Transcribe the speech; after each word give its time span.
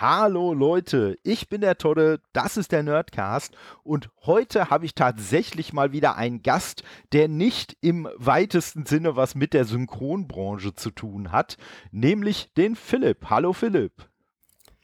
Hallo 0.00 0.54
Leute, 0.54 1.18
ich 1.24 1.50
bin 1.50 1.60
der 1.60 1.76
Todde, 1.76 2.22
das 2.32 2.56
ist 2.56 2.72
der 2.72 2.82
Nerdcast 2.82 3.54
und 3.82 4.08
heute 4.24 4.70
habe 4.70 4.86
ich 4.86 4.94
tatsächlich 4.94 5.74
mal 5.74 5.92
wieder 5.92 6.16
einen 6.16 6.42
Gast, 6.42 6.84
der 7.12 7.28
nicht 7.28 7.76
im 7.82 8.08
weitesten 8.16 8.86
Sinne 8.86 9.14
was 9.16 9.34
mit 9.34 9.52
der 9.52 9.66
Synchronbranche 9.66 10.74
zu 10.74 10.90
tun 10.90 11.32
hat, 11.32 11.58
nämlich 11.90 12.50
den 12.54 12.76
Philipp. 12.76 13.26
Hallo 13.28 13.52
Philipp. 13.52 14.08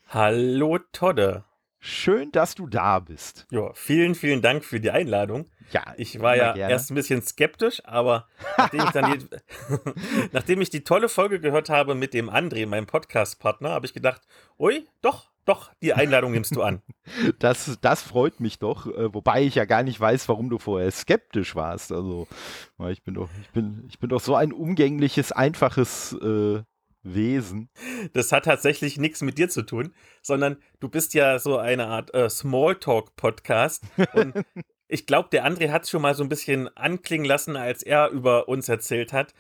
Hallo 0.08 0.80
Todde. 0.92 1.46
Schön, 1.87 2.32
dass 2.32 2.56
du 2.56 2.66
da 2.66 2.98
bist. 2.98 3.46
Ja, 3.53 3.72
vielen, 3.72 4.16
vielen 4.16 4.42
Dank 4.42 4.64
für 4.64 4.80
die 4.80 4.90
Einladung. 4.90 5.46
Ja, 5.71 5.85
ich 5.96 6.21
war 6.21 6.36
ja 6.36 6.53
gerne. 6.53 6.72
erst 6.72 6.90
ein 6.90 6.96
bisschen 6.96 7.22
skeptisch, 7.22 7.80
aber 7.85 8.26
nachdem 8.58 8.80
ich, 8.80 8.90
dann 8.90 9.16
die, 9.16 9.26
nachdem 10.32 10.60
ich 10.60 10.71
die 10.71 10.82
tolle 10.82 11.08
Folge 11.08 11.38
gehört 11.38 11.71
habe 11.71 11.94
mit 11.94 12.12
dem 12.12 12.28
André, 12.28 12.67
meinem 12.67 12.86
Podcast-Partner, 12.86 13.71
habe 13.71 13.86
ich 13.86 13.94
gedacht, 13.94 14.22
ui, 14.58 14.85
doch, 15.00 15.30
doch, 15.44 15.71
die 15.80 15.94
Einladung 15.94 16.32
nimmst 16.32 16.56
du 16.56 16.62
an. 16.62 16.82
Das, 17.38 17.78
das 17.80 18.02
freut 18.02 18.41
mich 18.41 18.58
doch, 18.58 18.88
äh, 18.88 19.14
wobei 19.14 19.44
ich 19.44 19.55
ja 19.55 19.64
gar 19.64 19.84
nicht 19.84 20.00
weiß, 20.00 20.28
warum 20.28 20.50
du 20.50 20.58
vorher 20.58 20.91
skeptisch 20.91 21.55
warst. 21.55 21.92
Also, 21.92 22.27
ich 22.88 23.05
bin 23.05 23.14
doch, 23.14 23.28
ich 23.41 23.50
bin, 23.50 23.84
ich 23.88 24.00
bin 24.00 24.10
doch 24.10 24.20
so 24.20 24.34
ein 24.34 24.52
umgängliches, 24.52 25.30
einfaches 25.30 26.14
äh, 26.14 26.62
Wesen. 27.15 27.69
Das 28.12 28.33
hat 28.33 28.45
tatsächlich 28.45 28.98
nichts 28.98 29.23
mit 29.23 29.38
dir 29.38 29.48
zu 29.48 29.62
tun, 29.62 29.95
sondern 30.23 30.56
du 30.80 30.88
bist 30.88 31.14
ja 31.14 31.38
so 31.38 31.59
eine 31.59 31.87
Art 31.87 32.12
äh, 32.14 32.28
Smalltalk-Podcast. 32.28 33.84
Und 34.14 34.34
ich 34.88 35.06
glaube, 35.06 35.28
der 35.30 35.47
André 35.47 35.70
hat 35.70 35.84
es 35.84 35.91
schon 35.91 36.02
mal 36.02 36.14
so 36.14 36.23
ein 36.23 36.28
bisschen 36.28 36.69
anklingen 36.77 37.27
lassen, 37.27 37.56
als 37.56 37.83
er 37.83 38.11
über 38.11 38.48
uns 38.48 38.69
erzählt 38.69 39.12
hat. 39.12 39.34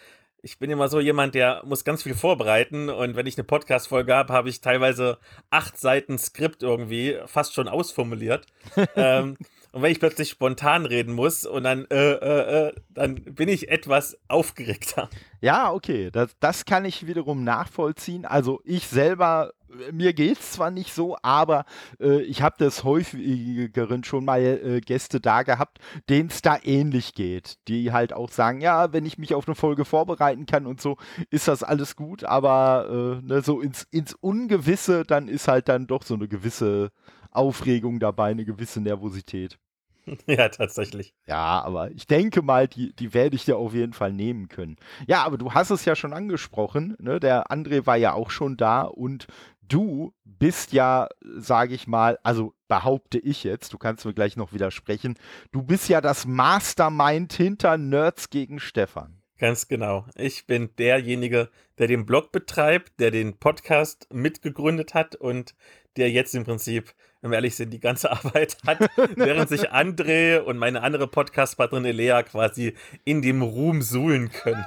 Ich 0.46 0.60
bin 0.60 0.70
immer 0.70 0.88
so 0.88 1.00
jemand, 1.00 1.34
der 1.34 1.62
muss 1.64 1.82
ganz 1.82 2.04
viel 2.04 2.14
vorbereiten 2.14 2.88
und 2.88 3.16
wenn 3.16 3.26
ich 3.26 3.36
eine 3.36 3.42
Podcast-Folge 3.42 4.14
habe, 4.14 4.32
habe 4.32 4.48
ich 4.48 4.60
teilweise 4.60 5.18
acht 5.50 5.76
Seiten 5.76 6.18
Skript 6.18 6.62
irgendwie 6.62 7.18
fast 7.26 7.52
schon 7.52 7.66
ausformuliert. 7.66 8.46
ähm, 8.94 9.36
und 9.72 9.82
wenn 9.82 9.90
ich 9.90 9.98
plötzlich 9.98 10.30
spontan 10.30 10.86
reden 10.86 11.14
muss 11.14 11.46
und 11.46 11.64
dann, 11.64 11.84
äh, 11.90 12.12
äh, 12.12 12.68
äh, 12.68 12.72
dann 12.90 13.16
bin 13.16 13.48
ich 13.48 13.70
etwas 13.70 14.20
aufgeregter. 14.28 15.10
Ja, 15.40 15.72
okay, 15.72 16.12
das, 16.12 16.36
das 16.38 16.64
kann 16.64 16.84
ich 16.84 17.08
wiederum 17.08 17.42
nachvollziehen. 17.42 18.24
Also 18.24 18.60
ich 18.62 18.86
selber, 18.86 19.52
mir 19.92 20.12
geht 20.12 20.38
es 20.38 20.52
zwar 20.52 20.70
nicht 20.70 20.94
so, 20.94 21.16
aber 21.22 21.64
äh, 22.00 22.22
ich 22.22 22.42
habe 22.42 22.56
das 22.58 22.84
häufigeren 22.84 24.04
schon 24.04 24.24
mal 24.24 24.40
äh, 24.40 24.80
Gäste 24.80 25.20
da 25.20 25.42
gehabt, 25.42 25.78
denen 26.08 26.28
es 26.28 26.42
da 26.42 26.58
ähnlich 26.62 27.14
geht. 27.14 27.58
Die 27.68 27.92
halt 27.92 28.12
auch 28.12 28.30
sagen, 28.30 28.60
ja, 28.60 28.92
wenn 28.92 29.06
ich 29.06 29.18
mich 29.18 29.34
auf 29.34 29.46
eine 29.48 29.54
Folge 29.54 29.84
vorbereiten 29.84 30.46
kann 30.46 30.66
und 30.66 30.80
so, 30.80 30.96
ist 31.30 31.48
das 31.48 31.62
alles 31.62 31.96
gut, 31.96 32.24
aber 32.24 33.20
äh, 33.22 33.26
ne, 33.26 33.42
so 33.42 33.60
ins, 33.60 33.86
ins 33.90 34.14
Ungewisse, 34.14 35.04
dann 35.04 35.28
ist 35.28 35.48
halt 35.48 35.68
dann 35.68 35.86
doch 35.86 36.02
so 36.02 36.14
eine 36.14 36.28
gewisse 36.28 36.90
Aufregung 37.30 38.00
dabei, 38.00 38.30
eine 38.30 38.44
gewisse 38.44 38.80
Nervosität. 38.80 39.58
Ja, 40.26 40.48
tatsächlich. 40.48 41.14
Ja, 41.26 41.62
aber 41.62 41.90
ich 41.90 42.06
denke 42.06 42.42
mal, 42.42 42.68
die, 42.68 42.94
die 42.94 43.14
werde 43.14 43.36
ich 43.36 43.44
dir 43.44 43.56
auf 43.56 43.74
jeden 43.74 43.92
Fall 43.92 44.12
nehmen 44.12 44.48
können. 44.48 44.76
Ja, 45.06 45.24
aber 45.24 45.38
du 45.38 45.52
hast 45.52 45.70
es 45.70 45.84
ja 45.84 45.96
schon 45.96 46.12
angesprochen, 46.12 46.96
ne? 47.00 47.20
Der 47.20 47.50
André 47.50 47.86
war 47.86 47.96
ja 47.96 48.12
auch 48.12 48.30
schon 48.30 48.56
da 48.56 48.82
und 48.82 49.26
du 49.68 50.14
bist 50.24 50.72
ja, 50.72 51.08
sage 51.22 51.74
ich 51.74 51.86
mal, 51.86 52.18
also 52.22 52.54
behaupte 52.68 53.18
ich 53.18 53.44
jetzt, 53.44 53.72
du 53.72 53.78
kannst 53.78 54.04
mir 54.04 54.14
gleich 54.14 54.36
noch 54.36 54.52
widersprechen, 54.52 55.14
du 55.52 55.62
bist 55.62 55.88
ja 55.88 56.00
das 56.00 56.26
Mastermind 56.26 57.32
hinter 57.32 57.76
Nerds 57.76 58.30
gegen 58.30 58.60
Stefan. 58.60 59.22
Ganz 59.38 59.68
genau. 59.68 60.06
Ich 60.14 60.46
bin 60.46 60.70
derjenige, 60.78 61.50
der 61.78 61.88
den 61.88 62.06
Blog 62.06 62.32
betreibt, 62.32 62.98
der 62.98 63.10
den 63.10 63.36
Podcast 63.38 64.08
mitgegründet 64.10 64.94
hat 64.94 65.14
und 65.14 65.54
der 65.96 66.10
jetzt 66.10 66.34
im 66.34 66.44
Prinzip 66.44 66.94
wenn 67.26 67.32
wir 67.32 67.36
ehrlich 67.36 67.56
sind, 67.56 67.70
die 67.70 67.80
ganze 67.80 68.10
Arbeit 68.12 68.56
hat, 68.66 68.78
während 69.16 69.48
sich 69.48 69.72
André 69.72 70.38
und 70.38 70.58
meine 70.58 70.82
andere 70.82 71.08
Podcast-Partnerin 71.08 71.84
Elea 71.84 72.22
quasi 72.22 72.74
in 73.04 73.20
dem 73.20 73.42
Ruhm 73.42 73.82
suhlen 73.82 74.30
können. 74.30 74.64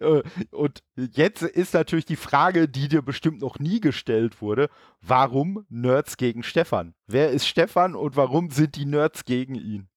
und 0.50 0.82
jetzt 0.96 1.42
ist 1.42 1.74
natürlich 1.74 2.04
die 2.04 2.16
Frage, 2.16 2.68
die 2.68 2.88
dir 2.88 3.02
bestimmt 3.02 3.40
noch 3.40 3.58
nie 3.58 3.80
gestellt 3.80 4.42
wurde: 4.42 4.68
Warum 5.00 5.64
Nerds 5.70 6.18
gegen 6.18 6.42
Stefan? 6.42 6.94
Wer 7.06 7.30
ist 7.30 7.48
Stefan 7.48 7.94
und 7.94 8.16
warum 8.16 8.50
sind 8.50 8.76
die 8.76 8.84
Nerds 8.84 9.24
gegen 9.24 9.54
ihn? 9.54 9.88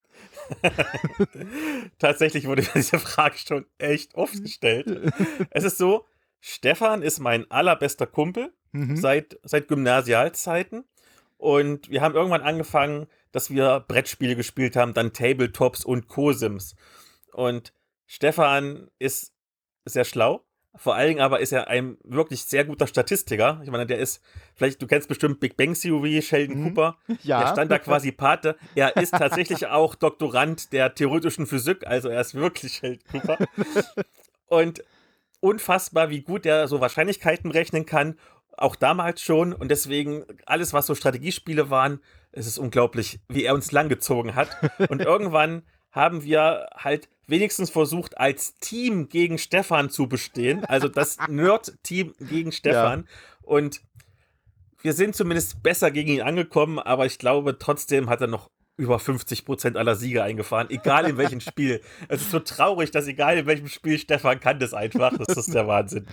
Tatsächlich 1.99 2.45
wurde 2.47 2.61
mir 2.61 2.69
diese 2.75 2.99
Frage 2.99 3.37
schon 3.37 3.65
echt 3.77 4.15
oft 4.15 4.41
gestellt. 4.41 5.11
Es 5.49 5.63
ist 5.63 5.77
so, 5.77 6.05
Stefan 6.39 7.01
ist 7.01 7.19
mein 7.19 7.49
allerbester 7.49 8.07
Kumpel 8.07 8.53
mhm. 8.71 8.95
seit, 8.95 9.39
seit 9.43 9.67
Gymnasialzeiten. 9.67 10.83
Und 11.41 11.89
wir 11.89 12.01
haben 12.01 12.13
irgendwann 12.13 12.43
angefangen, 12.43 13.07
dass 13.31 13.49
wir 13.49 13.83
Brettspiele 13.87 14.35
gespielt 14.35 14.75
haben, 14.75 14.93
dann 14.93 15.11
Tabletops 15.11 15.83
und 15.83 16.07
Cosims. 16.07 16.75
Und 17.33 17.73
Stefan 18.05 18.91
ist 18.99 19.33
sehr 19.83 20.05
schlau. 20.05 20.45
Vor 20.75 20.93
allen 20.93 21.07
Dingen 21.07 21.21
aber 21.21 21.39
ist 21.39 21.51
er 21.51 21.67
ein 21.67 21.97
wirklich 22.03 22.43
sehr 22.43 22.63
guter 22.63 22.85
Statistiker. 22.85 23.59
Ich 23.63 23.71
meine, 23.71 23.87
der 23.87 23.97
ist, 23.97 24.21
vielleicht, 24.53 24.83
du 24.83 24.85
kennst 24.85 25.07
bestimmt 25.07 25.39
Big 25.39 25.57
Bang 25.57 25.73
Theory, 25.73 26.21
Sheldon 26.21 26.59
mhm. 26.59 26.63
Cooper. 26.67 26.97
Ja. 27.23 27.39
Der 27.39 27.47
stand 27.53 27.71
da 27.71 27.79
quasi 27.79 28.11
Pate. 28.11 28.55
Er 28.75 28.95
ist 28.97 29.09
tatsächlich 29.09 29.65
auch 29.65 29.95
Doktorand 29.95 30.71
der 30.73 30.93
theoretischen 30.93 31.47
Physik, 31.47 31.87
also 31.87 32.09
er 32.09 32.21
ist 32.21 32.35
wirklich 32.35 32.73
Sheldon 32.73 33.01
Cooper. 33.11 33.39
Und 34.45 34.83
unfassbar, 35.39 36.11
wie 36.11 36.21
gut 36.21 36.45
er 36.45 36.67
so 36.67 36.81
Wahrscheinlichkeiten 36.81 37.49
rechnen 37.49 37.87
kann 37.87 38.19
auch 38.61 38.75
damals 38.75 39.21
schon 39.21 39.53
und 39.53 39.69
deswegen 39.69 40.23
alles, 40.45 40.73
was 40.73 40.85
so 40.85 40.95
Strategiespiele 40.95 41.69
waren, 41.69 41.99
es 42.31 42.47
ist 42.47 42.57
unglaublich, 42.57 43.19
wie 43.27 43.43
er 43.43 43.53
uns 43.53 43.71
langgezogen 43.71 44.35
hat. 44.35 44.49
Und 44.89 45.01
irgendwann 45.01 45.63
haben 45.91 46.23
wir 46.23 46.69
halt 46.75 47.09
wenigstens 47.27 47.69
versucht, 47.69 48.17
als 48.17 48.57
Team 48.57 49.09
gegen 49.09 49.37
Stefan 49.37 49.89
zu 49.89 50.07
bestehen. 50.07 50.63
Also 50.65 50.87
das 50.87 51.17
Nerd-Team 51.27 52.13
gegen 52.19 52.51
Stefan. 52.51 53.01
Ja. 53.01 53.05
Und 53.41 53.81
wir 54.81 54.93
sind 54.93 55.15
zumindest 55.15 55.61
besser 55.61 55.91
gegen 55.91 56.09
ihn 56.09 56.21
angekommen, 56.21 56.79
aber 56.79 57.05
ich 57.05 57.19
glaube, 57.19 57.57
trotzdem 57.59 58.09
hat 58.09 58.21
er 58.21 58.27
noch 58.27 58.49
über 58.77 58.99
50 58.99 59.45
Prozent 59.45 59.77
aller 59.77 59.95
Siege 59.95 60.23
eingefahren, 60.23 60.69
egal 60.69 61.09
in 61.09 61.17
welchem 61.17 61.39
Spiel. 61.41 61.81
Es 62.07 62.21
ist 62.21 62.31
so 62.31 62.39
traurig, 62.39 62.91
dass 62.91 63.07
egal 63.07 63.37
in 63.37 63.45
welchem 63.45 63.67
Spiel 63.67 63.97
Stefan 63.97 64.39
kann 64.39 64.59
das 64.59 64.73
einfach. 64.73 65.15
Das 65.17 65.37
ist 65.37 65.53
der 65.53 65.67
Wahnsinn. 65.67 66.07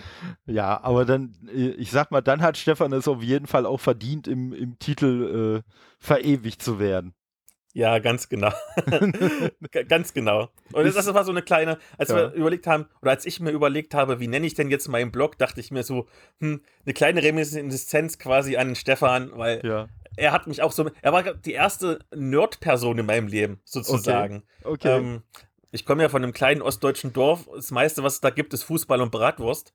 Ja, 0.47 0.83
aber 0.83 1.05
dann, 1.05 1.35
äh, 1.53 1.71
ich 1.71 1.91
sag 1.91 2.11
mal, 2.11 2.21
dann 2.21 2.43
hat 2.43 2.57
Stefan 2.57 2.93
es 2.93 3.09
auf 3.09 3.23
jeden 3.23 3.47
Fall 3.47 3.67
auch 3.67 3.81
verdient, 3.81 4.29
im, 4.29 4.53
im 4.53 4.79
Titel 4.79 5.63
äh, 5.65 5.71
verewigt 5.99 6.63
zu 6.63 6.79
werden. 6.79 7.15
Ja, 7.79 8.01
ganz 8.01 8.29
genau. 8.29 8.51
ganz 9.89 10.13
genau. 10.13 10.49
Und 10.73 10.85
das 10.85 11.15
war 11.15 11.23
so 11.23 11.31
eine 11.31 11.43
kleine, 11.43 11.79
als 11.97 12.09
ja. 12.09 12.17
wir 12.17 12.33
überlegt 12.33 12.67
haben, 12.67 12.87
oder 13.03 13.13
als 13.13 13.25
ich 13.25 13.39
mir 13.39 13.53
überlegt 13.53 13.95
habe, 13.95 14.19
wie 14.19 14.27
nenne 14.27 14.49
ich 14.49 14.55
denn 14.55 14.69
jetzt 14.69 14.89
meinen 14.89 15.13
Blog, 15.13 15.39
dachte 15.39 15.61
ich 15.61 15.71
mir 15.71 15.85
so, 15.85 16.09
hm, 16.41 16.61
eine 16.85 16.93
kleine 16.93 17.23
Reminiszenz 17.23 18.19
quasi 18.19 18.57
an 18.57 18.75
Stefan, 18.75 19.31
weil 19.37 19.65
ja 19.65 19.87
er 20.17 20.33
hat 20.33 20.49
mich 20.49 20.63
auch 20.63 20.73
so, 20.73 20.91
er 21.01 21.13
war 21.13 21.23
die 21.23 21.53
erste 21.53 22.01
Nerd-Person 22.13 22.99
in 22.99 23.07
meinem 23.07 23.29
Leben, 23.29 23.61
sozusagen. 23.65 24.43
Okay. 24.65 24.73
okay. 24.73 24.99
Ähm, 24.99 25.23
ich 25.71 25.85
komme 25.85 26.03
ja 26.03 26.09
von 26.09 26.23
einem 26.23 26.33
kleinen 26.33 26.63
ostdeutschen 26.63 27.13
Dorf. 27.13 27.49
Das 27.55 27.71
meiste, 27.71 28.03
was 28.03 28.15
es 28.15 28.21
da 28.21 28.31
gibt, 28.31 28.55
ist 28.55 28.63
Fußball 28.65 29.01
und 29.03 29.11
Bratwurst. 29.11 29.75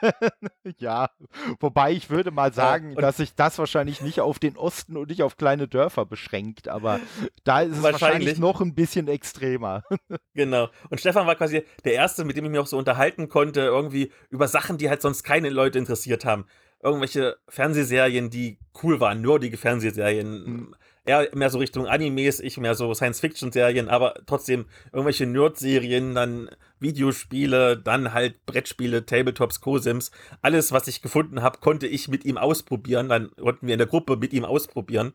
ja, 0.78 1.10
wobei 1.58 1.92
ich 1.92 2.10
würde 2.10 2.30
mal 2.30 2.52
sagen, 2.52 2.92
ja, 2.92 3.00
dass 3.00 3.16
sich 3.16 3.34
das 3.34 3.58
wahrscheinlich 3.58 4.00
nicht 4.00 4.20
auf 4.20 4.38
den 4.38 4.56
Osten 4.56 4.96
und 4.96 5.08
nicht 5.10 5.22
auf 5.22 5.36
kleine 5.36 5.66
Dörfer 5.66 6.06
beschränkt, 6.06 6.68
aber 6.68 7.00
da 7.44 7.62
ist 7.62 7.78
es 7.78 7.82
wahrscheinlich, 7.82 8.00
wahrscheinlich 8.02 8.38
noch 8.38 8.60
ein 8.60 8.74
bisschen 8.74 9.08
extremer. 9.08 9.82
genau. 10.34 10.68
Und 10.90 11.00
Stefan 11.00 11.26
war 11.26 11.34
quasi 11.34 11.64
der 11.84 11.94
Erste, 11.94 12.24
mit 12.24 12.36
dem 12.36 12.44
ich 12.44 12.50
mich 12.52 12.60
auch 12.60 12.66
so 12.66 12.78
unterhalten 12.78 13.28
konnte, 13.28 13.60
irgendwie 13.60 14.12
über 14.30 14.46
Sachen, 14.46 14.78
die 14.78 14.88
halt 14.88 15.02
sonst 15.02 15.24
keine 15.24 15.50
Leute 15.50 15.78
interessiert 15.78 16.24
haben 16.24 16.46
irgendwelche 16.82 17.36
Fernsehserien, 17.48 18.30
die 18.30 18.58
cool 18.82 19.00
waren, 19.00 19.20
nerdige 19.20 19.56
Fernsehserien. 19.56 20.44
Mhm. 20.44 20.74
Eher 21.06 21.28
mehr 21.34 21.50
so 21.50 21.58
Richtung 21.58 21.86
Animes, 21.86 22.40
ich 22.40 22.58
mehr 22.58 22.74
so 22.74 22.92
Science-Fiction-Serien, 22.92 23.88
aber 23.88 24.14
trotzdem 24.26 24.66
irgendwelche 24.92 25.24
Nerd-Serien, 25.24 26.14
dann 26.14 26.50
Videospiele, 26.80 27.78
dann 27.78 28.12
halt 28.12 28.44
Brettspiele, 28.44 29.06
Tabletops, 29.06 29.60
Cosims. 29.60 30.10
Alles, 30.42 30.72
was 30.72 30.88
ich 30.88 31.02
gefunden 31.02 31.42
habe, 31.42 31.58
konnte 31.58 31.86
ich 31.86 32.08
mit 32.08 32.24
ihm 32.24 32.36
ausprobieren. 32.36 33.08
Dann 33.08 33.30
konnten 33.36 33.66
wir 33.66 33.74
in 33.74 33.78
der 33.78 33.86
Gruppe 33.86 34.16
mit 34.16 34.32
ihm 34.32 34.44
ausprobieren. 34.44 35.14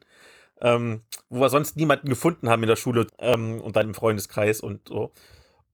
Ähm, 0.62 1.02
wo 1.30 1.42
wir 1.42 1.50
sonst 1.50 1.76
niemanden 1.76 2.08
gefunden 2.08 2.48
haben 2.48 2.64
in 2.64 2.70
der 2.70 2.76
Schule 2.76 3.08
ähm, 3.18 3.60
und 3.62 3.76
dann 3.76 3.88
im 3.88 3.94
Freundeskreis 3.96 4.62
und 4.62 4.88
so. 4.88 5.12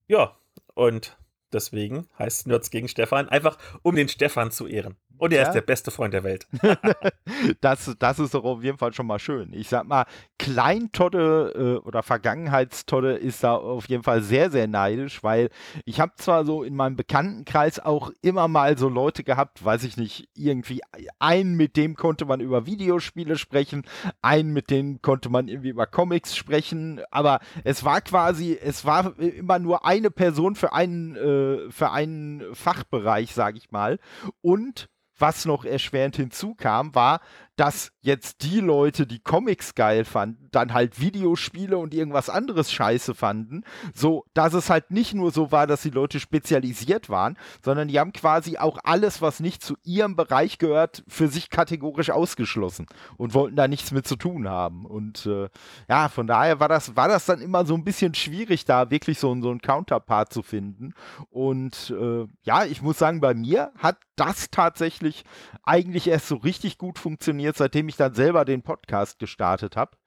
Ja, 0.08 0.38
und 0.74 1.18
deswegen 1.52 2.08
heißt 2.18 2.48
Nerds 2.48 2.72
gegen 2.72 2.88
Stefan, 2.88 3.30
einfach 3.30 3.58
um 3.82 3.96
den 3.96 4.08
Stefan 4.08 4.50
zu 4.50 4.66
ehren. 4.66 4.96
Und 5.18 5.34
er 5.34 5.42
ja? 5.42 5.48
ist 5.48 5.54
der 5.54 5.62
beste 5.62 5.92
Freund 5.92 6.14
der 6.14 6.24
Welt. 6.24 6.48
das, 7.62 7.96
das 8.00 8.20
ist 8.20 8.34
doch 8.34 8.44
auf 8.44 8.64
jeden 8.64 8.78
Fall 8.78 8.94
schon 8.94 9.08
mal 9.08 9.20
schön. 9.20 9.54
Ich 9.54 9.70
sag 9.70 9.88
mal, 9.88 10.06
Kleintodde 10.38 11.80
äh, 11.84 11.88
oder 11.88 12.04
Vergangenheitstodde 12.04 13.14
ist 13.14 13.44
da 13.44 13.56
auf 13.56 13.88
jeden 13.90 14.04
Fall 14.04 14.22
sehr, 14.22 14.52
sehr 14.52 14.68
neidisch, 14.68 15.24
weil 15.24 15.50
ich 15.86 16.00
habe 16.00 16.14
zwar 16.18 16.46
so 16.46 16.64
in 16.64 16.76
meinem 16.76 16.96
Bekanntenkreis 16.96 17.80
auch 17.80 18.12
immer 18.22 18.48
mal 18.48 18.78
so 18.78 18.90
Leute 18.90 19.24
gehabt, 19.24 19.64
weiß 19.64 19.84
ich 19.84 19.98
nicht, 19.98 20.30
irgendwie 20.36 20.82
einen, 21.20 21.56
mit 21.56 21.78
dem 21.78 21.96
konnte 21.96 22.26
man 22.26 22.40
über 22.40 22.66
Videospiele 22.66 23.38
sprechen, 23.38 23.84
einen, 24.22 24.54
mit 24.54 24.70
dem 24.70 25.02
konnte 25.02 25.30
man 25.30 25.48
irgendwie 25.48 25.70
über 25.70 25.88
Comics 25.88 26.36
sprechen, 26.36 27.02
aber 27.12 27.40
es 27.64 27.84
war 27.84 28.02
quasi, 28.02 28.58
es 28.62 28.86
war 28.86 29.18
immer 29.20 29.60
nur 29.60 29.86
eine 29.86 30.12
Person 30.12 30.56
für 30.56 30.74
einen, 30.74 31.16
äh, 31.16 31.72
für 31.72 31.92
einen 31.92 32.44
Fachbereich, 32.54 33.34
sage 33.34 33.58
ich 33.58 33.72
mal. 33.72 34.00
Und 34.42 34.90
was 35.18 35.46
noch 35.46 35.66
erschwerend 35.66 36.16
hinzukam, 36.16 36.94
war, 36.96 37.22
dass 37.58 37.92
jetzt 38.02 38.44
die 38.44 38.60
Leute, 38.60 39.08
die 39.08 39.20
Comics 39.20 39.74
geil 39.74 40.06
fanden, 40.06 40.48
dann 40.52 40.74
halt 40.74 41.02
Videospiele 41.02 41.78
und 41.78 41.94
irgendwas 41.94 42.30
anderes 42.30 42.72
scheiße 42.72 43.16
fanden. 43.16 43.64
So, 43.96 44.26
dass 44.36 44.54
es 44.54 44.70
halt 44.70 44.92
nicht 44.92 45.16
nur 45.16 45.32
so 45.32 45.52
war, 45.52 45.66
dass 45.66 45.82
die 45.82 45.90
Leute 45.90 46.20
spezialisiert 46.20 47.10
waren, 47.10 47.36
sondern 47.66 47.88
die 47.88 48.00
haben 48.00 48.14
quasi 48.14 48.60
auch 48.60 48.78
alles, 48.84 49.24
was 49.24 49.40
nicht 49.40 49.64
zu 49.64 49.76
ihrem 49.84 50.16
Bereich 50.16 50.60
gehört, 50.60 51.04
für 51.08 51.28
sich 51.28 51.50
kategorisch 51.50 52.12
ausgeschlossen 52.12 52.86
und 53.18 53.34
wollten 53.34 53.56
da 53.56 53.68
nichts 53.68 53.92
mit 53.92 54.08
zu 54.08 54.18
tun 54.18 54.48
haben. 54.48 54.86
Und 54.86 55.26
äh, 55.26 55.50
ja, 55.90 56.10
von 56.10 56.28
daher 56.28 56.60
war 56.60 56.70
das, 56.70 56.96
war 56.96 57.08
das 57.08 57.26
dann 57.26 57.42
immer 57.42 57.66
so 57.66 57.74
ein 57.74 57.84
bisschen 57.84 58.14
schwierig, 58.14 58.66
da 58.66 58.92
wirklich 58.92 59.18
so, 59.18 59.36
so 59.42 59.50
einen 59.50 59.62
Counterpart 59.62 60.32
zu 60.32 60.44
finden. 60.44 60.94
Und 61.32 61.92
äh, 62.00 62.28
ja, 62.44 62.66
ich 62.66 62.84
muss 62.84 63.00
sagen, 63.00 63.20
bei 63.20 63.34
mir 63.34 63.72
hat 63.80 63.98
das 64.18 64.50
tatsächlich 64.52 65.24
eigentlich 65.64 66.08
erst 66.08 66.28
so 66.28 66.36
richtig 66.36 66.78
gut 66.78 67.00
funktioniert 67.00 67.58
seitdem 67.58 67.88
ich 67.90 67.96
dann 67.96 68.14
selber 68.14 68.46
den 68.46 68.62
Podcast 68.62 69.20
gestartet 69.20 69.78
habe 69.78 69.98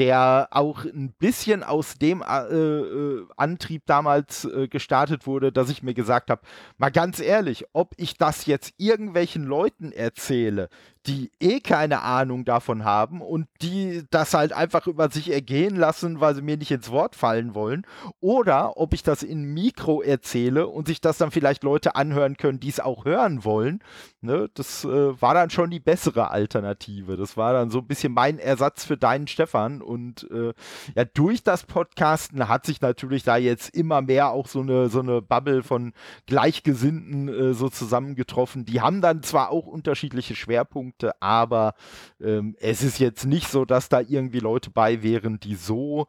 der 0.00 0.48
auch 0.50 0.84
ein 0.84 1.12
bisschen 1.18 1.62
aus 1.62 1.98
dem 1.98 2.22
äh, 2.22 2.46
äh, 2.46 3.26
Antrieb 3.36 3.82
damals 3.84 4.46
äh, 4.46 4.66
gestartet 4.66 5.26
wurde, 5.26 5.52
dass 5.52 5.68
ich 5.68 5.82
mir 5.82 5.92
gesagt 5.92 6.30
habe, 6.30 6.40
mal 6.78 6.90
ganz 6.90 7.20
ehrlich, 7.20 7.66
ob 7.74 7.92
ich 7.98 8.16
das 8.16 8.46
jetzt 8.46 8.72
irgendwelchen 8.78 9.44
Leuten 9.44 9.92
erzähle, 9.92 10.70
die 11.06 11.30
eh 11.40 11.60
keine 11.60 12.02
Ahnung 12.02 12.44
davon 12.44 12.84
haben 12.84 13.22
und 13.22 13.46
die 13.62 14.04
das 14.10 14.34
halt 14.34 14.52
einfach 14.52 14.86
über 14.86 15.10
sich 15.10 15.32
ergehen 15.32 15.76
lassen, 15.76 16.20
weil 16.20 16.34
sie 16.34 16.42
mir 16.42 16.58
nicht 16.58 16.70
ins 16.70 16.90
Wort 16.90 17.16
fallen 17.16 17.54
wollen, 17.54 17.86
oder 18.20 18.76
ob 18.76 18.92
ich 18.92 19.02
das 19.02 19.22
in 19.22 19.54
Mikro 19.54 20.02
erzähle 20.02 20.66
und 20.66 20.86
sich 20.88 21.00
das 21.00 21.16
dann 21.16 21.30
vielleicht 21.30 21.62
Leute 21.62 21.96
anhören 21.96 22.36
können, 22.36 22.60
die 22.60 22.68
es 22.68 22.80
auch 22.80 23.06
hören 23.06 23.44
wollen. 23.44 23.80
Ne? 24.20 24.50
Das 24.54 24.84
äh, 24.84 25.20
war 25.20 25.32
dann 25.32 25.48
schon 25.48 25.70
die 25.70 25.80
bessere 25.80 26.30
Alternative. 26.30 27.16
Das 27.16 27.36
war 27.36 27.54
dann 27.54 27.70
so 27.70 27.78
ein 27.78 27.86
bisschen 27.86 28.12
mein 28.12 28.38
Ersatz 28.38 28.84
für 28.84 28.98
deinen 28.98 29.26
Stefan 29.26 29.80
und 29.80 30.30
äh, 30.30 30.52
ja, 30.94 31.04
durch 31.06 31.42
das 31.42 31.64
Podcasten 31.64 32.46
hat 32.48 32.66
sich 32.66 32.82
natürlich 32.82 33.22
da 33.22 33.38
jetzt 33.38 33.74
immer 33.74 34.02
mehr 34.02 34.30
auch 34.30 34.46
so 34.46 34.60
eine, 34.60 34.90
so 34.90 35.00
eine 35.00 35.22
Bubble 35.22 35.62
von 35.62 35.94
Gleichgesinnten 36.26 37.28
äh, 37.28 37.54
so 37.54 37.70
zusammengetroffen. 37.70 38.66
Die 38.66 38.82
haben 38.82 39.00
dann 39.00 39.22
zwar 39.22 39.50
auch 39.50 39.66
unterschiedliche 39.66 40.34
Schwerpunkte, 40.34 40.89
Punkte, 40.90 41.20
aber 41.20 41.74
ähm, 42.20 42.56
es 42.60 42.82
ist 42.82 42.98
jetzt 42.98 43.24
nicht 43.24 43.48
so, 43.48 43.64
dass 43.64 43.88
da 43.88 44.00
irgendwie 44.00 44.40
Leute 44.40 44.70
bei 44.70 45.02
wären, 45.02 45.38
die 45.38 45.54
so, 45.54 46.08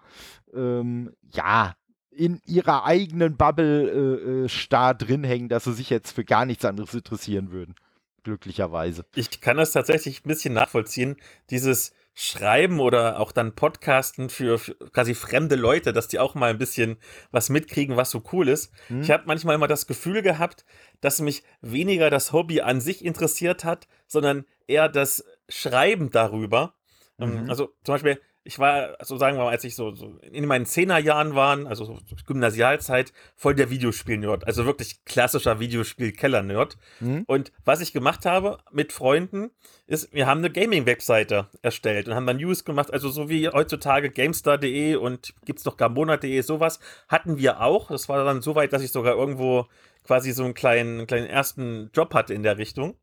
ähm, 0.54 1.14
ja, 1.32 1.76
in 2.10 2.42
ihrer 2.46 2.84
eigenen 2.84 3.38
Bubble 3.38 3.90
äh, 3.90 4.46
äh, 4.46 4.50
starr 4.50 4.94
drin 4.96 5.24
hängen, 5.24 5.50
dass 5.50 5.64
sie 5.64 5.74
sich 5.74 5.90
jetzt 5.90 6.12
für 6.12 6.26
gar 6.26 6.46
nichts 6.46 6.66
anderes 6.66 6.94
interessieren 6.94 7.52
würden. 7.52 7.76
Glücklicherweise. 8.24 9.06
Ich 9.16 9.40
kann 9.40 9.58
das 9.58 9.72
tatsächlich 9.72 10.26
ein 10.26 10.28
bisschen 10.28 10.54
nachvollziehen. 10.54 11.16
Dieses, 11.50 11.94
schreiben 12.14 12.80
oder 12.80 13.20
auch 13.20 13.32
dann 13.32 13.56
podcasten 13.56 14.30
für, 14.30 14.60
für, 14.60 14.76
quasi 14.92 15.16
fremde 15.16 15.56
Leute, 15.56 15.94
dass 15.94 16.08
die 16.08 16.20
auch 16.20 16.36
mal 16.36 16.50
ein 16.50 16.58
bisschen 16.58 16.98
was 17.32 17.50
mitkriegen, 17.50 17.96
was 17.96 18.12
so 18.12 18.22
cool 18.34 18.50
ist. 18.50 18.72
Hm. 18.88 19.02
Ich 19.02 19.12
habe 19.12 19.24
manchmal 19.28 19.56
immer 19.56 19.68
das 19.68 19.88
Gefühl 19.88 20.22
gehabt, 20.22 20.66
dass 21.00 21.22
mich 21.22 21.44
weniger 21.62 22.10
das 22.10 22.34
Hobby 22.34 22.62
an 22.62 22.82
sich 22.82 23.06
interessiert 23.06 23.64
hat, 23.64 23.88
sondern 24.08 24.46
eher 24.68 24.90
das 24.90 25.24
Schreiben 25.48 26.12
darüber. 26.12 26.76
Ähm, 27.20 27.44
mhm. 27.44 27.50
Also 27.50 27.70
zum 27.84 27.96
Beispiel, 27.96 28.20
ich 28.44 28.58
war, 28.58 28.98
so 29.04 29.18
sagen 29.18 29.38
wir 29.38 29.44
mal, 29.44 29.52
als 29.52 29.64
ich 29.64 29.76
so, 29.76 29.94
so 29.94 30.18
in 30.32 30.48
meinen 30.48 30.66
Zehnerjahren 30.66 31.36
war, 31.36 31.64
also 31.68 31.86
so 31.86 32.00
Gymnasialzeit, 32.26 33.14
voll 33.36 33.54
der 33.54 33.70
Videospiel-Nerd. 33.70 34.48
Also 34.48 34.66
wirklich 34.66 35.06
klassischer 35.06 35.60
Videospiel-Keller-Nerd. 35.60 36.78
Mhm. 37.00 37.24
Und 37.28 37.52
was 37.66 37.82
ich 37.82 37.94
gemacht 37.94 38.26
habe 38.26 38.58
mit 38.72 38.94
Freunden, 38.94 39.52
ist, 39.86 40.12
wir 40.12 40.26
haben 40.26 40.40
eine 40.40 40.50
Gaming-Webseite 40.50 41.50
erstellt 41.62 42.08
und 42.08 42.16
haben 42.16 42.26
dann 42.26 42.38
News 42.38 42.66
gemacht, 42.66 42.92
also 42.92 43.10
so 43.10 43.30
wie 43.30 43.48
heutzutage 43.48 44.10
GameStar.de 44.10 44.96
und 44.96 45.36
gibt 45.46 45.60
es 45.60 45.66
noch 45.66 45.78
Gambona.de, 45.78 46.42
sowas 46.42 46.80
hatten 47.08 47.38
wir 47.38 47.62
auch. 47.62 47.90
Das 47.90 48.10
war 48.10 48.24
dann 48.26 48.42
so 48.42 48.56
weit, 48.56 48.74
dass 48.74 48.82
ich 48.82 48.92
sogar 48.92 49.16
irgendwo 49.16 49.68
quasi 50.04 50.32
so 50.32 50.44
einen 50.44 50.56
kleinen, 50.56 51.00
einen 51.00 51.08
kleinen 51.08 51.28
ersten 51.28 51.92
Job 51.94 52.16
hatte 52.16 52.34
in 52.34 52.42
der 52.42 52.58
Richtung. 52.58 52.96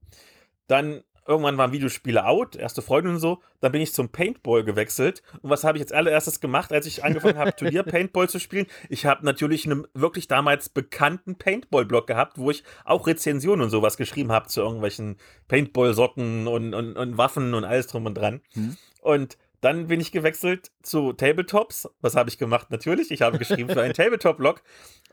Dann 0.66 1.02
Irgendwann 1.28 1.58
waren 1.58 1.72
Videospiele 1.72 2.24
out, 2.24 2.56
erste 2.56 2.80
Freundin 2.80 3.12
und 3.12 3.20
so. 3.20 3.42
Dann 3.60 3.70
bin 3.70 3.82
ich 3.82 3.92
zum 3.92 4.08
Paintball 4.08 4.64
gewechselt. 4.64 5.22
Und 5.42 5.50
was 5.50 5.62
habe 5.62 5.76
ich 5.76 5.80
jetzt 5.80 5.92
allererstes 5.92 6.40
gemacht, 6.40 6.72
als 6.72 6.86
ich 6.86 7.04
angefangen 7.04 7.36
habe, 7.36 7.54
Turnier 7.56 7.82
Paintball 7.82 8.30
zu 8.30 8.40
spielen? 8.40 8.66
Ich 8.88 9.04
habe 9.04 9.26
natürlich 9.26 9.66
einen 9.66 9.86
wirklich 9.92 10.26
damals 10.26 10.70
bekannten 10.70 11.36
Paintball-Blog 11.36 12.06
gehabt, 12.06 12.38
wo 12.38 12.50
ich 12.50 12.64
auch 12.86 13.06
Rezensionen 13.06 13.60
und 13.60 13.68
sowas 13.68 13.98
geschrieben 13.98 14.32
habe 14.32 14.46
zu 14.46 14.62
irgendwelchen 14.62 15.18
Paintball-Sorten 15.48 16.46
und, 16.46 16.72
und, 16.72 16.96
und, 16.96 17.18
Waffen 17.18 17.52
und 17.52 17.64
alles 17.64 17.88
drum 17.88 18.06
und 18.06 18.14
dran. 18.14 18.40
Hm. 18.54 18.78
Und 19.02 19.36
dann 19.60 19.88
bin 19.88 20.00
ich 20.00 20.12
gewechselt 20.12 20.70
zu 20.82 21.12
Tabletops. 21.12 21.88
Was 22.00 22.14
habe 22.14 22.30
ich 22.30 22.38
gemacht? 22.38 22.70
Natürlich, 22.70 23.10
ich 23.10 23.22
habe 23.22 23.38
geschrieben 23.38 23.70
für 23.70 23.82
einen 23.82 23.94
Tabletop-Blog 23.94 24.62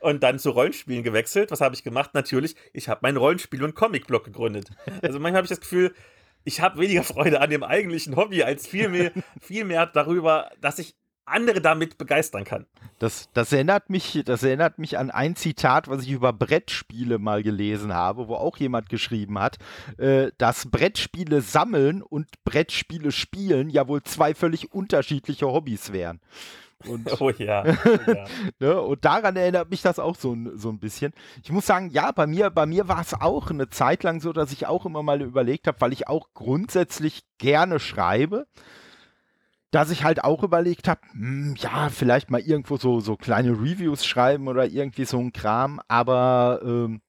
und 0.00 0.22
dann 0.22 0.38
zu 0.38 0.50
Rollenspielen 0.50 1.02
gewechselt. 1.02 1.50
Was 1.50 1.60
habe 1.60 1.74
ich 1.74 1.82
gemacht? 1.82 2.10
Natürlich, 2.14 2.54
ich 2.72 2.88
habe 2.88 3.00
meinen 3.02 3.16
Rollenspiel- 3.16 3.64
und 3.64 3.74
Comic-Blog 3.74 4.24
gegründet. 4.24 4.70
Also 5.02 5.18
manchmal 5.18 5.38
habe 5.38 5.46
ich 5.46 5.50
das 5.50 5.60
Gefühl, 5.60 5.94
ich 6.44 6.60
habe 6.60 6.78
weniger 6.80 7.02
Freude 7.02 7.40
an 7.40 7.50
dem 7.50 7.64
eigentlichen 7.64 8.14
Hobby 8.14 8.44
als 8.44 8.66
vielmehr, 8.66 9.12
vielmehr 9.40 9.86
darüber, 9.86 10.50
dass 10.60 10.78
ich 10.78 10.94
andere 11.26 11.60
damit 11.60 11.98
begeistern 11.98 12.44
kann. 12.44 12.66
Das, 12.98 13.28
das, 13.34 13.52
erinnert 13.52 13.90
mich, 13.90 14.22
das 14.24 14.42
erinnert 14.42 14.78
mich 14.78 14.96
an 14.96 15.10
ein 15.10 15.36
Zitat, 15.36 15.88
was 15.88 16.02
ich 16.02 16.10
über 16.10 16.32
Brettspiele 16.32 17.18
mal 17.18 17.42
gelesen 17.42 17.92
habe, 17.92 18.28
wo 18.28 18.36
auch 18.36 18.56
jemand 18.56 18.88
geschrieben 18.88 19.38
hat, 19.38 19.58
äh, 19.98 20.30
dass 20.38 20.70
Brettspiele 20.70 21.42
sammeln 21.42 22.02
und 22.02 22.28
Brettspiele 22.44 23.12
spielen 23.12 23.68
ja 23.68 23.86
wohl 23.86 24.02
zwei 24.02 24.34
völlig 24.34 24.72
unterschiedliche 24.72 25.46
Hobbys 25.46 25.92
wären. 25.92 26.20
Und, 26.86 27.08
oh 27.20 27.30
ja. 27.30 27.64
Oh 27.84 28.10
ja. 28.10 28.24
ne, 28.58 28.80
und 28.80 29.04
daran 29.04 29.36
erinnert 29.36 29.70
mich 29.70 29.82
das 29.82 29.98
auch 29.98 30.16
so, 30.16 30.36
so 30.54 30.70
ein 30.70 30.78
bisschen. 30.78 31.12
Ich 31.42 31.50
muss 31.50 31.66
sagen, 31.66 31.90
ja, 31.90 32.12
bei 32.12 32.26
mir, 32.26 32.50
bei 32.50 32.66
mir 32.66 32.88
war 32.88 33.00
es 33.00 33.14
auch 33.14 33.50
eine 33.50 33.68
Zeit 33.68 34.02
lang 34.02 34.20
so, 34.20 34.32
dass 34.32 34.52
ich 34.52 34.66
auch 34.66 34.86
immer 34.86 35.02
mal 35.02 35.20
überlegt 35.22 35.66
habe, 35.66 35.80
weil 35.80 35.92
ich 35.92 36.08
auch 36.08 36.28
grundsätzlich 36.34 37.22
gerne 37.38 37.78
schreibe 37.78 38.46
dass 39.76 39.90
ich 39.90 40.04
halt 40.04 40.24
auch 40.24 40.42
überlegt 40.42 40.88
habe, 40.88 41.02
hm, 41.12 41.54
ja, 41.58 41.90
vielleicht 41.90 42.30
mal 42.30 42.40
irgendwo 42.40 42.78
so, 42.78 43.00
so 43.00 43.14
kleine 43.14 43.50
Reviews 43.50 44.06
schreiben 44.06 44.48
oder 44.48 44.64
irgendwie 44.64 45.04
so 45.04 45.18
ein 45.18 45.34
Kram, 45.34 45.82
aber 45.86 46.60
ähm, 46.64 47.02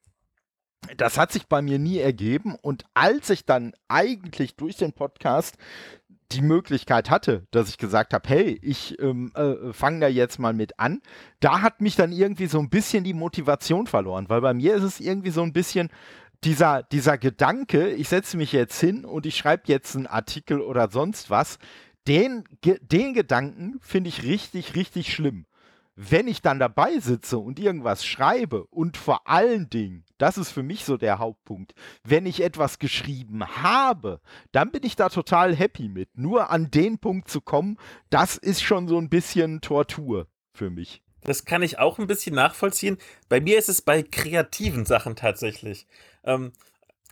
das 0.98 1.18
hat 1.18 1.32
sich 1.32 1.48
bei 1.48 1.62
mir 1.62 1.80
nie 1.80 1.98
ergeben. 1.98 2.58
Und 2.62 2.84
als 2.94 3.30
ich 3.30 3.46
dann 3.46 3.72
eigentlich 3.88 4.58
durch 4.58 4.76
den 4.76 4.92
Podcast 4.92 5.56
die 6.34 6.42
Möglichkeit 6.42 7.10
hatte, 7.10 7.48
dass 7.52 7.70
ich 7.70 7.78
gesagt 7.78 8.14
habe, 8.14 8.28
hey, 8.28 8.60
ich 8.62 9.00
ähm, 9.00 9.32
äh, 9.36 9.72
fange 9.72 10.02
da 10.02 10.10
jetzt 10.10 10.38
mal 10.38 10.52
mit 10.52 10.78
an, 10.78 11.00
da 11.40 11.62
hat 11.62 11.80
mich 11.80 11.96
dann 11.96 12.12
irgendwie 12.12 12.48
so 12.48 12.60
ein 12.60 12.70
bisschen 12.70 13.06
die 13.06 13.14
Motivation 13.14 13.88
verloren, 13.88 14.26
weil 14.28 14.42
bei 14.42 14.54
mir 14.54 14.76
ist 14.76 14.84
es 14.84 15.00
irgendwie 15.00 15.32
so 15.32 15.42
ein 15.42 15.54
bisschen 15.54 15.90
dieser, 16.44 16.84
dieser 16.84 17.18
Gedanke, 17.18 17.92
ich 17.92 18.10
setze 18.10 18.36
mich 18.36 18.52
jetzt 18.52 18.78
hin 18.78 19.06
und 19.06 19.26
ich 19.26 19.38
schreibe 19.38 19.64
jetzt 19.68 19.96
einen 19.96 20.06
Artikel 20.06 20.60
oder 20.60 20.92
sonst 20.92 21.30
was, 21.30 21.60
den, 22.08 22.44
den 22.64 23.14
Gedanken 23.14 23.80
finde 23.82 24.10
ich 24.10 24.24
richtig, 24.24 24.76
richtig 24.76 25.14
schlimm. 25.14 25.46
Wenn 26.00 26.28
ich 26.28 26.44
dann 26.44 26.60
dabei 26.60 27.00
sitze 27.00 27.40
und 27.40 27.60
irgendwas 27.60 28.06
schreibe 28.06 28.66
und 28.68 28.98
vor 28.98 29.28
allen 29.28 29.68
Dingen, 29.70 30.06
das 30.20 30.38
ist 30.38 30.52
für 30.52 30.62
mich 30.62 30.86
so 30.86 30.96
der 30.96 31.18
Hauptpunkt, 31.18 31.74
wenn 32.04 32.28
ich 32.28 32.44
etwas 32.44 32.78
geschrieben 32.78 33.44
habe, 33.64 34.22
dann 34.52 34.72
bin 34.72 34.84
ich 34.84 34.96
da 34.96 35.10
total 35.10 35.56
happy 35.56 35.90
mit. 35.90 36.16
Nur 36.16 36.52
an 36.52 36.70
den 36.70 37.00
Punkt 37.00 37.30
zu 37.30 37.42
kommen, 37.42 37.78
das 38.12 38.38
ist 38.38 38.62
schon 38.62 38.88
so 38.88 39.00
ein 39.00 39.10
bisschen 39.10 39.60
Tortur 39.60 40.28
für 40.54 40.70
mich. 40.70 41.02
Das 41.22 41.46
kann 41.46 41.64
ich 41.64 41.80
auch 41.80 41.98
ein 41.98 42.08
bisschen 42.08 42.36
nachvollziehen. 42.36 42.98
Bei 43.28 43.42
mir 43.42 43.58
ist 43.58 43.68
es 43.68 43.82
bei 43.82 44.04
kreativen 44.04 44.86
Sachen 44.86 45.16
tatsächlich. 45.16 45.88
Ähm, 46.24 46.54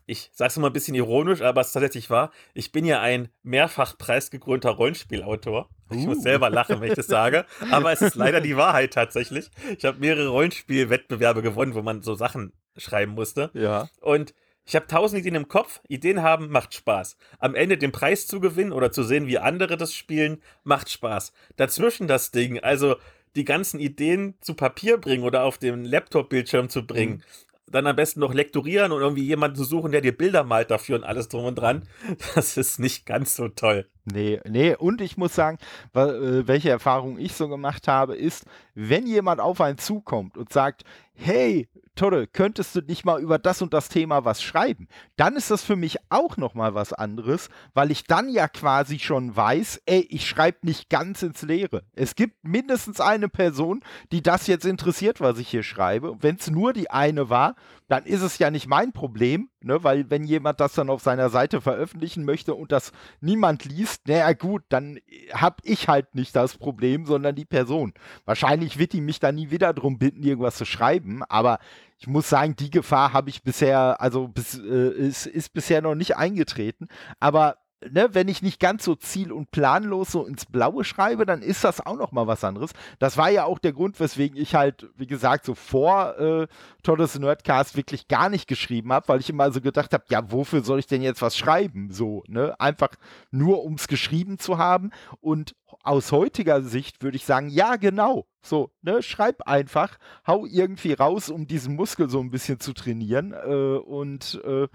ich 0.05 0.29
sag's 0.33 0.57
mal 0.57 0.67
ein 0.67 0.73
bisschen 0.73 0.95
ironisch, 0.95 1.41
aber 1.41 1.61
es 1.61 1.71
tatsächlich 1.71 2.09
wahr. 2.09 2.31
Ich 2.53 2.71
bin 2.71 2.85
ja 2.85 3.01
ein 3.01 3.29
mehrfach 3.43 3.97
preisgekrönter 3.97 4.71
Rollenspielautor. 4.71 5.69
Ich 5.89 5.97
uh. 5.97 6.09
muss 6.09 6.21
selber 6.21 6.49
lachen, 6.49 6.79
wenn 6.79 6.89
ich 6.89 6.95
das 6.95 7.07
sage. 7.07 7.45
Aber 7.71 7.91
es 7.91 8.01
ist 8.01 8.15
leider 8.15 8.41
die 8.41 8.57
Wahrheit 8.57 8.93
tatsächlich. 8.93 9.49
Ich 9.77 9.85
habe 9.85 9.99
mehrere 9.99 10.27
Rollenspielwettbewerbe 10.27 11.41
gewonnen, 11.41 11.73
wo 11.73 11.81
man 11.81 12.03
so 12.03 12.13
Sachen 12.15 12.53
schreiben 12.77 13.13
musste. 13.13 13.49
Ja. 13.53 13.89
Und 14.01 14.33
Ich 14.67 14.75
habe 14.75 14.87
tausend 14.87 15.19
Ideen 15.19 15.35
im 15.35 15.47
Kopf. 15.47 15.81
Ideen 15.87 16.21
haben 16.21 16.49
macht 16.49 16.73
Spaß. 16.73 17.17
Am 17.39 17.55
Ende 17.55 17.77
den 17.77 17.91
Preis 17.91 18.27
zu 18.27 18.39
gewinnen 18.39 18.73
oder 18.73 18.91
zu 18.91 19.03
sehen, 19.03 19.27
wie 19.27 19.37
andere 19.37 19.77
das 19.77 19.93
spielen, 19.93 20.41
macht 20.63 20.89
Spaß. 20.89 21.33
Dazwischen 21.55 22.07
das 22.07 22.31
Ding, 22.31 22.59
also 22.59 22.95
die 23.35 23.45
ganzen 23.45 23.79
Ideen 23.79 24.35
zu 24.39 24.53
Papier 24.53 24.97
bringen 24.97 25.23
oder 25.23 25.43
auf 25.43 25.57
dem 25.57 25.83
Laptop-Bildschirm 25.83 26.69
zu 26.69 26.85
bringen. 26.85 27.17
Mhm 27.17 27.44
dann 27.67 27.87
am 27.87 27.95
besten 27.95 28.19
noch 28.19 28.33
lektorieren 28.33 28.91
und 28.91 29.01
irgendwie 29.01 29.23
jemanden 29.23 29.57
zu 29.57 29.63
suchen, 29.63 29.91
der 29.91 30.01
dir 30.01 30.15
Bilder 30.15 30.43
malt 30.43 30.71
dafür 30.71 30.97
und 30.97 31.03
alles 31.03 31.29
drum 31.29 31.45
und 31.45 31.55
dran. 31.55 31.83
Das 32.35 32.57
ist 32.57 32.79
nicht 32.79 33.05
ganz 33.05 33.35
so 33.35 33.47
toll. 33.47 33.87
Nee, 34.05 34.39
nee, 34.47 34.75
und 34.75 35.01
ich 35.01 35.17
muss 35.17 35.33
sagen, 35.33 35.57
äh, 35.93 36.47
welche 36.47 36.69
Erfahrung 36.69 37.17
ich 37.17 37.33
so 37.33 37.47
gemacht 37.49 37.87
habe, 37.87 38.15
ist, 38.15 38.45
wenn 38.75 39.07
jemand 39.07 39.41
auf 39.41 39.61
einen 39.61 39.77
zukommt 39.77 40.37
und 40.37 40.53
sagt, 40.53 40.83
hey, 41.13 41.67
Todde, 41.95 42.27
könntest 42.27 42.75
du 42.75 42.81
nicht 42.81 43.05
mal 43.05 43.21
über 43.21 43.39
das 43.39 43.61
und 43.61 43.73
das 43.73 43.87
Thema 43.87 44.25
was 44.25 44.43
schreiben? 44.43 44.89
Dann 45.15 45.37
ist 45.37 45.49
das 45.49 45.63
für 45.63 45.77
mich 45.77 45.97
auch 46.09 46.35
nochmal 46.35 46.75
was 46.75 46.91
anderes, 46.91 47.47
weil 47.73 47.89
ich 47.89 48.03
dann 48.03 48.27
ja 48.27 48.49
quasi 48.49 48.99
schon 48.99 49.33
weiß, 49.33 49.81
ey, 49.85 50.01
ich 50.09 50.27
schreibe 50.27 50.57
nicht 50.63 50.89
ganz 50.89 51.23
ins 51.23 51.41
Leere. 51.41 51.83
Es 51.93 52.15
gibt 52.15 52.43
mindestens 52.43 52.99
eine 52.99 53.29
Person, 53.29 53.81
die 54.11 54.21
das 54.21 54.47
jetzt 54.47 54.65
interessiert, 54.65 55.21
was 55.21 55.39
ich 55.39 55.47
hier 55.47 55.63
schreibe. 55.63 56.17
Wenn 56.19 56.35
es 56.35 56.51
nur 56.51 56.73
die 56.73 56.91
eine 56.91 57.29
war, 57.29 57.55
dann 57.87 58.03
ist 58.03 58.23
es 58.23 58.39
ja 58.39 58.51
nicht 58.51 58.67
mein 58.67 58.91
Problem, 58.91 59.49
ne? 59.61 59.83
weil 59.83 60.09
wenn 60.09 60.23
jemand 60.23 60.59
das 60.59 60.73
dann 60.73 60.89
auf 60.89 61.01
seiner 61.01 61.29
Seite 61.29 61.61
veröffentlichen 61.61 62.25
möchte 62.25 62.55
und 62.55 62.71
das 62.71 62.91
niemand 63.21 63.63
liest, 63.63 64.07
naja 64.07 64.33
gut, 64.33 64.63
dann 64.69 64.99
habe 65.33 65.57
ich 65.63 65.87
halt 65.87 66.15
nicht 66.15 66.35
das 66.35 66.57
Problem, 66.57 67.05
sondern 67.05 67.35
die 67.35 67.45
Person. 67.45 67.93
Wahrscheinlich 68.25 68.64
wird 68.77 68.93
die 68.93 69.01
mich 69.01 69.19
dann 69.19 69.35
nie 69.35 69.51
wieder 69.51 69.73
darum 69.73 69.97
bitten, 69.97 70.23
irgendwas 70.23 70.57
zu 70.57 70.65
schreiben, 70.65 71.23
aber 71.23 71.59
ich 71.97 72.07
muss 72.07 72.29
sagen, 72.29 72.55
die 72.55 72.69
Gefahr 72.69 73.13
habe 73.13 73.29
ich 73.29 73.43
bisher, 73.43 74.01
also 74.01 74.27
bis, 74.27 74.59
äh, 74.59 74.89
ist, 74.89 75.27
ist 75.27 75.53
bisher 75.53 75.81
noch 75.81 75.95
nicht 75.95 76.17
eingetreten. 76.17 76.87
Aber 77.19 77.57
ne, 77.91 78.09
wenn 78.13 78.27
ich 78.27 78.41
nicht 78.41 78.59
ganz 78.59 78.83
so 78.83 78.95
ziel- 78.95 79.31
und 79.31 79.51
planlos 79.51 80.11
so 80.11 80.25
ins 80.25 80.45
Blaue 80.45 80.83
schreibe, 80.83 81.25
dann 81.25 81.41
ist 81.41 81.63
das 81.63 81.85
auch 81.85 81.95
noch 81.95 82.11
mal 82.11 82.27
was 82.27 82.43
anderes. 82.43 82.71
Das 82.99 83.17
war 83.17 83.29
ja 83.29 83.45
auch 83.45 83.59
der 83.59 83.73
Grund, 83.73 83.99
weswegen 83.99 84.37
ich 84.37 84.55
halt, 84.55 84.87
wie 84.95 85.07
gesagt, 85.07 85.45
so 85.45 85.55
vor 85.55 86.17
äh, 86.19 86.47
Todes 86.83 87.17
Nerdcast 87.17 87.75
wirklich 87.75 88.07
gar 88.07 88.29
nicht 88.29 88.47
geschrieben 88.47 88.91
habe, 88.91 89.07
weil 89.07 89.19
ich 89.19 89.29
immer 89.29 89.51
so 89.51 89.61
gedacht 89.61 89.93
habe, 89.93 90.03
ja, 90.09 90.31
wofür 90.31 90.63
soll 90.63 90.79
ich 90.79 90.87
denn 90.87 91.01
jetzt 91.01 91.21
was 91.21 91.37
schreiben? 91.37 91.91
So, 91.91 92.23
ne? 92.27 92.59
Einfach 92.59 92.91
nur 93.31 93.63
ums 93.63 93.87
geschrieben 93.87 94.39
zu 94.39 94.57
haben. 94.57 94.91
Und 95.21 95.55
aus 95.83 96.11
heutiger 96.11 96.61
Sicht 96.61 97.03
würde 97.03 97.17
ich 97.17 97.25
sagen, 97.25 97.49
ja, 97.49 97.75
genau. 97.75 98.25
So, 98.45 98.71
ne, 98.81 99.01
schreib 99.01 99.47
einfach, 99.47 99.97
hau 100.27 100.45
irgendwie 100.45 100.93
raus, 100.93 101.29
um 101.29 101.47
diesen 101.47 101.75
Muskel 101.75 102.09
so 102.09 102.19
ein 102.19 102.29
bisschen 102.29 102.59
zu 102.59 102.73
trainieren. 102.73 103.33
Äh, 103.33 103.77
und 103.77 104.41
äh, 104.45 104.67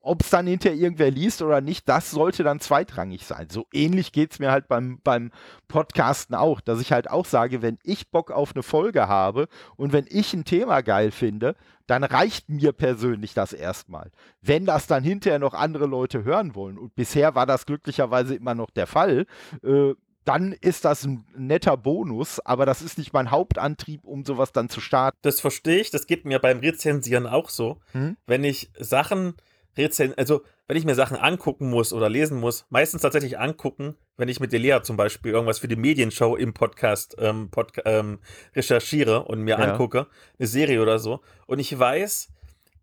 ob 0.00 0.22
es 0.22 0.30
dann 0.30 0.46
hinterher 0.46 0.78
irgendwer 0.78 1.10
liest 1.10 1.42
oder 1.42 1.60
nicht, 1.60 1.88
das 1.88 2.10
sollte 2.10 2.42
dann 2.42 2.60
zweitrangig 2.60 3.26
sein. 3.26 3.48
So 3.50 3.66
ähnlich 3.72 4.12
geht 4.12 4.32
es 4.32 4.38
mir 4.38 4.50
halt 4.50 4.68
beim, 4.68 5.00
beim 5.04 5.30
Podcasten 5.68 6.34
auch, 6.34 6.60
dass 6.60 6.80
ich 6.80 6.92
halt 6.92 7.10
auch 7.10 7.26
sage, 7.26 7.60
wenn 7.60 7.78
ich 7.82 8.10
Bock 8.10 8.30
auf 8.30 8.54
eine 8.54 8.62
Folge 8.62 9.08
habe 9.08 9.48
und 9.76 9.92
wenn 9.92 10.06
ich 10.08 10.32
ein 10.32 10.44
Thema 10.44 10.80
geil 10.80 11.10
finde, 11.10 11.54
dann 11.86 12.04
reicht 12.04 12.48
mir 12.48 12.72
persönlich 12.72 13.34
das 13.34 13.52
erstmal. 13.52 14.10
Wenn 14.40 14.66
das 14.66 14.86
dann 14.86 15.02
hinterher 15.02 15.38
noch 15.38 15.54
andere 15.54 15.86
Leute 15.86 16.24
hören 16.24 16.54
wollen, 16.54 16.78
und 16.78 16.94
bisher 16.94 17.34
war 17.34 17.46
das 17.46 17.66
glücklicherweise 17.66 18.34
immer 18.34 18.54
noch 18.54 18.70
der 18.70 18.86
Fall, 18.86 19.26
äh, 19.62 19.94
dann 20.28 20.52
ist 20.52 20.84
das 20.84 21.04
ein 21.04 21.24
netter 21.36 21.78
Bonus, 21.78 22.38
aber 22.40 22.66
das 22.66 22.82
ist 22.82 22.98
nicht 22.98 23.14
mein 23.14 23.30
Hauptantrieb, 23.30 24.04
um 24.04 24.26
sowas 24.26 24.52
dann 24.52 24.68
zu 24.68 24.80
starten. 24.82 25.16
Das 25.22 25.40
verstehe 25.40 25.80
ich, 25.80 25.90
das 25.90 26.06
geht 26.06 26.26
mir 26.26 26.38
beim 26.38 26.58
Rezensieren 26.58 27.26
auch 27.26 27.48
so. 27.48 27.80
Hm? 27.92 28.18
Wenn 28.26 28.44
ich 28.44 28.70
Sachen 28.78 29.34
rezensieren, 29.78 30.18
also 30.18 30.42
wenn 30.66 30.76
ich 30.76 30.84
mir 30.84 30.94
Sachen 30.94 31.16
angucken 31.16 31.70
muss 31.70 31.94
oder 31.94 32.10
lesen 32.10 32.38
muss, 32.40 32.66
meistens 32.68 33.00
tatsächlich 33.00 33.38
angucken, 33.38 33.96
wenn 34.18 34.28
ich 34.28 34.38
mit 34.38 34.52
der 34.52 34.58
Lea 34.58 34.80
zum 34.82 34.98
Beispiel 34.98 35.32
irgendwas 35.32 35.60
für 35.60 35.68
die 35.68 35.76
Medienshow 35.76 36.36
im 36.36 36.52
Podcast 36.52 37.16
ähm, 37.18 37.48
Pod 37.50 37.72
ähm, 37.86 38.18
recherchiere 38.54 39.24
und 39.24 39.40
mir 39.40 39.58
ja. 39.58 39.64
angucke, 39.64 40.08
eine 40.38 40.46
Serie 40.46 40.82
oder 40.82 40.98
so, 40.98 41.20
und 41.46 41.58
ich 41.58 41.76
weiß, 41.78 42.28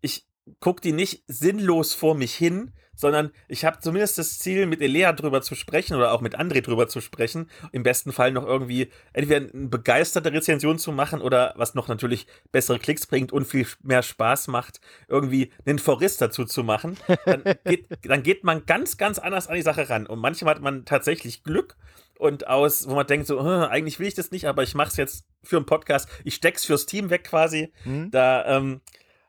ich 0.00 0.26
gucke 0.58 0.80
die 0.80 0.92
nicht 0.92 1.22
sinnlos 1.28 1.94
vor 1.94 2.16
mich 2.16 2.34
hin, 2.34 2.72
sondern 2.96 3.30
ich 3.46 3.64
habe 3.64 3.78
zumindest 3.78 4.18
das 4.18 4.38
Ziel, 4.38 4.66
mit 4.66 4.80
Elea 4.80 5.12
drüber 5.12 5.42
zu 5.42 5.54
sprechen 5.54 5.96
oder 5.96 6.12
auch 6.12 6.20
mit 6.20 6.38
André 6.38 6.62
drüber 6.62 6.88
zu 6.88 7.00
sprechen. 7.00 7.48
Im 7.72 7.82
besten 7.82 8.10
Fall 8.10 8.32
noch 8.32 8.44
irgendwie 8.44 8.90
entweder 9.12 9.48
eine 9.52 9.68
begeisterte 9.68 10.32
Rezension 10.32 10.78
zu 10.78 10.90
machen 10.90 11.20
oder 11.20 11.54
was 11.56 11.74
noch 11.74 11.88
natürlich 11.88 12.26
bessere 12.50 12.78
Klicks 12.78 13.06
bringt 13.06 13.32
und 13.32 13.46
viel 13.46 13.66
mehr 13.82 14.02
Spaß 14.02 14.48
macht, 14.48 14.80
irgendwie 15.08 15.52
einen 15.64 15.78
Forist 15.78 16.20
dazu 16.20 16.44
zu 16.44 16.64
machen. 16.64 16.96
Dann 17.24 17.42
geht, 17.64 17.86
dann 18.02 18.22
geht 18.22 18.42
man 18.42 18.66
ganz, 18.66 18.96
ganz 18.96 19.18
anders 19.18 19.48
an 19.48 19.56
die 19.56 19.62
Sache 19.62 19.88
ran. 19.88 20.06
Und 20.06 20.18
manchmal 20.18 20.54
hat 20.54 20.62
man 20.62 20.84
tatsächlich 20.84 21.44
Glück 21.44 21.76
und 22.18 22.46
aus, 22.46 22.88
wo 22.88 22.94
man 22.94 23.06
denkt 23.06 23.26
so, 23.26 23.38
eigentlich 23.38 23.98
will 23.98 24.06
ich 24.08 24.14
das 24.14 24.30
nicht, 24.30 24.46
aber 24.46 24.62
ich 24.62 24.74
mache 24.74 24.88
es 24.88 24.96
jetzt 24.96 25.26
für 25.42 25.56
einen 25.56 25.66
Podcast. 25.66 26.08
Ich 26.24 26.34
steck's 26.34 26.64
fürs 26.64 26.86
Team 26.86 27.10
weg 27.10 27.24
quasi. 27.24 27.72
Mhm. 27.84 28.10
Da 28.10 28.56
ähm, 28.56 28.80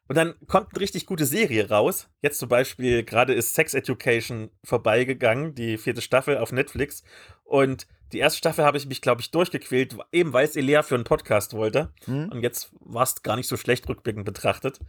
und 0.08 0.16
dann 0.16 0.36
kommt 0.48 0.74
eine 0.74 0.82
richtig 0.82 1.06
gute 1.06 1.26
Serie 1.26 1.70
raus. 1.70 2.10
Jetzt 2.22 2.40
zum 2.40 2.50
Beispiel, 2.50 3.04
gerade 3.04 3.34
ist 3.34 3.56
Sex 3.56 3.74
Education 3.74 4.50
vorbeigegangen, 4.64 5.54
die 5.54 5.78
vierte 5.78 6.02
Staffel 6.02 6.38
auf 6.38 6.52
Netflix. 6.52 7.04
Und 7.44 7.88
die 8.14 8.20
erste 8.20 8.38
Staffel 8.38 8.64
habe 8.64 8.78
ich 8.78 8.86
mich, 8.86 9.02
glaube 9.02 9.22
ich, 9.22 9.32
durchgequält, 9.32 9.98
eben 10.12 10.32
weil 10.32 10.46
es 10.46 10.56
Elea 10.56 10.82
für 10.84 10.96
einen 10.96 11.04
Podcast 11.04 11.54
wollte. 11.54 11.92
Hm. 12.06 12.30
Und 12.30 12.42
jetzt 12.42 12.72
war 12.80 13.04
es 13.04 13.22
gar 13.22 13.36
nicht 13.36 13.48
so 13.48 13.58
schlecht 13.58 13.88
rückblickend 13.90 14.26
betrachtet. 14.26 14.80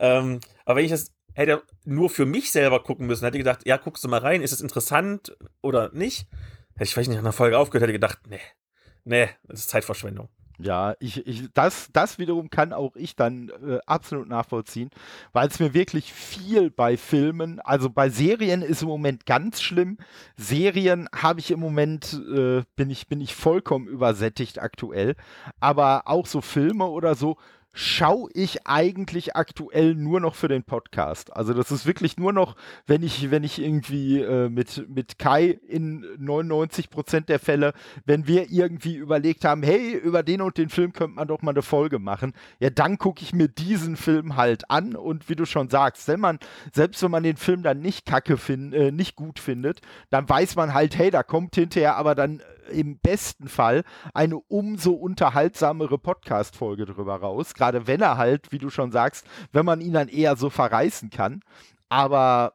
Ähm, 0.00 0.40
aber 0.64 0.78
wenn 0.78 0.84
ich 0.84 0.90
das 0.90 1.12
hätte 1.34 1.62
nur 1.84 2.10
für 2.10 2.26
mich 2.26 2.50
selber 2.50 2.82
gucken 2.82 3.06
müssen, 3.06 3.24
hätte 3.24 3.36
ich 3.36 3.44
gedacht, 3.44 3.66
ja, 3.66 3.76
guckst 3.76 4.02
du 4.04 4.08
mal 4.08 4.20
rein, 4.20 4.42
ist 4.42 4.52
es 4.52 4.60
interessant 4.60 5.36
oder 5.62 5.90
nicht? 5.92 6.28
Hätte 6.74 6.84
ich 6.84 6.92
vielleicht 6.92 7.10
nicht 7.10 7.16
nach 7.16 7.24
einer 7.24 7.32
Folge 7.32 7.58
aufgehört, 7.58 7.82
hätte 7.84 7.92
gedacht, 7.92 8.20
nee, 8.28 8.40
nee, 9.04 9.28
das 9.44 9.60
ist 9.60 9.70
Zeitverschwendung. 9.70 10.28
Ja, 10.58 10.94
ich, 11.00 11.26
ich, 11.26 11.48
das, 11.52 11.88
das 11.92 12.18
wiederum 12.18 12.48
kann 12.48 12.72
auch 12.72 12.94
ich 12.94 13.16
dann 13.16 13.48
äh, 13.66 13.78
absolut 13.86 14.28
nachvollziehen, 14.28 14.90
weil 15.32 15.48
es 15.48 15.58
mir 15.58 15.74
wirklich 15.74 16.12
viel 16.12 16.70
bei 16.70 16.96
Filmen, 16.96 17.58
also 17.60 17.90
bei 17.90 18.08
Serien 18.08 18.62
ist 18.62 18.82
im 18.82 18.88
Moment 18.88 19.26
ganz 19.26 19.60
schlimm. 19.60 19.98
Serien 20.36 21.08
habe 21.12 21.40
ich 21.40 21.50
im 21.50 21.58
Moment, 21.58 22.20
äh, 22.32 22.62
bin, 22.76 22.90
ich, 22.90 23.08
bin 23.08 23.20
ich 23.20 23.34
vollkommen 23.34 23.88
übersättigt 23.88 24.60
aktuell, 24.60 25.16
aber 25.58 26.02
auch 26.06 26.26
so 26.26 26.40
Filme 26.40 26.86
oder 26.86 27.16
so 27.16 27.36
schaue 27.76 28.30
ich 28.34 28.68
eigentlich 28.68 29.34
aktuell 29.34 29.96
nur 29.96 30.20
noch 30.20 30.36
für 30.36 30.46
den 30.46 30.62
Podcast. 30.62 31.34
Also 31.36 31.52
das 31.52 31.72
ist 31.72 31.86
wirklich 31.86 32.16
nur 32.16 32.32
noch, 32.32 32.54
wenn 32.86 33.02
ich, 33.02 33.32
wenn 33.32 33.42
ich 33.42 33.60
irgendwie 33.60 34.20
äh, 34.20 34.48
mit, 34.48 34.88
mit 34.88 35.18
Kai 35.18 35.58
in 35.66 36.06
99 36.18 36.88
Prozent 36.88 37.28
der 37.28 37.40
Fälle, 37.40 37.74
wenn 38.06 38.28
wir 38.28 38.50
irgendwie 38.50 38.94
überlegt 38.94 39.44
haben, 39.44 39.64
hey, 39.64 39.92
über 39.92 40.22
den 40.22 40.40
und 40.40 40.56
den 40.56 40.68
Film 40.68 40.92
könnte 40.92 41.16
man 41.16 41.26
doch 41.26 41.42
mal 41.42 41.50
eine 41.50 41.62
Folge 41.62 41.98
machen, 41.98 42.32
ja, 42.60 42.70
dann 42.70 42.96
gucke 42.96 43.22
ich 43.22 43.34
mir 43.34 43.48
diesen 43.48 43.96
Film 43.96 44.36
halt 44.36 44.70
an 44.70 44.94
und 44.94 45.28
wie 45.28 45.34
du 45.34 45.44
schon 45.44 45.68
sagst, 45.68 46.06
wenn 46.06 46.20
man, 46.20 46.38
selbst 46.72 47.02
wenn 47.02 47.10
man 47.10 47.24
den 47.24 47.36
Film 47.36 47.64
dann 47.64 47.80
nicht 47.80 48.06
kacke 48.06 48.36
find, 48.36 48.72
äh, 48.72 48.92
nicht 48.92 49.16
gut 49.16 49.40
findet, 49.40 49.80
dann 50.10 50.28
weiß 50.28 50.54
man 50.54 50.74
halt, 50.74 50.96
hey, 50.96 51.10
da 51.10 51.24
kommt 51.24 51.56
hinterher 51.56 51.96
aber 51.96 52.14
dann 52.14 52.40
im 52.70 52.98
besten 52.98 53.48
Fall 53.48 53.84
eine 54.12 54.36
umso 54.36 54.92
unterhaltsamere 54.92 55.98
Podcast-Folge 55.98 56.86
drüber 56.86 57.16
raus. 57.16 57.54
Gerade 57.64 57.86
wenn 57.86 58.02
er 58.02 58.18
halt, 58.18 58.52
wie 58.52 58.58
du 58.58 58.68
schon 58.68 58.92
sagst, 58.92 59.26
wenn 59.52 59.64
man 59.64 59.80
ihn 59.80 59.94
dann 59.94 60.08
eher 60.08 60.36
so 60.36 60.50
verreißen 60.50 61.08
kann. 61.08 61.40
Aber 61.88 62.52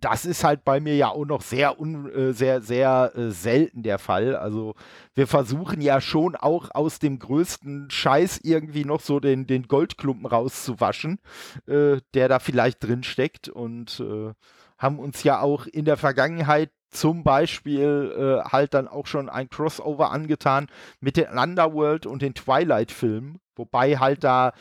das 0.00 0.24
ist 0.24 0.44
halt 0.44 0.64
bei 0.64 0.80
mir 0.80 0.96
ja 0.96 1.10
auch 1.10 1.26
noch 1.26 1.42
sehr, 1.42 1.78
un, 1.78 2.10
äh, 2.10 2.32
sehr, 2.32 2.62
sehr 2.62 3.12
äh, 3.14 3.30
selten 3.32 3.82
der 3.82 3.98
Fall. 3.98 4.34
Also 4.34 4.74
wir 5.14 5.26
versuchen 5.26 5.82
ja 5.82 6.00
schon 6.00 6.36
auch 6.36 6.70
aus 6.74 6.98
dem 6.98 7.18
größten 7.18 7.90
Scheiß 7.90 8.40
irgendwie 8.44 8.86
noch 8.86 9.00
so 9.00 9.20
den, 9.20 9.46
den 9.46 9.68
Goldklumpen 9.68 10.24
rauszuwaschen, 10.24 11.18
äh, 11.66 11.98
der 12.14 12.28
da 12.28 12.38
vielleicht 12.38 12.82
drin 12.82 13.02
steckt 13.02 13.50
und 13.50 14.00
äh, 14.00 14.32
haben 14.78 14.98
uns 14.98 15.22
ja 15.22 15.40
auch 15.40 15.66
in 15.66 15.84
der 15.84 15.96
Vergangenheit 15.96 16.70
zum 16.90 17.24
Beispiel 17.24 18.42
äh, 18.44 18.48
halt 18.48 18.74
dann 18.74 18.88
auch 18.88 19.06
schon 19.06 19.28
ein 19.28 19.48
Crossover 19.48 20.10
angetan 20.10 20.68
mit 21.00 21.16
den 21.16 21.28
Underworld 21.28 22.06
und 22.06 22.22
den 22.22 22.34
Twilight-Filmen, 22.34 23.38
wobei 23.54 23.98
halt 23.98 24.24
da 24.24 24.52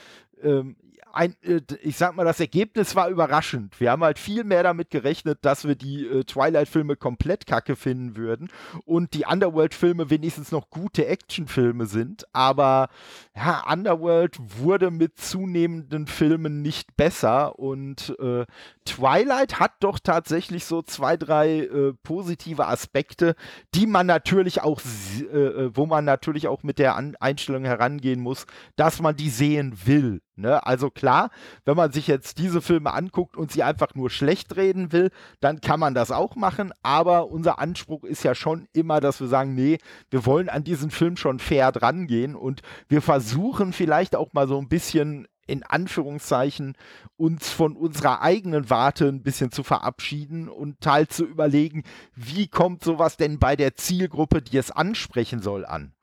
ähm, 0.42 0.76
ein, 1.16 1.36
äh, 1.42 1.62
ich 1.82 1.98
sag 1.98 2.16
mal, 2.16 2.26
das 2.26 2.40
Ergebnis 2.40 2.96
war 2.96 3.10
überraschend. 3.10 3.80
Wir 3.80 3.92
haben 3.92 4.04
halt 4.04 4.20
viel 4.20 4.44
mehr 4.44 4.64
damit 4.64 4.90
gerechnet, 4.90 5.40
dass 5.44 5.66
wir 5.66 5.76
die 5.76 6.06
äh, 6.06 6.24
Twilight-Filme 6.24 6.96
komplett 6.96 7.46
kacke 7.46 7.76
finden 7.76 8.18
würden 8.18 8.50
und 8.86 9.14
die 9.14 9.26
Underworld-Filme 9.26 10.10
wenigstens 10.10 10.52
noch 10.52 10.70
gute 10.70 11.06
Actionfilme 11.06 11.86
sind. 11.86 12.26
Aber 12.34 12.90
ja, 13.36 13.64
Underworld 13.72 14.38
wurde 14.60 14.92
mit 14.92 15.18
zunehmenden 15.18 16.08
Filmen 16.08 16.62
nicht 16.62 16.96
besser 16.98 17.58
und 17.58 18.16
äh, 18.20 18.46
Twilight 18.86 19.60
hat 19.60 19.72
doch 19.80 20.00
tatsächlich 20.00 20.66
so 20.66 20.82
zwei, 20.82 21.18
drei 21.18 21.62
äh, 21.62 21.94
positive 22.04 22.68
Aspekte, 22.68 23.36
die 23.74 23.88
man 23.88 24.06
natürlich 24.06 24.62
auch, 24.62 24.82
äh, 25.20 25.36
äh, 25.36 25.72
wo 25.74 25.86
man 25.86 26.06
natürlich 26.06 26.48
auch 26.48 26.64
mit 26.64 26.78
der 26.78 26.96
An 26.96 27.16
Einstellung 27.20 27.64
herangehen 27.66 28.20
muss, 28.20 28.46
dass 28.76 29.02
man 29.02 29.16
die 29.16 29.30
sehen 29.30 29.78
will. 29.86 30.22
Ne? 30.38 30.66
Also 30.66 30.90
klar, 30.90 31.30
wenn 31.64 31.78
man 31.78 31.92
sich 31.92 32.08
jetzt 32.08 32.38
diese 32.38 32.62
Filme 32.62 32.94
anguckt 32.94 33.38
und 33.38 33.52
sie 33.52 33.64
einfach 33.64 33.96
nur 33.96 34.10
schlecht 34.10 34.56
reden 34.58 34.92
will, 34.92 35.10
dann 35.40 35.62
kann 35.62 35.80
man 35.80 35.94
das 35.94 36.12
auch 36.12 36.36
machen. 36.36 36.74
Aber 36.84 37.28
unser 37.30 37.60
Anspruch 37.60 38.04
ist 38.04 38.24
ja 38.24 38.36
schon 38.36 38.68
immer, 38.74 39.00
dass 39.00 39.22
wir 39.22 39.28
sagen, 39.28 39.56
nee, 39.56 39.78
wir 40.10 40.26
wollen 40.26 40.50
an 40.50 40.64
diesen 40.64 40.92
Film 40.92 41.16
schon 41.16 41.40
fair 41.40 41.72
drangehen 41.72 42.36
und 42.36 42.62
wir 42.90 43.02
versuchen 43.02 43.72
vielleicht 43.72 44.16
auch 44.16 44.34
mal 44.34 44.48
so 44.48 44.58
ein 44.60 44.68
bisschen 44.68 45.28
in 45.48 45.64
Anführungszeichen 45.64 46.76
uns 47.18 47.52
von 47.52 47.76
unserer 47.76 48.22
eigenen 48.22 48.70
Warte 48.70 49.08
ein 49.08 49.24
bisschen 49.24 49.52
zu 49.52 49.64
verabschieden 49.64 50.50
und 50.50 50.86
halt 50.86 51.14
zu 51.14 51.24
überlegen, 51.24 51.84
wie 52.16 52.48
kommt 52.48 52.84
sowas 52.84 53.16
denn 53.18 53.40
bei 53.40 53.56
der 53.56 53.76
Zielgruppe, 53.76 54.42
die 54.42 54.58
es 54.58 54.72
ansprechen 54.72 55.42
soll, 55.42 55.66
an. 55.66 55.95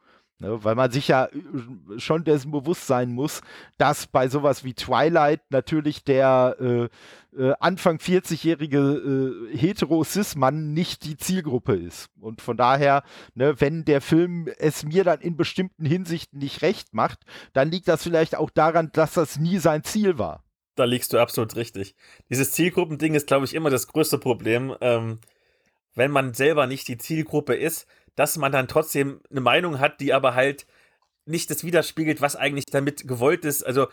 Ne, 0.42 0.64
weil 0.64 0.74
man 0.74 0.90
sich 0.90 1.06
ja 1.06 1.26
äh, 1.26 1.98
schon 1.98 2.24
dessen 2.24 2.50
bewusst 2.50 2.88
sein 2.88 3.12
muss, 3.12 3.42
dass 3.78 4.08
bei 4.08 4.26
sowas 4.26 4.64
wie 4.64 4.74
Twilight 4.74 5.40
natürlich 5.50 6.02
der 6.02 6.56
äh, 6.58 6.88
äh, 7.40 7.54
Anfang 7.60 7.98
40-jährige 7.98 8.78
äh, 9.52 9.56
hetero-cis-Mann 9.56 10.72
nicht 10.72 11.04
die 11.04 11.16
Zielgruppe 11.16 11.76
ist. 11.76 12.10
Und 12.18 12.42
von 12.42 12.56
daher, 12.56 13.04
ne, 13.36 13.60
wenn 13.60 13.84
der 13.84 14.00
Film 14.00 14.48
es 14.58 14.82
mir 14.82 15.04
dann 15.04 15.20
in 15.20 15.36
bestimmten 15.36 15.86
Hinsichten 15.86 16.40
nicht 16.40 16.62
recht 16.62 16.92
macht, 16.92 17.20
dann 17.52 17.70
liegt 17.70 17.86
das 17.86 18.02
vielleicht 18.02 18.34
auch 18.34 18.50
daran, 18.50 18.90
dass 18.92 19.14
das 19.14 19.38
nie 19.38 19.58
sein 19.58 19.84
Ziel 19.84 20.18
war. 20.18 20.42
Da 20.74 20.82
liegst 20.82 21.12
du 21.12 21.20
absolut 21.20 21.54
richtig. 21.54 21.94
Dieses 22.30 22.50
Zielgruppending 22.50 23.14
ist, 23.14 23.28
glaube 23.28 23.44
ich, 23.44 23.54
immer 23.54 23.70
das 23.70 23.86
größte 23.86 24.18
Problem. 24.18 24.74
Ähm, 24.80 25.20
wenn 25.94 26.10
man 26.10 26.34
selber 26.34 26.66
nicht 26.66 26.88
die 26.88 26.98
Zielgruppe 26.98 27.54
ist, 27.54 27.86
dass 28.14 28.36
man 28.36 28.52
dann 28.52 28.68
trotzdem 28.68 29.20
eine 29.30 29.40
Meinung 29.40 29.78
hat, 29.78 30.00
die 30.00 30.12
aber 30.12 30.34
halt 30.34 30.66
nicht 31.24 31.50
das 31.50 31.64
widerspiegelt, 31.64 32.20
was 32.20 32.36
eigentlich 32.36 32.66
damit 32.66 33.06
gewollt 33.06 33.44
ist, 33.44 33.64
also 33.64 33.86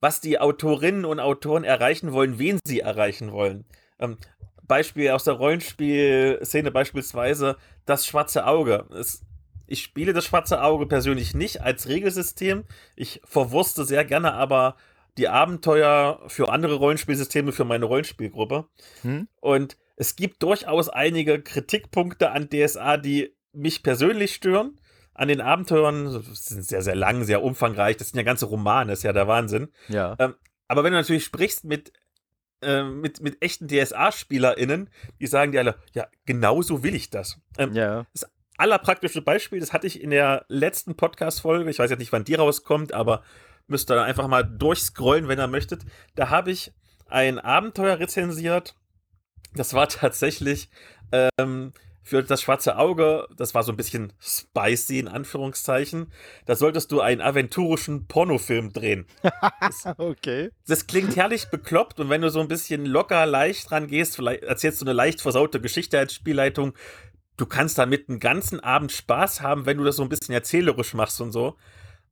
was 0.00 0.20
die 0.20 0.38
Autorinnen 0.38 1.04
und 1.04 1.20
Autoren 1.20 1.64
erreichen 1.64 2.12
wollen, 2.12 2.38
wen 2.38 2.58
sie 2.64 2.80
erreichen 2.80 3.32
wollen. 3.32 3.64
Ähm, 3.98 4.18
Beispiel 4.66 5.10
aus 5.10 5.24
der 5.24 5.34
Rollenspielszene 5.34 6.70
beispielsweise 6.70 7.56
das 7.86 8.06
schwarze 8.06 8.46
Auge. 8.46 8.86
Es, 8.94 9.22
ich 9.66 9.82
spiele 9.82 10.12
das 10.12 10.24
schwarze 10.24 10.62
Auge 10.62 10.86
persönlich 10.86 11.34
nicht 11.34 11.62
als 11.62 11.88
Regelsystem. 11.88 12.64
Ich 12.96 13.20
verwurste 13.24 13.84
sehr 13.84 14.04
gerne 14.04 14.34
aber 14.34 14.76
die 15.16 15.28
Abenteuer 15.28 16.20
für 16.26 16.50
andere 16.50 16.74
Rollenspielsysteme 16.74 17.52
für 17.52 17.64
meine 17.64 17.84
Rollenspielgruppe. 17.84 18.66
Hm? 19.02 19.28
Und 19.40 19.76
es 19.96 20.16
gibt 20.16 20.42
durchaus 20.42 20.88
einige 20.88 21.40
Kritikpunkte 21.40 22.30
an 22.30 22.48
DSA, 22.50 22.96
die 22.96 23.34
mich 23.54 23.82
persönlich 23.82 24.34
stören 24.34 24.78
an 25.14 25.28
den 25.28 25.40
Abenteuern. 25.40 26.12
Das 26.12 26.46
sind 26.46 26.64
sehr, 26.64 26.82
sehr 26.82 26.94
lang, 26.94 27.24
sehr 27.24 27.42
umfangreich. 27.42 27.96
Das 27.96 28.10
sind 28.10 28.18
ja 28.18 28.24
ganze 28.24 28.46
Romane, 28.46 28.90
das 28.90 29.00
ist 29.00 29.04
ja 29.04 29.12
der 29.12 29.28
Wahnsinn. 29.28 29.68
Ja. 29.88 30.16
Ähm, 30.18 30.34
aber 30.68 30.84
wenn 30.84 30.92
du 30.92 30.98
natürlich 30.98 31.24
sprichst 31.24 31.64
mit, 31.64 31.92
äh, 32.62 32.82
mit, 32.82 33.20
mit 33.20 33.42
echten 33.42 33.68
DSA-SpielerInnen, 33.68 34.90
die 35.20 35.26
sagen 35.26 35.52
dir 35.52 35.60
alle, 35.60 35.76
ja, 35.92 36.06
genau 36.24 36.62
so 36.62 36.82
will 36.82 36.94
ich 36.94 37.10
das. 37.10 37.40
Ähm, 37.58 37.72
ja. 37.74 38.06
Das 38.12 38.28
allerpraktische 38.56 39.22
Beispiel, 39.22 39.60
das 39.60 39.72
hatte 39.72 39.86
ich 39.86 40.00
in 40.00 40.10
der 40.10 40.44
letzten 40.48 40.96
Podcast-Folge, 40.96 41.68
ich 41.68 41.78
weiß 41.78 41.90
jetzt 41.90 41.98
nicht, 41.98 42.12
wann 42.12 42.24
die 42.24 42.34
rauskommt, 42.34 42.92
aber 42.92 43.22
müsst 43.66 43.90
ihr 43.90 44.02
einfach 44.02 44.28
mal 44.28 44.42
durchscrollen, 44.42 45.28
wenn 45.28 45.40
ihr 45.40 45.46
möchtet. 45.46 45.82
Da 46.14 46.30
habe 46.30 46.50
ich 46.50 46.72
ein 47.06 47.38
Abenteuer 47.38 47.98
rezensiert. 47.98 48.76
Das 49.54 49.74
war 49.74 49.88
tatsächlich 49.88 50.70
ähm, 51.12 51.72
für 52.04 52.22
das 52.22 52.42
schwarze 52.42 52.76
Auge, 52.76 53.26
das 53.36 53.54
war 53.54 53.62
so 53.62 53.72
ein 53.72 53.76
bisschen 53.76 54.12
spicy 54.20 54.98
in 54.98 55.08
Anführungszeichen, 55.08 56.12
da 56.44 56.54
solltest 56.54 56.92
du 56.92 57.00
einen 57.00 57.22
aventurischen 57.22 58.06
Pornofilm 58.06 58.72
drehen. 58.72 59.06
Das, 59.60 59.86
okay. 59.98 60.50
Das 60.66 60.86
klingt 60.86 61.16
herrlich 61.16 61.46
bekloppt 61.48 61.98
und 61.98 62.10
wenn 62.10 62.20
du 62.20 62.28
so 62.28 62.40
ein 62.40 62.48
bisschen 62.48 62.84
locker, 62.84 63.24
leicht 63.24 63.70
dran 63.70 63.86
gehst, 63.86 64.16
vielleicht 64.16 64.42
erzählst 64.42 64.80
du 64.80 64.84
eine 64.84 64.92
leicht 64.92 65.22
versaute 65.22 65.60
Geschichte 65.60 65.98
als 65.98 66.12
Spielleitung, 66.12 66.74
du 67.38 67.46
kannst 67.46 67.78
damit 67.78 68.08
einen 68.08 68.20
ganzen 68.20 68.60
Abend 68.60 68.92
Spaß 68.92 69.40
haben, 69.40 69.64
wenn 69.64 69.78
du 69.78 69.84
das 69.84 69.96
so 69.96 70.02
ein 70.02 70.08
bisschen 70.10 70.34
erzählerisch 70.34 70.92
machst 70.92 71.20
und 71.20 71.32
so. 71.32 71.56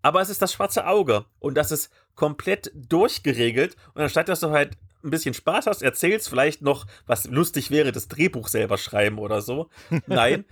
Aber 0.01 0.21
es 0.21 0.31
ist 0.31 0.41
das 0.41 0.53
schwarze 0.53 0.87
Auge 0.87 1.27
und 1.39 1.55
das 1.57 1.71
ist 1.71 1.91
komplett 2.15 2.73
durchgeregelt 2.75 3.77
und 3.95 4.03
anstatt 4.03 4.29
dass 4.29 4.41
du 4.41 4.51
halt 4.51 4.77
ein 5.05 5.11
bisschen 5.11 5.35
Spaß 5.35 5.67
hast, 5.67 5.83
erzählst, 5.83 6.29
vielleicht 6.29 6.63
noch, 6.63 6.87
was 7.07 7.27
lustig 7.27 7.71
wäre, 7.71 7.93
das 7.93 8.09
Drehbuch 8.09 8.49
selber 8.49 8.79
schreiben 8.79 9.19
oder 9.19 9.43
so. 9.43 9.69
Nein, 10.07 10.45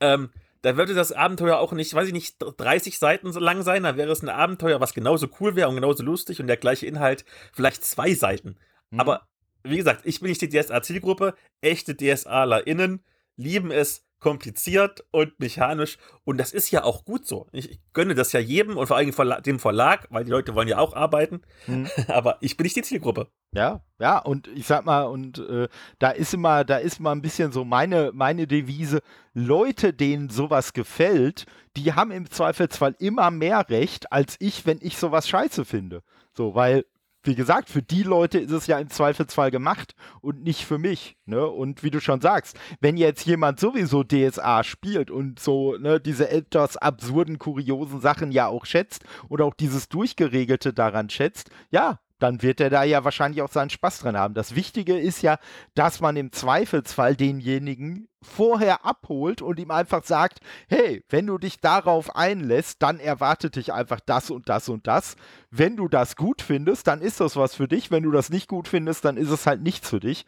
Ähm, 0.00 0.30
da 0.64 0.78
würde 0.78 0.94
das 0.94 1.12
Abenteuer 1.12 1.58
auch 1.58 1.72
nicht, 1.72 1.92
weiß 1.92 2.06
ich 2.06 2.14
nicht, 2.14 2.36
30 2.38 2.98
Seiten 2.98 3.30
lang 3.32 3.62
sein. 3.62 3.82
Da 3.82 3.98
wäre 3.98 4.10
es 4.10 4.22
ein 4.22 4.30
Abenteuer, 4.30 4.80
was 4.80 4.94
genauso 4.94 5.28
cool 5.38 5.56
wäre 5.56 5.68
und 5.68 5.74
genauso 5.74 6.02
lustig 6.02 6.40
und 6.40 6.46
der 6.46 6.56
gleiche 6.56 6.86
Inhalt 6.86 7.26
vielleicht 7.52 7.84
zwei 7.84 8.14
Seiten. 8.14 8.56
Mhm. 8.90 9.00
Aber 9.00 9.28
wie 9.62 9.76
gesagt, 9.76 10.00
ich 10.04 10.20
bin 10.20 10.30
nicht 10.30 10.40
die 10.40 10.48
DSA-Zielgruppe. 10.48 11.34
Echte 11.60 11.94
DSAlerInnen 11.94 13.04
lieben 13.36 13.70
es, 13.70 14.06
kompliziert 14.24 15.04
und 15.10 15.38
mechanisch. 15.38 15.98
Und 16.24 16.38
das 16.38 16.54
ist 16.54 16.70
ja 16.70 16.82
auch 16.82 17.04
gut 17.04 17.26
so. 17.26 17.46
Ich, 17.52 17.78
gönne 17.92 18.14
das 18.14 18.32
ja 18.32 18.40
jedem 18.40 18.78
und 18.78 18.86
vor 18.86 18.96
allem 18.96 19.12
dem 19.42 19.58
Verlag, 19.58 20.06
weil 20.08 20.24
die 20.24 20.30
Leute 20.30 20.54
wollen 20.54 20.66
ja 20.66 20.78
auch 20.78 20.94
arbeiten. 20.94 21.42
Mhm. 21.66 21.90
Aber 22.08 22.38
ich 22.40 22.56
bin 22.56 22.64
nicht 22.64 22.74
die 22.74 22.82
Zielgruppe. 22.82 23.28
Ja, 23.52 23.82
ja, 23.98 24.18
und 24.18 24.48
ich 24.48 24.66
sag 24.66 24.86
mal, 24.86 25.02
und 25.02 25.40
äh, 25.40 25.68
da 25.98 26.08
ist 26.08 26.32
immer, 26.32 26.64
da 26.64 26.78
ist 26.78 27.00
mal 27.00 27.12
ein 27.12 27.20
bisschen 27.20 27.52
so 27.52 27.66
meine, 27.66 28.12
meine 28.14 28.46
Devise, 28.46 29.02
Leute, 29.34 29.92
denen 29.92 30.30
sowas 30.30 30.72
gefällt, 30.72 31.44
die 31.76 31.92
haben 31.92 32.10
im 32.10 32.30
Zweifelsfall 32.30 32.96
immer 32.98 33.30
mehr 33.30 33.68
Recht 33.68 34.10
als 34.10 34.36
ich, 34.38 34.64
wenn 34.64 34.78
ich 34.80 34.96
sowas 34.96 35.28
scheiße 35.28 35.66
finde. 35.66 36.02
So, 36.32 36.54
weil 36.54 36.86
wie 37.24 37.34
gesagt, 37.34 37.70
für 37.70 37.82
die 37.82 38.02
Leute 38.02 38.38
ist 38.38 38.50
es 38.50 38.66
ja 38.66 38.78
im 38.78 38.90
Zweifelsfall 38.90 39.50
gemacht 39.50 39.94
und 40.20 40.44
nicht 40.44 40.64
für 40.64 40.78
mich. 40.78 41.16
Ne? 41.24 41.46
Und 41.46 41.82
wie 41.82 41.90
du 41.90 42.00
schon 42.00 42.20
sagst, 42.20 42.58
wenn 42.80 42.96
jetzt 42.96 43.26
jemand 43.26 43.58
sowieso 43.58 44.04
DSA 44.04 44.62
spielt 44.62 45.10
und 45.10 45.40
so 45.40 45.76
ne, 45.76 46.00
diese 46.00 46.30
etwas 46.30 46.76
absurden, 46.76 47.38
kuriosen 47.38 48.00
Sachen 48.00 48.30
ja 48.30 48.46
auch 48.46 48.66
schätzt 48.66 49.04
und 49.28 49.40
auch 49.40 49.54
dieses 49.54 49.88
Durchgeregelte 49.88 50.72
daran 50.72 51.08
schätzt, 51.08 51.50
ja, 51.70 51.98
dann 52.18 52.42
wird 52.42 52.60
er 52.60 52.70
da 52.70 52.84
ja 52.84 53.04
wahrscheinlich 53.04 53.42
auch 53.42 53.50
seinen 53.50 53.70
Spaß 53.70 54.00
dran 54.00 54.16
haben. 54.16 54.34
Das 54.34 54.54
Wichtige 54.54 54.98
ist 54.98 55.22
ja, 55.22 55.38
dass 55.74 56.00
man 56.00 56.16
im 56.16 56.32
Zweifelsfall 56.32 57.16
denjenigen 57.16 58.08
vorher 58.24 58.84
abholt 58.84 59.42
und 59.42 59.58
ihm 59.58 59.70
einfach 59.70 60.04
sagt, 60.04 60.40
hey, 60.68 61.04
wenn 61.08 61.26
du 61.26 61.38
dich 61.38 61.60
darauf 61.60 62.16
einlässt, 62.16 62.82
dann 62.82 62.98
erwartet 62.98 63.56
dich 63.56 63.72
einfach 63.72 64.00
das 64.00 64.30
und 64.30 64.48
das 64.48 64.68
und 64.68 64.86
das. 64.86 65.16
Wenn 65.50 65.76
du 65.76 65.86
das 65.86 66.16
gut 66.16 66.42
findest, 66.42 66.88
dann 66.88 67.00
ist 67.00 67.20
das 67.20 67.36
was 67.36 67.54
für 67.54 67.68
dich. 67.68 67.90
Wenn 67.90 68.02
du 68.02 68.10
das 68.10 68.30
nicht 68.30 68.48
gut 68.48 68.66
findest, 68.66 69.04
dann 69.04 69.16
ist 69.16 69.30
es 69.30 69.46
halt 69.46 69.62
nichts 69.62 69.88
für 69.88 70.00
dich. 70.00 70.26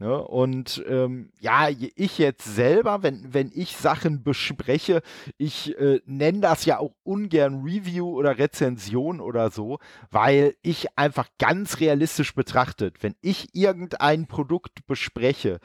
Ne? 0.00 0.28
und 0.28 0.84
ähm, 0.88 1.32
ja, 1.40 1.68
ich 1.68 2.18
jetzt 2.18 2.44
selber, 2.44 3.02
wenn, 3.02 3.34
wenn 3.34 3.50
ich 3.52 3.76
Sachen 3.76 4.22
bespreche, 4.22 5.02
ich 5.38 5.76
äh, 5.78 6.00
nenne 6.06 6.40
das 6.40 6.64
ja 6.66 6.78
auch 6.78 6.94
ungern 7.02 7.62
Review 7.62 8.08
oder 8.08 8.38
Rezension 8.38 9.20
oder 9.20 9.50
so, 9.50 9.78
weil 10.10 10.54
ich 10.62 10.96
einfach 10.96 11.28
ganz 11.38 11.80
realistisch 11.80 12.34
betrachtet, 12.34 13.02
wenn 13.02 13.16
ich 13.20 13.48
irgendein 13.54 14.26
Produkt 14.26 14.86
bespreche, 14.86 15.58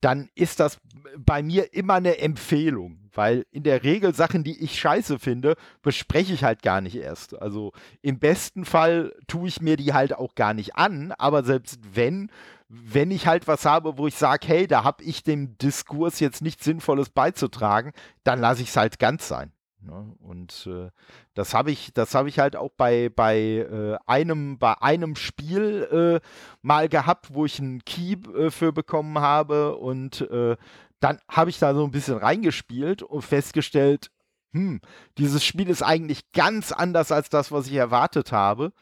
dann 0.00 0.28
ist 0.34 0.60
das 0.60 0.78
bei 1.16 1.42
mir 1.42 1.74
immer 1.74 1.94
eine 1.94 2.18
Empfehlung, 2.18 2.98
weil 3.12 3.46
in 3.50 3.64
der 3.64 3.82
Regel 3.82 4.14
Sachen, 4.14 4.44
die 4.44 4.62
ich 4.62 4.78
scheiße 4.78 5.18
finde, 5.18 5.56
bespreche 5.82 6.32
ich 6.32 6.44
halt 6.44 6.62
gar 6.62 6.80
nicht 6.80 6.96
erst. 6.96 7.40
Also 7.40 7.72
im 8.00 8.18
besten 8.18 8.64
Fall 8.64 9.14
tue 9.26 9.48
ich 9.48 9.60
mir 9.60 9.76
die 9.76 9.92
halt 9.92 10.12
auch 10.12 10.34
gar 10.34 10.54
nicht 10.54 10.76
an, 10.76 11.12
aber 11.18 11.42
selbst 11.42 11.80
wenn, 11.94 12.30
wenn 12.68 13.10
ich 13.10 13.26
halt 13.26 13.48
was 13.48 13.64
habe, 13.64 13.98
wo 13.98 14.06
ich 14.06 14.14
sage, 14.14 14.46
hey, 14.46 14.66
da 14.66 14.84
habe 14.84 15.02
ich 15.02 15.22
dem 15.22 15.58
Diskurs 15.58 16.20
jetzt 16.20 16.42
nichts 16.42 16.64
Sinnvolles 16.64 17.10
beizutragen, 17.10 17.92
dann 18.22 18.40
lasse 18.40 18.62
ich 18.62 18.68
es 18.68 18.76
halt 18.76 18.98
ganz 18.98 19.26
sein. 19.26 19.52
Ne? 19.80 20.12
Und 20.20 20.68
äh, 20.70 20.90
das 21.34 21.54
habe 21.54 21.70
ich, 21.70 21.92
das 21.94 22.14
habe 22.14 22.28
ich 22.28 22.38
halt 22.38 22.56
auch 22.56 22.70
bei, 22.76 23.10
bei, 23.14 23.38
äh, 23.38 23.96
einem, 24.06 24.58
bei 24.58 24.80
einem 24.82 25.16
Spiel 25.16 26.20
äh, 26.22 26.26
mal 26.62 26.88
gehabt, 26.88 27.34
wo 27.34 27.44
ich 27.44 27.60
einen 27.60 27.84
Key 27.84 28.16
äh, 28.36 28.50
für 28.50 28.72
bekommen 28.72 29.18
habe 29.18 29.76
und 29.76 30.22
äh, 30.30 30.56
dann 31.00 31.20
habe 31.28 31.50
ich 31.50 31.58
da 31.58 31.74
so 31.74 31.84
ein 31.84 31.92
bisschen 31.92 32.18
reingespielt 32.18 33.02
und 33.02 33.22
festgestellt, 33.22 34.10
hm, 34.52 34.80
dieses 35.16 35.44
Spiel 35.44 35.68
ist 35.68 35.82
eigentlich 35.82 36.32
ganz 36.32 36.72
anders 36.72 37.12
als 37.12 37.28
das, 37.28 37.52
was 37.52 37.66
ich 37.66 37.74
erwartet 37.74 38.32
habe. 38.32 38.72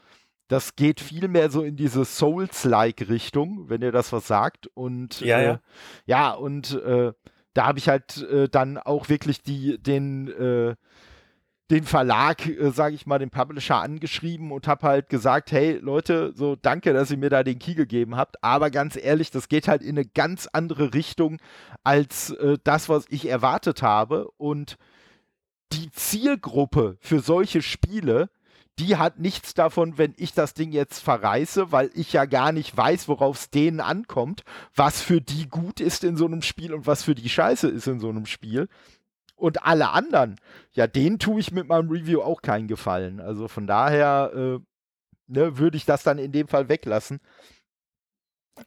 Das 0.47 0.75
geht 0.75 1.01
viel 1.01 1.27
mehr 1.27 1.49
so 1.49 1.61
in 1.61 1.75
diese 1.75 2.05
Souls-like 2.05 3.09
Richtung, 3.09 3.69
wenn 3.69 3.81
ihr 3.81 3.91
das 3.91 4.13
was 4.13 4.27
sagt. 4.27 4.67
Und 4.73 5.19
ja, 5.19 5.41
ja. 5.41 5.51
Äh, 5.51 5.57
ja 6.05 6.31
und 6.31 6.73
äh, 6.73 7.11
da 7.57 7.65
habe 7.65 7.79
ich 7.79 7.89
halt 7.89 8.21
äh, 8.23 8.47
dann 8.47 8.77
auch 8.77 9.09
wirklich 9.09 9.41
die, 9.41 9.79
den, 9.79 10.27
äh, 10.27 10.75
den 11.71 11.83
Verlag, 11.83 12.45
äh, 12.45 12.69
sage 12.69 12.93
ich 12.93 13.07
mal, 13.07 13.17
den 13.17 13.31
Publisher 13.31 13.77
angeschrieben 13.77 14.51
und 14.51 14.67
habe 14.67 14.87
halt 14.87 15.09
gesagt, 15.09 15.51
hey 15.51 15.79
Leute, 15.81 16.33
so 16.35 16.55
danke, 16.55 16.93
dass 16.93 17.09
ihr 17.09 17.17
mir 17.17 17.31
da 17.31 17.43
den 17.43 17.57
Key 17.57 17.73
gegeben 17.73 18.15
habt, 18.15 18.43
aber 18.43 18.69
ganz 18.69 18.95
ehrlich, 18.95 19.31
das 19.31 19.49
geht 19.49 19.67
halt 19.67 19.81
in 19.81 19.97
eine 19.97 20.05
ganz 20.05 20.47
andere 20.53 20.93
Richtung 20.93 21.39
als 21.83 22.29
äh, 22.29 22.57
das, 22.63 22.89
was 22.89 23.05
ich 23.09 23.27
erwartet 23.27 23.81
habe. 23.81 24.29
Und 24.37 24.77
die 25.73 25.91
Zielgruppe 25.91 26.97
für 27.01 27.19
solche 27.19 27.61
Spiele 27.61 28.29
die 28.79 28.97
hat 28.97 29.19
nichts 29.19 29.53
davon, 29.53 29.97
wenn 29.97 30.13
ich 30.17 30.33
das 30.33 30.53
Ding 30.53 30.71
jetzt 30.71 30.99
verreiße, 30.99 31.71
weil 31.71 31.89
ich 31.93 32.13
ja 32.13 32.25
gar 32.25 32.51
nicht 32.51 32.75
weiß, 32.75 33.07
worauf 33.07 33.37
es 33.37 33.49
denen 33.49 33.79
ankommt, 33.79 34.43
was 34.75 35.01
für 35.01 35.21
die 35.21 35.47
gut 35.49 35.79
ist 35.79 36.03
in 36.03 36.15
so 36.15 36.25
einem 36.25 36.41
Spiel 36.41 36.73
und 36.73 36.85
was 36.85 37.03
für 37.03 37.15
die 37.15 37.29
scheiße 37.29 37.67
ist 37.67 37.87
in 37.87 37.99
so 37.99 38.09
einem 38.09 38.25
Spiel. 38.25 38.67
Und 39.35 39.63
alle 39.63 39.89
anderen, 39.91 40.37
ja, 40.71 40.87
denen 40.87 41.19
tue 41.19 41.39
ich 41.39 41.51
mit 41.51 41.67
meinem 41.67 41.89
Review 41.89 42.21
auch 42.21 42.41
keinen 42.41 42.67
Gefallen. 42.67 43.19
Also 43.19 43.47
von 43.47 43.67
daher 43.67 44.31
äh, 44.35 44.59
ne, 45.27 45.57
würde 45.57 45.77
ich 45.77 45.85
das 45.85 46.03
dann 46.03 46.17
in 46.17 46.31
dem 46.31 46.47
Fall 46.47 46.69
weglassen 46.69 47.19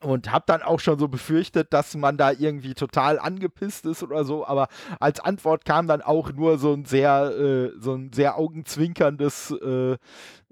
und 0.01 0.31
habe 0.33 0.45
dann 0.47 0.63
auch 0.63 0.81
schon 0.81 0.99
so 0.99 1.09
befürchtet, 1.09 1.73
dass 1.73 1.95
man 1.97 2.17
da 2.17 2.33
irgendwie 2.33 2.75
total 2.75 3.19
angepisst 3.19 3.87
ist 3.87 4.03
oder 4.03 4.25
so, 4.25 4.47
aber 4.47 4.69
als 4.99 5.21
Antwort 5.21 5.65
kam 5.65 5.87
dann 5.87 6.03
auch 6.03 6.33
nur 6.33 6.59
so 6.59 6.73
ein 6.73 6.85
sehr, 6.85 7.33
äh, 7.37 7.73
so 7.81 7.95
ein 7.95 8.13
sehr 8.13 8.39
augenzwinkerndes, 8.39 9.51
äh, 9.63 9.97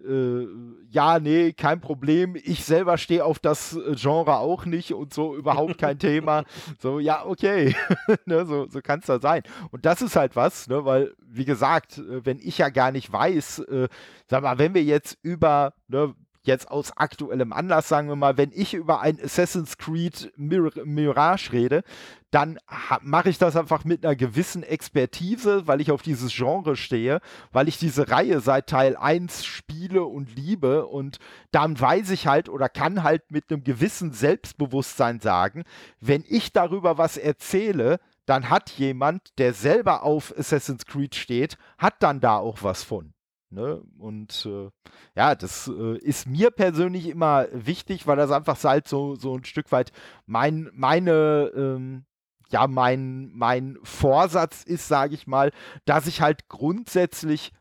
äh, 0.07 0.46
ja, 0.90 1.18
nee, 1.18 1.53
kein 1.53 1.81
Problem. 1.81 2.37
Ich 2.37 2.64
selber 2.64 2.98
stehe 2.98 3.24
auf 3.24 3.38
das 3.38 3.77
äh, 3.77 3.94
Genre 3.96 4.37
auch 4.38 4.64
nicht 4.64 4.94
und 4.94 5.12
so 5.12 5.35
überhaupt 5.35 5.79
kein 5.79 5.98
Thema. 5.98 6.44
So, 6.79 7.01
ja, 7.01 7.24
okay, 7.27 7.74
ne, 8.27 8.46
so, 8.46 8.66
so 8.68 8.81
kann 8.81 9.01
es 9.01 9.07
da 9.07 9.18
sein. 9.18 9.42
Und 9.70 9.87
das 9.87 10.03
ist 10.03 10.16
halt 10.16 10.37
was, 10.37 10.68
ne, 10.68 10.85
weil, 10.85 11.14
wie 11.27 11.44
gesagt, 11.44 11.98
äh, 11.98 12.24
wenn 12.24 12.38
ich 12.38 12.59
ja 12.59 12.68
gar 12.68 12.92
nicht 12.92 13.12
weiß, 13.12 13.61
äh, 13.61 13.88
sag 14.27 14.42
mal, 14.42 14.59
wenn 14.59 14.74
wir 14.74 14.85
jetzt 14.85 15.18
über, 15.22 15.74
ne, 15.88 16.14
jetzt 16.48 16.68
aus 16.70 16.96
aktuellem 16.96 17.52
Anlass, 17.52 17.88
sagen 17.88 18.08
wir 18.08 18.16
mal, 18.16 18.37
wenn 18.37 18.50
ich 18.52 18.74
über 18.74 19.00
ein 19.00 19.20
Assassin's 19.22 19.78
Creed 19.78 20.32
Mir 20.37 20.72
Mirage 20.84 21.52
rede, 21.52 21.84
dann 22.30 22.58
mache 23.00 23.30
ich 23.30 23.38
das 23.38 23.56
einfach 23.56 23.84
mit 23.84 24.04
einer 24.04 24.16
gewissen 24.16 24.62
Expertise, 24.62 25.66
weil 25.66 25.80
ich 25.80 25.92
auf 25.92 26.02
dieses 26.02 26.34
Genre 26.34 26.76
stehe, 26.76 27.20
weil 27.52 27.68
ich 27.68 27.78
diese 27.78 28.11
Reihe 28.11 28.40
seit 28.40 28.66
Teil 28.66 28.96
1 28.96 29.44
spiele 29.44 30.04
und 30.04 30.34
liebe 30.34 30.87
und 30.87 31.18
dann 31.52 31.78
weiß 31.78 32.11
ich 32.11 32.26
halt 32.26 32.48
oder 32.48 32.68
kann 32.68 33.02
halt 33.02 33.30
mit 33.30 33.50
einem 33.50 33.62
gewissen 33.62 34.12
Selbstbewusstsein 34.12 35.20
sagen, 35.20 35.64
wenn 36.00 36.24
ich 36.28 36.52
darüber 36.52 36.98
was 36.98 37.16
erzähle, 37.16 38.00
dann 38.26 38.50
hat 38.50 38.70
jemand, 38.70 39.38
der 39.38 39.54
selber 39.54 40.02
auf 40.02 40.37
Assassin's 40.37 40.84
Creed 40.84 41.14
steht, 41.14 41.56
hat 41.78 42.02
dann 42.02 42.20
da 42.20 42.37
auch 42.37 42.62
was 42.62 42.82
von. 42.82 43.14
Ne? 43.50 43.82
Und 43.98 44.46
äh, 44.46 44.70
ja, 45.14 45.34
das 45.34 45.68
äh, 45.68 45.96
ist 45.98 46.26
mir 46.26 46.50
persönlich 46.50 47.08
immer 47.08 47.46
wichtig, 47.52 48.06
weil 48.06 48.16
das 48.16 48.30
einfach 48.30 48.62
halt 48.62 48.87
so, 48.87 49.14
so 49.14 49.34
ein 49.37 49.44
Stück 49.44 49.72
weit 49.72 49.92
mein, 50.26 50.70
meine, 50.74 51.50
ähm, 51.56 52.04
ja, 52.50 52.66
mein, 52.66 53.30
mein 53.32 53.78
Vorsatz 53.82 54.64
ist, 54.64 54.88
sage 54.88 55.14
ich 55.14 55.26
mal, 55.26 55.52
dass 55.87 56.06
ich 56.06 56.20
halt 56.20 56.48
grundsätzlich 56.48 57.52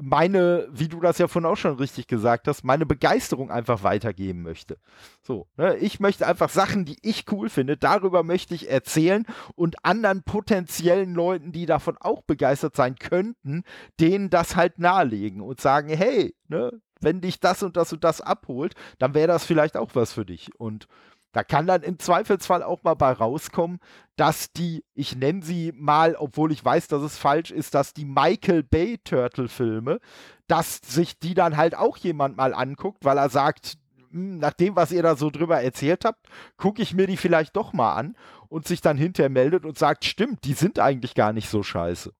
meine, 0.00 0.68
wie 0.70 0.88
du 0.88 1.00
das 1.00 1.18
ja 1.18 1.28
vorhin 1.28 1.50
auch 1.50 1.56
schon 1.56 1.76
richtig 1.76 2.06
gesagt 2.06 2.48
hast, 2.48 2.64
meine 2.64 2.86
Begeisterung 2.86 3.50
einfach 3.50 3.82
weitergeben 3.82 4.42
möchte. 4.42 4.78
So, 5.22 5.46
ne? 5.56 5.76
ich 5.76 6.00
möchte 6.00 6.26
einfach 6.26 6.48
Sachen, 6.48 6.84
die 6.84 6.96
ich 7.02 7.30
cool 7.30 7.48
finde, 7.48 7.76
darüber 7.76 8.22
möchte 8.22 8.54
ich 8.54 8.70
erzählen 8.70 9.26
und 9.54 9.84
anderen 9.84 10.22
potenziellen 10.22 11.14
Leuten, 11.14 11.52
die 11.52 11.66
davon 11.66 11.96
auch 12.00 12.22
begeistert 12.22 12.76
sein 12.76 12.96
könnten, 12.96 13.62
denen 14.00 14.30
das 14.30 14.56
halt 14.56 14.78
nahelegen 14.78 15.40
und 15.40 15.60
sagen, 15.60 15.88
hey, 15.88 16.34
ne, 16.48 16.72
wenn 17.00 17.20
dich 17.20 17.40
das 17.40 17.62
und 17.62 17.76
das 17.76 17.92
und 17.92 18.02
das 18.02 18.20
abholt, 18.20 18.74
dann 18.98 19.14
wäre 19.14 19.28
das 19.28 19.44
vielleicht 19.44 19.76
auch 19.76 19.90
was 19.94 20.12
für 20.12 20.24
dich. 20.24 20.50
Und 20.58 20.88
da 21.34 21.42
kann 21.42 21.66
dann 21.66 21.82
im 21.82 21.98
Zweifelsfall 21.98 22.62
auch 22.62 22.84
mal 22.84 22.94
bei 22.94 23.10
rauskommen, 23.10 23.80
dass 24.14 24.52
die, 24.52 24.84
ich 24.94 25.16
nenne 25.16 25.42
sie 25.42 25.72
mal, 25.74 26.14
obwohl 26.14 26.52
ich 26.52 26.64
weiß, 26.64 26.86
dass 26.86 27.02
es 27.02 27.18
falsch 27.18 27.50
ist, 27.50 27.74
dass 27.74 27.92
die 27.92 28.04
Michael 28.04 28.62
Bay 28.62 28.98
Turtle 29.02 29.48
Filme, 29.48 29.98
dass 30.46 30.76
sich 30.76 31.18
die 31.18 31.34
dann 31.34 31.56
halt 31.56 31.74
auch 31.74 31.96
jemand 31.96 32.36
mal 32.36 32.54
anguckt, 32.54 33.04
weil 33.04 33.18
er 33.18 33.30
sagt, 33.30 33.78
hm, 34.12 34.38
nach 34.38 34.52
dem, 34.52 34.76
was 34.76 34.92
ihr 34.92 35.02
da 35.02 35.16
so 35.16 35.28
drüber 35.28 35.60
erzählt 35.60 36.04
habt, 36.04 36.24
gucke 36.56 36.80
ich 36.80 36.94
mir 36.94 37.08
die 37.08 37.16
vielleicht 37.16 37.56
doch 37.56 37.72
mal 37.72 37.94
an 37.94 38.16
und 38.48 38.68
sich 38.68 38.80
dann 38.80 38.96
hinterher 38.96 39.28
meldet 39.28 39.64
und 39.64 39.76
sagt, 39.76 40.04
stimmt, 40.04 40.44
die 40.44 40.54
sind 40.54 40.78
eigentlich 40.78 41.16
gar 41.16 41.32
nicht 41.32 41.48
so 41.48 41.64
scheiße. 41.64 42.12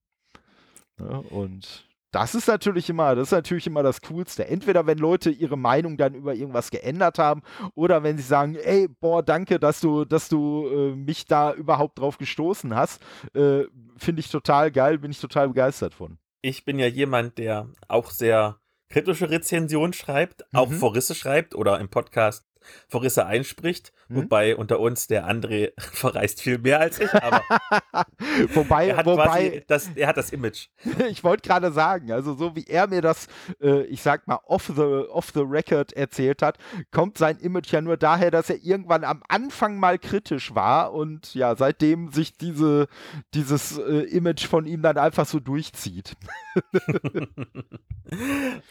Ja, 0.98 1.18
und 1.30 1.86
das 2.14 2.36
ist 2.36 2.46
natürlich 2.46 2.88
immer, 2.88 3.16
das 3.16 3.28
ist 3.28 3.32
natürlich 3.32 3.66
immer 3.66 3.82
das 3.82 4.00
Coolste. 4.02 4.46
Entweder 4.46 4.86
wenn 4.86 4.98
Leute 4.98 5.30
ihre 5.30 5.58
Meinung 5.58 5.96
dann 5.96 6.14
über 6.14 6.32
irgendwas 6.32 6.70
geändert 6.70 7.18
haben 7.18 7.42
oder 7.74 8.04
wenn 8.04 8.16
sie 8.16 8.22
sagen, 8.22 8.54
ey, 8.54 8.86
boah, 8.88 9.22
danke, 9.22 9.58
dass 9.58 9.80
du, 9.80 10.04
dass 10.04 10.28
du 10.28 10.68
äh, 10.68 10.94
mich 10.94 11.24
da 11.24 11.52
überhaupt 11.52 11.98
drauf 11.98 12.16
gestoßen 12.18 12.76
hast. 12.76 13.02
Äh, 13.34 13.64
Finde 13.96 14.20
ich 14.20 14.30
total 14.30 14.70
geil, 14.70 14.98
bin 14.98 15.10
ich 15.10 15.20
total 15.20 15.48
begeistert 15.48 15.92
von. 15.92 16.18
Ich 16.40 16.64
bin 16.64 16.78
ja 16.78 16.86
jemand, 16.86 17.38
der 17.38 17.68
auch 17.88 18.10
sehr 18.10 18.60
kritische 18.88 19.30
Rezensionen 19.30 19.92
schreibt, 19.92 20.44
auch 20.54 20.70
mhm. 20.70 20.74
Vorrisse 20.74 21.16
schreibt 21.16 21.56
oder 21.56 21.80
im 21.80 21.88
Podcast 21.88 22.46
Vorrisse 22.88 23.26
einspricht. 23.26 23.92
Mhm. 24.08 24.16
Wobei 24.16 24.56
unter 24.56 24.80
uns 24.80 25.06
der 25.06 25.28
André 25.28 25.72
verreist 25.78 26.40
viel 26.40 26.58
mehr 26.58 26.80
als 26.80 27.00
ich, 27.00 27.12
aber 27.12 27.42
wobei, 28.54 28.88
er 28.88 28.96
hat 28.98 29.06
wobei 29.06 29.64
das, 29.66 29.90
er 29.94 30.08
hat 30.08 30.16
das 30.16 30.30
Image. 30.30 30.68
ich 31.08 31.24
wollte 31.24 31.48
gerade 31.48 31.72
sagen, 31.72 32.12
also 32.12 32.34
so 32.34 32.54
wie 32.54 32.64
er 32.66 32.86
mir 32.86 33.02
das, 33.02 33.26
äh, 33.60 33.82
ich 33.84 34.02
sag 34.02 34.26
mal, 34.26 34.40
off 34.46 34.70
the, 34.74 34.82
off 34.82 35.30
the 35.34 35.40
record 35.40 35.92
erzählt 35.92 36.42
hat, 36.42 36.58
kommt 36.90 37.18
sein 37.18 37.38
Image 37.38 37.72
ja 37.72 37.80
nur 37.80 37.96
daher, 37.96 38.30
dass 38.30 38.50
er 38.50 38.62
irgendwann 38.62 39.04
am 39.04 39.22
Anfang 39.28 39.78
mal 39.78 39.98
kritisch 39.98 40.54
war 40.54 40.92
und 40.92 41.34
ja, 41.34 41.56
seitdem 41.56 42.12
sich 42.12 42.36
diese, 42.36 42.88
dieses 43.32 43.78
äh, 43.78 44.02
Image 44.04 44.46
von 44.46 44.66
ihm 44.66 44.82
dann 44.82 44.98
einfach 44.98 45.26
so 45.26 45.40
durchzieht. 45.40 46.16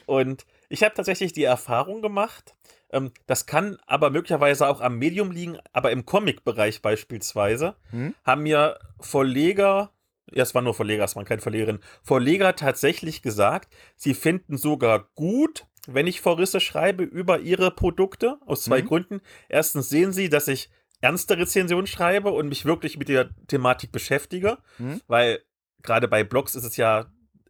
und 0.05 0.45
ich 0.69 0.83
habe 0.83 0.93
tatsächlich 0.95 1.33
die 1.33 1.43
Erfahrung 1.43 2.01
gemacht, 2.01 2.55
ähm, 2.93 3.11
das 3.25 3.45
kann 3.45 3.77
aber 3.85 4.09
möglicherweise 4.09 4.67
auch 4.67 4.81
am 4.81 4.97
Medium 4.97 5.31
liegen, 5.31 5.57
aber 5.73 5.91
im 5.91 6.05
Comic-Bereich 6.05 6.81
beispielsweise 6.81 7.75
hm? 7.89 8.15
haben 8.23 8.43
mir 8.43 8.79
Verleger, 8.99 9.91
ja, 10.31 10.43
es 10.43 10.55
war 10.55 10.61
nur 10.61 10.73
Verleger, 10.73 11.03
es 11.03 11.15
waren 11.15 11.25
keine 11.25 11.41
Verlegerin, 11.41 11.79
Verleger 12.03 12.55
tatsächlich 12.55 13.21
gesagt, 13.21 13.73
sie 13.95 14.13
finden 14.13 14.57
sogar 14.57 15.09
gut, 15.15 15.65
wenn 15.87 16.07
ich 16.07 16.21
Verrisse 16.21 16.59
schreibe 16.59 17.03
über 17.03 17.39
ihre 17.39 17.71
Produkte, 17.71 18.37
aus 18.45 18.63
zwei 18.63 18.81
mhm. 18.81 18.87
Gründen. 18.87 19.21
Erstens 19.49 19.89
sehen 19.89 20.13
sie, 20.13 20.29
dass 20.29 20.47
ich 20.47 20.69
ernste 21.01 21.37
Rezensionen 21.37 21.87
schreibe 21.87 22.31
und 22.31 22.47
mich 22.47 22.63
wirklich 22.63 22.97
mit 22.97 23.09
der 23.09 23.29
Thematik 23.47 23.91
beschäftige, 23.91 24.59
mhm. 24.77 25.01
weil 25.07 25.43
gerade 25.81 26.07
bei 26.07 26.23
Blogs 26.23 26.55
ist 26.55 26.63
es 26.63 26.77
ja 26.77 27.07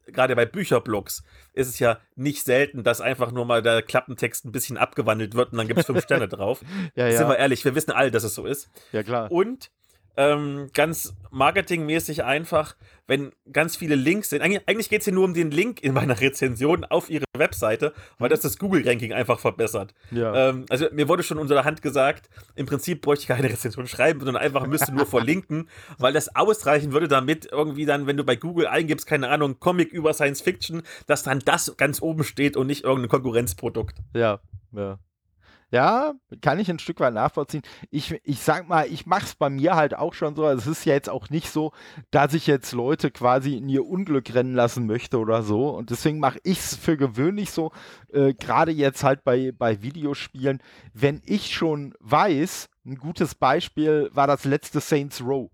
gerade 0.07 0.35
bei 0.35 0.45
Bücherblogs 0.45 1.23
ist 1.53 1.69
es 1.69 1.79
ja 1.79 1.99
nicht 2.15 2.43
selten, 2.43 2.83
dass 2.83 3.01
einfach 3.01 3.31
nur 3.31 3.45
mal 3.45 3.61
der 3.61 3.81
Klappentext 3.81 4.45
ein 4.45 4.51
bisschen 4.51 4.77
abgewandelt 4.77 5.35
wird 5.35 5.51
und 5.51 5.57
dann 5.57 5.67
gibt 5.67 5.79
es 5.79 5.85
fünf 5.85 6.03
Sterne 6.03 6.27
drauf. 6.27 6.61
ja, 6.95 7.07
ja. 7.07 7.17
Sind 7.17 7.29
wir 7.29 7.37
ehrlich, 7.37 7.63
wir 7.65 7.75
wissen 7.75 7.91
alle, 7.91 8.11
dass 8.11 8.23
es 8.23 8.35
so 8.35 8.45
ist. 8.45 8.69
Ja, 8.91 9.03
klar. 9.03 9.31
Und 9.31 9.71
ähm, 10.17 10.69
ganz 10.73 11.15
marketingmäßig 11.31 12.23
einfach, 12.23 12.75
wenn 13.07 13.31
ganz 13.51 13.75
viele 13.75 13.95
Links 13.95 14.29
sind. 14.29 14.41
Eigentlich, 14.41 14.67
eigentlich 14.67 14.89
geht 14.89 14.99
es 14.99 15.05
hier 15.05 15.13
nur 15.13 15.25
um 15.25 15.33
den 15.33 15.51
Link 15.51 15.81
in 15.83 15.93
meiner 15.93 16.19
Rezension 16.19 16.85
auf 16.85 17.09
ihre 17.09 17.25
Webseite, 17.35 17.93
weil 18.19 18.29
das 18.29 18.41
das 18.41 18.57
Google-Ranking 18.57 19.13
einfach 19.13 19.39
verbessert. 19.39 19.93
Ja. 20.11 20.49
Ähm, 20.49 20.65
also 20.69 20.85
mir 20.91 21.07
wurde 21.07 21.23
schon 21.23 21.39
unter 21.39 21.55
der 21.55 21.65
Hand 21.65 21.81
gesagt, 21.81 22.29
im 22.55 22.65
Prinzip 22.65 23.01
bräuchte 23.01 23.23
ich 23.23 23.27
keine 23.27 23.49
Rezension 23.49 23.87
schreiben, 23.87 24.19
sondern 24.19 24.41
einfach 24.41 24.67
müsste 24.67 24.93
nur 24.93 25.05
verlinken, 25.05 25.67
weil 25.97 26.13
das 26.13 26.35
ausreichen 26.35 26.93
würde, 26.93 27.07
damit 27.07 27.47
irgendwie 27.51 27.85
dann, 27.85 28.07
wenn 28.07 28.17
du 28.17 28.23
bei 28.23 28.35
Google 28.35 28.67
eingibst, 28.67 29.07
keine 29.07 29.29
Ahnung, 29.29 29.59
Comic 29.59 29.91
über 29.91 30.13
Science 30.13 30.41
Fiction, 30.41 30.83
dass 31.07 31.23
dann 31.23 31.39
das 31.39 31.75
ganz 31.77 32.01
oben 32.01 32.23
steht 32.23 32.55
und 32.55 32.67
nicht 32.67 32.83
irgendein 32.83 33.09
Konkurrenzprodukt. 33.09 33.97
Ja, 34.13 34.39
ja. 34.71 34.99
Ja, 35.73 36.13
kann 36.41 36.59
ich 36.59 36.69
ein 36.69 36.77
Stück 36.77 36.99
weit 36.99 37.15
nachvollziehen. 37.15 37.63
Ich, 37.89 38.13
ich 38.23 38.41
sag 38.41 38.69
mal, 38.69 38.85
ich 38.85 39.07
mache 39.07 39.25
es 39.25 39.33
bei 39.33 39.49
mir 39.49 39.75
halt 39.75 39.95
auch 39.95 40.13
schon 40.13 40.35
so. 40.35 40.45
Also 40.45 40.69
es 40.69 40.77
ist 40.77 40.85
ja 40.85 40.93
jetzt 40.93 41.09
auch 41.09 41.31
nicht 41.31 41.49
so, 41.49 41.71
dass 42.11 42.35
ich 42.35 42.45
jetzt 42.45 42.73
Leute 42.73 43.09
quasi 43.09 43.57
in 43.57 43.67
ihr 43.69 43.83
Unglück 43.83 44.35
rennen 44.35 44.53
lassen 44.53 44.85
möchte 44.85 45.17
oder 45.17 45.41
so. 45.41 45.69
Und 45.69 45.89
deswegen 45.89 46.19
mache 46.19 46.37
ich 46.43 46.59
es 46.59 46.75
für 46.75 46.95
gewöhnlich 46.95 47.49
so, 47.49 47.71
äh, 48.11 48.35
gerade 48.35 48.71
jetzt 48.71 49.03
halt 49.03 49.23
bei, 49.23 49.51
bei 49.51 49.81
Videospielen, 49.81 50.61
wenn 50.93 51.23
ich 51.25 51.55
schon 51.55 51.95
weiß, 52.01 52.69
ein 52.85 52.97
gutes 52.97 53.33
Beispiel 53.33 54.11
war 54.13 54.27
das 54.27 54.45
letzte 54.45 54.79
Saints 54.79 55.21
Row. 55.21 55.49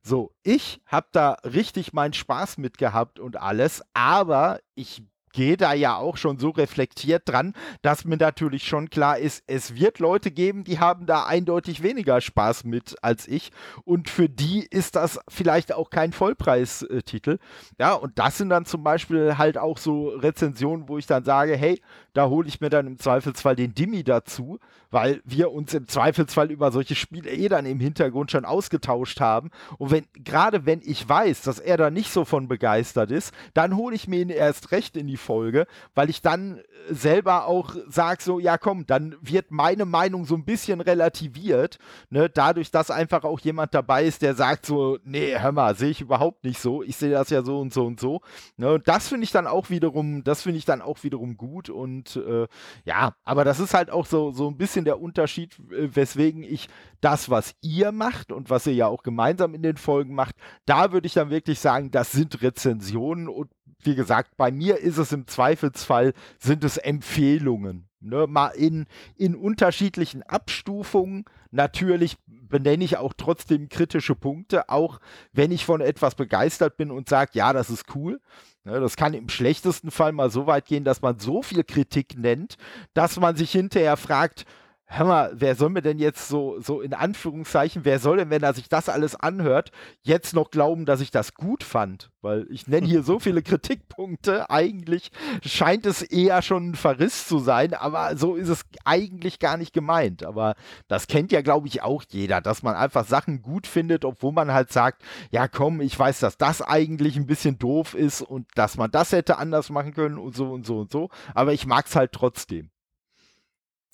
So, 0.00 0.30
ich 0.44 0.80
habe 0.86 1.08
da 1.10 1.32
richtig 1.42 1.92
meinen 1.92 2.12
Spaß 2.12 2.58
mit 2.58 2.78
gehabt 2.78 3.18
und 3.18 3.36
alles, 3.36 3.82
aber 3.94 4.60
ich 4.76 5.02
gehe 5.36 5.58
da 5.58 5.74
ja 5.74 5.96
auch 5.98 6.16
schon 6.16 6.38
so 6.38 6.48
reflektiert 6.48 7.28
dran, 7.28 7.52
dass 7.82 8.06
mir 8.06 8.16
natürlich 8.16 8.66
schon 8.66 8.88
klar 8.88 9.18
ist, 9.18 9.44
es 9.46 9.74
wird 9.74 9.98
Leute 9.98 10.30
geben, 10.30 10.64
die 10.64 10.80
haben 10.80 11.04
da 11.04 11.26
eindeutig 11.26 11.82
weniger 11.82 12.22
Spaß 12.22 12.64
mit 12.64 12.96
als 13.02 13.28
ich. 13.28 13.52
Und 13.84 14.08
für 14.08 14.30
die 14.30 14.66
ist 14.70 14.96
das 14.96 15.20
vielleicht 15.28 15.74
auch 15.74 15.90
kein 15.90 16.14
Vollpreistitel. 16.14 17.38
Ja, 17.78 17.92
und 17.92 18.18
das 18.18 18.38
sind 18.38 18.48
dann 18.48 18.64
zum 18.64 18.82
Beispiel 18.82 19.36
halt 19.36 19.58
auch 19.58 19.76
so 19.76 20.08
Rezensionen, 20.08 20.88
wo 20.88 20.96
ich 20.96 21.06
dann 21.06 21.22
sage, 21.22 21.54
hey, 21.54 21.82
da 22.14 22.30
hole 22.30 22.48
ich 22.48 22.62
mir 22.62 22.70
dann 22.70 22.86
im 22.86 22.98
Zweifelsfall 22.98 23.56
den 23.56 23.74
Dimmi 23.74 24.04
dazu, 24.04 24.58
weil 24.96 25.20
wir 25.26 25.52
uns 25.52 25.74
im 25.74 25.86
Zweifelsfall 25.88 26.50
über 26.50 26.72
solche 26.72 26.94
Spiele 26.94 27.28
eh 27.28 27.50
dann 27.50 27.66
im 27.66 27.80
Hintergrund 27.80 28.30
schon 28.30 28.46
ausgetauscht 28.46 29.20
haben. 29.20 29.50
Und 29.76 29.90
wenn, 29.90 30.06
gerade 30.14 30.64
wenn 30.64 30.80
ich 30.82 31.06
weiß, 31.06 31.42
dass 31.42 31.58
er 31.58 31.76
da 31.76 31.90
nicht 31.90 32.10
so 32.10 32.24
von 32.24 32.48
begeistert 32.48 33.10
ist, 33.10 33.34
dann 33.52 33.76
hole 33.76 33.94
ich 33.94 34.08
mir 34.08 34.22
ihn 34.22 34.30
erst 34.30 34.72
recht 34.72 34.96
in 34.96 35.06
die 35.06 35.18
Folge, 35.18 35.66
weil 35.94 36.08
ich 36.08 36.22
dann 36.22 36.60
äh, 36.60 36.62
selber 36.94 37.46
auch 37.46 37.74
sage 37.90 38.22
so, 38.22 38.38
ja 38.38 38.56
komm, 38.56 38.86
dann 38.86 39.16
wird 39.20 39.50
meine 39.50 39.84
Meinung 39.84 40.24
so 40.24 40.34
ein 40.34 40.46
bisschen 40.46 40.80
relativiert, 40.80 41.78
ne, 42.08 42.30
dadurch, 42.30 42.70
dass 42.70 42.90
einfach 42.90 43.24
auch 43.24 43.40
jemand 43.40 43.74
dabei 43.74 44.04
ist, 44.04 44.22
der 44.22 44.34
sagt 44.34 44.64
so, 44.64 44.98
nee, 45.04 45.38
hör 45.38 45.52
mal, 45.52 45.74
sehe 45.74 45.90
ich 45.90 46.00
überhaupt 46.00 46.42
nicht 46.42 46.58
so, 46.58 46.82
ich 46.82 46.96
sehe 46.96 47.10
das 47.10 47.28
ja 47.28 47.42
so 47.42 47.60
und 47.60 47.74
so 47.74 47.84
und 47.84 48.00
so, 48.00 48.22
ne, 48.56 48.72
und 48.72 48.88
das 48.88 49.08
finde 49.08 49.24
ich 49.24 49.30
dann 49.30 49.46
auch 49.46 49.68
wiederum, 49.68 50.24
das 50.24 50.40
finde 50.40 50.56
ich 50.56 50.64
dann 50.64 50.80
auch 50.80 51.02
wiederum 51.02 51.36
gut 51.36 51.68
und 51.68 52.16
äh, 52.16 52.46
ja, 52.86 53.14
aber 53.26 53.44
das 53.44 53.60
ist 53.60 53.74
halt 53.74 53.90
auch 53.90 54.06
so, 54.06 54.32
so 54.32 54.48
ein 54.48 54.56
bisschen 54.56 54.85
der 54.86 55.00
Unterschied, 55.00 55.58
äh, 55.70 55.94
weswegen 55.94 56.42
ich 56.42 56.68
das, 57.00 57.28
was 57.28 57.54
ihr 57.60 57.92
macht 57.92 58.32
und 58.32 58.48
was 58.48 58.66
ihr 58.66 58.74
ja 58.74 58.86
auch 58.86 59.02
gemeinsam 59.02 59.54
in 59.54 59.62
den 59.62 59.76
Folgen 59.76 60.14
macht, 60.14 60.36
da 60.64 60.92
würde 60.92 61.06
ich 61.06 61.14
dann 61.14 61.30
wirklich 61.30 61.60
sagen, 61.60 61.90
das 61.90 62.12
sind 62.12 62.42
Rezensionen 62.42 63.28
und 63.28 63.50
wie 63.80 63.94
gesagt, 63.94 64.36
bei 64.36 64.50
mir 64.50 64.78
ist 64.78 64.98
es 64.98 65.12
im 65.12 65.26
Zweifelsfall, 65.26 66.12
sind 66.38 66.64
es 66.64 66.76
Empfehlungen. 66.76 67.88
Ne, 68.00 68.26
mal 68.28 68.48
in, 68.48 68.86
in 69.16 69.34
unterschiedlichen 69.34 70.22
Abstufungen. 70.22 71.24
Natürlich 71.50 72.16
benenne 72.26 72.84
ich 72.84 72.98
auch 72.98 73.14
trotzdem 73.16 73.68
kritische 73.68 74.14
Punkte, 74.14 74.68
auch 74.68 75.00
wenn 75.32 75.50
ich 75.50 75.64
von 75.64 75.80
etwas 75.80 76.14
begeistert 76.14 76.76
bin 76.76 76.90
und 76.90 77.08
sage, 77.08 77.32
ja, 77.34 77.52
das 77.52 77.70
ist 77.70 77.96
cool. 77.96 78.20
Ne, 78.64 78.80
das 78.80 78.96
kann 78.96 79.14
im 79.14 79.28
schlechtesten 79.28 79.90
Fall 79.90 80.12
mal 80.12 80.30
so 80.30 80.46
weit 80.46 80.66
gehen, 80.66 80.84
dass 80.84 81.02
man 81.02 81.18
so 81.18 81.42
viel 81.42 81.64
Kritik 81.64 82.18
nennt, 82.18 82.56
dass 82.94 83.18
man 83.18 83.34
sich 83.34 83.50
hinterher 83.50 83.96
fragt, 83.96 84.44
hör 84.88 85.04
mal, 85.04 85.32
wer 85.34 85.56
soll 85.56 85.70
mir 85.70 85.82
denn 85.82 85.98
jetzt 85.98 86.28
so, 86.28 86.60
so 86.60 86.80
in 86.80 86.94
Anführungszeichen, 86.94 87.84
wer 87.84 87.98
soll 87.98 88.18
denn, 88.18 88.30
wenn 88.30 88.42
er 88.42 88.54
sich 88.54 88.68
das 88.68 88.88
alles 88.88 89.16
anhört, 89.16 89.72
jetzt 90.02 90.32
noch 90.32 90.50
glauben, 90.50 90.86
dass 90.86 91.00
ich 91.00 91.10
das 91.10 91.34
gut 91.34 91.64
fand? 91.64 92.10
Weil 92.22 92.46
ich 92.50 92.68
nenne 92.68 92.86
hier 92.86 93.02
so 93.02 93.18
viele 93.20 93.42
Kritikpunkte. 93.42 94.48
Eigentlich 94.48 95.10
scheint 95.44 95.86
es 95.86 96.02
eher 96.02 96.40
schon 96.40 96.70
ein 96.70 96.74
Verriss 96.76 97.26
zu 97.26 97.40
sein, 97.40 97.74
aber 97.74 98.16
so 98.16 98.36
ist 98.36 98.48
es 98.48 98.64
eigentlich 98.84 99.40
gar 99.40 99.56
nicht 99.56 99.72
gemeint. 99.72 100.24
Aber 100.24 100.54
das 100.86 101.08
kennt 101.08 101.32
ja, 101.32 101.42
glaube 101.42 101.66
ich, 101.66 101.82
auch 101.82 102.04
jeder, 102.08 102.40
dass 102.40 102.62
man 102.62 102.76
einfach 102.76 103.06
Sachen 103.06 103.42
gut 103.42 103.66
findet, 103.66 104.04
obwohl 104.04 104.32
man 104.32 104.52
halt 104.52 104.72
sagt, 104.72 105.02
ja 105.30 105.48
komm, 105.48 105.80
ich 105.80 105.98
weiß, 105.98 106.20
dass 106.20 106.38
das 106.38 106.62
eigentlich 106.62 107.16
ein 107.16 107.26
bisschen 107.26 107.58
doof 107.58 107.94
ist 107.94 108.22
und 108.22 108.46
dass 108.54 108.76
man 108.76 108.90
das 108.92 109.10
hätte 109.12 109.38
anders 109.38 109.68
machen 109.70 109.94
können 109.94 110.18
und 110.18 110.36
so 110.36 110.52
und 110.52 110.64
so 110.64 110.78
und 110.78 110.92
so. 110.92 111.10
Aber 111.34 111.52
ich 111.52 111.66
mag 111.66 111.86
es 111.86 111.96
halt 111.96 112.12
trotzdem. 112.12 112.70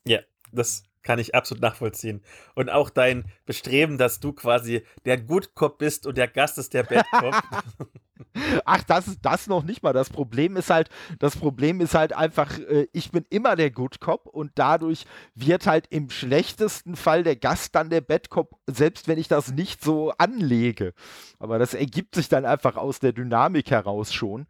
Ja, 0.04 0.18
das 0.52 0.84
kann 1.02 1.18
ich 1.18 1.34
absolut 1.34 1.62
nachvollziehen. 1.62 2.22
Und 2.54 2.70
auch 2.70 2.90
dein 2.90 3.24
Bestreben, 3.44 3.98
dass 3.98 4.20
du 4.20 4.32
quasi 4.32 4.82
der 5.04 5.20
Good 5.20 5.54
Cop 5.54 5.78
bist 5.78 6.06
und 6.06 6.16
der 6.16 6.28
Gast 6.28 6.58
ist 6.58 6.74
der 6.74 6.84
Bad 6.84 7.06
Cop. 7.10 7.34
Ach, 8.64 8.82
das 8.84 9.08
ist 9.08 9.18
das 9.22 9.46
noch 9.46 9.64
nicht 9.64 9.82
mal. 9.82 9.92
Das 9.92 10.08
Problem 10.08 10.56
ist 10.56 10.70
halt, 10.70 10.88
das 11.18 11.36
Problem 11.36 11.80
ist 11.80 11.94
halt 11.94 12.12
einfach, 12.12 12.56
äh, 12.58 12.86
ich 12.92 13.10
bin 13.10 13.26
immer 13.30 13.56
der 13.56 13.70
Good 13.70 14.00
Cop 14.00 14.26
und 14.26 14.52
dadurch 14.54 15.04
wird 15.34 15.66
halt 15.66 15.86
im 15.90 16.08
schlechtesten 16.08 16.96
Fall 16.96 17.24
der 17.24 17.36
Gast 17.36 17.74
dann 17.74 17.90
der 17.90 18.00
Bad 18.00 18.30
Cop, 18.30 18.56
selbst 18.66 19.08
wenn 19.08 19.18
ich 19.18 19.28
das 19.28 19.52
nicht 19.52 19.82
so 19.82 20.12
anlege. 20.18 20.94
Aber 21.38 21.58
das 21.58 21.74
ergibt 21.74 22.14
sich 22.14 22.28
dann 22.28 22.46
einfach 22.46 22.76
aus 22.76 23.00
der 23.00 23.12
Dynamik 23.12 23.70
heraus 23.70 24.12
schon. 24.12 24.46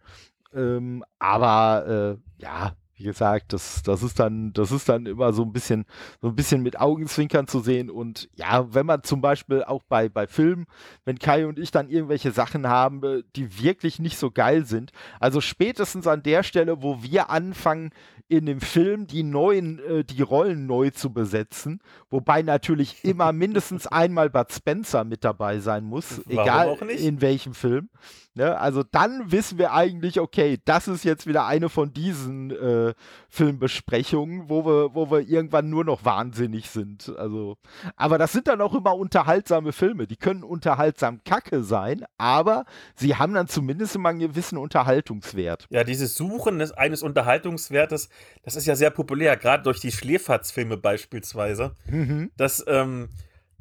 Ähm, 0.55 1.03
aber 1.19 2.19
äh, 2.39 2.43
ja, 2.43 2.77
wie 3.03 3.07
gesagt, 3.07 3.53
das, 3.53 3.83
das 3.83 4.03
ist 4.03 4.21
dann, 4.21 4.53
das 4.53 4.71
ist 4.71 4.89
dann 4.89 5.07
immer 5.07 5.33
so 5.33 5.43
ein 5.43 5.53
bisschen, 5.53 5.87
so 6.21 6.29
ein 6.29 6.37
bisschen 6.37 6.63
mit 6.63 6.79
Augenzwinkern 6.81 7.49
zu 7.49 7.59
sehen. 7.59 7.91
Und 7.91 8.29
ja, 8.37 8.73
wenn 8.73 8.87
man 8.87 9.03
zum 9.03 9.21
Beispiel 9.21 9.65
auch 9.65 9.83
bei, 9.83 10.09
bei 10.09 10.29
Filmen, 10.29 10.67
wenn 11.05 11.19
Kai 11.19 11.47
und 11.47 11.59
ich 11.59 11.73
dann 11.73 11.89
irgendwelche 11.89 12.31
Sachen 12.31 12.69
haben, 12.69 13.03
äh, 13.03 13.23
die 13.35 13.61
wirklich 13.61 13.99
nicht 13.99 14.19
so 14.19 14.31
geil 14.31 14.65
sind, 14.67 14.93
also 15.19 15.41
spätestens 15.41 16.07
an 16.07 16.23
der 16.23 16.45
Stelle, 16.45 16.83
wo 16.83 17.03
wir 17.03 17.29
anfangen, 17.29 17.91
in 18.33 18.47
dem 18.47 18.63
Film 18.63 19.07
die 19.07 19.23
neuen, 19.23 19.79
äh, 19.79 20.05
die 20.05 20.23
Rollen 20.23 20.67
neu 20.67 20.89
zu 20.89 21.13
besetzen, 21.13 21.81
wobei 22.09 22.41
natürlich 22.41 23.05
immer 23.05 23.31
mindestens 23.33 23.87
einmal 23.87 24.31
Bud 24.31 24.51
Spencer 24.51 25.05
mit 25.05 25.23
dabei 25.23 25.59
sein 25.59 25.85
muss, 25.85 26.23
Warum 26.25 26.39
egal 26.39 26.77
in 26.91 27.21
welchem 27.21 27.53
Film. 27.53 27.91
Ne? 28.35 28.59
Also 28.59 28.83
dann 28.83 29.31
wissen 29.31 29.59
wir 29.59 29.75
eigentlich, 29.75 30.19
okay, 30.19 30.59
das 30.65 30.89
ist 30.89 31.05
jetzt 31.05 31.27
wieder 31.27 31.45
eine 31.45 31.69
von 31.69 31.93
diesen 31.93 32.51
äh, 32.51 32.95
Filmbesprechungen, 33.29 34.49
wo 34.49 34.65
wir, 34.65 34.95
wo 34.95 35.11
wir 35.11 35.21
irgendwann 35.21 35.69
nur 35.69 35.85
noch 35.85 36.07
wahnsinnig 36.07 36.71
sind. 36.71 37.15
Also, 37.19 37.59
aber 37.97 38.17
das 38.17 38.33
sind 38.33 38.49
dann 38.49 38.63
auch 38.63 38.75
immer 38.75 38.97
unterhaltsame 38.97 39.73
Filme. 39.73 40.07
Die 40.07 40.17
können 40.17 40.45
unterhaltsam 40.45 41.23
kacke 41.25 41.63
sein, 41.63 42.07
aber 42.17 42.65
sie 42.95 43.17
haben 43.17 43.35
dann 43.35 43.49
zumindest 43.49 43.97
immer 43.97 44.09
einen 44.09 44.21
gewissen 44.21 44.57
Unterhaltungswert. 44.57 45.67
Ja, 45.69 45.85
dieses 45.85 46.17
Suchen 46.17 46.63
eines 46.73 47.03
Unterhaltungswertes, 47.03 48.09
das 48.43 48.57
ist 48.57 48.67
ja 48.67 48.77
sehr 48.77 48.91
populär, 48.91 49.37
gerade 49.37 49.63
durch 49.63 49.81
die 49.81 49.93
Schläferzfilme 49.93 50.77
beispielsweise. 50.77 51.75
Mhm. 51.87 52.31
Das 52.37 52.65
ähm, 52.67 53.09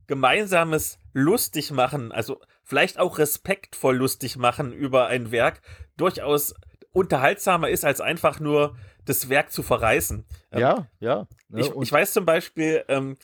gemeinsames 0.07 0.97
lustig 1.13 1.71
machen, 1.71 2.11
also 2.11 2.41
vielleicht 2.63 2.99
auch 2.99 3.17
respektvoll 3.17 3.95
lustig 3.95 4.37
machen 4.37 4.73
über 4.73 5.07
ein 5.07 5.31
Werk, 5.31 5.61
durchaus 5.97 6.53
unterhaltsamer 6.93 7.69
ist, 7.69 7.85
als 7.85 8.01
einfach 8.01 8.39
nur 8.39 8.75
das 9.05 9.29
Werk 9.29 9.51
zu 9.51 9.63
verreißen. 9.63 10.25
Ja, 10.53 10.57
ähm, 10.77 10.85
ja. 10.99 11.27
ja 11.49 11.57
ich, 11.57 11.71
ich, 11.81 11.91
weiß 11.91 12.13
zum 12.13 12.25
Beispiel, 12.25 12.83
ähm, 12.87 13.17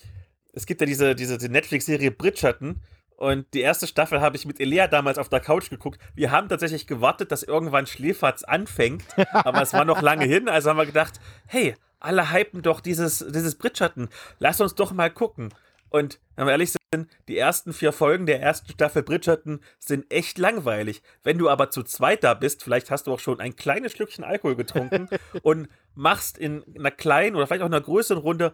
es 0.53 0.65
gibt 0.65 0.81
ja 0.81 0.87
diese, 0.87 1.15
diese 1.15 1.35
Netflix-Serie 1.35 2.11
Bridgerton. 2.11 2.81
Und 3.17 3.51
die 3.55 3.61
erste 3.61 3.87
Staffel 3.87 4.21
habe 4.21 4.37
ich 4.37 4.45
mit 4.45 4.59
Elea 4.59 4.87
damals 4.87 5.17
auf 5.17 5.27
der 5.27 5.39
Couch 5.39 5.71
geguckt. 5.71 5.99
Wir 6.13 6.31
haben 6.31 6.49
tatsächlich 6.49 6.85
gewartet, 6.85 7.31
dass 7.31 7.41
irgendwann 7.41 7.87
Schläferz 7.87 8.43
anfängt, 8.43 9.03
aber 9.33 9.61
es 9.63 9.73
war 9.73 9.85
noch 9.85 10.03
lange 10.03 10.25
hin. 10.25 10.47
Also 10.47 10.69
haben 10.69 10.77
wir 10.77 10.85
gedacht, 10.85 11.19
hey, 11.47 11.73
alle 11.99 12.31
hypen 12.31 12.61
doch 12.61 12.79
dieses, 12.79 13.25
dieses 13.27 13.55
Bridgerton. 13.55 14.09
Lass 14.37 14.61
uns 14.61 14.75
doch 14.75 14.91
mal 14.91 15.09
gucken. 15.09 15.49
Und 15.89 16.19
wenn 16.35 16.45
wir 16.45 16.51
ehrlich 16.51 16.75
sind, 16.93 17.07
die 17.27 17.37
ersten 17.37 17.73
vier 17.73 17.91
Folgen 17.91 18.27
der 18.27 18.39
ersten 18.39 18.71
Staffel 18.71 19.01
Bridgerton 19.01 19.61
sind 19.79 20.11
echt 20.13 20.37
langweilig. 20.37 21.01
Wenn 21.23 21.39
du 21.39 21.49
aber 21.49 21.71
zu 21.71 21.81
zweit 21.81 22.23
da 22.23 22.35
bist, 22.35 22.63
vielleicht 22.63 22.91
hast 22.91 23.07
du 23.07 23.13
auch 23.13 23.19
schon 23.19 23.39
ein 23.39 23.55
kleines 23.55 23.93
Schlückchen 23.93 24.23
Alkohol 24.23 24.55
getrunken 24.55 25.09
und 25.41 25.69
machst 25.95 26.37
in 26.37 26.63
einer 26.77 26.91
kleinen 26.91 27.35
oder 27.35 27.47
vielleicht 27.47 27.63
auch 27.63 27.67
einer 27.67 27.81
größeren 27.81 28.21
Runde 28.21 28.53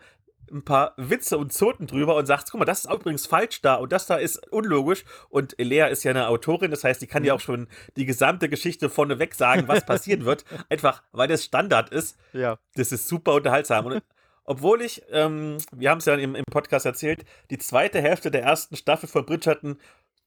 ein 0.52 0.64
paar 0.64 0.94
Witze 0.98 1.38
und 1.38 1.54
Zoten 1.54 1.88
drüber 1.88 2.16
und 2.16 2.26
sagst, 2.26 2.52
guck 2.52 2.60
mal, 2.60 2.66
das 2.66 2.86
ist 2.86 2.92
übrigens 2.92 3.26
falsch 3.26 3.62
da 3.62 3.76
und 3.76 3.92
das 3.92 4.06
da 4.06 4.16
ist 4.16 4.52
unlogisch. 4.52 5.06
Und 5.30 5.58
Elea 5.60 5.88
ist 5.88 6.04
ja 6.04 6.12
eine 6.12 6.28
Autorin, 6.28 6.72
das 6.72 6.84
heißt, 6.84 7.02
die 7.02 7.08
kann 7.08 7.24
ja 7.24 7.34
auch 7.34 7.40
schon 7.40 7.68
die 7.98 8.06
gesamte 8.06 8.50
Geschichte 8.50 8.90
vorneweg 8.90 9.36
sagen, 9.36 9.68
was 9.68 9.86
passieren 9.86 10.26
wird. 10.26 10.46
Einfach, 10.70 11.04
weil 11.12 11.28
das 11.28 11.44
Standard 11.44 11.90
ist. 11.90 12.18
Ja. 12.34 12.58
Das 12.76 12.92
ist 12.92 13.08
super 13.08 13.34
unterhaltsam. 13.34 13.86
Und 13.86 14.04
obwohl 14.46 14.82
ich, 14.82 15.02
ähm, 15.12 15.58
wir 15.72 15.90
haben 15.90 16.00
es 16.00 16.06
ja 16.06 16.16
im, 16.16 16.36
im 16.36 16.46
Podcast 16.46 16.86
erzählt, 16.86 17.24
die 17.50 17.58
zweite 17.58 18.02
Hälfte 18.02 18.30
der 18.30 18.44
ersten 18.44 18.76
Staffel 18.76 19.08
von 19.08 19.26
Bridgerton 19.26 19.78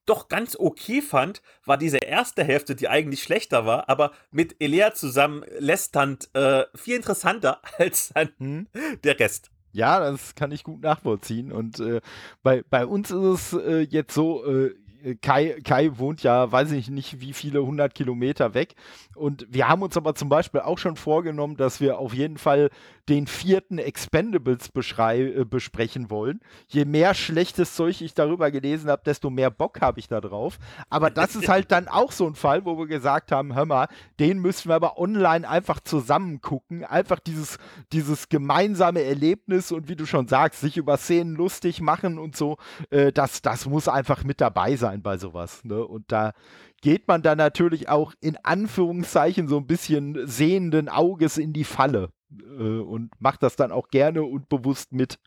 doch 0.07 0.29
ganz 0.29 0.57
okay 0.59 1.02
fand, 1.02 1.42
war 1.64 1.76
diese 1.76 1.98
erste 1.98 2.44
Hälfte, 2.44 2.76
die 2.76 2.88
eigentlich 2.88 3.22
schlechter 3.22 3.66
war, 3.66 3.88
aber 3.88 4.12
mit 4.31 4.57
Elea 4.61 4.94
zusammen 4.94 5.44
lästernd 5.59 6.31
äh, 6.35 6.64
viel 6.74 6.96
interessanter 6.96 7.61
als 7.79 8.11
dann 8.14 8.31
hm. 8.38 8.68
der 9.05 9.18
Rest. 9.18 9.50
Ja, 9.76 10.00
das 10.00 10.34
kann 10.34 10.52
ich 10.52 10.64
gut 10.64 10.80
nachvollziehen. 10.80 11.52
Und 11.52 11.80
äh, 11.80 12.00
bei, 12.42 12.64
bei 12.70 12.86
uns 12.86 13.10
ist 13.10 13.52
es 13.52 13.62
äh, 13.62 13.80
jetzt 13.80 14.14
so, 14.14 14.42
äh, 14.46 14.74
Kai, 15.22 15.61
Kai 15.64 15.98
wohnt 15.98 16.22
ja, 16.22 16.50
weiß 16.50 16.72
ich 16.72 16.90
nicht, 16.90 17.20
wie 17.20 17.32
viele 17.32 17.64
hundert 17.64 17.94
Kilometer 17.94 18.54
weg. 18.54 18.74
Und 19.14 19.46
wir 19.48 19.68
haben 19.68 19.82
uns 19.82 19.96
aber 19.96 20.14
zum 20.14 20.28
Beispiel 20.28 20.61
auch 20.61 20.78
schon 20.78 20.96
vorgenommen, 20.96 21.56
dass 21.56 21.80
wir 21.80 21.98
auf 21.98 22.14
jeden 22.14 22.38
Fall 22.38 22.70
den 23.09 23.26
vierten 23.26 23.78
Expendables 23.78 24.70
äh, 24.74 25.44
besprechen 25.44 26.11
wollen. 26.11 26.40
Je 26.66 26.85
mehr 26.85 27.14
schlechtes 27.14 27.74
Zeug 27.74 28.00
ich 28.00 28.14
darüber 28.14 28.50
gelesen 28.50 28.90
habe, 28.90 29.02
desto 29.06 29.30
mehr 29.30 29.50
Bock 29.50 29.80
habe 29.80 30.00
ich 30.00 30.09
da 30.09 30.20
drauf. 30.20 30.59
Aber 30.90 31.11
das 31.11 31.37
ist 31.37 31.48
halt 31.48 31.70
dann 31.70 31.87
auch 31.88 32.11
so 32.11 32.26
ein 32.26 32.35
Fall, 32.35 32.64
wo 32.64 32.76
wir 32.78 32.87
gesagt 32.87 33.30
haben, 33.30 33.54
hör 33.54 33.64
mal, 33.64 33.88
den 34.18 34.38
müssen 34.38 34.68
wir 34.68 34.74
aber 34.74 34.98
online 34.98 35.48
einfach 35.48 35.80
zusammen 35.80 36.40
gucken. 36.40 36.85
Einfach 36.85 37.20
dieses, 37.20 37.59
dieses 37.92 38.28
gemeinsame 38.28 39.02
Erlebnis 39.02 39.70
und 39.70 39.88
wie 39.88 39.96
du 39.96 40.04
schon 40.04 40.26
sagst, 40.26 40.61
sich 40.61 40.76
über 40.76 40.96
Szenen 40.96 41.37
lustig 41.37 41.80
machen 41.80 42.18
und 42.18 42.37
so, 42.37 42.56
äh, 42.90 43.12
das, 43.12 43.40
das 43.40 43.66
muss 43.66 43.87
einfach 43.88 44.24
mit 44.24 44.40
dabei 44.40 44.74
sein 44.74 44.95
bei 45.02 45.18
sowas. 45.18 45.64
Ne? 45.64 45.85
Und 45.85 46.11
da 46.12 46.32
geht 46.80 47.09
man 47.09 47.22
dann 47.22 47.38
natürlich 47.38 47.88
auch 47.88 48.14
in 48.20 48.37
Anführungszeichen 48.37 49.48
so 49.48 49.56
ein 49.56 49.66
bisschen 49.66 50.26
sehenden 50.26 50.88
Auges 50.88 51.38
in 51.38 51.52
die 51.52 51.64
Falle 51.64 52.11
äh, 52.30 52.62
und 52.62 53.11
macht 53.18 53.42
das 53.42 53.56
dann 53.56 53.72
auch 53.72 53.88
gerne 53.88 54.22
und 54.22 54.48
bewusst 54.48 54.92
mit. 54.92 55.18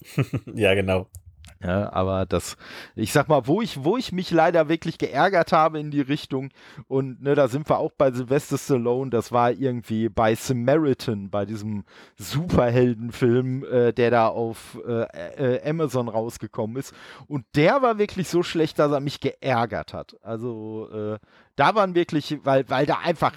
ja, 0.54 0.74
genau. 0.74 1.08
Ja, 1.60 1.92
aber 1.92 2.24
das, 2.24 2.56
ich 2.94 3.12
sag 3.12 3.28
mal, 3.28 3.48
wo 3.48 3.60
ich, 3.60 3.82
wo 3.82 3.96
ich 3.96 4.12
mich 4.12 4.30
leider 4.30 4.68
wirklich 4.68 4.96
geärgert 4.96 5.52
habe 5.52 5.80
in 5.80 5.90
die 5.90 6.00
Richtung, 6.00 6.50
und 6.86 7.20
ne, 7.20 7.34
da 7.34 7.48
sind 7.48 7.68
wir 7.68 7.78
auch 7.78 7.90
bei 7.90 8.12
Sylvester 8.12 8.56
Stallone, 8.56 9.10
das 9.10 9.32
war 9.32 9.50
irgendwie 9.50 10.08
bei 10.08 10.36
Samaritan, 10.36 11.30
bei 11.30 11.46
diesem 11.46 11.84
Superheldenfilm, 12.16 13.64
äh, 13.64 13.92
der 13.92 14.12
da 14.12 14.28
auf 14.28 14.78
äh, 14.86 15.02
äh, 15.56 15.68
Amazon 15.68 16.08
rausgekommen 16.08 16.76
ist. 16.76 16.94
Und 17.26 17.44
der 17.56 17.82
war 17.82 17.98
wirklich 17.98 18.28
so 18.28 18.44
schlecht, 18.44 18.78
dass 18.78 18.92
er 18.92 19.00
mich 19.00 19.18
geärgert 19.18 19.92
hat. 19.92 20.16
Also 20.22 20.88
äh, 20.92 21.18
da 21.56 21.74
waren 21.74 21.96
wirklich, 21.96 22.38
weil, 22.44 22.70
weil 22.70 22.86
da 22.86 22.98
einfach 23.02 23.32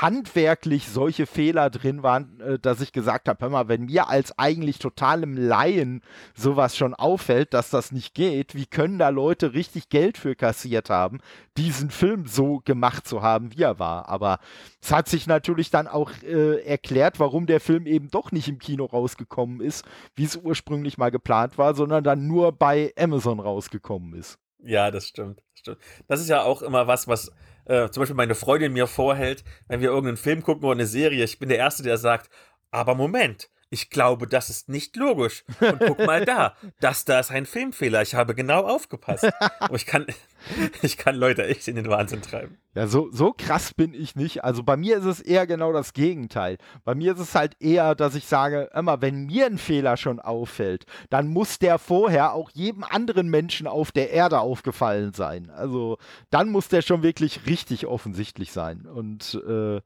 handwerklich 0.00 0.88
solche 0.88 1.26
Fehler 1.26 1.70
drin 1.70 2.02
waren, 2.02 2.40
äh, 2.40 2.58
dass 2.58 2.80
ich 2.80 2.92
gesagt 2.92 3.28
habe, 3.28 3.40
hör 3.40 3.50
mal, 3.50 3.68
wenn 3.68 3.84
mir 3.84 4.08
als 4.08 4.38
eigentlich 4.38 4.78
totalem 4.78 5.36
Laien 5.36 6.02
sowas 6.34 6.76
schon 6.76 6.94
auffällt, 6.94 7.54
dass 7.54 7.70
das 7.70 7.92
nicht 7.92 8.14
geht, 8.14 8.54
wie 8.54 8.66
können 8.66 8.98
da 8.98 9.10
Leute 9.10 9.54
richtig 9.54 9.88
Geld 9.88 10.18
für 10.18 10.34
kassiert 10.34 10.90
haben, 10.90 11.20
diesen 11.56 11.90
Film 11.90 12.26
so 12.26 12.60
gemacht 12.64 13.06
zu 13.06 13.22
haben, 13.22 13.54
wie 13.56 13.62
er 13.62 13.78
war. 13.78 14.08
Aber 14.08 14.38
es 14.82 14.92
hat 14.92 15.08
sich 15.08 15.26
natürlich 15.26 15.70
dann 15.70 15.86
auch 15.86 16.10
äh, 16.22 16.62
erklärt, 16.64 17.20
warum 17.20 17.46
der 17.46 17.60
Film 17.60 17.86
eben 17.86 18.10
doch 18.10 18.32
nicht 18.32 18.48
im 18.48 18.58
Kino 18.58 18.86
rausgekommen 18.86 19.60
ist, 19.60 19.84
wie 20.14 20.24
es 20.24 20.36
ursprünglich 20.36 20.98
mal 20.98 21.10
geplant 21.10 21.56
war, 21.56 21.74
sondern 21.74 22.02
dann 22.02 22.26
nur 22.26 22.52
bei 22.52 22.92
Amazon 22.98 23.38
rausgekommen 23.38 24.14
ist. 24.14 24.38
Ja, 24.58 24.90
das 24.90 25.08
stimmt. 25.08 25.38
Das, 25.38 25.60
stimmt. 25.60 25.78
das 26.08 26.20
ist 26.20 26.28
ja 26.28 26.42
auch 26.42 26.62
immer 26.62 26.86
was, 26.86 27.06
was 27.06 27.30
äh, 27.66 27.88
zum 27.90 28.02
Beispiel 28.02 28.16
meine 28.16 28.34
Freundin 28.34 28.72
mir 28.72 28.86
vorhält, 28.86 29.44
wenn 29.68 29.80
wir 29.80 29.88
irgendeinen 29.88 30.16
Film 30.16 30.42
gucken 30.42 30.64
oder 30.64 30.74
eine 30.74 30.86
Serie. 30.86 31.24
Ich 31.24 31.38
bin 31.38 31.48
der 31.48 31.58
Erste, 31.58 31.82
der 31.82 31.98
sagt, 31.98 32.30
aber 32.70 32.94
Moment, 32.94 33.50
ich 33.74 33.90
glaube, 33.90 34.28
das 34.28 34.50
ist 34.50 34.68
nicht 34.68 34.94
logisch. 34.94 35.44
Und 35.60 35.80
guck 35.80 35.98
mal 36.06 36.24
da, 36.24 36.54
das 36.80 37.04
da 37.04 37.18
ist 37.18 37.32
ein 37.32 37.44
Filmfehler. 37.44 38.02
Ich 38.02 38.14
habe 38.14 38.34
genau 38.36 38.60
aufgepasst. 38.60 39.28
Aber 39.58 39.74
ich 39.74 39.84
kann, 39.84 40.06
ich 40.82 40.96
kann 40.96 41.16
Leute 41.16 41.44
echt 41.44 41.66
in 41.66 41.74
den 41.74 41.88
Wahnsinn 41.88 42.22
treiben. 42.22 42.56
Ja, 42.76 42.86
so, 42.86 43.08
so 43.10 43.34
krass 43.36 43.74
bin 43.74 43.92
ich 43.92 44.14
nicht. 44.14 44.44
Also 44.44 44.62
bei 44.62 44.76
mir 44.76 44.98
ist 44.98 45.04
es 45.04 45.20
eher 45.20 45.48
genau 45.48 45.72
das 45.72 45.92
Gegenteil. 45.92 46.58
Bei 46.84 46.94
mir 46.94 47.14
ist 47.14 47.20
es 47.20 47.34
halt 47.34 47.56
eher, 47.60 47.96
dass 47.96 48.14
ich 48.14 48.26
sage, 48.26 48.70
immer, 48.74 49.02
wenn 49.02 49.26
mir 49.26 49.46
ein 49.46 49.58
Fehler 49.58 49.96
schon 49.96 50.20
auffällt, 50.20 50.86
dann 51.10 51.26
muss 51.26 51.58
der 51.58 51.78
vorher 51.78 52.32
auch 52.32 52.50
jedem 52.50 52.84
anderen 52.84 53.28
Menschen 53.28 53.66
auf 53.66 53.90
der 53.90 54.10
Erde 54.10 54.38
aufgefallen 54.38 55.12
sein. 55.14 55.50
Also 55.50 55.98
dann 56.30 56.48
muss 56.48 56.68
der 56.68 56.82
schon 56.82 57.02
wirklich 57.02 57.46
richtig 57.46 57.86
offensichtlich 57.86 58.52
sein. 58.52 58.86
Und 58.86 59.40
äh, 59.48 59.80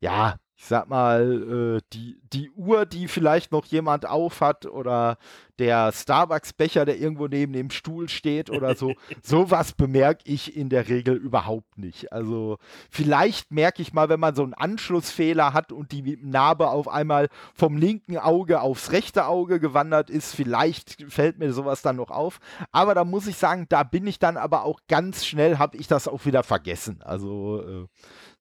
ja, 0.00 0.36
ich 0.58 0.64
sag 0.64 0.88
mal, 0.88 1.76
äh, 1.76 1.82
die, 1.92 2.18
die 2.32 2.50
Uhr, 2.50 2.86
die 2.86 3.08
vielleicht 3.08 3.52
noch 3.52 3.66
jemand 3.66 4.06
aufhat 4.06 4.64
oder 4.64 5.18
der 5.58 5.92
Starbucks-Becher, 5.92 6.86
der 6.86 6.98
irgendwo 6.98 7.28
neben 7.28 7.52
dem 7.52 7.70
Stuhl 7.70 8.08
steht 8.08 8.48
oder 8.48 8.74
so, 8.74 8.94
sowas 9.22 9.72
bemerke 9.72 10.22
ich 10.24 10.56
in 10.56 10.70
der 10.70 10.88
Regel 10.88 11.14
überhaupt 11.14 11.76
nicht. 11.76 12.10
Also 12.10 12.56
vielleicht 12.90 13.52
merke 13.52 13.82
ich 13.82 13.92
mal, 13.92 14.08
wenn 14.08 14.20
man 14.20 14.34
so 14.34 14.44
einen 14.44 14.54
Anschlussfehler 14.54 15.52
hat 15.52 15.72
und 15.72 15.92
die 15.92 16.18
Narbe 16.22 16.68
auf 16.68 16.88
einmal 16.88 17.28
vom 17.54 17.76
linken 17.76 18.16
Auge 18.16 18.62
aufs 18.62 18.92
rechte 18.92 19.26
Auge 19.26 19.60
gewandert 19.60 20.08
ist, 20.08 20.34
vielleicht 20.34 21.04
fällt 21.12 21.38
mir 21.38 21.52
sowas 21.52 21.82
dann 21.82 21.96
noch 21.96 22.10
auf. 22.10 22.40
Aber 22.72 22.94
da 22.94 23.04
muss 23.04 23.26
ich 23.26 23.36
sagen, 23.36 23.66
da 23.68 23.82
bin 23.82 24.06
ich 24.06 24.18
dann 24.18 24.38
aber 24.38 24.64
auch 24.64 24.80
ganz 24.88 25.26
schnell, 25.26 25.58
habe 25.58 25.76
ich 25.76 25.86
das 25.86 26.08
auch 26.08 26.24
wieder 26.24 26.42
vergessen. 26.42 27.00
Also 27.02 27.60
äh, 27.60 27.86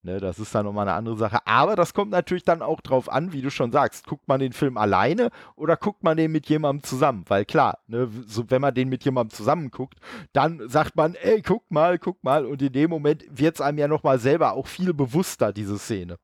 Ne, 0.06 0.20
das 0.20 0.38
ist 0.38 0.54
dann 0.54 0.66
nochmal 0.66 0.88
eine 0.88 0.96
andere 0.96 1.18
Sache. 1.18 1.40
Aber 1.46 1.76
das 1.76 1.96
kommt 1.96 2.12
natürlich 2.12 2.44
dann 2.44 2.62
auch 2.62 2.80
drauf 2.80 3.12
an, 3.12 3.34
wie 3.34 3.42
du 3.42 3.50
schon 3.50 3.72
sagst. 3.72 4.06
Guckt 4.06 4.28
man 4.28 4.40
den 4.40 4.54
Film 4.54 4.78
alleine 4.78 5.32
oder 5.56 5.78
guckt 5.78 6.04
man 6.04 6.16
den 6.16 6.32
mit 6.32 6.48
jemandem 6.48 6.84
zusammen? 6.84 7.26
Weil 7.28 7.44
klar, 7.44 7.80
ne, 7.88 8.08
so, 8.28 8.52
wenn 8.52 8.62
man 8.62 8.76
den 8.76 8.88
mit 8.88 9.04
jemandem 9.04 9.36
zusammen 9.36 9.72
guckt, 9.72 9.98
dann 10.32 10.70
sagt 10.70 10.96
man, 10.96 11.16
ey, 11.16 11.42
guck 11.42 11.72
mal, 11.72 11.98
guck 11.98 12.24
mal. 12.24 12.46
Und 12.46 12.62
in 12.62 12.72
dem 12.72 12.92
Moment 12.92 13.26
wird 13.32 13.56
es 13.56 13.62
einem 13.62 13.80
ja 13.80 13.88
nochmal 13.88 14.20
selber 14.20 14.54
auch 14.54 14.68
viel 14.68 14.94
bewusster, 14.94 15.52
diese 15.52 15.80
Szene. 15.80 16.20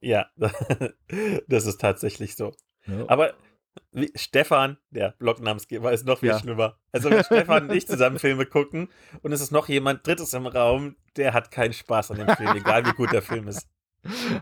Ja, 0.00 0.28
das 1.46 1.66
ist 1.66 1.78
tatsächlich 1.78 2.36
so. 2.36 2.54
Ja. 2.86 3.04
Aber 3.08 3.34
wie, 3.92 4.10
Stefan, 4.14 4.78
der 4.90 5.14
Blognamensgeber, 5.18 5.92
ist 5.92 6.06
noch 6.06 6.20
viel 6.20 6.30
ja. 6.30 6.38
schlimmer. 6.38 6.78
Also 6.92 7.10
wenn 7.10 7.24
Stefan 7.24 7.68
und 7.68 7.76
ich 7.76 7.86
zusammen 7.88 8.18
Filme 8.18 8.46
gucken 8.46 8.88
und 9.22 9.32
es 9.32 9.40
ist 9.40 9.52
noch 9.52 9.68
jemand 9.68 10.06
Drittes 10.06 10.32
im 10.34 10.46
Raum, 10.46 10.96
der 11.16 11.34
hat 11.34 11.50
keinen 11.50 11.72
Spaß 11.72 12.12
an 12.12 12.18
dem 12.18 12.36
Film, 12.36 12.56
egal 12.56 12.86
wie 12.86 12.92
gut 12.92 13.12
der 13.12 13.22
Film 13.22 13.48
ist. 13.48 13.68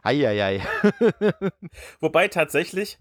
Eieiei. 0.02 0.60
Wobei 2.00 2.28
tatsächlich, 2.28 2.98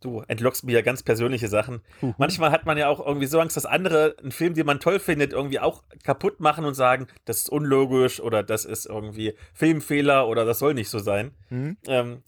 du 0.00 0.22
entlockst 0.28 0.64
mir 0.64 0.72
ja 0.72 0.82
ganz 0.82 1.02
persönliche 1.02 1.48
Sachen. 1.48 1.82
Uhu. 2.02 2.14
Manchmal 2.18 2.52
hat 2.52 2.66
man 2.66 2.78
ja 2.78 2.88
auch 2.88 3.04
irgendwie 3.04 3.26
so 3.26 3.40
Angst, 3.40 3.56
dass 3.56 3.66
andere 3.66 4.16
einen 4.20 4.32
Film, 4.32 4.54
den 4.54 4.66
man 4.66 4.80
toll 4.80 5.00
findet, 5.00 5.32
irgendwie 5.32 5.60
auch 5.60 5.82
kaputt 6.04 6.40
machen 6.40 6.64
und 6.64 6.74
sagen, 6.74 7.08
das 7.24 7.38
ist 7.38 7.50
unlogisch 7.50 8.20
oder 8.20 8.42
das 8.42 8.64
ist 8.64 8.86
irgendwie 8.86 9.34
Filmfehler 9.54 10.28
oder 10.28 10.44
das 10.44 10.60
soll 10.60 10.74
nicht 10.74 10.90
so 10.90 10.98
sein. 10.98 11.32
Mhm. 11.50 11.76
Ähm, 11.86 12.22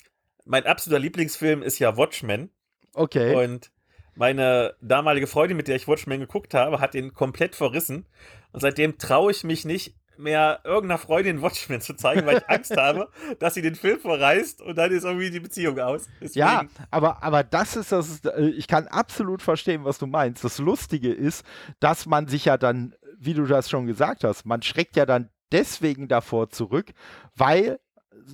mein 0.45 0.67
absoluter 0.67 1.01
Lieblingsfilm 1.01 1.63
ist 1.63 1.79
ja 1.79 1.97
Watchmen. 1.97 2.51
Okay. 2.95 3.35
Und 3.45 3.71
meine 4.15 4.75
damalige 4.81 5.27
Freundin, 5.27 5.57
mit 5.57 5.69
der 5.69 5.77
ich 5.77 5.89
Watchmen 5.89 6.21
geguckt 6.21 6.55
habe, 6.55 6.81
hat 6.81 6.95
ihn 6.95 7.15
komplett 7.15 7.55
verrissen. 7.55 8.07
Und 8.53 8.61
seitdem 8.61 8.99
traue 8.99 9.31
ich 9.31 9.45
mich 9.45 9.65
nicht 9.65 9.95
mehr 10.21 10.61
irgendeiner 10.65 10.99
Freundin 10.99 11.43
Watchmen 11.43 11.81
zu 11.81 11.95
zeigen, 11.95 12.27
weil 12.27 12.39
ich 12.39 12.49
Angst 12.49 12.77
habe, 12.77 13.09
dass 13.39 13.55
sie 13.55 13.63
den 13.63 13.75
Film 13.75 13.99
verreißt 13.99 14.61
und 14.61 14.77
dann 14.77 14.93
ist 14.93 15.05
irgendwie 15.05 15.31
die 15.31 15.41
Beziehung 15.41 15.79
aus. 15.79 16.07
Deswegen 16.21 16.39
ja, 16.39 16.65
aber, 16.91 17.23
aber 17.23 17.43
das 17.43 17.77
ist 17.77 17.93
das, 17.93 18.25
äh, 18.25 18.51
ich 18.51 18.67
kann 18.67 18.87
absolut 18.87 19.43
verstehen, 19.43 19.85
was 19.85 19.99
du 19.99 20.07
meinst. 20.07 20.45
Das 20.45 20.59
Lustige 20.59 21.13
ist, 21.13 21.45
dass 21.81 22.07
man 22.07 22.29
sich 22.29 22.45
ja 22.45 22.59
dann, 22.59 22.95
wie 23.19 23.35
du 23.35 23.47
das 23.47 23.71
schon 23.71 23.87
gesagt 23.87 24.25
hast, 24.25 24.45
man 24.45 24.63
schreckt 24.63 24.97
ja 24.97 25.07
dann 25.07 25.31
deswegen 25.53 26.09
davor 26.09 26.51
zurück, 26.51 26.91
weil 27.35 27.81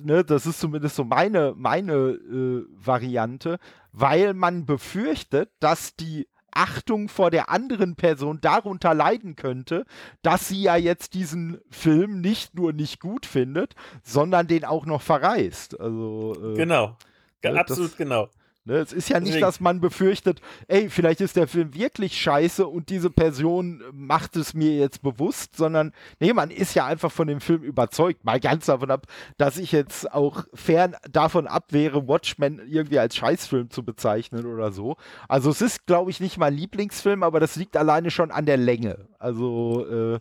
ne, 0.03 0.23
das 0.23 0.45
ist 0.45 0.59
zumindest 0.59 0.95
so 0.95 1.03
meine, 1.03 1.53
meine 1.55 1.93
äh, 1.93 2.65
Variante, 2.71 3.59
weil 3.91 4.33
man 4.33 4.65
befürchtet, 4.65 5.51
dass 5.59 5.95
die 5.95 6.27
Achtung 6.51 7.07
vor 7.07 7.29
der 7.29 7.49
anderen 7.49 7.95
Person 7.95 8.39
darunter 8.41 8.93
leiden 8.93 9.35
könnte, 9.35 9.85
dass 10.23 10.47
sie 10.47 10.61
ja 10.61 10.75
jetzt 10.75 11.13
diesen 11.13 11.59
Film 11.69 12.19
nicht 12.19 12.55
nur 12.55 12.73
nicht 12.73 12.99
gut 12.99 13.25
findet, 13.25 13.75
sondern 14.03 14.47
den 14.47 14.65
auch 14.65 14.85
noch 14.85 15.01
verreist. 15.01 15.79
Also 15.79 16.35
äh, 16.53 16.55
genau, 16.55 16.97
ne, 17.43 17.59
absolut 17.59 17.95
genau. 17.97 18.29
Ne, 18.67 18.79
es 18.79 18.91
ist 18.91 19.07
ja 19.07 19.21
nicht, 19.21 19.41
dass 19.41 19.61
man 19.61 19.79
befürchtet, 19.79 20.41
ey, 20.67 20.89
vielleicht 20.89 21.21
ist 21.21 21.37
der 21.37 21.47
Film 21.47 21.73
wirklich 21.73 22.19
scheiße 22.19 22.67
und 22.67 22.89
diese 22.89 23.09
Person 23.09 23.81
macht 23.93 24.35
es 24.35 24.53
mir 24.53 24.75
jetzt 24.75 25.01
bewusst, 25.01 25.55
sondern 25.55 25.93
nee, 26.19 26.33
man 26.33 26.51
ist 26.51 26.73
ja 26.73 26.85
einfach 26.85 27.09
von 27.09 27.29
dem 27.29 27.39
Film 27.39 27.63
überzeugt. 27.63 28.25
Mal 28.25 28.41
ganz 28.41 28.65
davon 28.65 28.91
ab, 28.91 29.07
dass 29.37 29.57
ich 29.57 29.71
jetzt 29.71 30.11
auch 30.11 30.43
fern 30.53 30.97
davon 31.09 31.47
abwehre, 31.47 32.09
Watchmen 32.09 32.59
irgendwie 32.67 32.99
als 32.99 33.15
Scheißfilm 33.15 33.69
zu 33.69 33.85
bezeichnen 33.85 34.45
oder 34.45 34.73
so. 34.73 34.97
Also 35.29 35.49
es 35.49 35.61
ist, 35.61 35.85
glaube 35.85 36.11
ich, 36.11 36.19
nicht 36.19 36.37
mein 36.37 36.53
Lieblingsfilm, 36.53 37.23
aber 37.23 37.39
das 37.39 37.55
liegt 37.55 37.77
alleine 37.77 38.11
schon 38.11 38.31
an 38.31 38.45
der 38.45 38.57
Länge. 38.57 39.07
Also 39.17 39.87
äh, 39.89 40.19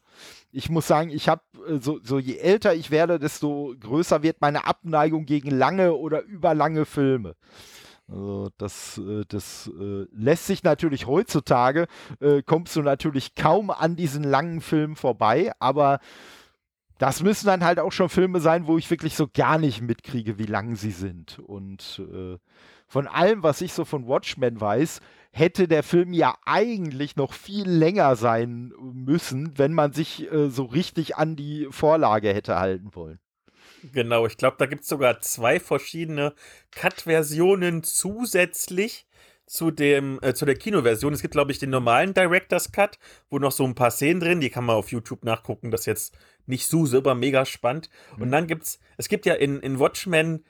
ich 0.53 0.71
muss 0.71 0.87
sagen, 0.87 1.11
ich 1.11 1.29
habe 1.29 1.43
äh, 1.69 1.79
so, 1.81 1.99
so 2.01 2.21
je 2.21 2.37
älter 2.37 2.75
ich 2.75 2.93
werde, 2.93 3.19
desto 3.19 3.75
größer 3.81 4.23
wird 4.23 4.41
meine 4.41 4.67
Abneigung 4.67 5.27
gegen 5.27 5.51
lange 5.51 5.95
oder 5.95 6.23
überlange 6.23 6.85
Filme. 6.85 7.35
Also 8.09 8.51
das, 8.57 8.99
äh, 8.99 9.25
das 9.27 9.71
äh, 9.79 10.07
lässt 10.13 10.47
sich 10.47 10.63
natürlich 10.63 11.07
heutzutage, 11.07 11.87
äh, 12.21 12.43
kommst 12.43 12.77
du 12.77 12.83
natürlich 12.83 13.35
kaum 13.35 13.71
an 13.71 13.97
diesen 13.97 14.23
langen 14.23 14.61
Filmen 14.61 14.97
vorbei, 14.97 15.53
aber 15.59 15.99
das 16.99 17.23
müssen 17.23 17.47
dann 17.47 17.65
halt 17.65 17.79
auch 17.79 17.93
schon 17.93 18.09
Filme 18.09 18.41
sein, 18.41 18.67
wo 18.67 18.79
ich 18.79 18.91
wirklich 18.91 19.17
so 19.17 19.27
gar 19.33 19.59
nicht 19.59 19.83
mitkriege, 19.83 20.39
wie 20.39 20.47
lang 20.47 20.77
sie 20.77 20.93
sind. 20.93 21.39
Und 21.41 22.01
von 22.87 23.07
allem, 23.07 23.43
was 23.43 23.61
ich 23.61 23.75
so 23.75 23.85
von 23.85 24.07
Watchmen 24.07 24.59
weiß, 24.59 25.01
hätte 25.31 25.69
der 25.69 25.83
Film 25.83 26.15
ja 26.15 26.35
eigentlich 26.47 27.15
noch 27.17 27.35
viel 27.35 27.69
länger 27.69 28.17
sein 28.17 28.73
müssen, 28.81 29.59
wenn 29.59 29.75
man 29.75 29.93
sich 29.93 30.27
so 30.49 30.65
richtig 30.65 31.17
an 31.17 31.37
die 31.37 31.69
Vorlage 31.71 32.33
hätte 32.33 32.59
halten 32.59 32.95
wollen. 32.95 33.19
Genau, 33.93 34.27
ich 34.27 34.37
glaube, 34.37 34.57
da 34.59 34.67
gibt 34.67 34.83
es 34.83 34.89
sogar 34.89 35.21
zwei 35.21 35.61
verschiedene 35.61 36.35
Cut-Versionen 36.71 37.83
zusätzlich 37.83 39.07
zu 39.47 39.71
dem 39.71 40.19
äh, 40.23 40.35
zu 40.35 40.45
der 40.45 40.57
Kinoversion. 40.57 41.13
Es 41.13 41.23
gibt, 41.23 41.33
glaube 41.33 41.53
ich, 41.53 41.59
den 41.59 41.71
normalen 41.71 42.15
Director's 42.15 42.73
Cut, 42.73 42.99
wo 43.31 43.39
noch 43.39 43.53
so 43.53 43.65
ein 43.65 43.75
paar 43.75 43.91
Szenen 43.91 44.21
drin, 44.21 44.41
die 44.41 44.51
kann 44.51 44.65
man 44.65 44.77
auf 44.77 44.91
YouTube 44.91 45.25
nachgucken. 45.25 45.71
Das 45.71 45.83
ist 45.83 45.87
jetzt 45.87 46.19
nicht 46.47 46.67
so 46.67 46.87
super 46.87 47.15
mega 47.15 47.45
spannend. 47.45 47.89
Mhm. 48.17 48.23
Und 48.23 48.33
dann 48.33 48.47
gibt's, 48.47 48.81
es 48.97 49.09
gibt 49.09 49.27
ja 49.27 49.35
in, 49.35 49.61
in 49.61 49.79
Watchmen, 49.79 50.45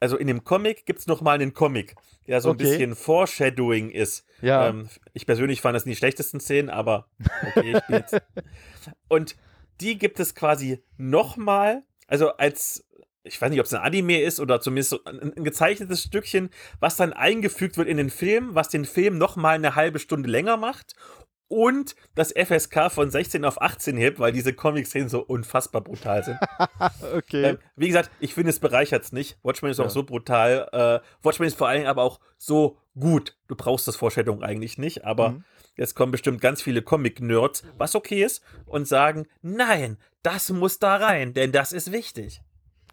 also 0.00 0.16
in 0.16 0.28
dem 0.28 0.44
Comic 0.44 0.86
gibt 0.86 1.00
es 1.00 1.06
noch 1.06 1.20
mal 1.20 1.34
einen 1.34 1.52
Comic, 1.52 1.94
der 2.26 2.40
so 2.40 2.50
ein 2.50 2.54
okay. 2.54 2.64
bisschen 2.64 2.94
Foreshadowing 2.94 3.90
ist. 3.90 4.24
Ja. 4.40 4.68
Ähm, 4.68 4.88
ich 5.12 5.26
persönlich 5.26 5.60
fand 5.60 5.76
das 5.76 5.84
nicht 5.84 5.96
die 5.96 5.98
schlechtesten 5.98 6.40
Szenen, 6.40 6.70
aber 6.70 7.08
okay, 7.48 7.76
ich 7.76 7.86
bin 7.86 7.96
jetzt. 7.96 8.16
Und 9.08 9.36
die 9.80 9.98
gibt 9.98 10.20
es 10.20 10.34
quasi 10.34 10.82
noch 10.96 11.36
mal, 11.36 11.82
also 12.08 12.30
als 12.32 12.84
ich 13.24 13.40
weiß 13.40 13.50
nicht, 13.50 13.60
ob 13.60 13.66
es 13.66 13.74
ein 13.74 13.82
Anime 13.82 14.22
ist 14.22 14.40
oder 14.40 14.60
zumindest 14.60 14.90
so 14.90 15.04
ein, 15.04 15.34
ein, 15.36 15.44
gezeichnetes 15.44 16.02
Stückchen, 16.02 16.50
was 16.80 16.96
dann 16.96 17.12
eingefügt 17.12 17.76
wird 17.76 17.88
in 17.88 17.98
den 17.98 18.10
Film, 18.10 18.54
was 18.54 18.68
den 18.70 18.86
Film 18.86 19.18
noch 19.18 19.36
mal 19.36 19.54
eine 19.54 19.74
halbe 19.74 19.98
Stunde 19.98 20.30
länger 20.30 20.56
macht 20.56 20.94
und 21.48 21.96
das 22.14 22.32
FSK 22.32 22.90
von 22.90 23.10
16 23.10 23.44
auf 23.44 23.60
18 23.60 23.96
hebt, 23.96 24.18
weil 24.18 24.32
diese 24.32 24.52
Comic-Szenen 24.52 25.08
so 25.08 25.20
unfassbar 25.20 25.80
brutal 25.80 26.22
sind. 26.22 26.38
okay. 27.16 27.44
Ähm, 27.44 27.58
wie 27.76 27.88
gesagt, 27.88 28.10
ich 28.20 28.34
finde, 28.34 28.50
es 28.50 28.60
bereichert 28.60 29.04
es 29.04 29.12
nicht. 29.12 29.38
Watchmen 29.42 29.70
ist 29.70 29.78
ja. 29.78 29.86
auch 29.86 29.90
so 29.90 30.02
brutal. 30.02 30.68
Äh, 30.72 31.24
Watchmen 31.24 31.48
ist 31.48 31.56
vor 31.56 31.68
allem 31.68 31.86
aber 31.86 32.02
auch 32.02 32.20
so 32.36 32.78
gut. 32.98 33.36
Du 33.48 33.56
brauchst 33.56 33.88
das 33.88 33.96
Vorstellung 33.96 34.42
eigentlich 34.42 34.76
nicht, 34.78 35.04
aber 35.04 35.30
mhm. 35.30 35.44
Jetzt 35.78 35.94
kommen 35.94 36.12
bestimmt 36.12 36.42
ganz 36.42 36.60
viele 36.60 36.82
Comic-Nerds, 36.82 37.62
was 37.78 37.94
okay 37.94 38.22
ist, 38.22 38.42
und 38.66 38.86
sagen, 38.86 39.26
nein, 39.40 39.96
das 40.22 40.50
muss 40.50 40.78
da 40.78 40.96
rein, 40.96 41.32
denn 41.32 41.52
das 41.52 41.72
ist 41.72 41.92
wichtig. 41.92 42.42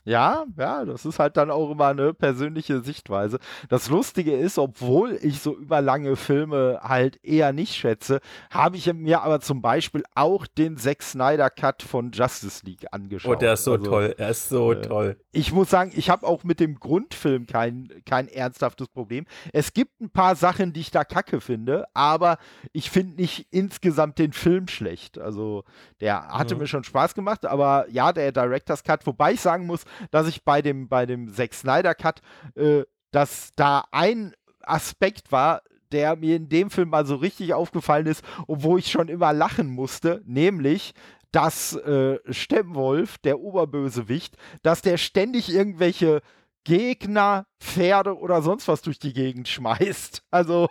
Ja, 0.05 0.45
ja, 0.55 0.85
das 0.85 1.03
ist 1.03 1.17
halt 1.17 1.35
dann 1.35 1.49
auch 1.49 1.71
immer 1.71 1.87
eine 1.87 2.13
persönliche 2.13 2.81
Sichtweise. 2.81 3.39
Das 3.69 3.89
Lustige 3.89 4.33
ist, 4.33 4.59
obwohl 4.59 5.17
ich 5.19 5.41
so 5.41 5.57
überlange 5.57 6.15
Filme 6.15 6.79
halt 6.83 7.19
eher 7.23 7.53
nicht 7.53 7.73
schätze, 7.73 8.19
habe 8.51 8.77
ich 8.77 8.93
mir 8.93 9.23
aber 9.23 9.41
zum 9.41 9.63
Beispiel 9.63 10.03
auch 10.13 10.45
den 10.45 10.77
Zack 10.77 11.01
Snyder 11.01 11.49
Cut 11.49 11.81
von 11.81 12.11
Justice 12.11 12.63
League 12.63 12.85
angeschaut. 12.91 13.37
Oh, 13.37 13.39
der 13.39 13.53
ist 13.53 13.63
so 13.63 13.73
also, 13.73 13.83
toll. 13.83 14.15
Er 14.15 14.29
ist 14.29 14.47
so 14.47 14.73
äh, 14.73 14.81
toll. 14.81 15.17
Ich 15.31 15.51
muss 15.51 15.71
sagen, 15.71 15.91
ich 15.95 16.11
habe 16.11 16.27
auch 16.27 16.43
mit 16.43 16.59
dem 16.59 16.79
Grundfilm 16.79 17.47
kein, 17.47 17.89
kein 18.05 18.27
ernsthaftes 18.27 18.87
Problem. 18.89 19.25
Es 19.53 19.73
gibt 19.73 19.99
ein 20.01 20.11
paar 20.11 20.35
Sachen, 20.35 20.71
die 20.71 20.81
ich 20.81 20.91
da 20.91 21.03
kacke 21.03 21.41
finde, 21.41 21.87
aber 21.95 22.37
ich 22.73 22.91
finde 22.91 23.15
nicht 23.15 23.47
insgesamt 23.49 24.19
den 24.19 24.33
Film 24.33 24.67
schlecht. 24.67 25.17
Also, 25.17 25.63
der 25.99 26.27
hatte 26.27 26.53
mhm. 26.53 26.61
mir 26.61 26.67
schon 26.67 26.83
Spaß 26.83 27.15
gemacht, 27.15 27.43
aber 27.47 27.87
ja, 27.89 28.13
der 28.13 28.31
Director's 28.31 28.83
Cut, 28.83 29.07
wobei 29.07 29.33
ich 29.33 29.41
sagen 29.41 29.65
muss, 29.65 29.83
dass 30.11 30.27
ich 30.27 30.43
bei 30.43 30.61
dem, 30.61 30.87
bei 30.87 31.05
dem 31.05 31.33
Zack 31.33 31.53
Snyder 31.53 31.95
Cut, 31.95 32.21
äh, 32.55 32.83
dass 33.11 33.49
da 33.55 33.85
ein 33.91 34.33
Aspekt 34.61 35.31
war, 35.31 35.61
der 35.91 36.15
mir 36.15 36.35
in 36.35 36.49
dem 36.49 36.69
Film 36.69 36.89
mal 36.89 37.05
so 37.05 37.15
richtig 37.15 37.53
aufgefallen 37.53 38.07
ist, 38.07 38.23
obwohl 38.47 38.79
ich 38.79 38.91
schon 38.91 39.07
immer 39.07 39.33
lachen 39.33 39.67
musste, 39.67 40.21
nämlich, 40.25 40.93
dass 41.31 41.75
äh, 41.75 42.19
Steppenwolf, 42.29 43.17
der 43.19 43.39
Oberbösewicht, 43.39 44.35
dass 44.63 44.81
der 44.81 44.97
ständig 44.97 45.53
irgendwelche 45.53 46.21
Gegner, 46.65 47.45
Pferde 47.61 48.17
oder 48.17 48.41
sonst 48.41 48.67
was 48.67 48.81
durch 48.81 48.99
die 48.99 49.13
Gegend 49.13 49.47
schmeißt. 49.47 50.23
Also, 50.31 50.67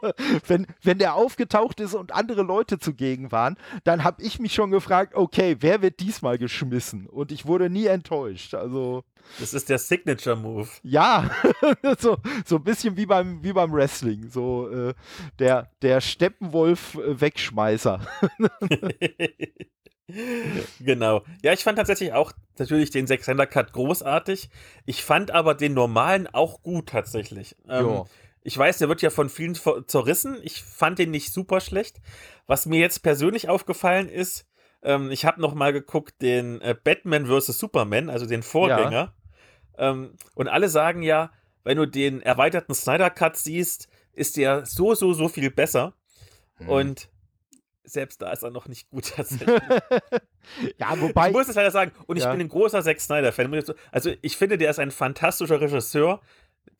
wenn, 0.46 0.66
wenn 0.82 0.98
der 0.98 1.14
aufgetaucht 1.14 1.80
ist 1.80 1.94
und 1.94 2.12
andere 2.12 2.42
Leute 2.42 2.78
zugegen 2.78 3.32
waren, 3.32 3.56
dann 3.84 4.04
habe 4.04 4.22
ich 4.22 4.38
mich 4.38 4.52
schon 4.52 4.70
gefragt, 4.70 5.14
okay, 5.14 5.56
wer 5.60 5.80
wird 5.80 6.00
diesmal 6.00 6.36
geschmissen? 6.36 7.06
Und 7.06 7.32
ich 7.32 7.46
wurde 7.46 7.70
nie 7.70 7.86
enttäuscht. 7.86 8.52
Also. 8.52 9.04
Das 9.38 9.54
ist 9.54 9.70
der 9.70 9.78
Signature-Move. 9.78 10.68
Ja, 10.82 11.30
so, 11.98 12.18
so 12.44 12.56
ein 12.56 12.64
bisschen 12.64 12.98
wie 12.98 13.06
beim, 13.06 13.42
wie 13.42 13.54
beim 13.54 13.72
Wrestling. 13.72 14.28
So 14.28 14.68
äh, 14.68 14.92
der, 15.38 15.70
der 15.80 16.02
Steppenwolf-Wegschmeißer. 16.02 18.00
genau. 20.80 21.22
Ja, 21.42 21.52
ich 21.52 21.64
fand 21.64 21.78
tatsächlich 21.78 22.12
auch 22.12 22.32
natürlich 22.58 22.90
den 22.90 23.06
Sechsender 23.06 23.46
Cut 23.46 23.72
großartig. 23.72 24.50
Ich 24.84 25.04
fand 25.04 25.30
aber 25.30 25.54
den 25.54 25.74
normalen 25.74 26.26
auch 26.26 26.62
gut 26.62 26.90
tatsächlich. 26.90 27.56
Ähm, 27.68 28.04
ich 28.42 28.56
weiß, 28.56 28.78
der 28.78 28.88
wird 28.88 29.00
ja 29.00 29.10
von 29.10 29.30
vielen 29.30 29.54
zerrissen. 29.86 30.38
Ich 30.42 30.62
fand 30.62 30.98
den 30.98 31.10
nicht 31.10 31.32
super 31.32 31.60
schlecht. 31.60 32.00
Was 32.46 32.66
mir 32.66 32.78
jetzt 32.78 33.02
persönlich 33.02 33.48
aufgefallen 33.48 34.08
ist, 34.08 34.46
ähm, 34.82 35.10
ich 35.10 35.24
habe 35.24 35.40
noch 35.40 35.54
mal 35.54 35.72
geguckt 35.72 36.20
den 36.20 36.60
äh, 36.60 36.74
Batman 36.74 37.26
vs 37.26 37.58
Superman, 37.58 38.10
also 38.10 38.26
den 38.26 38.42
Vorgänger. 38.42 39.14
Ja. 39.78 39.90
Ähm, 39.90 40.12
und 40.34 40.48
alle 40.48 40.68
sagen 40.68 41.02
ja, 41.02 41.32
wenn 41.64 41.78
du 41.78 41.86
den 41.86 42.20
erweiterten 42.20 42.74
Snyder 42.74 43.08
Cut 43.08 43.38
siehst, 43.38 43.88
ist 44.12 44.36
der 44.36 44.66
so 44.66 44.94
so 44.94 45.14
so 45.14 45.28
viel 45.28 45.50
besser. 45.50 45.94
Hm. 46.56 46.68
Und 46.68 47.08
selbst 47.84 48.22
da 48.22 48.32
ist 48.32 48.42
er 48.42 48.50
noch 48.50 48.68
nicht 48.68 48.90
gut 48.90 49.12
tatsächlich. 49.16 49.48
ja, 50.78 51.00
wobei. 51.00 51.28
Ich 51.28 51.34
muss 51.34 51.48
es 51.48 51.56
leider 51.56 51.70
sagen. 51.70 51.92
Und 52.06 52.16
ich 52.16 52.24
ja. 52.24 52.30
bin 52.30 52.40
ein 52.40 52.48
großer 52.48 52.82
Zack 52.82 53.00
Snyder-Fan. 53.00 53.64
Also, 53.92 54.12
ich 54.22 54.36
finde, 54.36 54.58
der 54.58 54.70
ist 54.70 54.78
ein 54.78 54.90
fantastischer 54.90 55.60
Regisseur. 55.60 56.20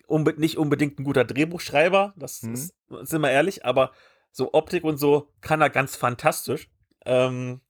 Unbe 0.06 0.34
nicht 0.36 0.58
unbedingt 0.58 0.98
ein 0.98 1.04
guter 1.04 1.24
Drehbuchschreiber, 1.24 2.12
das 2.16 2.42
mhm. 2.42 2.52
ist, 2.52 2.74
sind 3.02 3.22
wir 3.22 3.30
ehrlich, 3.30 3.64
aber 3.64 3.90
so 4.32 4.52
Optik 4.52 4.84
und 4.84 4.98
so 4.98 5.30
kann 5.40 5.62
er 5.62 5.70
ganz 5.70 5.96
fantastisch. 5.96 6.68
Ähm, 7.06 7.62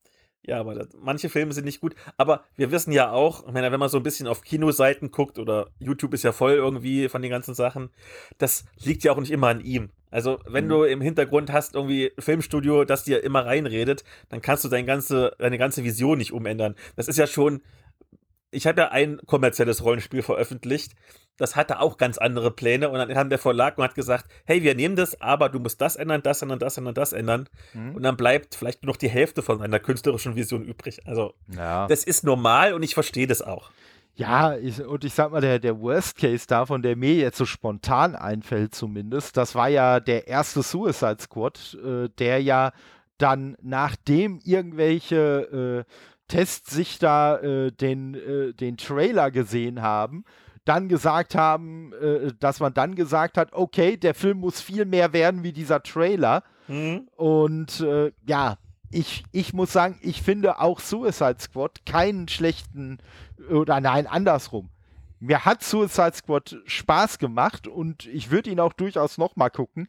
ja, 0.47 0.61
aber 0.61 0.75
das, 0.75 0.89
manche 1.01 1.31
Filme 1.31 1.53
sind 1.53 1.65
nicht 1.65 1.81
gut. 1.81 1.95
Aber 2.17 2.45
wir 2.55 2.71
wissen 2.71 2.93
ja 2.93 3.11
auch, 3.11 3.47
ich 3.47 3.53
meine, 3.53 3.73
wenn 3.73 3.81
man 3.81 3.89
so 3.89 3.99
ein 3.99 4.03
bisschen 4.03 4.27
auf 4.27 4.43
Kinoseiten 4.43 5.11
guckt 5.11 5.39
oder 5.39 5.71
YouTube 5.79 6.13
ist 6.13 6.23
ja 6.23 6.33
voll 6.33 6.53
irgendwie 6.53 7.09
von 7.09 7.23
den 7.23 7.31
ganzen 7.31 7.55
Sachen, 7.55 7.91
das 8.39 8.65
liegt 8.77 9.05
ja 9.05 9.13
auch 9.13 9.21
nicht 9.21 9.31
immer 9.31 9.49
an 9.49 9.61
ihm. 9.61 9.91
Also, 10.15 10.39
wenn 10.47 10.67
mhm. 10.67 10.69
du 10.69 10.83
im 10.85 11.01
Hintergrund 11.01 11.53
hast 11.53 11.75
irgendwie 11.75 12.13
ein 12.17 12.23
Filmstudio, 12.23 12.85
das 12.85 13.05
dir 13.05 13.23
immer 13.23 13.45
reinredet, 13.45 14.05
dann 14.29 14.41
kannst 14.41 14.65
du 14.65 14.69
deine 14.69 14.87
ganze, 14.87 15.35
deine 15.39 15.59
ganze 15.59 15.85
Vision 15.85 16.19
nicht 16.19 16.33
umändern. 16.33 16.77
Das 16.97 17.09
ist 17.09 17.19
ja 17.19 17.27
schon. 17.27 17.63
Ich 18.51 18.69
habe 18.69 18.83
ja 18.83 18.89
ein 18.93 19.21
kommerzielles 19.27 19.83
Rollenspiel 19.83 20.23
veröffentlicht 20.23 20.93
das 21.37 21.57
hatte 21.57 21.81
auch 21.81 21.97
ganz 21.97 22.19
andere 22.19 22.51
Pläne 22.51 22.89
und 22.89 22.99
dann 22.99 23.09
kam 23.09 23.29
der 23.29 23.39
Verlag 23.39 23.77
und 23.77 23.85
hat 23.85 23.95
gesagt, 23.95 24.27
hey, 24.45 24.63
wir 24.63 24.75
nehmen 24.75 24.95
das, 24.95 25.21
aber 25.21 25.49
du 25.49 25.59
musst 25.59 25.81
das 25.81 25.97
ändern, 25.97 26.23
das 26.23 26.43
ändern, 26.43 26.59
das 26.59 26.79
ändern, 26.79 26.95
das 26.95 27.13
ändern. 27.13 27.49
Mhm. 27.73 27.97
Und 27.97 28.03
dann 28.03 28.17
bleibt 28.17 28.55
vielleicht 28.55 28.83
nur 28.83 28.93
noch 28.93 28.97
die 28.97 29.09
Hälfte 29.09 29.43
von 29.43 29.61
einer 29.61 29.81
künstlerischen 29.81 30.37
Vision 30.37 30.65
übrig. 30.65 31.07
Also, 31.07 31.35
ja. 31.49 31.89
das 31.89 32.05
ist 32.05 32.25
normal 32.25 32.73
und 32.73 32.83
ich 32.83 32.95
verstehe 32.95 33.27
das 33.27 33.43
auch. 33.43 33.71
Ja, 34.17 34.57
ich, 34.57 34.81
und 34.81 35.05
ich 35.05 35.13
sag 35.13 35.33
mal, 35.33 35.41
der, 35.41 35.59
der 35.59 35.81
Worst 35.81 36.17
Case 36.17 36.47
davon, 36.47 36.83
der 36.83 36.95
mir 36.97 37.15
jetzt 37.15 37.37
so 37.37 37.47
spontan 37.47 38.15
einfällt 38.15 38.75
zumindest, 38.75 39.37
das 39.37 39.55
war 39.57 39.69
ja 39.69 39.99
der 39.99 40.29
erste 40.29 40.63
Suicide 40.63 41.17
Squad, 41.21 41.77
äh, 41.85 42.09
der 42.19 42.41
ja 42.41 42.73
dann, 43.19 43.57
nachdem 43.61 44.41
irgendwelche 44.45 45.85
äh, 45.87 45.93
Tests 46.29 46.71
sich 46.71 46.99
da 46.99 47.39
äh, 47.39 47.73
den, 47.73 48.15
äh, 48.15 48.53
den 48.55 48.77
Trailer 48.77 49.31
gesehen 49.31 49.83
haben, 49.83 50.25
dann 50.65 50.89
gesagt 50.89 51.35
haben, 51.35 51.93
äh, 51.95 52.33
dass 52.39 52.61
man 52.61 52.73
dann 52.73 52.95
gesagt 52.95 53.37
hat, 53.37 53.53
okay, 53.53 53.97
der 53.97 54.15
Film 54.15 54.39
muss 54.39 54.61
viel 54.61 54.85
mehr 54.85 55.13
werden 55.13 55.43
wie 55.43 55.53
dieser 55.53 55.83
Trailer. 55.83 56.43
Mhm. 56.69 57.09
Und 57.17 57.81
äh, 57.81 58.13
ja, 58.27 58.59
ich, 58.91 59.25
ich 59.33 59.53
muss 59.53 59.73
sagen, 59.73 59.99
ich 60.03 60.23
finde 60.23 60.61
auch 60.61 60.81
Suicide 60.81 61.37
Squad 61.39 61.85
keinen 61.85 62.29
schlechten, 62.29 62.99
oder 63.51 63.81
nein, 63.81 64.07
andersrum. 64.07 64.71
Mir 65.21 65.45
hat 65.45 65.63
Suicide 65.63 66.13
Squad 66.15 66.57
Spaß 66.67 67.19
gemacht 67.19 67.67
und 67.67 68.07
ich 68.07 68.31
würde 68.31 68.51
ihn 68.51 68.61
auch 68.61 68.73
durchaus 68.73 69.17
nochmal 69.17 69.51
gucken. 69.51 69.89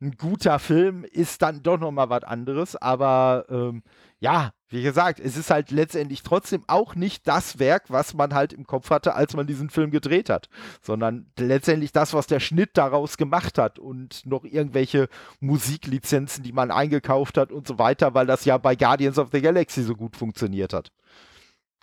Ein 0.00 0.12
guter 0.12 0.58
Film 0.58 1.04
ist 1.04 1.42
dann 1.42 1.62
doch 1.62 1.78
nochmal 1.78 2.10
was 2.10 2.22
anderes, 2.22 2.76
aber 2.76 3.46
ähm, 3.48 3.82
ja, 4.20 4.52
wie 4.68 4.82
gesagt, 4.82 5.20
es 5.20 5.36
ist 5.36 5.50
halt 5.50 5.70
letztendlich 5.70 6.22
trotzdem 6.22 6.64
auch 6.66 6.94
nicht 6.94 7.26
das 7.26 7.58
Werk, 7.58 7.84
was 7.88 8.14
man 8.14 8.34
halt 8.34 8.52
im 8.52 8.66
Kopf 8.66 8.90
hatte, 8.90 9.14
als 9.14 9.34
man 9.34 9.46
diesen 9.46 9.70
Film 9.70 9.90
gedreht 9.90 10.28
hat, 10.28 10.48
sondern 10.82 11.30
letztendlich 11.38 11.92
das, 11.92 12.14
was 12.14 12.26
der 12.26 12.40
Schnitt 12.40 12.70
daraus 12.74 13.16
gemacht 13.16 13.58
hat 13.58 13.78
und 13.78 14.26
noch 14.26 14.44
irgendwelche 14.44 15.08
Musiklizenzen, 15.40 16.44
die 16.44 16.52
man 16.52 16.70
eingekauft 16.70 17.38
hat 17.38 17.50
und 17.50 17.66
so 17.66 17.78
weiter, 17.78 18.12
weil 18.14 18.26
das 18.26 18.44
ja 18.44 18.58
bei 18.58 18.76
Guardians 18.76 19.18
of 19.18 19.30
the 19.32 19.40
Galaxy 19.40 19.82
so 19.82 19.94
gut 19.94 20.16
funktioniert 20.16 20.72
hat. 20.72 20.92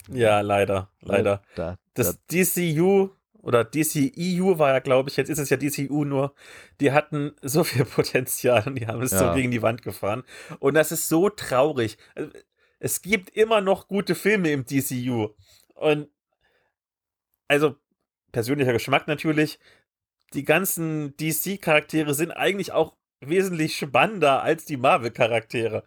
Ja, 0.10 0.42
leider, 0.42 0.90
leider. 1.02 1.42
Da, 1.56 1.78
das 1.94 2.18
da. 2.18 2.22
DCU 2.32 3.10
oder 3.42 3.66
DCEU 3.66 4.58
war 4.58 4.72
ja, 4.72 4.80
glaube 4.80 5.10
ich, 5.10 5.18
jetzt 5.18 5.30
ist 5.30 5.40
es 5.40 5.50
ja 5.50 5.58
DCU 5.58 6.06
nur, 6.06 6.34
die 6.80 6.92
hatten 6.92 7.34
so 7.42 7.64
viel 7.64 7.86
Potenzial 7.86 8.64
und 8.66 8.76
die 8.76 8.88
haben 8.88 9.02
es 9.02 9.12
ja. 9.12 9.20
so 9.20 9.34
gegen 9.34 9.52
die 9.52 9.62
Wand 9.62 9.82
gefahren. 9.82 10.24
Und 10.60 10.76
das 10.76 10.92
ist 10.92 11.10
so 11.10 11.30
traurig. 11.30 11.98
Also, 12.16 12.32
es 12.80 13.02
gibt 13.02 13.30
immer 13.30 13.62
noch 13.62 13.88
gute 13.88 14.16
Filme 14.16 14.52
im 14.52 14.66
DCU. 14.66 15.30
Und 15.76 16.10
also 17.48 17.76
persönlicher 18.32 18.74
Geschmack 18.74 19.08
natürlich. 19.08 19.60
Die 20.34 20.44
ganzen 20.44 21.16
DC-Charaktere 21.18 22.14
sind 22.14 22.32
eigentlich 22.32 22.72
auch 22.72 22.96
wesentlich 23.22 23.78
spannender 23.78 24.42
als 24.42 24.66
die 24.66 24.78
Marvel-Charaktere. 24.78 25.84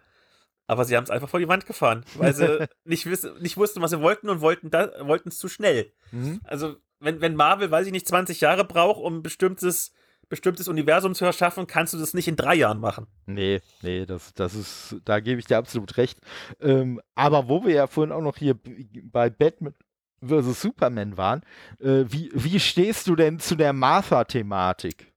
Aber 0.67 0.83
sie 0.85 0.95
haben 0.95 1.05
es 1.05 1.09
einfach 1.09 1.29
vor 1.29 1.39
die 1.39 1.47
Wand 1.47 1.65
gefahren, 1.65 2.03
weil 2.15 2.33
sie 2.33 2.67
nicht, 2.83 3.05
wissen, 3.05 3.41
nicht 3.41 3.57
wussten, 3.57 3.81
was 3.81 3.91
sie 3.91 4.01
wollten 4.01 4.29
und 4.29 4.41
wollten 4.41 5.29
es 5.29 5.37
zu 5.39 5.47
schnell. 5.47 5.93
Mhm. 6.11 6.41
Also, 6.43 6.75
wenn, 6.99 7.21
wenn 7.21 7.35
Marvel, 7.35 7.71
weiß 7.71 7.85
ich 7.85 7.91
nicht, 7.93 8.07
20 8.07 8.41
Jahre 8.41 8.65
braucht, 8.65 8.99
um 8.99 9.17
ein 9.17 9.23
bestimmtes, 9.23 9.93
bestimmtes 10.29 10.67
Universum 10.67 11.15
zu 11.15 11.25
erschaffen, 11.25 11.67
kannst 11.67 11.93
du 11.93 11.97
das 11.97 12.13
nicht 12.13 12.27
in 12.27 12.35
drei 12.35 12.55
Jahren 12.55 12.79
machen. 12.79 13.07
Nee, 13.27 13.61
nee, 13.81 14.05
das, 14.05 14.33
das 14.33 14.55
ist, 14.55 14.97
da 15.05 15.19
gebe 15.19 15.39
ich 15.39 15.45
dir 15.45 15.57
absolut 15.57 15.95
recht. 15.97 16.19
Ähm, 16.59 16.99
aber 17.15 17.47
wo 17.47 17.63
wir 17.63 17.73
ja 17.73 17.87
vorhin 17.87 18.11
auch 18.11 18.21
noch 18.21 18.37
hier 18.37 18.57
bei 19.03 19.29
Batman 19.29 19.73
vs. 20.21 20.61
Superman 20.61 21.15
waren, 21.15 21.43
äh, 21.79 22.03
wie, 22.07 22.29
wie 22.33 22.59
stehst 22.59 23.07
du 23.07 23.15
denn 23.15 23.39
zu 23.39 23.55
der 23.55 23.71
Martha-Thematik? 23.71 25.13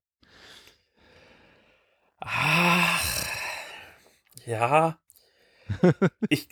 Ach, 2.20 3.24
ja, 4.44 4.99
ich, 6.28 6.48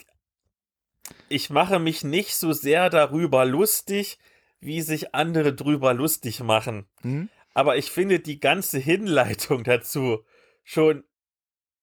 ich 1.27 1.49
mache 1.49 1.79
mich 1.79 2.03
nicht 2.03 2.35
so 2.35 2.53
sehr 2.53 2.89
darüber 2.89 3.45
lustig, 3.45 4.19
wie 4.59 4.81
sich 4.81 5.15
andere 5.15 5.53
drüber 5.53 5.93
lustig 5.93 6.41
machen. 6.41 6.87
Mhm. 7.03 7.29
Aber 7.53 7.77
ich 7.77 7.91
finde 7.91 8.19
die 8.19 8.39
ganze 8.39 8.77
Hinleitung 8.77 9.63
dazu 9.63 10.23
schon 10.63 11.03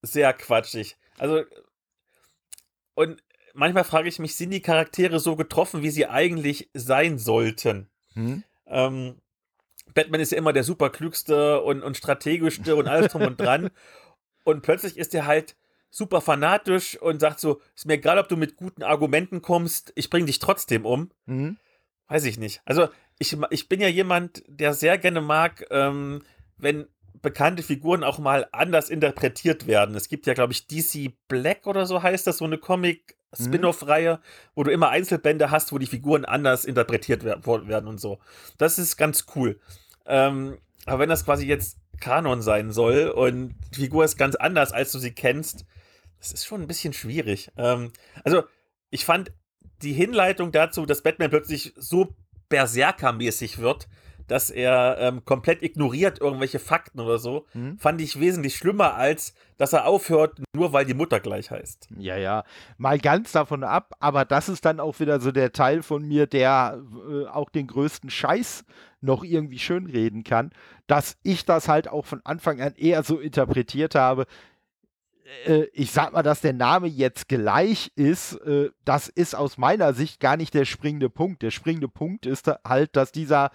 sehr 0.02 0.32
quatschig. 0.32 0.96
Also, 1.18 1.42
und 2.94 3.22
manchmal 3.54 3.84
frage 3.84 4.08
ich 4.08 4.18
mich, 4.18 4.36
sind 4.36 4.50
die 4.50 4.62
Charaktere 4.62 5.18
so 5.20 5.36
getroffen, 5.36 5.82
wie 5.82 5.90
sie 5.90 6.06
eigentlich 6.06 6.70
sein 6.74 7.18
sollten? 7.18 7.88
Mhm. 8.14 8.44
Ähm, 8.66 9.20
Batman 9.94 10.20
ist 10.20 10.32
ja 10.32 10.38
immer 10.38 10.52
der 10.52 10.64
superklügste 10.64 11.62
und, 11.62 11.82
und 11.82 11.96
strategischste 11.96 12.76
und 12.76 12.88
alles 12.88 13.12
drum 13.12 13.22
und 13.22 13.40
dran. 13.40 13.70
Und 14.44 14.62
plötzlich 14.62 14.96
ist 14.96 15.12
er 15.12 15.26
halt 15.26 15.56
super 15.96 16.20
fanatisch 16.20 17.00
und 17.00 17.20
sagt 17.20 17.40
so, 17.40 17.62
ist 17.74 17.86
mir 17.86 17.94
egal, 17.94 18.18
ob 18.18 18.28
du 18.28 18.36
mit 18.36 18.56
guten 18.56 18.82
Argumenten 18.82 19.40
kommst, 19.40 19.92
ich 19.94 20.10
bring 20.10 20.26
dich 20.26 20.40
trotzdem 20.40 20.84
um. 20.84 21.10
Mhm. 21.24 21.56
Weiß 22.08 22.26
ich 22.26 22.38
nicht. 22.38 22.60
Also 22.66 22.88
ich, 23.18 23.34
ich 23.48 23.68
bin 23.70 23.80
ja 23.80 23.88
jemand, 23.88 24.42
der 24.46 24.74
sehr 24.74 24.98
gerne 24.98 25.22
mag, 25.22 25.64
ähm, 25.70 26.22
wenn 26.58 26.86
bekannte 27.22 27.62
Figuren 27.62 28.04
auch 28.04 28.18
mal 28.18 28.46
anders 28.52 28.90
interpretiert 28.90 29.66
werden. 29.66 29.94
Es 29.94 30.10
gibt 30.10 30.26
ja, 30.26 30.34
glaube 30.34 30.52
ich, 30.52 30.66
DC 30.66 31.14
Black 31.28 31.66
oder 31.66 31.86
so 31.86 32.02
heißt 32.02 32.26
das, 32.26 32.38
so 32.38 32.44
eine 32.44 32.58
Comic-Spin-off-Reihe, 32.58 34.20
wo 34.54 34.64
du 34.64 34.70
immer 34.70 34.90
Einzelbände 34.90 35.50
hast, 35.50 35.72
wo 35.72 35.78
die 35.78 35.86
Figuren 35.86 36.26
anders 36.26 36.66
interpretiert 36.66 37.24
werden 37.24 37.88
und 37.88 37.98
so. 37.98 38.18
Das 38.58 38.78
ist 38.78 38.98
ganz 38.98 39.24
cool. 39.34 39.58
Ähm, 40.04 40.58
aber 40.84 40.98
wenn 40.98 41.08
das 41.08 41.24
quasi 41.24 41.46
jetzt 41.46 41.78
Kanon 42.00 42.42
sein 42.42 42.70
soll 42.70 43.08
und 43.08 43.54
die 43.74 43.80
Figur 43.80 44.04
ist 44.04 44.18
ganz 44.18 44.36
anders, 44.36 44.72
als 44.72 44.92
du 44.92 44.98
sie 44.98 45.14
kennst, 45.14 45.64
das 46.18 46.32
ist 46.32 46.46
schon 46.46 46.62
ein 46.62 46.66
bisschen 46.66 46.92
schwierig. 46.92 47.50
Ähm, 47.56 47.92
also, 48.24 48.44
ich 48.90 49.04
fand 49.04 49.32
die 49.82 49.92
Hinleitung 49.92 50.52
dazu, 50.52 50.86
dass 50.86 51.02
Batman 51.02 51.30
plötzlich 51.30 51.74
so 51.76 52.14
Berserker-mäßig 52.48 53.58
wird, 53.58 53.88
dass 54.26 54.50
er 54.50 54.96
ähm, 54.98 55.24
komplett 55.24 55.62
ignoriert 55.62 56.20
irgendwelche 56.20 56.58
Fakten 56.58 57.00
oder 57.00 57.18
so, 57.18 57.46
mhm. 57.54 57.78
fand 57.78 58.00
ich 58.00 58.18
wesentlich 58.18 58.56
schlimmer, 58.56 58.94
als 58.94 59.34
dass 59.56 59.72
er 59.72 59.86
aufhört, 59.86 60.42
nur 60.54 60.72
weil 60.72 60.84
die 60.84 60.94
Mutter 60.94 61.20
gleich 61.20 61.50
heißt. 61.50 61.88
Ja, 61.96 62.16
ja, 62.16 62.44
mal 62.76 62.98
ganz 62.98 63.32
davon 63.32 63.64
ab, 63.64 63.94
aber 64.00 64.24
das 64.24 64.48
ist 64.48 64.64
dann 64.64 64.80
auch 64.80 64.98
wieder 65.00 65.20
so 65.20 65.32
der 65.32 65.52
Teil 65.52 65.82
von 65.82 66.06
mir, 66.06 66.26
der 66.26 66.82
äh, 67.08 67.26
auch 67.26 67.50
den 67.50 67.66
größten 67.66 68.10
Scheiß 68.10 68.64
noch 69.00 69.22
irgendwie 69.22 69.58
schönreden 69.58 70.24
kann, 70.24 70.50
dass 70.86 71.16
ich 71.22 71.44
das 71.44 71.68
halt 71.68 71.88
auch 71.88 72.04
von 72.04 72.20
Anfang 72.24 72.60
an 72.60 72.74
eher 72.74 73.02
so 73.02 73.18
interpretiert 73.18 73.94
habe, 73.94 74.26
ich 75.72 75.90
sag 75.90 76.12
mal, 76.12 76.22
dass 76.22 76.40
der 76.40 76.52
Name 76.52 76.86
jetzt 76.86 77.28
gleich 77.28 77.90
ist, 77.96 78.34
äh, 78.42 78.70
das 78.84 79.08
ist 79.08 79.34
aus 79.34 79.58
meiner 79.58 79.92
Sicht 79.92 80.20
gar 80.20 80.36
nicht 80.36 80.54
der 80.54 80.64
springende 80.64 81.10
Punkt. 81.10 81.42
Der 81.42 81.50
springende 81.50 81.88
Punkt 81.88 82.26
ist 82.26 82.50
halt, 82.64 82.94
dass 82.96 83.12
dieser, 83.12 83.50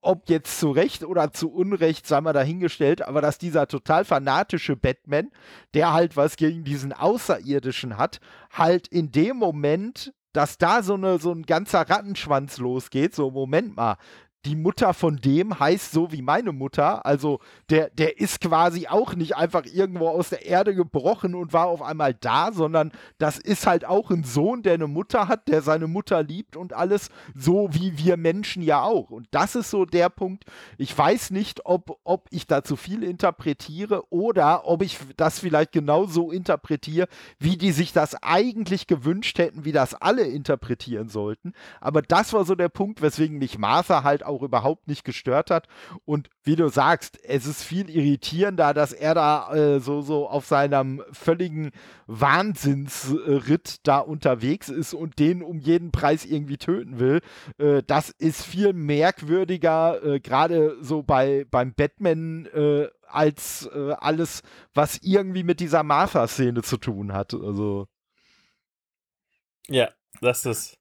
ob 0.00 0.28
jetzt 0.28 0.58
zu 0.58 0.70
Recht 0.70 1.04
oder 1.04 1.32
zu 1.32 1.52
Unrecht, 1.52 2.06
sei 2.06 2.20
mal 2.20 2.32
dahingestellt, 2.32 3.02
aber 3.02 3.20
dass 3.20 3.38
dieser 3.38 3.66
total 3.66 4.04
fanatische 4.04 4.76
Batman, 4.76 5.30
der 5.74 5.92
halt 5.92 6.16
was 6.16 6.36
gegen 6.36 6.64
diesen 6.64 6.92
Außerirdischen 6.92 7.98
hat, 7.98 8.20
halt 8.50 8.88
in 8.88 9.12
dem 9.12 9.36
Moment 9.36 10.12
dass 10.36 10.58
da 10.58 10.82
so, 10.82 10.94
eine, 10.94 11.18
so 11.18 11.32
ein 11.32 11.44
ganzer 11.44 11.88
Rattenschwanz 11.88 12.58
losgeht, 12.58 13.14
so 13.14 13.30
Moment 13.30 13.74
mal, 13.74 13.96
die 14.46 14.54
Mutter 14.54 14.94
von 14.94 15.16
dem 15.16 15.58
heißt 15.58 15.90
so 15.90 16.12
wie 16.12 16.22
meine 16.22 16.52
Mutter. 16.52 17.04
Also 17.04 17.40
der, 17.68 17.90
der 17.90 18.20
ist 18.20 18.40
quasi 18.40 18.86
auch 18.86 19.14
nicht 19.14 19.36
einfach 19.36 19.64
irgendwo 19.66 20.08
aus 20.08 20.30
der 20.30 20.46
Erde 20.46 20.74
gebrochen 20.74 21.34
und 21.34 21.52
war 21.52 21.66
auf 21.66 21.82
einmal 21.82 22.14
da, 22.14 22.52
sondern 22.52 22.92
das 23.18 23.38
ist 23.38 23.66
halt 23.66 23.84
auch 23.84 24.10
ein 24.10 24.22
Sohn, 24.22 24.62
der 24.62 24.74
eine 24.74 24.86
Mutter 24.86 25.26
hat, 25.26 25.48
der 25.48 25.62
seine 25.62 25.88
Mutter 25.88 26.22
liebt 26.22 26.56
und 26.56 26.74
alles, 26.74 27.10
so 27.34 27.68
wie 27.72 27.98
wir 27.98 28.16
Menschen 28.16 28.62
ja 28.62 28.82
auch. 28.82 29.10
Und 29.10 29.26
das 29.32 29.56
ist 29.56 29.70
so 29.70 29.84
der 29.84 30.10
Punkt. 30.10 30.44
Ich 30.78 30.96
weiß 30.96 31.32
nicht, 31.32 31.66
ob, 31.66 31.98
ob 32.04 32.28
ich 32.30 32.46
da 32.46 32.62
zu 32.62 32.76
viel 32.76 33.02
interpretiere 33.02 34.04
oder 34.12 34.68
ob 34.68 34.82
ich 34.82 34.98
das 35.16 35.40
vielleicht 35.40 35.72
genauso 35.72 36.30
interpretiere, 36.30 37.08
wie 37.40 37.56
die 37.56 37.72
sich 37.72 37.92
das 37.92 38.22
eigentlich 38.22 38.86
gewünscht 38.86 39.38
hätten, 39.38 39.64
wie 39.64 39.72
das 39.72 39.94
alle 39.94 40.22
interpretieren 40.22 41.08
sollten. 41.08 41.52
Aber 41.80 42.00
das 42.00 42.32
war 42.32 42.44
so 42.44 42.54
der 42.54 42.68
Punkt, 42.68 43.02
weswegen 43.02 43.38
mich 43.38 43.58
Martha 43.58 44.04
halt 44.04 44.24
auch 44.24 44.35
auch 44.36 44.42
überhaupt 44.42 44.86
nicht 44.88 45.04
gestört 45.04 45.50
hat. 45.50 45.66
Und 46.04 46.28
wie 46.44 46.56
du 46.56 46.68
sagst, 46.68 47.18
es 47.24 47.46
ist 47.46 47.62
viel 47.62 47.90
irritierender, 47.90 48.74
dass 48.74 48.92
er 48.92 49.14
da 49.14 49.52
äh, 49.54 49.80
so, 49.80 50.02
so 50.02 50.28
auf 50.28 50.46
seinem 50.46 51.02
völligen 51.12 51.70
Wahnsinnsritt 52.06 53.86
da 53.86 53.98
unterwegs 53.98 54.68
ist 54.68 54.94
und 54.94 55.18
den 55.18 55.42
um 55.42 55.58
jeden 55.58 55.90
Preis 55.90 56.24
irgendwie 56.24 56.58
töten 56.58 56.98
will. 56.98 57.20
Äh, 57.58 57.82
das 57.86 58.10
ist 58.10 58.44
viel 58.44 58.72
merkwürdiger, 58.72 60.02
äh, 60.04 60.20
gerade 60.20 60.76
so 60.80 61.02
bei, 61.02 61.46
beim 61.50 61.74
Batman 61.74 62.46
äh, 62.46 62.88
als 63.08 63.68
äh, 63.72 63.92
alles, 63.92 64.42
was 64.74 64.98
irgendwie 65.02 65.44
mit 65.44 65.60
dieser 65.60 65.82
Martha-Szene 65.82 66.62
zu 66.62 66.76
tun 66.76 67.12
hat. 67.12 67.34
Also. 67.34 67.86
Ja, 69.68 69.88
das 70.20 70.44
ist. 70.46 70.78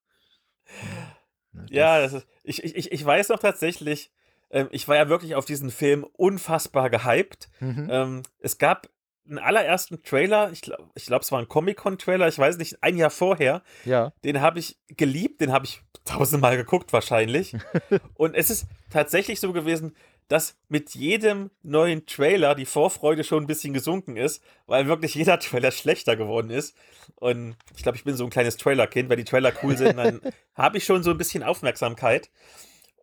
Das 1.56 1.66
ja, 1.70 2.00
das 2.00 2.14
ist, 2.14 2.28
ich, 2.44 2.64
ich, 2.64 2.92
ich 2.92 3.06
weiß 3.06 3.30
noch 3.30 3.40
tatsächlich, 3.40 4.12
ähm, 4.50 4.68
ich 4.72 4.88
war 4.88 4.96
ja 4.96 5.10
wirklich 5.10 5.36
auf 5.36 5.46
diesen 5.46 5.72
Film 5.72 6.04
unfassbar 6.04 6.90
gehypt. 6.90 7.50
Mhm. 7.60 7.88
Ähm, 7.92 8.24
es 8.40 8.58
gab 8.58 8.90
einen 9.28 9.40
allerersten 9.40 10.04
Trailer, 10.04 10.52
ich 10.52 10.62
glaube, 10.62 10.84
ich 10.94 11.08
glaub, 11.08 11.24
es 11.24 11.32
war 11.32 11.40
ein 11.40 11.48
Comic-Con-Trailer, 11.48 12.28
ich 12.28 12.38
weiß 12.38 12.58
nicht, 12.58 12.84
ein 12.84 12.98
Jahr 12.98 13.10
vorher. 13.10 13.64
Ja. 13.84 14.14
Den 14.24 14.42
habe 14.42 14.60
ich 14.60 14.78
geliebt, 14.88 15.42
den 15.42 15.52
habe 15.52 15.66
ich 15.66 15.82
tausendmal 16.06 16.58
geguckt 16.58 16.94
wahrscheinlich. 16.94 17.56
Und 18.14 18.36
es 18.36 18.50
ist 18.50 18.68
tatsächlich 18.90 19.40
so 19.40 19.52
gewesen, 19.54 19.96
dass 20.28 20.58
mit 20.70 20.96
jedem 20.96 21.52
neuen 21.62 22.06
Trailer 22.06 22.56
die 22.56 22.66
Vorfreude 22.66 23.24
schon 23.24 23.44
ein 23.44 23.48
bisschen 23.48 23.74
gesunken 23.74 24.18
ist, 24.18 24.44
weil 24.66 24.88
wirklich 24.88 25.16
jeder 25.16 25.40
Trailer 25.40 25.72
schlechter 25.72 26.16
geworden 26.16 26.50
ist. 26.50 26.76
Und 27.16 27.56
ich 27.76 27.84
glaube, 27.84 27.98
ich 27.98 28.04
bin 28.04 28.16
so 28.16 28.24
ein 28.24 28.30
kleines 28.30 28.58
Trailer-Kind. 28.58 29.10
Wenn 29.10 29.18
die 29.18 29.24
Trailer 29.24 29.54
cool 29.64 29.78
sind, 29.78 29.98
dann 29.98 30.22
habe 30.56 30.78
ich 30.78 30.86
schon 30.86 31.04
so 31.04 31.12
ein 31.12 31.18
bisschen 31.18 31.44
Aufmerksamkeit. 31.44 32.30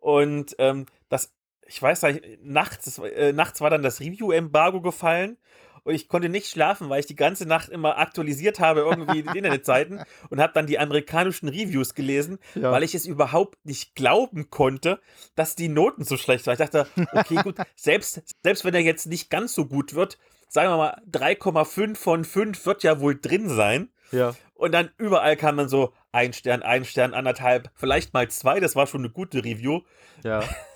Und 0.01 0.55
ähm, 0.57 0.85
das, 1.07 1.33
ich 1.65 1.81
weiß 1.81 2.03
nicht, 2.03 2.43
nachts, 2.43 2.97
äh, 2.97 3.31
nachts 3.31 3.61
war 3.61 3.69
dann 3.69 3.83
das 3.83 4.01
Review-Embargo 4.01 4.81
gefallen 4.81 5.37
und 5.83 5.93
ich 5.93 6.07
konnte 6.07 6.29
nicht 6.29 6.47
schlafen, 6.47 6.89
weil 6.89 6.99
ich 6.99 7.05
die 7.05 7.15
ganze 7.15 7.45
Nacht 7.45 7.69
immer 7.69 7.97
aktualisiert 7.97 8.59
habe, 8.59 8.81
irgendwie 8.81 9.23
die 9.23 9.37
Internetseiten 9.37 10.03
und 10.29 10.41
habe 10.41 10.53
dann 10.53 10.67
die 10.67 10.79
amerikanischen 10.79 11.49
Reviews 11.49 11.93
gelesen, 11.93 12.39
ja. 12.55 12.71
weil 12.71 12.83
ich 12.83 12.95
es 12.95 13.05
überhaupt 13.05 13.65
nicht 13.65 13.95
glauben 13.95 14.49
konnte, 14.49 14.99
dass 15.35 15.55
die 15.55 15.69
Noten 15.69 16.03
so 16.03 16.17
schlecht 16.17 16.47
waren. 16.47 16.53
Ich 16.53 16.59
dachte, 16.59 16.87
okay, 17.13 17.35
gut, 17.43 17.55
selbst, 17.75 18.21
selbst 18.43 18.65
wenn 18.65 18.73
er 18.73 18.81
jetzt 18.81 19.07
nicht 19.07 19.29
ganz 19.29 19.53
so 19.53 19.65
gut 19.65 19.93
wird, 19.93 20.17
sagen 20.47 20.69
wir 20.69 20.77
mal 20.77 21.01
3,5 21.11 21.95
von 21.95 22.23
5 22.23 22.65
wird 22.65 22.83
ja 22.83 22.99
wohl 22.99 23.19
drin 23.19 23.49
sein. 23.49 23.89
Ja. 24.11 24.35
Und 24.53 24.71
dann 24.71 24.91
überall 24.97 25.35
kam 25.35 25.57
dann 25.57 25.67
so 25.67 25.93
ein 26.11 26.31
Stern, 26.31 26.61
ein 26.61 26.85
Stern, 26.85 27.13
anderthalb, 27.13 27.71
vielleicht 27.73 28.13
mal 28.13 28.29
zwei. 28.29 28.59
Das 28.59 28.75
war 28.75 28.87
schon 28.87 29.01
eine 29.01 29.09
gute 29.09 29.43
Review. 29.43 29.81
Ja. 30.23 30.43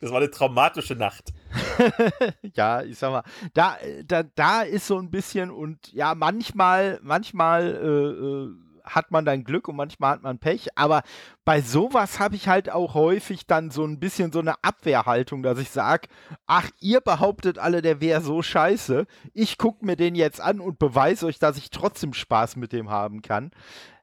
Das 0.00 0.10
war 0.10 0.18
eine 0.18 0.30
traumatische 0.30 0.96
Nacht. 0.96 1.32
ja, 2.54 2.82
ich 2.82 2.98
sag 2.98 3.10
mal, 3.10 3.22
da, 3.52 3.76
da, 4.06 4.22
da 4.22 4.62
ist 4.62 4.86
so 4.86 4.98
ein 4.98 5.10
bisschen 5.10 5.50
und 5.50 5.92
ja, 5.92 6.14
manchmal, 6.14 6.98
manchmal 7.02 7.74
äh, 7.74 7.86
äh, 7.86 8.70
hat 8.84 9.10
man 9.10 9.24
dann 9.24 9.44
Glück 9.44 9.68
und 9.68 9.76
manchmal 9.76 10.12
hat 10.12 10.22
man 10.22 10.38
Pech, 10.38 10.68
aber 10.74 11.02
bei 11.44 11.60
sowas 11.60 12.18
habe 12.18 12.34
ich 12.34 12.48
halt 12.48 12.70
auch 12.70 12.94
häufig 12.94 13.46
dann 13.46 13.70
so 13.70 13.84
ein 13.84 14.00
bisschen 14.00 14.32
so 14.32 14.40
eine 14.40 14.54
Abwehrhaltung, 14.62 15.42
dass 15.42 15.58
ich 15.58 15.70
sage, 15.70 16.08
ach, 16.46 16.70
ihr 16.80 17.00
behauptet 17.00 17.58
alle, 17.58 17.82
der 17.82 18.00
wäre 18.00 18.22
so 18.22 18.42
scheiße, 18.42 19.06
ich 19.34 19.58
gucke 19.58 19.84
mir 19.84 19.96
den 19.96 20.14
jetzt 20.14 20.40
an 20.40 20.60
und 20.60 20.78
beweise 20.78 21.26
euch, 21.26 21.38
dass 21.38 21.58
ich 21.58 21.70
trotzdem 21.70 22.14
Spaß 22.14 22.56
mit 22.56 22.72
dem 22.72 22.90
haben 22.90 23.22
kann. 23.22 23.50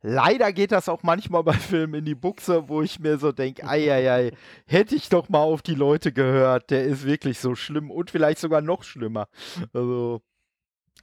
Leider 0.01 0.53
geht 0.53 0.71
das 0.71 0.89
auch 0.89 1.03
manchmal 1.03 1.43
bei 1.43 1.53
Filmen 1.53 1.95
in 1.95 2.05
die 2.05 2.15
Buchse, 2.15 2.69
wo 2.69 2.81
ich 2.81 2.99
mir 2.99 3.17
so 3.17 3.31
denke, 3.31 3.67
ei, 3.67 4.31
hätte 4.65 4.95
ich 4.95 5.09
doch 5.09 5.29
mal 5.29 5.41
auf 5.41 5.61
die 5.61 5.75
Leute 5.75 6.11
gehört, 6.11 6.69
der 6.69 6.83
ist 6.83 7.05
wirklich 7.05 7.39
so 7.39 7.55
schlimm 7.55 7.91
und 7.91 8.11
vielleicht 8.11 8.39
sogar 8.39 8.61
noch 8.61 8.83
schlimmer. 8.83 9.27
Also, 9.73 10.21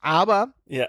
Aber 0.01 0.55
ja. 0.67 0.87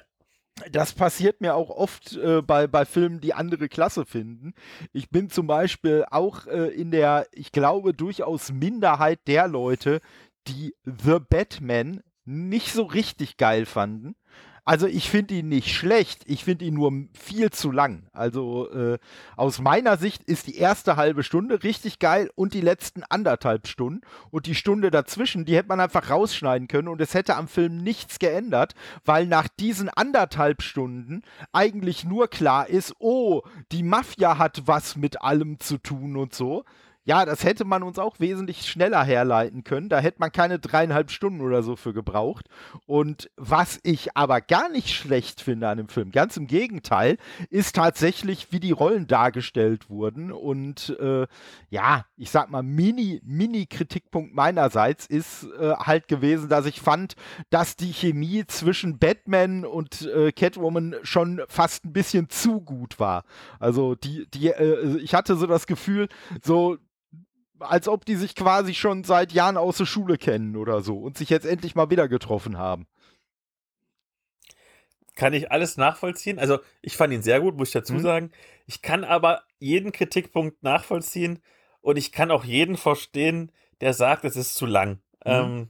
Das 0.72 0.94
passiert 0.94 1.42
mir 1.42 1.54
auch 1.54 1.70
oft 1.70 2.16
äh, 2.16 2.42
bei, 2.42 2.66
bei 2.68 2.86
Filmen, 2.86 3.20
die 3.20 3.34
andere 3.34 3.68
Klasse 3.68 4.06
finden. 4.06 4.54
Ich 4.94 5.10
bin 5.10 5.30
zum 5.30 5.48
Beispiel 5.48 6.06
auch 6.10 6.48
äh, 6.48 6.70
in 6.70 6.92
der, 6.92 7.28
ich 7.34 7.52
glaube, 7.52 7.94
durchaus 7.94 8.54
Minderheit 8.54 9.20
der 9.28 9.50
Leute, 9.50 10.00
die 10.48 10.74
The 10.86 11.18
Batman 11.20 12.02
nicht 12.24 12.72
so 12.72 12.84
richtig 12.84 13.36
geil 13.36 13.66
fanden. 13.66 14.16
Also 14.68 14.88
ich 14.88 15.12
finde 15.12 15.36
ihn 15.36 15.48
nicht 15.48 15.76
schlecht, 15.76 16.24
ich 16.26 16.44
finde 16.44 16.66
ihn 16.66 16.74
nur 16.74 16.92
viel 17.14 17.52
zu 17.52 17.70
lang. 17.70 18.08
Also 18.14 18.68
äh, 18.72 18.98
aus 19.38 19.60
meiner 19.60 19.98
Sicht 19.98 20.24
ist 20.24 20.48
die 20.48 20.58
erste 20.58 20.96
halbe 20.96 21.22
Stunde 21.22 21.62
richtig 21.62 22.00
geil 22.00 22.32
und 22.34 22.56
die 22.56 22.62
letzten 22.62 23.04
anderthalb 23.04 23.68
Stunden. 23.68 24.02
Und 24.32 24.48
die 24.48 24.56
Stunde 24.56 24.90
dazwischen, 24.90 25.46
die 25.46 25.56
hätte 25.56 25.70
man 25.70 25.80
einfach 25.80 26.10
rausschneiden 26.10 26.68
können 26.68 26.88
und 26.88 27.00
es 27.00 27.14
hätte 27.14 27.36
am 27.36 27.48
Film 27.48 27.78
nichts 27.78 28.18
geändert, 28.18 28.74
weil 29.06 29.28
nach 29.28 29.48
diesen 29.48 29.88
anderthalb 29.88 30.64
Stunden 30.64 31.22
eigentlich 31.54 32.04
nur 32.04 32.28
klar 32.28 32.68
ist, 32.68 32.96
oh, 32.98 33.44
die 33.72 33.84
Mafia 33.84 34.40
hat 34.40 34.64
was 34.66 34.96
mit 34.96 35.22
allem 35.22 35.60
zu 35.60 35.78
tun 35.78 36.18
und 36.18 36.34
so. 36.34 36.66
Ja, 37.08 37.24
das 37.24 37.44
hätte 37.44 37.66
man 37.66 37.84
uns 37.84 38.00
auch 38.00 38.20
wesentlich 38.20 38.68
schneller 38.68 39.04
herleiten 39.04 39.64
können. 39.64 39.90
Da 39.90 40.00
hätte 40.00 40.18
man 40.20 40.32
keine 40.32 40.58
dreieinhalb 40.58 41.12
Stunden 41.12 41.42
oder 41.42 41.62
so 41.62 41.76
für 41.76 41.94
gebraucht. 41.94 42.50
Und 42.88 43.30
was 43.38 43.80
ich 43.84 44.18
aber 44.18 44.42
gar 44.42 44.70
nicht 44.70 44.90
schlecht 44.90 45.40
finde 45.40 45.70
an 45.70 45.78
dem 45.78 45.88
Film, 45.88 46.10
ganz 46.12 46.36
im 46.36 46.48
Gegenteil, 46.48 47.18
ist 47.52 47.76
tatsächlich, 47.76 48.52
wie 48.52 48.60
die 48.60 48.72
Rollen 48.72 49.06
dargestellt 49.06 49.88
wurden. 49.88 50.32
Und 50.32 50.98
äh, 51.00 51.28
ja, 51.70 52.06
ich 52.18 52.32
sag 52.32 52.50
mal, 52.50 52.64
Mini, 52.64 53.22
Mini-Kritikpunkt 53.24 54.34
meinerseits 54.34 55.06
ist 55.06 55.44
äh, 55.60 55.74
halt 55.76 56.08
gewesen, 56.08 56.50
dass 56.50 56.66
ich 56.66 56.82
fand, 56.82 57.16
dass 57.52 57.76
die 57.76 57.94
Chemie 57.94 58.48
zwischen 58.48 58.98
Batman 58.98 59.64
und 59.64 60.02
äh, 60.08 60.32
Catwoman 60.32 60.96
schon 61.04 61.44
fast 61.50 61.86
ein 61.86 61.94
bisschen 61.94 62.30
zu 62.30 62.62
gut 62.62 63.00
war. 63.00 63.26
Also 63.60 63.94
die, 63.94 64.26
die, 64.34 64.48
äh, 64.48 64.98
ich 64.98 65.14
hatte 65.14 65.36
so 65.36 65.46
das 65.46 65.68
Gefühl, 65.68 66.08
so 66.44 66.80
als 67.60 67.88
ob 67.88 68.06
die 68.06 68.16
sich 68.16 68.36
quasi 68.36 68.74
schon 68.74 69.04
seit 69.04 69.32
Jahren 69.32 69.58
aus 69.58 69.78
der 69.78 69.86
Schule 69.86 70.18
kennen 70.18 70.56
oder 70.56 70.82
so 70.82 70.98
und 70.98 71.18
sich 71.18 71.30
jetzt 71.30 71.46
endlich 71.46 71.76
mal 71.76 71.90
wieder 71.90 72.08
getroffen 72.08 72.58
haben. 72.58 72.88
Kann 75.16 75.34
ich 75.34 75.52
alles 75.52 75.78
nachvollziehen. 75.78 76.40
Also 76.40 76.60
ich 76.82 76.98
fand 76.98 77.14
ihn 77.14 77.24
sehr 77.24 77.40
gut, 77.40 77.56
muss 77.58 77.70
ich 77.70 77.74
dazu 77.74 77.94
mhm. 77.94 78.02
sagen. 78.02 78.32
Ich 78.66 78.82
kann 78.82 79.04
aber 79.04 79.44
jeden 79.60 79.92
Kritikpunkt 79.92 80.62
nachvollziehen 80.62 81.42
und 81.82 81.98
ich 81.98 82.12
kann 82.12 82.32
auch 82.32 82.44
jeden 82.44 82.78
verstehen, 82.78 83.52
der 83.82 83.94
sagt, 83.94 84.26
es 84.26 84.36
ist 84.36 84.56
zu 84.56 84.66
lang. 84.66 85.00
Mhm. 85.24 85.32
Ähm, 85.32 85.70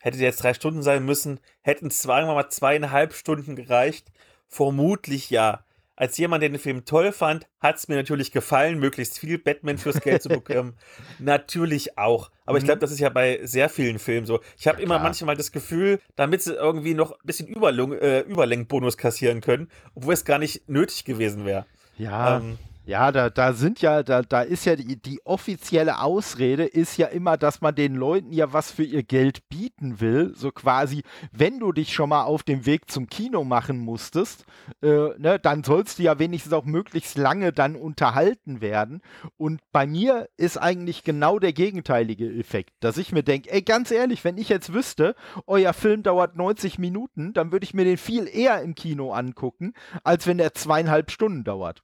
hätte 0.00 0.18
jetzt 0.18 0.42
drei 0.42 0.54
Stunden 0.54 0.82
sein 0.82 1.04
müssen, 1.04 1.40
hätten 1.62 1.90
zweimal 1.90 2.50
zweieinhalb 2.50 3.14
Stunden 3.14 3.56
gereicht. 3.56 4.10
Vermutlich 4.48 5.30
ja 5.30 5.63
als 5.96 6.16
jemand, 6.18 6.42
der 6.42 6.50
den 6.50 6.58
Film 6.58 6.84
toll 6.84 7.12
fand, 7.12 7.46
hat 7.60 7.76
es 7.76 7.88
mir 7.88 7.96
natürlich 7.96 8.32
gefallen, 8.32 8.78
möglichst 8.78 9.18
viel 9.18 9.38
Batman 9.38 9.78
fürs 9.78 10.00
Geld 10.00 10.22
zu 10.22 10.28
bekommen. 10.28 10.74
natürlich 11.18 11.96
auch. 11.98 12.30
Aber 12.44 12.54
mhm. 12.54 12.58
ich 12.58 12.64
glaube, 12.64 12.80
das 12.80 12.90
ist 12.90 13.00
ja 13.00 13.08
bei 13.08 13.40
sehr 13.44 13.68
vielen 13.68 13.98
Filmen 13.98 14.26
so. 14.26 14.40
Ich 14.58 14.66
habe 14.66 14.78
ja, 14.78 14.84
immer 14.84 14.98
manchmal 14.98 15.36
das 15.36 15.52
Gefühl, 15.52 16.00
damit 16.16 16.42
sie 16.42 16.54
irgendwie 16.54 16.94
noch 16.94 17.12
ein 17.12 17.24
bisschen 17.24 17.46
Überlung, 17.48 17.92
äh, 17.92 18.20
Überlenkbonus 18.20 18.96
kassieren 18.96 19.40
können, 19.40 19.68
obwohl 19.94 20.14
es 20.14 20.24
gar 20.24 20.38
nicht 20.38 20.68
nötig 20.68 21.04
gewesen 21.04 21.44
wäre. 21.44 21.66
Ja. 21.96 22.38
Ähm, 22.38 22.58
ja, 22.86 23.12
da, 23.12 23.30
da 23.30 23.54
sind 23.54 23.80
ja, 23.80 24.02
da, 24.02 24.22
da 24.22 24.42
ist 24.42 24.66
ja 24.66 24.76
die, 24.76 25.00
die 25.00 25.20
offizielle 25.24 26.00
Ausrede 26.00 26.64
ist 26.64 26.98
ja 26.98 27.06
immer, 27.06 27.38
dass 27.38 27.62
man 27.62 27.74
den 27.74 27.94
Leuten 27.94 28.32
ja 28.32 28.52
was 28.52 28.70
für 28.70 28.84
ihr 28.84 29.02
Geld 29.02 29.48
bieten 29.48 30.00
will. 30.00 30.32
So 30.34 30.50
quasi, 30.50 31.02
wenn 31.32 31.58
du 31.58 31.72
dich 31.72 31.94
schon 31.94 32.10
mal 32.10 32.24
auf 32.24 32.42
dem 32.42 32.66
Weg 32.66 32.90
zum 32.90 33.06
Kino 33.08 33.42
machen 33.42 33.78
musstest, 33.78 34.44
äh, 34.82 35.08
ne, 35.18 35.38
dann 35.40 35.64
sollst 35.64 35.98
du 35.98 36.02
ja 36.02 36.18
wenigstens 36.18 36.52
auch 36.52 36.66
möglichst 36.66 37.16
lange 37.16 37.52
dann 37.52 37.74
unterhalten 37.74 38.60
werden. 38.60 39.00
Und 39.38 39.60
bei 39.72 39.86
mir 39.86 40.28
ist 40.36 40.58
eigentlich 40.58 41.04
genau 41.04 41.38
der 41.38 41.54
gegenteilige 41.54 42.30
Effekt, 42.30 42.74
dass 42.80 42.98
ich 42.98 43.12
mir 43.12 43.22
denke, 43.22 43.50
ey, 43.50 43.62
ganz 43.62 43.90
ehrlich, 43.90 44.24
wenn 44.24 44.36
ich 44.36 44.50
jetzt 44.50 44.74
wüsste, 44.74 45.14
euer 45.46 45.72
Film 45.72 46.02
dauert 46.02 46.36
90 46.36 46.78
Minuten, 46.78 47.32
dann 47.32 47.50
würde 47.50 47.64
ich 47.64 47.72
mir 47.72 47.84
den 47.84 47.96
viel 47.96 48.28
eher 48.28 48.60
im 48.60 48.74
Kino 48.74 49.12
angucken, 49.12 49.72
als 50.02 50.26
wenn 50.26 50.38
er 50.38 50.52
zweieinhalb 50.52 51.10
Stunden 51.10 51.44
dauert. 51.44 51.82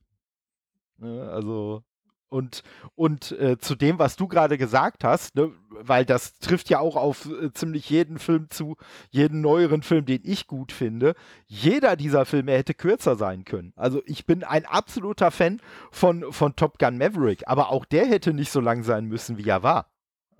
Ne? 1.00 1.28
Also, 1.30 1.82
und, 2.30 2.62
und 2.94 3.32
äh, 3.32 3.58
zu 3.58 3.74
dem, 3.74 3.98
was 3.98 4.14
du 4.16 4.28
gerade 4.28 4.56
gesagt 4.56 5.02
hast, 5.02 5.34
ne, 5.34 5.50
weil 5.68 6.04
das 6.04 6.34
trifft 6.34 6.70
ja 6.70 6.78
auch 6.78 6.94
auf 6.94 7.26
äh, 7.26 7.52
ziemlich 7.52 7.90
jeden 7.90 8.18
Film 8.18 8.48
zu, 8.50 8.76
jeden 9.10 9.40
neueren 9.40 9.82
Film, 9.82 10.06
den 10.06 10.20
ich 10.22 10.46
gut 10.46 10.70
finde. 10.70 11.14
Jeder 11.46 11.96
dieser 11.96 12.24
Filme 12.26 12.52
hätte 12.52 12.74
kürzer 12.74 13.16
sein 13.16 13.44
können. 13.44 13.72
Also 13.74 14.00
ich 14.06 14.26
bin 14.26 14.44
ein 14.44 14.64
absoluter 14.64 15.32
Fan 15.32 15.60
von, 15.90 16.32
von 16.32 16.54
Top 16.54 16.78
Gun 16.78 16.98
Maverick, 16.98 17.48
aber 17.48 17.70
auch 17.70 17.84
der 17.84 18.06
hätte 18.06 18.32
nicht 18.32 18.52
so 18.52 18.60
lang 18.60 18.84
sein 18.84 19.06
müssen, 19.06 19.36
wie 19.36 19.48
er 19.48 19.64
war. 19.64 19.90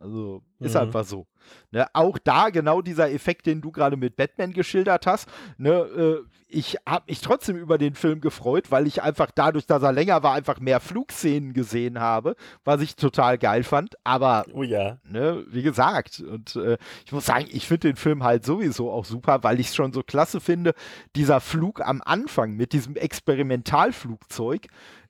Also 0.00 0.42
ist 0.58 0.74
mhm. 0.74 0.80
einfach 0.80 1.04
so. 1.04 1.26
Ne, 1.72 1.86
auch 1.92 2.18
da 2.18 2.48
genau 2.48 2.80
dieser 2.80 3.12
Effekt, 3.12 3.46
den 3.46 3.60
du 3.60 3.70
gerade 3.70 3.96
mit 3.96 4.16
Batman 4.16 4.52
geschildert 4.52 5.06
hast. 5.06 5.28
Ne, 5.58 5.70
äh, 5.70 6.18
ich 6.48 6.78
habe 6.86 7.04
mich 7.08 7.20
trotzdem 7.20 7.56
über 7.56 7.76
den 7.76 7.94
Film 7.94 8.20
gefreut, 8.20 8.70
weil 8.70 8.86
ich 8.86 9.02
einfach 9.02 9.30
dadurch, 9.32 9.66
dass 9.66 9.82
er 9.82 9.92
länger 9.92 10.22
war, 10.22 10.34
einfach 10.34 10.58
mehr 10.58 10.80
Flugszenen 10.80 11.52
gesehen 11.52 12.00
habe, 12.00 12.34
was 12.64 12.80
ich 12.80 12.96
total 12.96 13.36
geil 13.36 13.62
fand. 13.62 13.94
Aber, 14.02 14.46
oh 14.52 14.62
ja. 14.62 14.98
ne, 15.04 15.44
wie 15.48 15.62
gesagt, 15.62 16.20
und 16.20 16.56
äh, 16.56 16.78
ich 17.04 17.12
muss 17.12 17.26
sagen, 17.26 17.46
ich 17.50 17.68
finde 17.68 17.88
den 17.88 17.96
Film 17.96 18.24
halt 18.24 18.44
sowieso 18.44 18.90
auch 18.90 19.04
super, 19.04 19.42
weil 19.42 19.60
ich 19.60 19.68
es 19.68 19.74
schon 19.74 19.92
so 19.92 20.02
klasse 20.02 20.40
finde, 20.40 20.72
dieser 21.14 21.40
Flug 21.40 21.82
am 21.82 22.00
Anfang 22.04 22.52
mit 22.52 22.72
diesem 22.72 22.96
Experimentalflugzeug. 22.96 24.68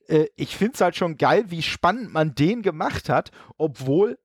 Äh, 0.08 0.26
ich 0.36 0.56
finde 0.56 0.74
es 0.74 0.80
halt 0.80 0.96
schon 0.96 1.16
geil, 1.16 1.44
wie 1.48 1.62
spannend 1.62 2.12
man 2.12 2.34
den 2.34 2.62
gemacht 2.62 3.08
hat, 3.08 3.30
obwohl 3.56 4.18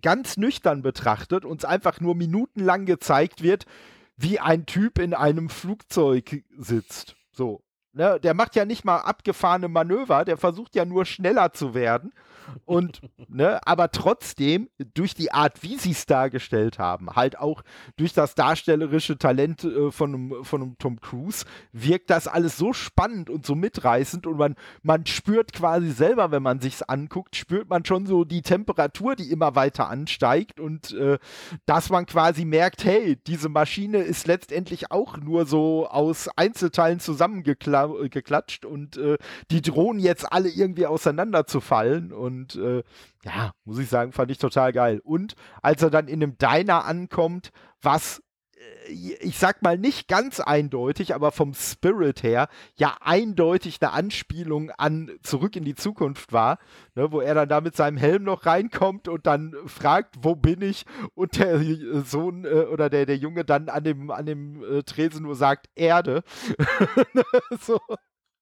ganz 0.00 0.36
nüchtern 0.36 0.82
betrachtet 0.82 1.44
uns 1.44 1.64
einfach 1.64 2.00
nur 2.00 2.14
minutenlang 2.14 2.86
gezeigt 2.86 3.42
wird, 3.42 3.66
wie 4.16 4.38
ein 4.38 4.66
Typ 4.66 4.98
in 4.98 5.14
einem 5.14 5.48
Flugzeug 5.48 6.44
sitzt. 6.56 7.16
So. 7.32 7.62
Ne, 7.92 8.20
der 8.20 8.34
macht 8.34 8.54
ja 8.54 8.64
nicht 8.64 8.84
mal 8.84 8.98
abgefahrene 8.98 9.66
Manöver, 9.66 10.24
der 10.24 10.36
versucht 10.36 10.76
ja 10.76 10.84
nur 10.84 11.04
schneller 11.06 11.52
zu 11.52 11.74
werden. 11.74 12.12
Und, 12.64 13.00
ne, 13.28 13.60
aber 13.66 13.90
trotzdem, 13.90 14.68
durch 14.94 15.14
die 15.14 15.32
Art, 15.32 15.62
wie 15.62 15.76
sie 15.76 15.92
es 15.92 16.06
dargestellt 16.06 16.78
haben, 16.78 17.10
halt 17.10 17.38
auch 17.38 17.62
durch 17.96 18.12
das 18.12 18.34
darstellerische 18.34 19.18
Talent 19.18 19.64
äh, 19.64 19.90
von, 19.90 20.44
von 20.44 20.76
Tom 20.78 21.00
Cruise, 21.00 21.44
wirkt 21.72 22.10
das 22.10 22.28
alles 22.28 22.56
so 22.56 22.72
spannend 22.72 23.30
und 23.30 23.46
so 23.46 23.54
mitreißend 23.54 24.26
und 24.26 24.36
man, 24.36 24.56
man 24.82 25.06
spürt 25.06 25.52
quasi 25.52 25.90
selber, 25.90 26.30
wenn 26.30 26.42
man 26.42 26.60
sich's 26.60 26.82
anguckt, 26.82 27.36
spürt 27.36 27.68
man 27.68 27.84
schon 27.84 28.06
so 28.06 28.24
die 28.24 28.42
Temperatur, 28.42 29.16
die 29.16 29.30
immer 29.30 29.54
weiter 29.54 29.88
ansteigt 29.88 30.60
und 30.60 30.92
äh, 30.92 31.18
dass 31.66 31.90
man 31.90 32.06
quasi 32.06 32.44
merkt, 32.44 32.84
hey, 32.84 33.16
diese 33.26 33.48
Maschine 33.48 33.98
ist 33.98 34.26
letztendlich 34.26 34.90
auch 34.90 35.16
nur 35.16 35.46
so 35.46 35.88
aus 35.88 36.28
Einzelteilen 36.36 37.00
zusammengeklatscht 37.00 38.64
und 38.64 38.96
äh, 38.96 39.18
die 39.50 39.62
drohen 39.62 39.98
jetzt 39.98 40.30
alle 40.32 40.48
irgendwie 40.48 40.86
auseinanderzufallen 40.86 42.12
und 42.12 42.39
und 42.40 42.56
äh, 42.56 42.82
ja, 43.24 43.52
muss 43.64 43.78
ich 43.78 43.88
sagen, 43.88 44.12
fand 44.12 44.30
ich 44.30 44.38
total 44.38 44.72
geil. 44.72 45.00
Und 45.04 45.34
als 45.62 45.82
er 45.82 45.90
dann 45.90 46.08
in 46.08 46.22
einem 46.22 46.38
Diner 46.38 46.84
ankommt, 46.84 47.50
was 47.82 48.22
äh, 48.56 48.92
ich 48.92 49.38
sag 49.38 49.62
mal 49.62 49.76
nicht 49.78 50.08
ganz 50.08 50.40
eindeutig, 50.40 51.14
aber 51.14 51.32
vom 51.32 51.54
Spirit 51.54 52.22
her 52.22 52.48
ja 52.76 52.96
eindeutig 53.00 53.78
eine 53.80 53.92
Anspielung 53.92 54.70
an 54.70 55.10
Zurück 55.22 55.56
in 55.56 55.64
die 55.64 55.74
Zukunft 55.74 56.32
war, 56.32 56.58
ne, 56.94 57.12
wo 57.12 57.20
er 57.20 57.34
dann 57.34 57.48
da 57.48 57.60
mit 57.60 57.76
seinem 57.76 57.98
Helm 57.98 58.24
noch 58.24 58.46
reinkommt 58.46 59.08
und 59.08 59.26
dann 59.26 59.54
fragt, 59.66 60.16
wo 60.22 60.34
bin 60.34 60.62
ich? 60.62 60.86
Und 61.14 61.38
der 61.38 61.60
Sohn 62.04 62.44
äh, 62.44 62.66
oder 62.72 62.88
der, 62.88 63.06
der 63.06 63.16
Junge 63.16 63.44
dann 63.44 63.68
an 63.68 63.84
dem, 63.84 64.10
an 64.10 64.26
dem 64.26 64.62
äh, 64.62 64.82
Tresen 64.82 65.22
nur 65.24 65.36
sagt, 65.36 65.68
Erde. 65.74 66.22
so 67.60 67.78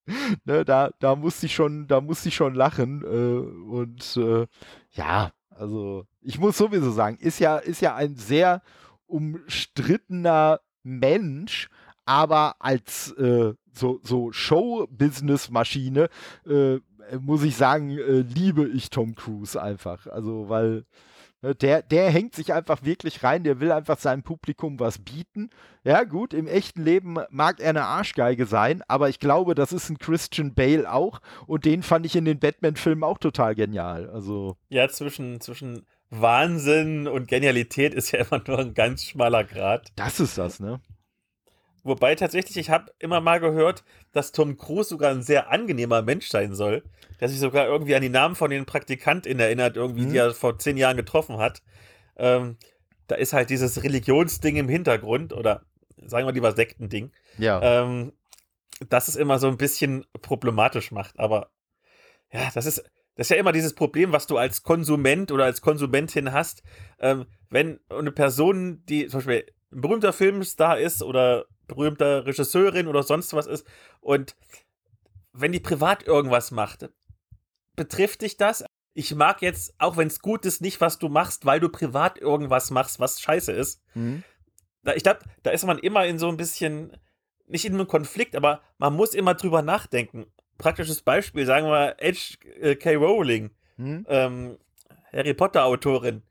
ne, 0.44 0.64
da, 0.64 0.90
da 0.98 1.16
musste 1.16 1.46
ich 1.46 1.54
schon, 1.54 1.86
da 1.86 2.00
musste 2.00 2.28
ich 2.28 2.34
schon 2.34 2.54
lachen. 2.54 3.02
Äh, 3.02 3.70
und 3.70 4.16
äh, 4.16 4.46
ja, 4.92 5.30
also 5.50 6.04
ich 6.20 6.38
muss 6.38 6.56
sowieso 6.56 6.90
sagen, 6.90 7.18
ist 7.20 7.38
ja, 7.40 7.58
ist 7.58 7.80
ja 7.80 7.94
ein 7.94 8.16
sehr 8.16 8.62
umstrittener 9.06 10.60
Mensch, 10.82 11.68
aber 12.04 12.56
als 12.58 13.12
äh, 13.12 13.54
so, 13.72 14.00
so 14.02 14.32
Show-Business-Maschine 14.32 16.08
äh, 16.46 16.78
muss 17.20 17.42
ich 17.42 17.56
sagen, 17.56 17.90
äh, 17.90 18.20
liebe 18.20 18.66
ich 18.66 18.90
Tom 18.90 19.14
Cruise 19.14 19.60
einfach. 19.60 20.06
Also, 20.06 20.48
weil 20.48 20.84
der, 21.42 21.82
der 21.82 22.10
hängt 22.10 22.34
sich 22.34 22.52
einfach 22.52 22.82
wirklich 22.82 23.22
rein, 23.22 23.44
der 23.44 23.60
will 23.60 23.70
einfach 23.70 23.98
seinem 23.98 24.22
Publikum 24.22 24.80
was 24.80 24.98
bieten. 24.98 25.50
Ja, 25.84 26.04
gut, 26.04 26.34
im 26.34 26.46
echten 26.46 26.82
Leben 26.82 27.18
mag 27.30 27.60
er 27.60 27.70
eine 27.70 27.84
Arschgeige 27.84 28.46
sein, 28.46 28.82
aber 28.88 29.08
ich 29.08 29.20
glaube, 29.20 29.54
das 29.54 29.72
ist 29.72 29.88
ein 29.88 29.98
Christian 29.98 30.54
Bale 30.54 30.92
auch 30.92 31.20
und 31.46 31.64
den 31.64 31.82
fand 31.82 32.06
ich 32.06 32.16
in 32.16 32.24
den 32.24 32.40
Batman-Filmen 32.40 33.04
auch 33.04 33.18
total 33.18 33.54
genial. 33.54 34.10
Also. 34.10 34.56
Ja, 34.68 34.88
zwischen, 34.88 35.40
zwischen 35.40 35.86
Wahnsinn 36.10 37.06
und 37.06 37.28
Genialität 37.28 37.94
ist 37.94 38.12
ja 38.12 38.20
immer 38.30 38.42
nur 38.46 38.58
ein 38.58 38.74
ganz 38.74 39.04
schmaler 39.04 39.44
Grad. 39.44 39.92
Das 39.96 40.20
ist 40.20 40.38
das, 40.38 40.58
ne? 40.60 40.80
Wobei 41.84 42.14
tatsächlich, 42.14 42.56
ich 42.56 42.70
habe 42.70 42.92
immer 42.98 43.20
mal 43.20 43.40
gehört, 43.40 43.84
dass 44.12 44.32
Tom 44.32 44.56
Cruise 44.56 44.88
sogar 44.88 45.10
ein 45.10 45.22
sehr 45.22 45.50
angenehmer 45.50 46.02
Mensch 46.02 46.28
sein 46.28 46.54
soll, 46.54 46.82
der 47.20 47.28
sich 47.28 47.38
sogar 47.38 47.66
irgendwie 47.66 47.94
an 47.94 48.02
die 48.02 48.08
Namen 48.08 48.34
von 48.34 48.50
den 48.50 48.66
Praktikanten 48.66 49.38
erinnert, 49.38 49.76
irgendwie, 49.76 50.06
mhm. 50.06 50.10
die 50.10 50.16
er 50.18 50.34
vor 50.34 50.58
zehn 50.58 50.76
Jahren 50.76 50.96
getroffen 50.96 51.38
hat. 51.38 51.62
Ähm, 52.16 52.56
da 53.06 53.14
ist 53.14 53.32
halt 53.32 53.50
dieses 53.50 53.82
Religionsding 53.82 54.56
im 54.56 54.68
Hintergrund 54.68 55.32
oder 55.32 55.62
sagen 56.06 56.26
wir 56.26 56.32
lieber 56.32 56.52
Sektending. 56.52 57.12
Ja. 57.38 57.82
Ähm, 57.82 58.12
das 58.88 59.08
es 59.08 59.16
immer 59.16 59.38
so 59.38 59.48
ein 59.48 59.56
bisschen 59.56 60.04
problematisch 60.20 60.92
macht. 60.92 61.18
Aber 61.18 61.50
ja, 62.32 62.50
das 62.54 62.66
ist, 62.66 62.78
das 63.14 63.26
ist 63.26 63.30
ja 63.30 63.36
immer 63.36 63.52
dieses 63.52 63.74
Problem, 63.74 64.12
was 64.12 64.26
du 64.26 64.36
als 64.36 64.62
Konsument 64.62 65.32
oder 65.32 65.44
als 65.44 65.60
Konsumentin 65.60 66.32
hast. 66.32 66.62
Ähm, 67.00 67.26
wenn 67.50 67.80
eine 67.88 68.12
Person, 68.12 68.84
die 68.86 69.06
zum 69.08 69.18
Beispiel 69.18 69.46
ein 69.72 69.80
berühmter 69.80 70.12
Filmstar 70.12 70.78
ist 70.78 71.02
oder 71.02 71.46
berühmter 71.68 72.26
Regisseurin 72.26 72.88
oder 72.88 73.02
sonst 73.02 73.32
was 73.34 73.46
ist 73.46 73.66
und 74.00 74.34
wenn 75.32 75.52
die 75.52 75.60
privat 75.60 76.02
irgendwas 76.06 76.50
macht, 76.50 76.88
betrifft 77.76 78.22
dich 78.22 78.36
das? 78.36 78.64
Ich 78.94 79.14
mag 79.14 79.42
jetzt, 79.42 79.74
auch 79.78 79.96
wenn 79.96 80.08
es 80.08 80.20
gut 80.20 80.44
ist, 80.44 80.60
nicht, 80.60 80.80
was 80.80 80.98
du 80.98 81.08
machst, 81.08 81.46
weil 81.46 81.60
du 81.60 81.68
privat 81.68 82.18
irgendwas 82.18 82.70
machst, 82.70 82.98
was 82.98 83.20
scheiße 83.20 83.52
ist. 83.52 83.80
Mhm. 83.94 84.24
Da, 84.82 84.94
ich 84.94 85.04
glaube, 85.04 85.20
da 85.44 85.50
ist 85.50 85.64
man 85.64 85.78
immer 85.78 86.04
in 86.06 86.18
so 86.18 86.28
ein 86.28 86.36
bisschen, 86.36 86.96
nicht 87.46 87.64
in 87.64 87.74
einem 87.74 87.86
Konflikt, 87.86 88.34
aber 88.34 88.60
man 88.78 88.94
muss 88.94 89.14
immer 89.14 89.34
drüber 89.34 89.62
nachdenken. 89.62 90.26
Praktisches 90.56 91.02
Beispiel, 91.02 91.46
sagen 91.46 91.66
wir 91.66 91.96
H.K. 92.00 92.96
Rowling, 92.96 93.50
mhm. 93.76 94.04
ähm, 94.08 94.58
Harry 95.12 95.34
Potter-Autorin. 95.34 96.22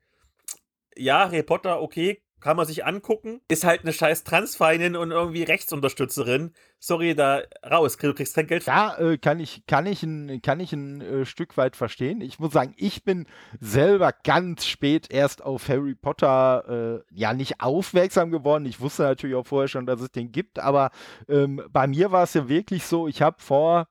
Ja, 0.98 1.26
Harry 1.28 1.44
Potter, 1.44 1.82
okay, 1.82 2.22
kann 2.40 2.58
man 2.58 2.66
sich 2.66 2.86
angucken. 2.86 3.42
Ist 3.48 3.64
halt 3.64 3.82
eine 3.82 3.94
scheiß 3.94 4.24
Transfeindin 4.24 4.96
und 4.96 5.12
irgendwie 5.12 5.44
Rechtsunterstützerin. 5.44 6.54
Sorry, 6.80 7.16
da 7.16 7.42
raus, 7.66 7.98
du 7.98 8.14
kriegst 8.14 8.36
kein 8.36 8.48
Geld. 8.48 8.66
Ja, 8.66 8.98
äh, 8.98 9.18
kann 9.18 9.40
ich, 9.40 9.66
kann 9.66 9.86
ich 9.88 10.04
ein, 10.04 10.42
kann 10.42 10.60
ich 10.60 10.74
ein 10.74 11.02
äh, 11.02 11.26
Stück 11.26 11.58
weit 11.58 11.76
verstehen. 11.76 12.22
Ich 12.22 12.40
muss 12.40 12.54
sagen, 12.54 12.74
ich 12.78 13.04
bin 13.04 13.26
selber 13.60 14.14
ganz 14.24 14.66
spät 14.66 15.12
erst 15.12 15.44
auf 15.44 15.68
Harry 15.70 15.96
Potter 15.96 17.04
äh, 17.10 17.16
ja 17.16 17.34
nicht 17.34 17.62
aufmerksam 17.62 18.30
geworden. 18.30 18.66
Ich 18.66 18.80
wusste 18.80 19.04
natürlich 19.04 19.36
auch 19.36 19.48
vorher 19.48 19.68
schon, 19.68 19.88
dass 19.88 20.02
es 20.02 20.12
den 20.12 20.32
gibt, 20.32 20.60
aber 20.60 20.92
ähm, 21.28 21.62
bei 21.72 21.88
mir 21.88 22.12
war 22.12 22.24
es 22.24 22.36
ja 22.36 22.48
wirklich 22.48 22.84
so, 22.84 23.08
ich 23.08 23.22
habe 23.22 23.38
vor 23.40 23.88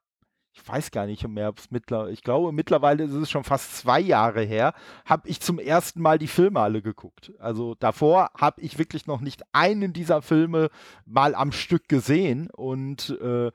ich 0.57 0.67
weiß 0.67 0.91
gar 0.91 1.07
nicht 1.07 1.27
mehr, 1.29 1.51
ob 1.51 1.59
es 1.59 1.71
mittlerweile, 1.71 2.13
ich 2.13 2.23
glaube, 2.23 2.51
mittlerweile 2.51 3.05
ist 3.05 3.13
es 3.13 3.31
schon 3.31 3.45
fast 3.45 3.77
zwei 3.77 4.01
Jahre 4.01 4.43
her, 4.43 4.73
habe 5.05 5.29
ich 5.29 5.41
zum 5.41 5.59
ersten 5.59 6.01
Mal 6.01 6.19
die 6.19 6.27
Filme 6.27 6.61
alle 6.61 6.81
geguckt. 6.81 7.33
Also 7.39 7.75
davor 7.75 8.31
habe 8.37 8.63
ich 8.63 8.79
wirklich 8.79 9.07
noch 9.07 9.21
nicht 9.21 9.43
einen 9.53 9.93
dieser 9.93 10.23
Filme 10.23 10.71
mal 11.05 11.35
am 11.35 11.53
Stück 11.53 11.89
gesehen 11.89 12.49
und 12.51 13.11
äh, 13.21 13.53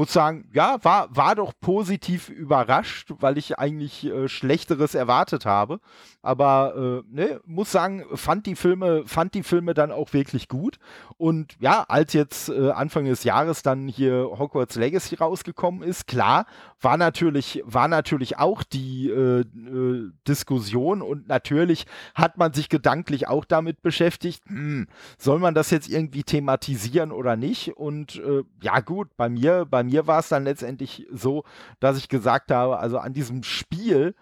muss 0.00 0.14
sagen, 0.14 0.48
ja, 0.54 0.78
war, 0.82 1.14
war 1.14 1.34
doch 1.34 1.52
positiv 1.60 2.30
überrascht, 2.30 3.12
weil 3.18 3.36
ich 3.36 3.58
eigentlich 3.58 4.06
äh, 4.06 4.28
Schlechteres 4.28 4.94
erwartet 4.94 5.44
habe. 5.44 5.78
Aber 6.22 7.02
äh, 7.04 7.14
ne, 7.14 7.40
muss 7.44 7.70
sagen, 7.70 8.06
fand 8.14 8.46
die 8.46 8.54
Filme, 8.54 9.02
fand 9.04 9.34
die 9.34 9.42
Filme 9.42 9.74
dann 9.74 9.92
auch 9.92 10.14
wirklich 10.14 10.48
gut. 10.48 10.78
Und 11.18 11.54
ja, 11.60 11.84
als 11.86 12.14
jetzt 12.14 12.48
äh, 12.48 12.70
Anfang 12.70 13.04
des 13.04 13.24
Jahres 13.24 13.62
dann 13.62 13.88
hier 13.88 14.30
Hogwarts 14.38 14.76
Legacy 14.76 15.16
rausgekommen 15.16 15.82
ist, 15.82 16.06
klar, 16.06 16.46
war 16.80 16.96
natürlich, 16.96 17.62
war 17.66 17.88
natürlich 17.88 18.38
auch 18.38 18.62
die 18.62 19.10
äh, 19.10 19.40
äh, 19.40 20.10
Diskussion 20.26 21.02
und 21.02 21.28
natürlich 21.28 21.84
hat 22.14 22.38
man 22.38 22.54
sich 22.54 22.70
gedanklich 22.70 23.28
auch 23.28 23.44
damit 23.44 23.82
beschäftigt, 23.82 24.42
hm, 24.46 24.88
soll 25.18 25.40
man 25.40 25.54
das 25.54 25.70
jetzt 25.70 25.90
irgendwie 25.90 26.22
thematisieren 26.22 27.12
oder 27.12 27.36
nicht? 27.36 27.76
Und 27.76 28.16
äh, 28.16 28.44
ja 28.62 28.80
gut, 28.80 29.08
bei 29.18 29.28
mir, 29.28 29.66
bei 29.66 29.82
mir 29.90 30.06
war 30.06 30.20
es 30.20 30.28
dann 30.28 30.44
letztendlich 30.44 31.06
so, 31.10 31.44
dass 31.80 31.98
ich 31.98 32.08
gesagt 32.08 32.50
habe, 32.50 32.78
also 32.78 32.98
an 32.98 33.12
diesem 33.12 33.42
Spiel 33.42 34.14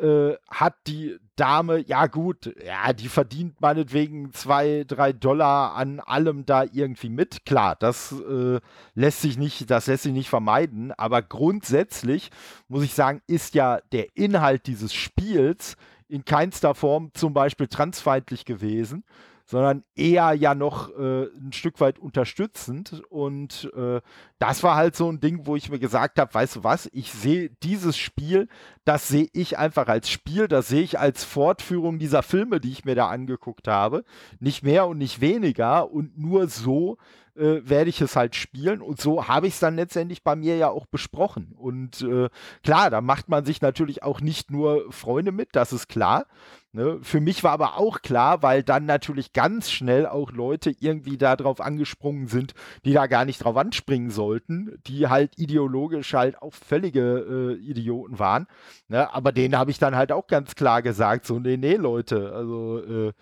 äh, 0.00 0.34
hat 0.50 0.74
die 0.86 1.18
Dame, 1.36 1.78
ja 1.86 2.06
gut, 2.06 2.54
ja, 2.64 2.92
die 2.92 3.08
verdient 3.08 3.60
meinetwegen 3.60 4.32
zwei, 4.32 4.84
drei 4.86 5.12
Dollar 5.12 5.74
an 5.74 6.00
allem 6.00 6.46
da 6.46 6.64
irgendwie 6.64 7.10
mit. 7.10 7.44
Klar, 7.44 7.76
das 7.76 8.12
äh, 8.12 8.60
lässt 8.94 9.20
sich 9.20 9.36
nicht, 9.36 9.70
das 9.70 9.86
lässt 9.86 10.04
sich 10.04 10.12
nicht 10.12 10.30
vermeiden, 10.30 10.92
aber 10.92 11.22
grundsätzlich 11.22 12.30
muss 12.68 12.84
ich 12.84 12.94
sagen, 12.94 13.20
ist 13.26 13.54
ja 13.54 13.80
der 13.92 14.16
Inhalt 14.16 14.66
dieses 14.66 14.94
Spiels 14.94 15.76
in 16.08 16.24
keinster 16.24 16.74
Form 16.74 17.10
zum 17.14 17.34
Beispiel 17.34 17.68
transfeindlich 17.68 18.44
gewesen, 18.44 19.04
sondern 19.50 19.82
eher 19.96 20.32
ja 20.32 20.54
noch 20.54 20.96
äh, 20.96 21.24
ein 21.24 21.52
Stück 21.52 21.80
weit 21.80 21.98
unterstützend. 21.98 23.02
Und 23.08 23.68
äh, 23.74 24.00
das 24.38 24.62
war 24.62 24.76
halt 24.76 24.94
so 24.94 25.10
ein 25.10 25.18
Ding, 25.18 25.44
wo 25.44 25.56
ich 25.56 25.70
mir 25.70 25.80
gesagt 25.80 26.20
habe, 26.20 26.32
weißt 26.32 26.56
du 26.56 26.64
was, 26.64 26.88
ich 26.92 27.12
sehe 27.12 27.50
dieses 27.64 27.98
Spiel, 27.98 28.46
das 28.84 29.08
sehe 29.08 29.26
ich 29.32 29.58
einfach 29.58 29.88
als 29.88 30.08
Spiel, 30.08 30.46
das 30.46 30.68
sehe 30.68 30.82
ich 30.82 31.00
als 31.00 31.24
Fortführung 31.24 31.98
dieser 31.98 32.22
Filme, 32.22 32.60
die 32.60 32.70
ich 32.70 32.84
mir 32.84 32.94
da 32.94 33.08
angeguckt 33.08 33.66
habe. 33.66 34.04
Nicht 34.38 34.62
mehr 34.62 34.86
und 34.86 34.98
nicht 34.98 35.20
weniger. 35.20 35.90
Und 35.90 36.16
nur 36.16 36.46
so 36.46 36.96
äh, 37.34 37.60
werde 37.64 37.90
ich 37.90 38.00
es 38.00 38.14
halt 38.14 38.36
spielen. 38.36 38.80
Und 38.80 39.00
so 39.00 39.26
habe 39.26 39.48
ich 39.48 39.54
es 39.54 39.60
dann 39.60 39.74
letztendlich 39.74 40.22
bei 40.22 40.36
mir 40.36 40.58
ja 40.58 40.68
auch 40.68 40.86
besprochen. 40.86 41.54
Und 41.56 42.02
äh, 42.02 42.28
klar, 42.62 42.90
da 42.90 43.00
macht 43.00 43.28
man 43.28 43.44
sich 43.44 43.60
natürlich 43.60 44.04
auch 44.04 44.20
nicht 44.20 44.52
nur 44.52 44.92
Freunde 44.92 45.32
mit, 45.32 45.48
das 45.52 45.72
ist 45.72 45.88
klar. 45.88 46.26
Ne? 46.72 47.00
Für 47.02 47.20
mich 47.20 47.42
war 47.42 47.50
aber 47.50 47.78
auch 47.78 48.00
klar, 48.00 48.42
weil 48.42 48.62
dann 48.62 48.86
natürlich 48.86 49.32
ganz 49.32 49.72
schnell 49.72 50.06
auch 50.06 50.30
Leute 50.30 50.72
irgendwie 50.78 51.18
darauf 51.18 51.60
angesprungen 51.60 52.28
sind, 52.28 52.54
die 52.84 52.92
da 52.92 53.08
gar 53.08 53.24
nicht 53.24 53.42
drauf 53.42 53.56
anspringen 53.56 54.10
sollten, 54.10 54.78
die 54.86 55.08
halt 55.08 55.36
ideologisch 55.36 56.14
halt 56.14 56.40
auch 56.40 56.54
völlige 56.54 57.58
äh, 57.58 57.64
Idioten 57.64 58.20
waren. 58.20 58.46
Ne? 58.86 59.12
Aber 59.12 59.32
denen 59.32 59.58
habe 59.58 59.72
ich 59.72 59.78
dann 59.80 59.96
halt 59.96 60.12
auch 60.12 60.28
ganz 60.28 60.54
klar 60.54 60.80
gesagt, 60.80 61.26
so, 61.26 61.40
nee, 61.40 61.56
nee, 61.56 61.74
Leute, 61.74 62.32
also 62.32 62.78
äh, 62.78 63.12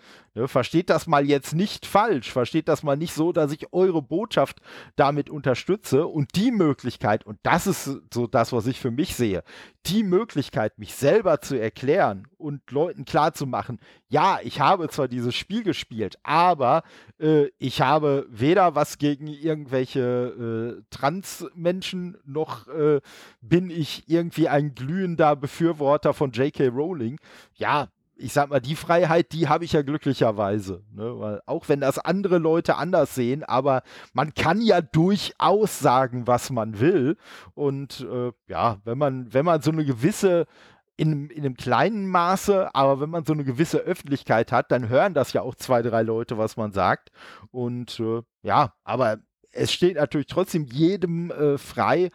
versteht 0.47 0.89
das 0.89 1.07
mal 1.07 1.25
jetzt 1.25 1.53
nicht 1.53 1.85
falsch, 1.85 2.31
versteht 2.31 2.67
das 2.67 2.83
mal 2.83 2.97
nicht 2.97 3.13
so, 3.13 3.31
dass 3.31 3.51
ich 3.51 3.73
eure 3.73 4.01
Botschaft 4.01 4.61
damit 4.95 5.29
unterstütze 5.29 6.07
und 6.07 6.35
die 6.35 6.51
Möglichkeit, 6.51 7.25
und 7.25 7.39
das 7.43 7.67
ist 7.67 7.89
so 8.13 8.27
das, 8.27 8.53
was 8.53 8.67
ich 8.67 8.79
für 8.79 8.91
mich 8.91 9.15
sehe, 9.15 9.43
die 9.85 10.03
Möglichkeit, 10.03 10.77
mich 10.77 10.95
selber 10.95 11.41
zu 11.41 11.59
erklären 11.59 12.27
und 12.37 12.69
Leuten 12.71 13.05
klarzumachen, 13.05 13.79
ja, 14.07 14.39
ich 14.43 14.59
habe 14.59 14.89
zwar 14.89 15.07
dieses 15.07 15.35
Spiel 15.35 15.63
gespielt, 15.63 16.17
aber 16.23 16.83
äh, 17.19 17.49
ich 17.59 17.81
habe 17.81 18.25
weder 18.29 18.75
was 18.75 18.97
gegen 18.97 19.27
irgendwelche 19.27 20.79
äh, 20.79 20.83
Transmenschen, 20.89 22.17
noch 22.25 22.67
äh, 22.67 23.01
bin 23.41 23.69
ich 23.69 24.03
irgendwie 24.07 24.47
ein 24.47 24.73
glühender 24.73 25.35
Befürworter 25.35 26.13
von 26.13 26.31
J.K. 26.31 26.67
Rowling. 26.69 27.19
Ja, 27.55 27.89
ich 28.19 28.33
sag 28.33 28.49
mal, 28.49 28.59
die 28.59 28.75
Freiheit, 28.75 29.31
die 29.31 29.47
habe 29.47 29.65
ich 29.65 29.73
ja 29.73 29.81
glücklicherweise. 29.81 30.83
Ne? 30.93 31.19
Weil 31.19 31.41
auch 31.45 31.69
wenn 31.69 31.79
das 31.79 31.97
andere 31.97 32.37
Leute 32.37 32.75
anders 32.75 33.15
sehen, 33.15 33.43
aber 33.43 33.81
man 34.13 34.33
kann 34.33 34.61
ja 34.61 34.81
durchaus 34.81 35.79
sagen, 35.79 36.27
was 36.27 36.49
man 36.49 36.79
will. 36.79 37.17
Und 37.55 38.01
äh, 38.01 38.31
ja, 38.47 38.77
wenn 38.83 38.97
man, 38.97 39.33
wenn 39.33 39.45
man 39.45 39.61
so 39.61 39.71
eine 39.71 39.85
gewisse 39.85 40.45
in, 40.97 41.29
in 41.29 41.45
einem 41.45 41.55
kleinen 41.55 42.09
Maße, 42.09 42.75
aber 42.75 42.99
wenn 42.99 43.09
man 43.09 43.23
so 43.23 43.31
eine 43.31 43.45
gewisse 43.45 43.77
Öffentlichkeit 43.77 44.51
hat, 44.51 44.69
dann 44.69 44.89
hören 44.89 45.13
das 45.13 45.31
ja 45.31 45.41
auch 45.41 45.55
zwei, 45.55 45.81
drei 45.81 46.01
Leute, 46.01 46.37
was 46.37 46.57
man 46.57 46.73
sagt. 46.73 47.11
Und 47.51 48.01
äh, 48.01 48.21
ja, 48.43 48.73
aber 48.83 49.19
es 49.51 49.71
steht 49.71 49.95
natürlich 49.95 50.27
trotzdem 50.27 50.65
jedem 50.65 51.31
äh, 51.31 51.57
frei, 51.57 52.11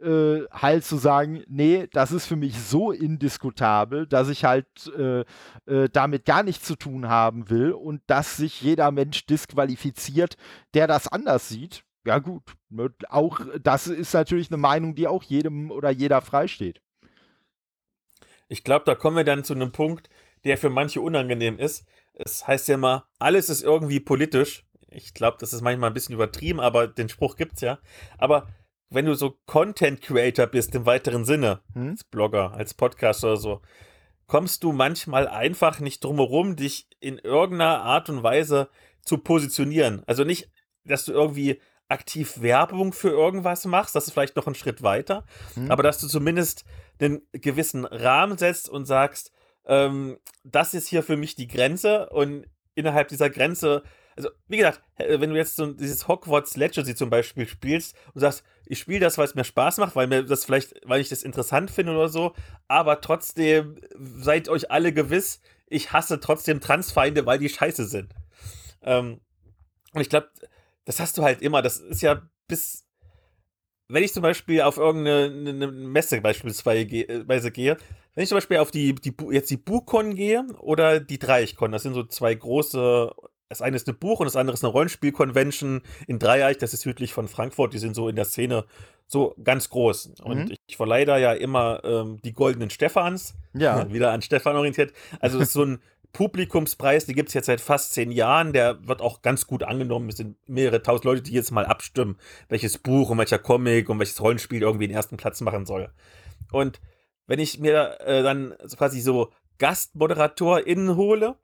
äh, 0.00 0.44
halt 0.50 0.84
zu 0.84 0.96
sagen, 0.96 1.42
nee, 1.48 1.88
das 1.92 2.12
ist 2.12 2.26
für 2.26 2.36
mich 2.36 2.58
so 2.58 2.92
indiskutabel, 2.92 4.06
dass 4.06 4.28
ich 4.28 4.44
halt 4.44 4.66
äh, 4.96 5.24
äh, 5.66 5.88
damit 5.92 6.24
gar 6.24 6.42
nichts 6.42 6.66
zu 6.66 6.76
tun 6.76 7.08
haben 7.08 7.50
will 7.50 7.72
und 7.72 8.02
dass 8.06 8.36
sich 8.36 8.60
jeder 8.62 8.90
Mensch 8.90 9.26
disqualifiziert, 9.26 10.36
der 10.74 10.86
das 10.86 11.08
anders 11.08 11.48
sieht. 11.48 11.84
Ja 12.04 12.20
gut, 12.20 12.42
ne, 12.70 12.92
auch 13.08 13.40
das 13.62 13.86
ist 13.86 14.14
natürlich 14.14 14.50
eine 14.50 14.56
Meinung, 14.56 14.94
die 14.94 15.08
auch 15.08 15.22
jedem 15.22 15.70
oder 15.70 15.90
jeder 15.90 16.20
freisteht. 16.22 16.80
Ich 18.48 18.64
glaube, 18.64 18.84
da 18.86 18.94
kommen 18.94 19.16
wir 19.16 19.24
dann 19.24 19.44
zu 19.44 19.54
einem 19.54 19.72
Punkt, 19.72 20.08
der 20.44 20.56
für 20.56 20.70
manche 20.70 21.00
unangenehm 21.00 21.58
ist. 21.58 21.84
Es 22.14 22.46
heißt 22.46 22.68
ja 22.68 22.76
immer, 22.76 23.08
alles 23.18 23.48
ist 23.48 23.62
irgendwie 23.62 24.00
politisch. 24.00 24.64
Ich 24.90 25.12
glaube, 25.12 25.36
das 25.40 25.52
ist 25.52 25.60
manchmal 25.60 25.90
ein 25.90 25.94
bisschen 25.94 26.14
übertrieben, 26.14 26.60
aber 26.60 26.86
den 26.86 27.08
Spruch 27.08 27.36
gibt 27.36 27.54
es 27.56 27.60
ja. 27.60 27.78
Aber 28.16 28.48
wenn 28.90 29.06
du 29.06 29.14
so 29.14 29.38
Content 29.46 30.00
Creator 30.00 30.46
bist 30.46 30.74
im 30.74 30.86
weiteren 30.86 31.24
Sinne, 31.24 31.60
hm? 31.74 31.90
als 31.90 32.04
Blogger, 32.04 32.52
als 32.52 32.74
Podcaster 32.74 33.28
oder 33.28 33.36
so, 33.36 33.62
kommst 34.26 34.62
du 34.62 34.72
manchmal 34.72 35.28
einfach 35.28 35.80
nicht 35.80 36.04
drumherum, 36.04 36.56
dich 36.56 36.88
in 37.00 37.18
irgendeiner 37.18 37.82
Art 37.82 38.08
und 38.08 38.22
Weise 38.22 38.68
zu 39.02 39.18
positionieren. 39.18 40.02
Also 40.06 40.24
nicht, 40.24 40.50
dass 40.84 41.04
du 41.04 41.12
irgendwie 41.12 41.60
aktiv 41.88 42.42
Werbung 42.42 42.92
für 42.92 43.10
irgendwas 43.10 43.64
machst, 43.64 43.94
das 43.94 44.06
ist 44.06 44.12
vielleicht 44.12 44.36
noch 44.36 44.46
ein 44.46 44.54
Schritt 44.54 44.82
weiter, 44.82 45.24
hm. 45.54 45.70
aber 45.70 45.82
dass 45.82 45.98
du 45.98 46.06
zumindest 46.06 46.64
einen 47.00 47.22
gewissen 47.32 47.84
Rahmen 47.84 48.36
setzt 48.36 48.68
und 48.68 48.84
sagst, 48.84 49.32
ähm, 49.64 50.18
das 50.44 50.74
ist 50.74 50.88
hier 50.88 51.02
für 51.02 51.16
mich 51.16 51.34
die 51.34 51.48
Grenze 51.48 52.08
und 52.10 52.46
innerhalb 52.74 53.08
dieser 53.08 53.30
Grenze 53.30 53.82
also 54.18 54.30
wie 54.48 54.56
gesagt, 54.56 54.82
wenn 54.98 55.30
du 55.30 55.36
jetzt 55.36 55.54
so 55.54 55.72
dieses 55.72 56.08
Hogwarts 56.08 56.56
Legacy 56.56 56.96
zum 56.96 57.08
Beispiel 57.08 57.46
spielst 57.46 57.96
und 58.14 58.20
sagst, 58.20 58.42
ich 58.68 58.78
spiele 58.78 59.00
das, 59.00 59.18
weil 59.18 59.26
es 59.26 59.34
mir 59.34 59.44
Spaß 59.44 59.78
macht, 59.78 59.96
weil 59.96 60.06
mir 60.06 60.22
das 60.24 60.44
vielleicht, 60.44 60.74
weil 60.84 61.00
ich 61.00 61.08
das 61.08 61.22
interessant 61.22 61.70
finde 61.70 61.92
oder 61.92 62.08
so, 62.08 62.34
aber 62.68 63.00
trotzdem 63.00 63.76
seid 63.96 64.48
euch 64.48 64.70
alle 64.70 64.92
gewiss, 64.92 65.40
ich 65.66 65.92
hasse 65.92 66.20
trotzdem 66.20 66.60
Transfeinde, 66.60 67.26
weil 67.26 67.38
die 67.38 67.48
scheiße 67.48 67.86
sind. 67.86 68.14
Ähm, 68.82 69.20
und 69.92 70.00
ich 70.00 70.08
glaube, 70.08 70.30
das 70.84 71.00
hast 71.00 71.18
du 71.18 71.22
halt 71.22 71.42
immer. 71.42 71.62
Das 71.62 71.78
ist 71.78 72.02
ja 72.02 72.22
bis 72.46 72.88
wenn 73.88 74.04
ich 74.04 74.12
zum 74.12 74.22
Beispiel 74.22 74.60
auf 74.60 74.76
irgendeine 74.76 75.66
Messe 75.68 76.20
beispielsweise 76.20 76.86
gehe, 76.86 77.76
wenn 78.14 78.22
ich 78.22 78.28
zum 78.28 78.36
Beispiel 78.36 78.58
auf 78.58 78.70
die, 78.70 78.94
die 78.94 79.14
jetzt 79.30 79.50
die 79.50 79.56
Buchcon 79.56 80.14
gehe 80.14 80.44
oder 80.60 81.00
die 81.00 81.18
Dreieichcon, 81.18 81.72
das 81.72 81.84
sind 81.84 81.94
so 81.94 82.04
zwei 82.04 82.34
große, 82.34 83.10
das 83.48 83.62
eine 83.62 83.76
ist 83.76 83.88
eine 83.88 83.96
Buch 83.96 84.20
und 84.20 84.26
das 84.26 84.36
andere 84.36 84.54
ist 84.54 84.64
eine 84.64 84.72
Rollenspiel-Convention 84.72 85.82
in 86.06 86.18
Dreieich, 86.18 86.58
das 86.58 86.74
ist 86.74 86.82
südlich 86.82 87.12
von 87.12 87.28
Frankfurt, 87.28 87.72
die 87.72 87.78
sind 87.78 87.94
so 87.94 88.08
in 88.08 88.16
der 88.16 88.26
Szene 88.26 88.64
so 89.06 89.34
ganz 89.42 89.70
groß. 89.70 90.12
Und 90.22 90.44
mhm. 90.44 90.50
ich, 90.50 90.58
ich 90.66 90.76
verleihe 90.76 91.06
da 91.06 91.16
ja 91.16 91.32
immer 91.32 91.80
ähm, 91.84 92.18
die 92.22 92.34
goldenen 92.34 92.70
Stephans, 92.70 93.34
ja. 93.54 93.90
wieder 93.92 94.12
an 94.12 94.22
Stefan 94.22 94.56
orientiert. 94.56 94.92
Also 95.20 95.38
das 95.38 95.48
ist 95.48 95.54
so 95.54 95.64
ein 95.64 95.80
Publikumspreis, 96.12 97.06
die 97.06 97.14
gibt 97.14 97.28
es 97.28 97.34
jetzt 97.34 97.46
seit 97.46 97.60
fast 97.60 97.92
zehn 97.92 98.10
Jahren, 98.10 98.52
der 98.52 98.86
wird 98.86 99.02
auch 99.02 99.22
ganz 99.22 99.46
gut 99.46 99.62
angenommen. 99.62 100.08
Es 100.08 100.16
sind 100.16 100.36
mehrere 100.48 100.82
tausend 100.82 101.04
Leute, 101.04 101.22
die 101.22 101.32
jetzt 101.32 101.50
mal 101.50 101.66
abstimmen, 101.66 102.16
welches 102.48 102.78
Buch 102.78 103.10
und 103.10 103.18
welcher 103.18 103.38
Comic 103.38 103.88
und 103.88 103.98
welches 103.98 104.20
Rollenspiel 104.20 104.62
irgendwie 104.62 104.88
den 104.88 104.96
ersten 104.96 105.16
Platz 105.16 105.40
machen 105.40 105.66
soll. 105.66 105.90
Und 106.50 106.80
wenn 107.26 107.38
ich 107.38 107.60
mir 107.60 107.98
äh, 108.00 108.22
dann 108.22 108.54
quasi 108.76 109.00
so 109.00 109.30
GastmoderatorInnen 109.58 110.96
hole, 110.96 111.36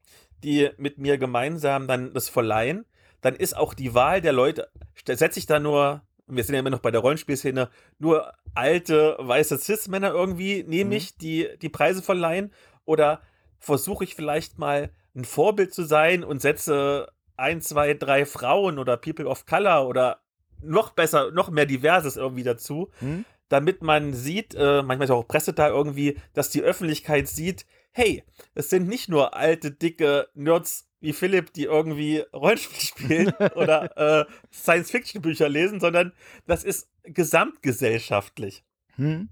die 0.44 0.70
mit 0.76 0.98
mir 0.98 1.18
gemeinsam 1.18 1.88
dann 1.88 2.12
das 2.14 2.28
verleihen, 2.28 2.84
dann 3.20 3.34
ist 3.34 3.56
auch 3.56 3.74
die 3.74 3.94
Wahl 3.94 4.20
der 4.20 4.32
Leute, 4.32 4.68
setze 5.04 5.38
ich 5.38 5.46
da 5.46 5.58
nur, 5.58 6.02
wir 6.26 6.44
sind 6.44 6.54
ja 6.54 6.60
immer 6.60 6.70
noch 6.70 6.80
bei 6.80 6.90
der 6.90 7.00
Rollenspielszene, 7.00 7.70
nur 7.98 8.32
alte, 8.54 9.16
weiße 9.18 9.58
Cis-Männer 9.58 10.10
irgendwie, 10.10 10.62
nehme 10.62 10.90
mhm. 10.90 10.96
ich, 10.96 11.16
die 11.16 11.48
die 11.60 11.68
Preise 11.68 12.02
verleihen, 12.02 12.52
oder 12.84 13.22
versuche 13.58 14.04
ich 14.04 14.14
vielleicht 14.14 14.58
mal 14.58 14.90
ein 15.16 15.24
Vorbild 15.24 15.72
zu 15.72 15.84
sein 15.84 16.22
und 16.22 16.42
setze 16.42 17.08
ein, 17.36 17.60
zwei, 17.60 17.94
drei 17.94 18.26
Frauen 18.26 18.78
oder 18.78 18.96
People 18.96 19.26
of 19.26 19.46
Color 19.46 19.88
oder 19.88 20.20
noch 20.60 20.90
besser, 20.90 21.30
noch 21.30 21.50
mehr 21.50 21.66
Diverses 21.66 22.16
irgendwie 22.16 22.42
dazu, 22.42 22.90
hm? 23.00 23.24
damit 23.48 23.82
man 23.82 24.12
sieht, 24.12 24.54
äh, 24.54 24.82
manchmal 24.82 25.04
ist 25.04 25.10
auch 25.10 25.26
Presse 25.26 25.52
da 25.52 25.68
irgendwie, 25.68 26.18
dass 26.32 26.50
die 26.50 26.62
Öffentlichkeit 26.62 27.28
sieht, 27.28 27.66
hey, 27.94 28.24
es 28.54 28.70
sind 28.70 28.88
nicht 28.88 29.08
nur 29.08 29.34
alte, 29.34 29.70
dicke 29.70 30.28
Nerds 30.34 30.88
wie 31.00 31.12
Philipp, 31.12 31.52
die 31.52 31.64
irgendwie 31.64 32.24
Rollenspiel 32.32 32.80
spielen 33.30 33.34
oder 33.54 33.96
äh, 34.20 34.24
Science-Fiction-Bücher 34.52 35.48
lesen, 35.48 35.80
sondern 35.80 36.12
das 36.46 36.64
ist 36.64 36.88
gesamtgesellschaftlich. 37.04 38.64
Hm. 38.96 39.28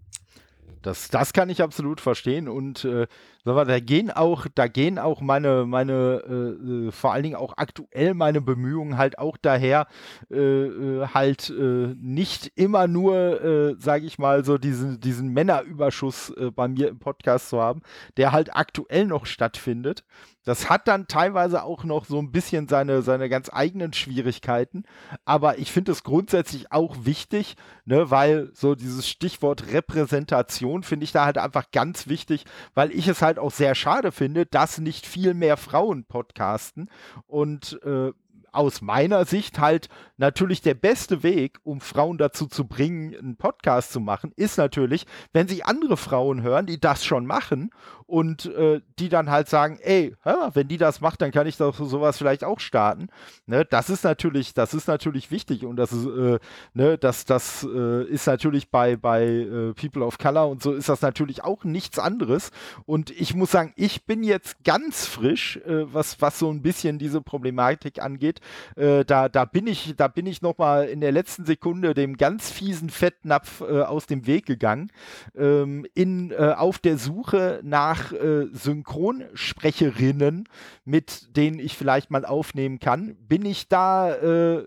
Das, 0.83 1.09
das 1.09 1.33
kann 1.33 1.49
ich 1.49 1.63
absolut 1.63 2.01
verstehen 2.01 2.49
und 2.49 2.85
äh, 2.85 3.07
da 3.45 3.80
gehen 3.80 4.11
auch, 4.11 4.47
da 4.55 4.68
gehen 4.68 4.99
auch 4.99 5.20
meine, 5.20 5.66
meine, 5.66 6.22
äh, 6.28 6.86
äh, 6.88 6.90
vor 6.93 7.12
allen 7.12 7.24
Dingen 7.24 7.36
auch 7.36 7.55
aktuell 7.57 8.14
meine 8.14 8.40
Bemühungen 8.40 8.99
halt 8.99 9.18
auch 9.18 9.36
daher, 9.36 9.86
äh, 10.30 10.36
äh 10.36 11.07
halt 11.09 11.51
äh, 11.51 11.95
nicht 12.01 12.53
immer 12.55 12.86
nur, 12.86 13.43
äh, 13.43 13.74
sage 13.78 14.07
ich 14.07 14.18
mal, 14.18 14.45
so 14.45 14.59
diesen, 14.59 15.01
diesen 15.01 15.30
Männerüberschuss 15.32 16.32
bei 16.55 16.68
mir 16.68 16.88
im 16.88 16.99
Podcast 16.99 17.49
zu 17.49 17.61
haben, 17.61 17.82
der 18.16 18.32
halt 18.32 18.55
aktuell 18.55 19.07
noch 19.07 19.26
stattfindet. 19.26 20.05
Das 20.45 20.68
hat 20.68 20.88
dann 20.88 21.07
teilweise 21.07 21.62
auch 21.62 21.84
noch 21.84 22.05
so 22.05 22.18
ein 22.18 22.32
bisschen 22.32 22.66
seine, 22.66 23.03
seine 23.03 23.28
ganz 23.28 23.49
eigenen 23.53 23.93
Schwierigkeiten. 23.93 24.84
Aber 25.24 25.59
ich 25.59 25.70
finde 25.70 25.93
es 25.93 26.03
grundsätzlich 26.03 26.72
auch 26.72 26.97
wichtig, 27.03 27.57
ne, 27.84 28.11
weil 28.11 28.51
so 28.53 28.74
dieses 28.74 29.09
Stichwort 29.09 29.68
Repräsentation 29.72 30.82
finde 30.82 31.05
ich 31.05 31.12
da 31.12 31.24
halt 31.24 31.38
einfach 31.38 31.70
ganz 31.70 32.09
wichtig, 32.09 32.45
weil 32.74 32.90
ich 32.90 33.07
es 33.07 33.22
halt 33.22 33.32
halt 33.33 33.39
auch 33.39 33.51
sehr 33.51 33.74
schade 33.74 34.12
finde, 34.12 34.45
dass 34.45 34.78
nicht 34.78 35.07
viel 35.07 35.33
mehr 35.33 35.57
Frauen 35.57 36.05
podcasten. 36.05 36.91
Und 37.26 37.80
äh, 37.83 38.12
aus 38.53 38.83
meiner 38.83 39.24
Sicht 39.24 39.59
halt 39.59 39.89
natürlich 40.18 40.61
der 40.61 40.74
beste 40.74 41.22
Weg, 41.22 41.59
um 41.62 41.80
Frauen 41.80 42.18
dazu 42.18 42.47
zu 42.47 42.66
bringen, 42.66 43.16
einen 43.16 43.37
Podcast 43.37 43.93
zu 43.93 44.01
machen, 44.01 44.33
ist 44.37 44.59
natürlich, 44.59 45.07
wenn 45.33 45.49
sie 45.49 45.64
andere 45.64 45.97
Frauen 45.97 46.43
hören, 46.43 46.66
die 46.66 46.78
das 46.78 47.05
schon 47.05 47.24
machen 47.24 47.70
und 48.13 48.45
äh, 48.45 48.83
die 48.99 49.09
dann 49.09 49.31
halt 49.31 49.49
sagen, 49.49 49.79
ey, 49.81 50.15
hör, 50.21 50.51
wenn 50.53 50.69
die 50.69 50.77
das 50.77 51.01
macht, 51.01 51.23
dann 51.23 51.31
kann 51.31 51.47
ich 51.47 51.57
doch 51.57 51.75
sowas 51.75 52.19
vielleicht 52.19 52.45
auch 52.45 52.61
starten. 52.61 53.09
Ne, 53.47 53.65
das 53.65 53.89
ist 53.89 54.05
natürlich, 54.05 54.53
das 54.53 54.75
ist 54.75 54.87
natürlich 54.87 55.31
wichtig 55.31 55.65
und 55.65 55.77
das 55.77 55.93
ist, 55.93 56.05
äh, 56.05 56.39
ne, 56.75 56.99
das, 56.99 57.25
das 57.25 57.67
äh, 57.67 58.05
ist 58.05 58.27
natürlich 58.27 58.71
bei, 58.71 58.97
bei 58.97 59.25
äh, 59.25 59.73
People 59.73 60.05
of 60.05 60.19
Color 60.19 60.51
und 60.51 60.63
so 60.63 60.75
ist 60.75 60.91
das 60.91 61.01
natürlich 61.01 61.43
auch 61.43 61.65
nichts 61.65 61.99
anderes. 61.99 62.51
Und 62.85 63.11
ich 63.11 63.35
muss 63.35 63.51
sagen, 63.51 63.73
ich 63.77 64.05
bin 64.05 64.25
jetzt 64.25 64.63
ganz 64.63 65.07
frisch, 65.07 65.57
äh, 65.65 65.91
was, 65.91 66.21
was 66.21 66.39
so 66.39 66.51
ein 66.51 66.61
bisschen 66.61 66.99
diese 66.99 67.23
Problematik 67.23 68.03
angeht. 68.03 68.41
Äh, 68.77 69.07
da, 69.07 69.31
da 69.31 69.47
bin 69.47 69.67
ich, 69.67 69.95
da 69.97 70.09
bin 70.09 70.27
ich 70.27 70.43
nochmal 70.43 70.85
in 70.89 71.01
der 71.01 71.13
letzten 71.13 71.47
Sekunde 71.47 71.95
dem 71.95 72.19
ganz 72.19 72.51
fiesen 72.51 72.91
Fettnapf 72.91 73.63
aus 73.63 74.05
dem 74.07 74.27
Weg 74.27 74.45
gegangen, 74.45 74.91
ähm, 75.35 75.87
in, 75.95 76.35
auf 76.37 76.79
der 76.79 76.99
Suche 76.99 77.61
nach 77.63 78.01
nach 78.03 78.12
äh, 78.12 78.46
Synchronsprecherinnen, 78.53 80.48
mit 80.84 81.36
denen 81.36 81.59
ich 81.59 81.76
vielleicht 81.76 82.11
mal 82.11 82.24
aufnehmen 82.24 82.78
kann, 82.78 83.16
bin 83.28 83.44
ich 83.44 83.68
da 83.68 84.12
äh, 84.14 84.59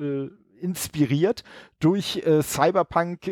äh, 0.00 0.30
inspiriert 0.60 1.42
durch 1.80 2.22
Cyberpunk 2.42 3.22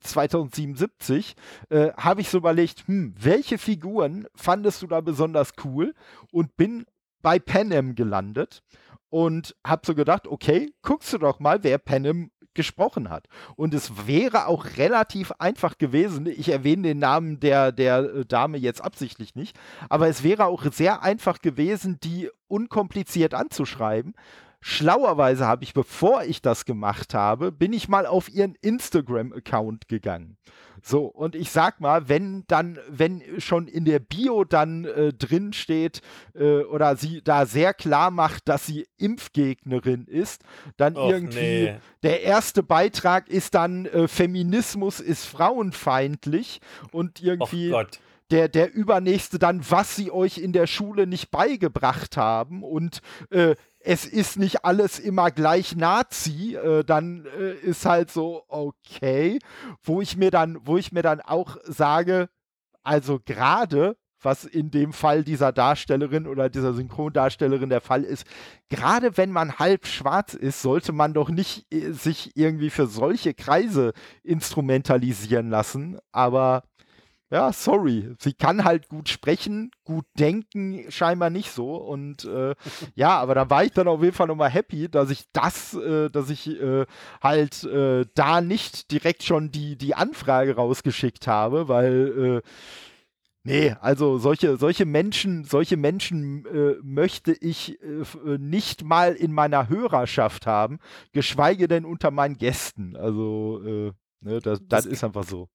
2077 0.00 1.36
äh, 1.70 1.76
äh, 1.76 1.92
habe 1.96 2.20
ich 2.20 2.28
so 2.28 2.38
überlegt, 2.38 2.88
hm, 2.88 3.14
welche 3.16 3.58
Figuren 3.58 4.26
fandest 4.34 4.82
du 4.82 4.88
da 4.88 5.00
besonders 5.00 5.52
cool? 5.64 5.94
Und 6.32 6.56
bin 6.56 6.84
bei 7.22 7.38
Panem 7.38 7.94
gelandet 7.94 8.64
und 9.08 9.54
habe 9.64 9.82
so 9.86 9.94
gedacht, 9.94 10.26
okay, 10.26 10.72
guckst 10.82 11.12
du 11.12 11.18
doch 11.18 11.38
mal, 11.38 11.62
wer 11.62 11.78
Panem 11.78 12.32
gesprochen 12.56 13.08
hat. 13.08 13.28
Und 13.54 13.72
es 13.72 14.08
wäre 14.08 14.46
auch 14.48 14.66
relativ 14.76 15.30
einfach 15.38 15.78
gewesen, 15.78 16.26
ich 16.26 16.48
erwähne 16.48 16.82
den 16.82 16.98
Namen 16.98 17.38
der, 17.38 17.70
der 17.70 17.98
äh, 17.98 18.24
Dame 18.26 18.58
jetzt 18.58 18.82
absichtlich 18.82 19.36
nicht, 19.36 19.56
aber 19.88 20.08
es 20.08 20.24
wäre 20.24 20.46
auch 20.46 20.64
sehr 20.72 21.02
einfach 21.02 21.40
gewesen, 21.40 22.00
die 22.02 22.30
unkompliziert 22.48 23.34
anzuschreiben. 23.34 24.14
Schlauerweise 24.60 25.46
habe 25.46 25.64
ich, 25.64 25.74
bevor 25.74 26.24
ich 26.24 26.42
das 26.42 26.64
gemacht 26.64 27.14
habe, 27.14 27.52
bin 27.52 27.72
ich 27.72 27.88
mal 27.88 28.06
auf 28.06 28.28
ihren 28.28 28.54
Instagram-Account 28.56 29.88
gegangen. 29.88 30.36
So, 30.82 31.06
und 31.06 31.34
ich 31.34 31.50
sag 31.50 31.80
mal, 31.80 32.08
wenn 32.08 32.44
dann, 32.46 32.78
wenn 32.88 33.22
schon 33.38 33.66
in 33.66 33.84
der 33.84 33.98
Bio 33.98 34.44
dann 34.44 34.84
äh, 34.84 35.12
drin 35.12 35.52
steht 35.52 36.00
äh, 36.34 36.60
oder 36.60 36.96
sie 36.96 37.22
da 37.22 37.44
sehr 37.44 37.74
klar 37.74 38.10
macht, 38.10 38.48
dass 38.48 38.66
sie 38.66 38.86
Impfgegnerin 38.96 40.06
ist, 40.06 40.42
dann 40.76 40.96
Och, 40.96 41.10
irgendwie 41.10 41.40
nee. 41.40 41.76
der 42.02 42.22
erste 42.22 42.62
Beitrag 42.62 43.28
ist 43.28 43.54
dann 43.54 43.86
äh, 43.86 44.06
Feminismus 44.06 45.00
ist 45.00 45.24
frauenfeindlich 45.24 46.60
und 46.92 47.20
irgendwie. 47.20 47.70
Oh 47.70 47.78
Gott 47.78 48.00
der, 48.30 48.48
der 48.48 48.74
übernächste 48.74 49.38
dann, 49.38 49.64
was 49.70 49.94
sie 49.94 50.10
euch 50.10 50.38
in 50.38 50.52
der 50.52 50.66
Schule 50.66 51.06
nicht 51.06 51.30
beigebracht 51.30 52.16
haben 52.16 52.64
und 52.64 53.00
äh, 53.30 53.54
es 53.86 54.04
ist 54.04 54.36
nicht 54.36 54.64
alles 54.64 54.98
immer 54.98 55.30
gleich 55.30 55.76
Nazi, 55.76 56.56
äh, 56.56 56.82
dann 56.82 57.24
äh, 57.38 57.52
ist 57.52 57.86
halt 57.86 58.10
so 58.10 58.42
okay, 58.48 59.38
wo 59.84 60.02
ich 60.02 60.16
mir 60.16 60.32
dann, 60.32 60.58
wo 60.62 60.76
ich 60.76 60.90
mir 60.90 61.02
dann 61.02 61.20
auch 61.20 61.56
sage, 61.62 62.28
also 62.82 63.20
gerade 63.24 63.96
was 64.20 64.44
in 64.44 64.72
dem 64.72 64.92
Fall 64.92 65.22
dieser 65.22 65.52
Darstellerin 65.52 66.26
oder 66.26 66.50
dieser 66.50 66.72
Synchrondarstellerin 66.72 67.68
der 67.68 67.80
Fall 67.80 68.02
ist, 68.02 68.26
gerade 68.70 69.16
wenn 69.16 69.30
man 69.30 69.60
halb 69.60 69.86
schwarz 69.86 70.34
ist, 70.34 70.62
sollte 70.62 70.92
man 70.92 71.14
doch 71.14 71.28
nicht 71.28 71.72
äh, 71.72 71.92
sich 71.92 72.32
irgendwie 72.34 72.70
für 72.70 72.88
solche 72.88 73.34
Kreise 73.34 73.92
instrumentalisieren 74.24 75.48
lassen, 75.48 75.98
aber 76.10 76.64
ja, 77.30 77.52
sorry. 77.52 78.14
Sie 78.20 78.34
kann 78.34 78.64
halt 78.64 78.88
gut 78.88 79.08
sprechen, 79.08 79.72
gut 79.84 80.06
denken, 80.18 80.84
scheinbar 80.90 81.30
nicht 81.30 81.50
so. 81.50 81.74
Und 81.76 82.24
äh, 82.24 82.54
ja, 82.94 83.18
aber 83.18 83.34
da 83.34 83.50
war 83.50 83.64
ich 83.64 83.72
dann 83.72 83.88
auf 83.88 84.02
jeden 84.02 84.14
Fall 84.14 84.28
nochmal 84.28 84.50
happy, 84.50 84.88
dass 84.88 85.10
ich 85.10 85.24
das, 85.32 85.74
äh, 85.74 86.08
dass 86.08 86.30
ich 86.30 86.48
äh, 86.48 86.86
halt 87.22 87.64
äh, 87.64 88.04
da 88.14 88.40
nicht 88.40 88.90
direkt 88.92 89.24
schon 89.24 89.50
die, 89.50 89.76
die 89.76 89.94
Anfrage 89.94 90.54
rausgeschickt 90.56 91.26
habe, 91.26 91.68
weil 91.68 92.42
äh, 92.44 92.48
Nee, 93.48 93.76
also 93.80 94.18
solche, 94.18 94.56
solche 94.56 94.84
Menschen, 94.84 95.44
solche 95.44 95.76
Menschen 95.76 96.44
äh, 96.46 96.74
möchte 96.82 97.32
ich 97.32 97.80
äh, 97.80 98.38
nicht 98.38 98.82
mal 98.82 99.12
in 99.14 99.32
meiner 99.32 99.68
Hörerschaft 99.68 100.46
haben, 100.48 100.80
geschweige 101.12 101.68
denn 101.68 101.84
unter 101.84 102.10
meinen 102.10 102.38
Gästen. 102.38 102.96
Also, 102.96 103.62
äh, 103.64 103.92
ne, 104.20 104.40
das, 104.40 104.58
das, 104.66 104.68
das 104.68 104.86
ist 104.86 105.04
einfach 105.04 105.22
so. 105.22 105.48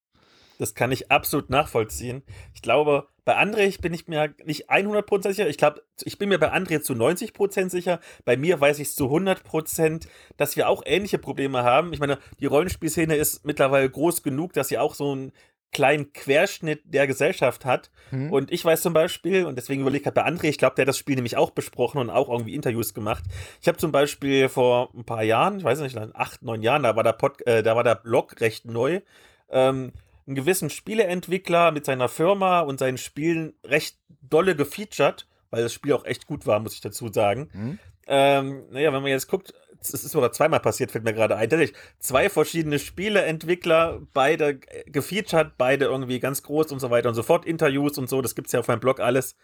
Das 0.61 0.75
kann 0.75 0.91
ich 0.91 1.09
absolut 1.09 1.49
nachvollziehen. 1.49 2.21
Ich 2.53 2.61
glaube, 2.61 3.07
bei 3.25 3.35
André 3.35 3.81
bin 3.81 3.95
ich 3.95 4.07
mir 4.07 4.35
nicht 4.45 4.69
100% 4.69 5.23
sicher. 5.29 5.49
Ich 5.49 5.57
glaube, 5.57 5.81
ich 6.03 6.19
bin 6.19 6.29
mir 6.29 6.37
bei 6.37 6.53
André 6.53 6.81
zu 6.81 6.93
90% 6.93 7.71
sicher. 7.71 7.99
Bei 8.25 8.37
mir 8.37 8.61
weiß 8.61 8.77
ich 8.77 8.93
zu 8.93 9.05
100%, 9.05 10.05
dass 10.37 10.55
wir 10.55 10.69
auch 10.69 10.83
ähnliche 10.85 11.17
Probleme 11.17 11.63
haben. 11.63 11.93
Ich 11.93 11.99
meine, 11.99 12.19
die 12.39 12.45
Rollenspielszene 12.45 13.15
ist 13.15 13.43
mittlerweile 13.43 13.89
groß 13.89 14.21
genug, 14.21 14.53
dass 14.53 14.67
sie 14.67 14.77
auch 14.77 14.93
so 14.93 15.13
einen 15.13 15.31
kleinen 15.71 16.13
Querschnitt 16.13 16.81
der 16.83 17.07
Gesellschaft 17.07 17.65
hat. 17.65 17.89
Mhm. 18.11 18.31
Und 18.31 18.51
ich 18.51 18.63
weiß 18.63 18.83
zum 18.83 18.93
Beispiel, 18.93 19.45
und 19.45 19.55
deswegen 19.55 19.81
überlege 19.81 19.97
ich 19.97 20.03
gerade 20.03 20.21
bei 20.21 20.27
André, 20.27 20.49
ich 20.49 20.59
glaube, 20.59 20.75
der 20.75 20.83
hat 20.83 20.89
das 20.89 20.97
Spiel 20.99 21.15
nämlich 21.15 21.37
auch 21.37 21.49
besprochen 21.49 21.97
und 21.97 22.11
auch 22.11 22.29
irgendwie 22.29 22.53
Interviews 22.53 22.93
gemacht. 22.93 23.23
Ich 23.61 23.67
habe 23.67 23.79
zum 23.79 23.91
Beispiel 23.91 24.47
vor 24.47 24.91
ein 24.93 25.05
paar 25.05 25.23
Jahren, 25.23 25.57
ich 25.57 25.63
weiß 25.63 25.79
nicht, 25.79 25.97
acht, 25.97 26.43
neun 26.43 26.61
Jahren, 26.61 26.83
da 26.83 26.95
war 26.95 27.03
der, 27.03 27.13
Pod, 27.13 27.41
äh, 27.47 27.63
da 27.63 27.75
war 27.75 27.83
der 27.83 27.95
Blog 27.95 28.41
recht 28.41 28.65
neu, 28.65 29.01
ähm, 29.49 29.93
einen 30.27 30.35
gewissen 30.35 30.69
Spieleentwickler 30.69 31.71
mit 31.71 31.85
seiner 31.85 32.09
Firma 32.09 32.61
und 32.61 32.79
seinen 32.79 32.97
Spielen 32.97 33.53
recht 33.65 33.97
dolle 34.21 34.55
gefeatured, 34.55 35.27
weil 35.49 35.63
das 35.63 35.73
Spiel 35.73 35.93
auch 35.93 36.05
echt 36.05 36.27
gut 36.27 36.45
war, 36.47 36.59
muss 36.59 36.73
ich 36.73 36.81
dazu 36.81 37.11
sagen. 37.11 37.49
Mhm. 37.53 37.79
Ähm, 38.07 38.63
naja, 38.71 38.93
wenn 38.93 39.01
man 39.01 39.11
jetzt 39.11 39.27
guckt, 39.27 39.53
es 39.81 39.93
ist 39.93 40.11
sogar 40.11 40.31
zweimal 40.31 40.59
passiert, 40.59 40.91
fällt 40.91 41.03
mir 41.03 41.13
gerade 41.13 41.35
ein. 41.35 41.49
Tatsächlich, 41.49 41.77
zwei 41.99 42.29
verschiedene 42.29 42.77
Spieleentwickler, 42.77 44.01
beide 44.13 44.59
gefeatured, 44.85 45.57
beide 45.57 45.85
irgendwie 45.85 46.19
ganz 46.19 46.43
groß 46.43 46.71
und 46.71 46.79
so 46.79 46.91
weiter 46.91 47.09
und 47.09 47.15
so 47.15 47.23
fort, 47.23 47.45
Interviews 47.45 47.97
und 47.97 48.09
so, 48.09 48.21
das 48.21 48.35
gibt 48.35 48.47
es 48.47 48.53
ja 48.53 48.59
auf 48.59 48.67
meinem 48.67 48.79
Blog 48.79 48.99
alles. 48.99 49.35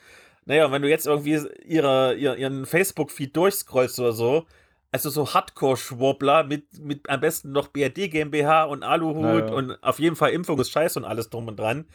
Naja, 0.45 0.71
wenn 0.71 0.81
du 0.81 0.89
jetzt 0.89 1.07
irgendwie 1.07 1.41
ihre, 1.65 2.15
ihren 2.15 2.65
Facebook-Feed 2.65 3.35
durchscrollst 3.35 3.99
oder 3.99 4.13
so, 4.13 4.45
also 4.91 5.09
so 5.09 5.33
Hardcore-Schwobbler 5.33 6.43
mit, 6.43 6.79
mit 6.79 7.09
am 7.09 7.19
besten 7.19 7.51
noch 7.51 7.67
BRD 7.67 8.09
GmbH 8.09 8.63
und 8.63 8.83
Aluhut 8.83 9.21
naja. 9.21 9.53
und 9.53 9.83
auf 9.83 9.99
jeden 9.99 10.15
Fall 10.15 10.31
Impfung 10.31 10.59
ist 10.59 10.71
scheiße 10.71 10.99
und 10.99 11.05
alles 11.05 11.29
drum 11.29 11.47
und 11.47 11.59
dran. 11.59 11.85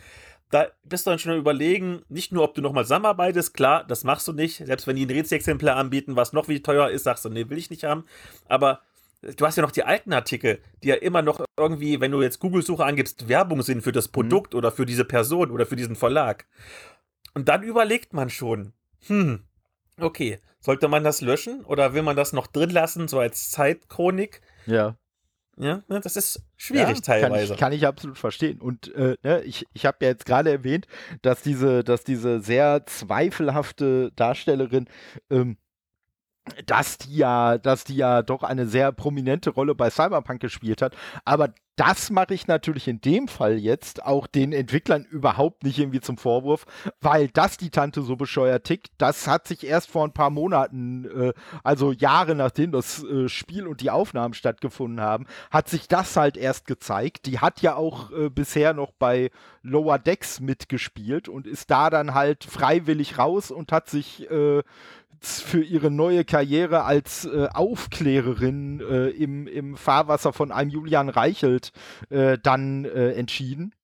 Da 0.51 0.67
bist 0.85 1.07
du 1.07 1.11
dann 1.11 1.19
schon 1.19 1.37
überlegen, 1.37 2.03
nicht 2.11 2.31
nur, 2.31 2.45
ob 2.45 2.55
du 2.55 2.61
nochmal 2.61 2.85
zusammenarbeitest, 2.85 3.55
klar, 3.55 3.85
das 3.85 4.05
machst 4.05 4.29
du 4.29 4.35
nicht. 4.35 4.59
Selbst 4.59 4.87
wenn 4.87 4.97
die 4.97 5.07
ein 5.07 5.11
Rätselexemplar 5.11 5.77
anbieten, 5.77 6.15
was 6.15 6.35
noch 6.35 6.49
wie 6.49 6.61
teuer 6.61 6.91
ist, 6.91 7.05
sagst 7.05 7.25
du, 7.25 7.31
nee, 7.31 7.49
will 7.49 7.57
ich 7.57 7.71
nicht 7.71 7.85
haben. 7.85 8.05
Aber 8.49 8.83
du 9.23 9.47
hast 9.47 9.57
ja 9.57 9.63
noch 9.63 9.71
die 9.71 9.85
alten 9.85 10.13
Artikel, 10.13 10.61
die 10.83 10.89
ja 10.89 10.97
immer 10.97 11.23
noch 11.23 11.43
irgendwie, 11.57 12.01
wenn 12.01 12.11
du 12.11 12.21
jetzt 12.21 12.39
Google-Suche 12.41 12.85
angibst, 12.85 13.29
Werbung 13.29 13.63
sind 13.63 13.83
für 13.83 13.93
das 13.93 14.09
mhm. 14.09 14.13
Produkt 14.13 14.53
mhm. 14.53 14.59
oder 14.59 14.73
für 14.73 14.85
diese 14.85 15.07
Person 15.07 15.51
oder 15.51 15.65
für 15.65 15.77
diesen 15.77 15.97
Verlag. 15.97 16.47
Und 17.35 17.49
dann 17.49 17.63
überlegt 17.63 18.13
man 18.13 18.29
schon, 18.29 18.75
hm, 19.07 19.45
okay, 20.03 20.41
sollte 20.61 20.89
man 20.89 21.05
das 21.05 21.21
löschen 21.21 21.65
oder 21.65 21.95
will 21.95 22.03
man 22.03 22.17
das 22.17 22.33
noch 22.33 22.47
drin 22.47 22.71
lassen, 22.71 23.09
so 23.09 23.19
als 23.19 23.51
Zeitchronik? 23.51 24.41
Ja. 24.67 24.97
Ja, 25.59 25.83
ne, 25.87 26.01
das 26.01 26.17
ist 26.17 26.43
schwierig 26.57 26.97
ja, 26.97 27.03
teilweise. 27.03 27.49
Kann 27.49 27.55
ich, 27.55 27.61
kann 27.61 27.73
ich, 27.73 27.87
absolut 27.87 28.17
verstehen. 28.17 28.61
Und 28.61 28.93
äh, 28.95 29.17
ne, 29.23 29.43
ich, 29.43 29.67
ich 29.75 29.85
habe 29.85 29.99
ja 30.01 30.09
jetzt 30.09 30.25
gerade 30.25 30.51
erwähnt, 30.51 30.87
dass 31.21 31.43
diese, 31.43 31.85
dass 31.85 32.05
diese 32.05 32.41
sehr 32.41 32.87
zweifelhafte 32.87 34.13
Darstellerin 34.17 34.89
ähm, 35.29 35.59
dass 36.67 36.99
die 36.99 37.17
ja, 37.17 37.59
dass 37.59 37.85
die 37.85 37.97
ja 37.97 38.23
doch 38.23 38.43
eine 38.43 38.67
sehr 38.67 38.93
prominente 38.93 39.51
Rolle 39.51 39.75
bei 39.75 39.91
Cyberpunk 39.91 40.41
gespielt 40.41 40.83
hat. 40.83 40.97
Aber 41.25 41.55
das 41.77 42.11
mache 42.11 42.35
ich 42.35 42.47
natürlich 42.47 42.87
in 42.87 43.01
dem 43.01 43.29
Fall 43.29 43.59
jetzt 43.59 44.05
auch 44.05 44.27
den 44.27 44.53
Entwicklern 44.53 45.05
überhaupt 45.05 45.65
nicht 45.65 45.79
irgendwie 45.79 46.01
zum 46.01 46.19
Vorwurf, 46.19 46.67
weil 47.01 47.29
das 47.29 47.57
die 47.57 47.71
Tante 47.71 48.03
so 48.03 48.17
bescheuert 48.17 48.65
tickt, 48.65 48.91
das 48.99 49.27
hat 49.27 49.49
sich 49.49 49.65
erst 49.65 49.91
vor 49.91 50.05
ein 50.05 50.13
paar 50.13 50.31
Monaten, 50.31 51.05
äh, 51.05 51.33
also 51.65 51.93
Jahre 51.93 52.35
nachdem 52.35 52.73
das 52.73 53.03
äh, 53.05 53.29
Spiel 53.29 53.67
und 53.67 53.81
die 53.81 53.91
Aufnahmen 53.91 54.35
stattgefunden 54.35 55.01
haben, 55.01 55.27
hat 55.51 55.69
sich 55.69 55.89
das 55.89 56.17
halt 56.17 56.37
erst 56.37 56.67
gezeigt. 56.67 57.27
Die 57.27 57.39
hat 57.39 57.63
ja 57.63 57.75
auch 57.75 58.11
äh, 58.13 58.29
bisher 58.29 58.75
noch 58.75 58.93
bei 58.93 59.31
Lower 59.63 59.99
Decks 59.99 60.41
mitgespielt 60.41 61.29
und 61.29 61.47
ist 61.47 61.71
da 61.71 61.89
dann 61.89 62.15
halt 62.15 62.45
freiwillig 62.45 63.19
raus 63.19 63.51
und 63.51 63.73
hat 63.73 63.89
sich 63.89 64.31
äh, 64.31 64.63
für 65.21 65.63
ihre 65.63 65.91
neue 65.91 66.25
Karriere 66.25 66.85
als 66.85 67.25
äh, 67.25 67.49
Aufklärerin 67.53 68.81
äh, 68.81 69.09
im, 69.11 69.47
im 69.47 69.77
Fahrwasser 69.77 70.33
von 70.33 70.53
einem 70.53 70.71
Julian 70.71 71.09
Reichelt 71.09 71.73
äh, 72.11 72.39
dann 72.43 72.85
äh, 72.85 73.13
entschieden. 73.13 73.75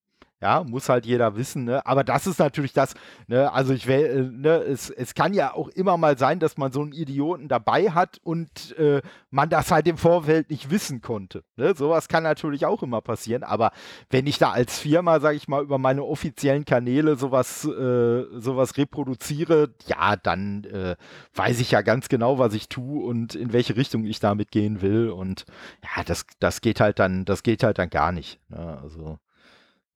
Ja, 0.41 0.63
muss 0.63 0.89
halt 0.89 1.05
jeder 1.05 1.35
wissen, 1.37 1.65
ne? 1.65 1.85
Aber 1.85 2.05
das 2.05 2.29
ist 2.29 2.39
natürlich 2.39 2.73
das, 2.73 2.95
ne? 3.27 3.53
Also 3.53 3.73
ich 3.73 3.89
will, 3.89 4.05
äh, 4.05 4.23
ne, 4.23 4.59
es, 4.59 4.89
es 4.89 5.15
kann 5.15 5.35
ja 5.35 5.53
auch 5.53 5.67
immer 5.71 5.97
mal 5.97 6.17
sein, 6.17 6.39
dass 6.39 6.57
man 6.57 6.71
so 6.71 6.81
einen 6.81 6.93
Idioten 6.93 7.49
dabei 7.49 7.91
hat 7.91 8.21
und 8.23 8.77
äh, 8.79 9.03
man 9.31 9.49
das 9.49 9.73
halt 9.73 9.89
im 9.89 9.97
Vorfeld 9.99 10.51
nicht 10.51 10.71
wissen 10.71 11.01
konnte. 11.01 11.43
Ne? 11.57 11.75
Sowas 11.75 12.07
kann 12.07 12.23
natürlich 12.23 12.67
auch 12.67 12.85
immer 12.85 13.01
passieren, 13.01 13.43
aber 13.43 13.73
wenn 14.11 14.29
ich 14.29 14.39
da 14.39 14.53
als 14.53 14.79
Firma, 14.79 15.19
sag 15.19 15.35
ich 15.35 15.49
mal, 15.49 15.63
über 15.65 15.79
meine 15.79 16.05
offiziellen 16.05 16.65
Kanäle 16.65 17.17
sowas, 17.17 17.65
äh, 17.65 18.25
sowas 18.39 18.77
reproduziere, 18.77 19.75
ja, 19.87 20.15
dann 20.15 20.63
äh, 20.65 20.95
weiß 21.35 21.59
ich 21.59 21.73
ja 21.73 21.83
ganz 21.83 22.09
genau, 22.09 22.39
was 22.39 22.55
ich 22.55 22.69
tue 22.69 23.05
und 23.05 23.35
in 23.35 23.53
welche 23.53 23.77
Richtung 23.77 24.05
ich 24.05 24.21
damit 24.21 24.53
gehen 24.53 24.83
will. 24.83 25.11
Und 25.11 25.47
ja, 25.83 26.05
das, 26.05 26.27
das 26.39 26.61
geht 26.61 26.79
halt 26.81 27.01
dann, 27.01 27.25
das 27.25 27.43
geht 27.43 27.65
halt 27.65 27.79
dann 27.79 27.91
gar 27.91 28.13
nicht. 28.13 28.39
Ne? 28.51 28.79
Also. 28.81 29.19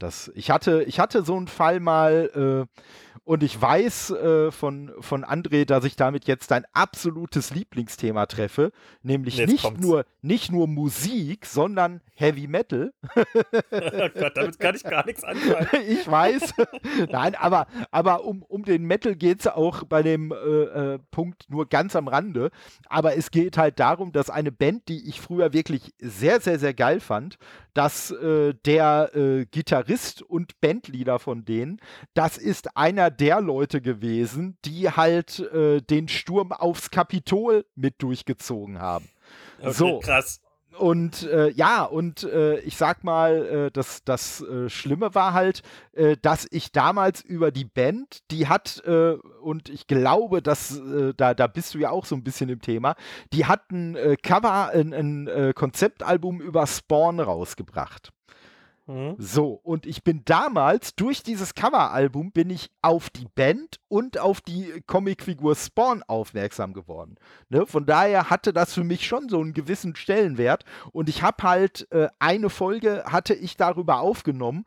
Das, 0.03 0.33
ich, 0.35 0.51
hatte, 0.51 0.83
ich 0.83 0.99
hatte 0.99 1.23
so 1.23 1.37
einen 1.37 1.47
Fall 1.47 1.79
mal 1.79 2.67
äh, 2.69 2.81
und 3.25 3.43
ich 3.43 3.61
weiß 3.61 4.11
äh, 4.11 4.51
von, 4.51 4.93
von 5.01 5.25
André, 5.25 5.65
dass 5.65 5.85
ich 5.85 5.97
damit 5.97 6.27
jetzt 6.27 6.51
dein 6.51 6.65
absolutes 6.73 7.55
Lieblingsthema 7.55 8.27
treffe, 8.27 8.73
nämlich 9.03 9.39
nicht 9.47 9.81
nur, 9.81 10.05
nicht 10.23 10.51
nur 10.51 10.67
Musik, 10.67 11.47
sondern 11.47 12.01
Heavy 12.15 12.47
Metal. 12.47 12.93
oh 13.17 14.09
Gott, 14.15 14.37
damit 14.37 14.59
kann 14.59 14.75
ich 14.75 14.83
gar 14.85 15.07
nichts 15.07 15.25
anfangen. 15.25 15.69
ich 15.89 16.09
weiß. 16.11 16.55
Nein, 17.11 17.35
aber, 17.35 17.67
aber 17.91 18.25
um, 18.25 18.43
um 18.43 18.65
den 18.65 18.85
Metal 18.85 19.15
geht 19.15 19.41
es 19.41 19.47
auch 19.47 19.85
bei 19.85 20.03
dem 20.03 20.33
äh, 20.33 20.35
äh, 20.35 20.99
Punkt 21.11 21.49
nur 21.49 21.69
ganz 21.69 21.97
am 21.97 22.09
Rande. 22.09 22.51
Aber 22.89 23.17
es 23.17 23.31
geht 23.31 23.57
halt 23.57 23.79
darum, 23.79 24.13
dass 24.13 24.31
eine 24.31 24.53
Band, 24.53 24.89
die 24.89 25.09
ich 25.09 25.21
früher 25.21 25.53
wirklich 25.53 25.95
sehr, 25.99 26.41
sehr, 26.41 26.59
sehr 26.59 26.75
geil 26.75 27.01
fand, 27.01 27.39
dass 27.75 28.11
äh, 28.11 28.55
der 28.67 29.15
äh, 29.15 29.47
Gitarrist 29.47 30.23
und 30.23 30.61
Bandleader 30.61 31.19
von 31.19 31.45
denen, 31.45 31.81
das 32.15 32.37
ist 32.37 32.77
einer 32.77 33.02
der 33.11 33.41
Leute 33.41 33.81
gewesen, 33.81 34.57
die 34.65 34.91
halt 34.91 35.39
äh, 35.39 35.81
den 35.81 36.09
Sturm 36.09 36.53
aufs 36.53 36.91
Kapitol 36.91 37.65
mit 37.75 38.03
durchgezogen 38.03 38.81
haben. 38.81 39.09
Okay, 39.61 39.73
so. 39.73 40.01
krass. 40.01 40.41
Und 40.79 41.25
äh, 41.25 41.51
ja, 41.51 41.85
und 41.85 42.25
äh, 42.25 42.59
ich 42.61 42.77
sag 42.77 43.05
mal, 43.05 43.67
äh, 43.67 43.71
das, 43.71 44.05
das 44.05 44.41
äh, 44.41 44.71
Schlimme 44.71 45.15
war 45.15 45.35
halt, 45.35 45.63
äh, 45.93 46.17
dass 46.21 46.47
ich 46.51 46.73
damals 46.73 47.21
über 47.21 47.51
die 47.51 47.65
Band, 47.67 48.21
die 48.31 48.49
hat, 48.49 48.83
äh, 48.87 49.13
und 49.43 49.69
ich 49.69 49.87
glaube, 49.87 50.41
dass 50.41 50.81
da, 51.17 51.35
da 51.35 51.47
bist 51.47 51.75
du 51.75 51.79
ja 51.79 51.91
auch 51.91 52.07
so 52.07 52.15
ein 52.15 52.25
bisschen 52.25 52.49
im 52.49 52.61
Thema, 52.61 52.95
die 53.33 53.47
hat 53.47 53.71
ein 53.71 53.97
Cover, 54.23 54.71
ein, 54.71 54.93
ein 54.95 55.53
Konzeptalbum 55.55 56.41
über 56.41 56.67
Spawn 56.67 57.21
rausgebracht. 57.21 58.13
Mhm. 58.87 59.15
So, 59.19 59.61
und 59.63 59.87
ich 59.87 60.03
bin 60.03 60.23
damals 60.25 60.97
durch 60.97 61.23
dieses 61.23 61.55
Coveralbum 61.55 62.33
bin 62.33 62.51
ich 62.51 62.71
auf 62.83 63.11
die 63.11 63.29
Band 63.35 63.79
und 63.89 64.19
auf 64.19 64.41
die 64.41 64.83
Comicfigur 64.87 65.55
Spawn 65.55 66.03
aufmerksam 66.03 66.73
geworden. 66.73 67.17
Ne? 67.49 67.65
Von 67.67 67.87
daher 67.87 68.29
hatte 68.29 68.53
das 68.53 68.75
für 68.75 68.83
mich 68.83 69.07
schon 69.07 69.29
so 69.29 69.41
einen 69.41 69.55
gewissen 69.55 69.95
Stellenwert 69.95 70.65
und 70.91 71.09
ich 71.09 71.23
habe 71.23 71.43
halt 71.45 71.87
äh, 71.93 72.09
eine 72.19 72.51
Folge 72.51 73.05
hatte 73.07 73.35
ich 73.35 73.57
darüber 73.57 74.01
aufgenommen, 74.01 74.65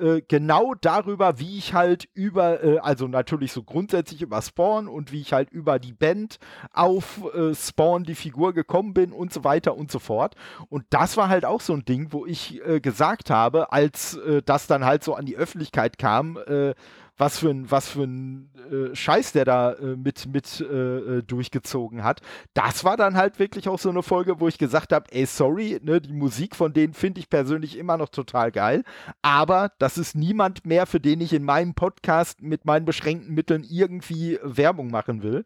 äh, 0.00 0.20
genau 0.26 0.74
darüber, 0.74 1.38
wie 1.38 1.58
ich 1.58 1.74
halt 1.74 2.08
über, 2.14 2.62
äh, 2.62 2.78
also 2.78 3.06
natürlich 3.06 3.52
so 3.52 3.62
grundsätzlich 3.62 4.22
über 4.22 4.42
Spawn 4.42 4.88
und 4.88 5.12
wie 5.12 5.20
ich 5.20 5.32
halt 5.32 5.50
über 5.50 5.78
die 5.78 5.92
Band 5.92 6.38
auf 6.72 7.22
äh, 7.34 7.54
Spawn, 7.54 8.04
die 8.04 8.14
Figur 8.14 8.52
gekommen 8.52 8.94
bin 8.94 9.12
und 9.12 9.32
so 9.32 9.44
weiter 9.44 9.76
und 9.76 9.90
so 9.90 9.98
fort. 9.98 10.34
Und 10.68 10.84
das 10.90 11.16
war 11.16 11.28
halt 11.28 11.44
auch 11.44 11.60
so 11.60 11.72
ein 11.72 11.84
Ding, 11.84 12.08
wo 12.10 12.26
ich 12.26 12.60
äh, 12.66 12.80
gesagt 12.80 13.30
habe, 13.30 13.72
als 13.72 14.16
äh, 14.16 14.42
das 14.44 14.66
dann 14.66 14.84
halt 14.84 15.04
so 15.04 15.14
an 15.14 15.26
die 15.26 15.36
Öffentlichkeit 15.36 15.98
kam, 15.98 16.38
was 17.16 17.38
für 17.38 17.50
ein, 17.50 17.70
was 17.70 17.88
für 17.88 18.04
ein 18.04 18.50
äh, 18.70 18.94
Scheiß 18.94 19.32
der 19.32 19.44
da 19.44 19.72
äh, 19.72 19.96
mit, 19.96 20.26
mit 20.26 20.60
äh, 20.60 20.64
äh, 20.64 21.22
durchgezogen 21.22 22.04
hat. 22.04 22.20
Das 22.54 22.84
war 22.84 22.96
dann 22.96 23.16
halt 23.16 23.38
wirklich 23.38 23.68
auch 23.68 23.78
so 23.78 23.90
eine 23.90 24.02
Folge, 24.02 24.40
wo 24.40 24.48
ich 24.48 24.58
gesagt 24.58 24.92
habe, 24.92 25.06
ey, 25.10 25.26
sorry, 25.26 25.80
ne, 25.82 26.00
die 26.00 26.12
Musik 26.12 26.54
von 26.54 26.72
denen 26.72 26.94
finde 26.94 27.20
ich 27.20 27.30
persönlich 27.30 27.78
immer 27.78 27.96
noch 27.96 28.08
total 28.08 28.52
geil, 28.52 28.84
aber 29.22 29.72
das 29.78 29.98
ist 29.98 30.14
niemand 30.14 30.66
mehr, 30.66 30.86
für 30.86 31.00
den 31.00 31.20
ich 31.20 31.32
in 31.32 31.44
meinem 31.44 31.74
Podcast 31.74 32.42
mit 32.42 32.64
meinen 32.64 32.84
beschränkten 32.84 33.34
Mitteln 33.34 33.64
irgendwie 33.64 34.38
Werbung 34.42 34.90
machen 34.90 35.22
will. 35.22 35.44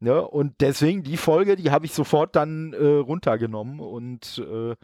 Ne? 0.00 0.22
Und 0.22 0.60
deswegen 0.60 1.02
die 1.02 1.16
Folge, 1.16 1.56
die 1.56 1.70
habe 1.70 1.86
ich 1.86 1.92
sofort 1.92 2.36
dann 2.36 2.72
äh, 2.72 2.84
runtergenommen 2.84 3.80
und 3.80 4.38
äh, 4.38 4.76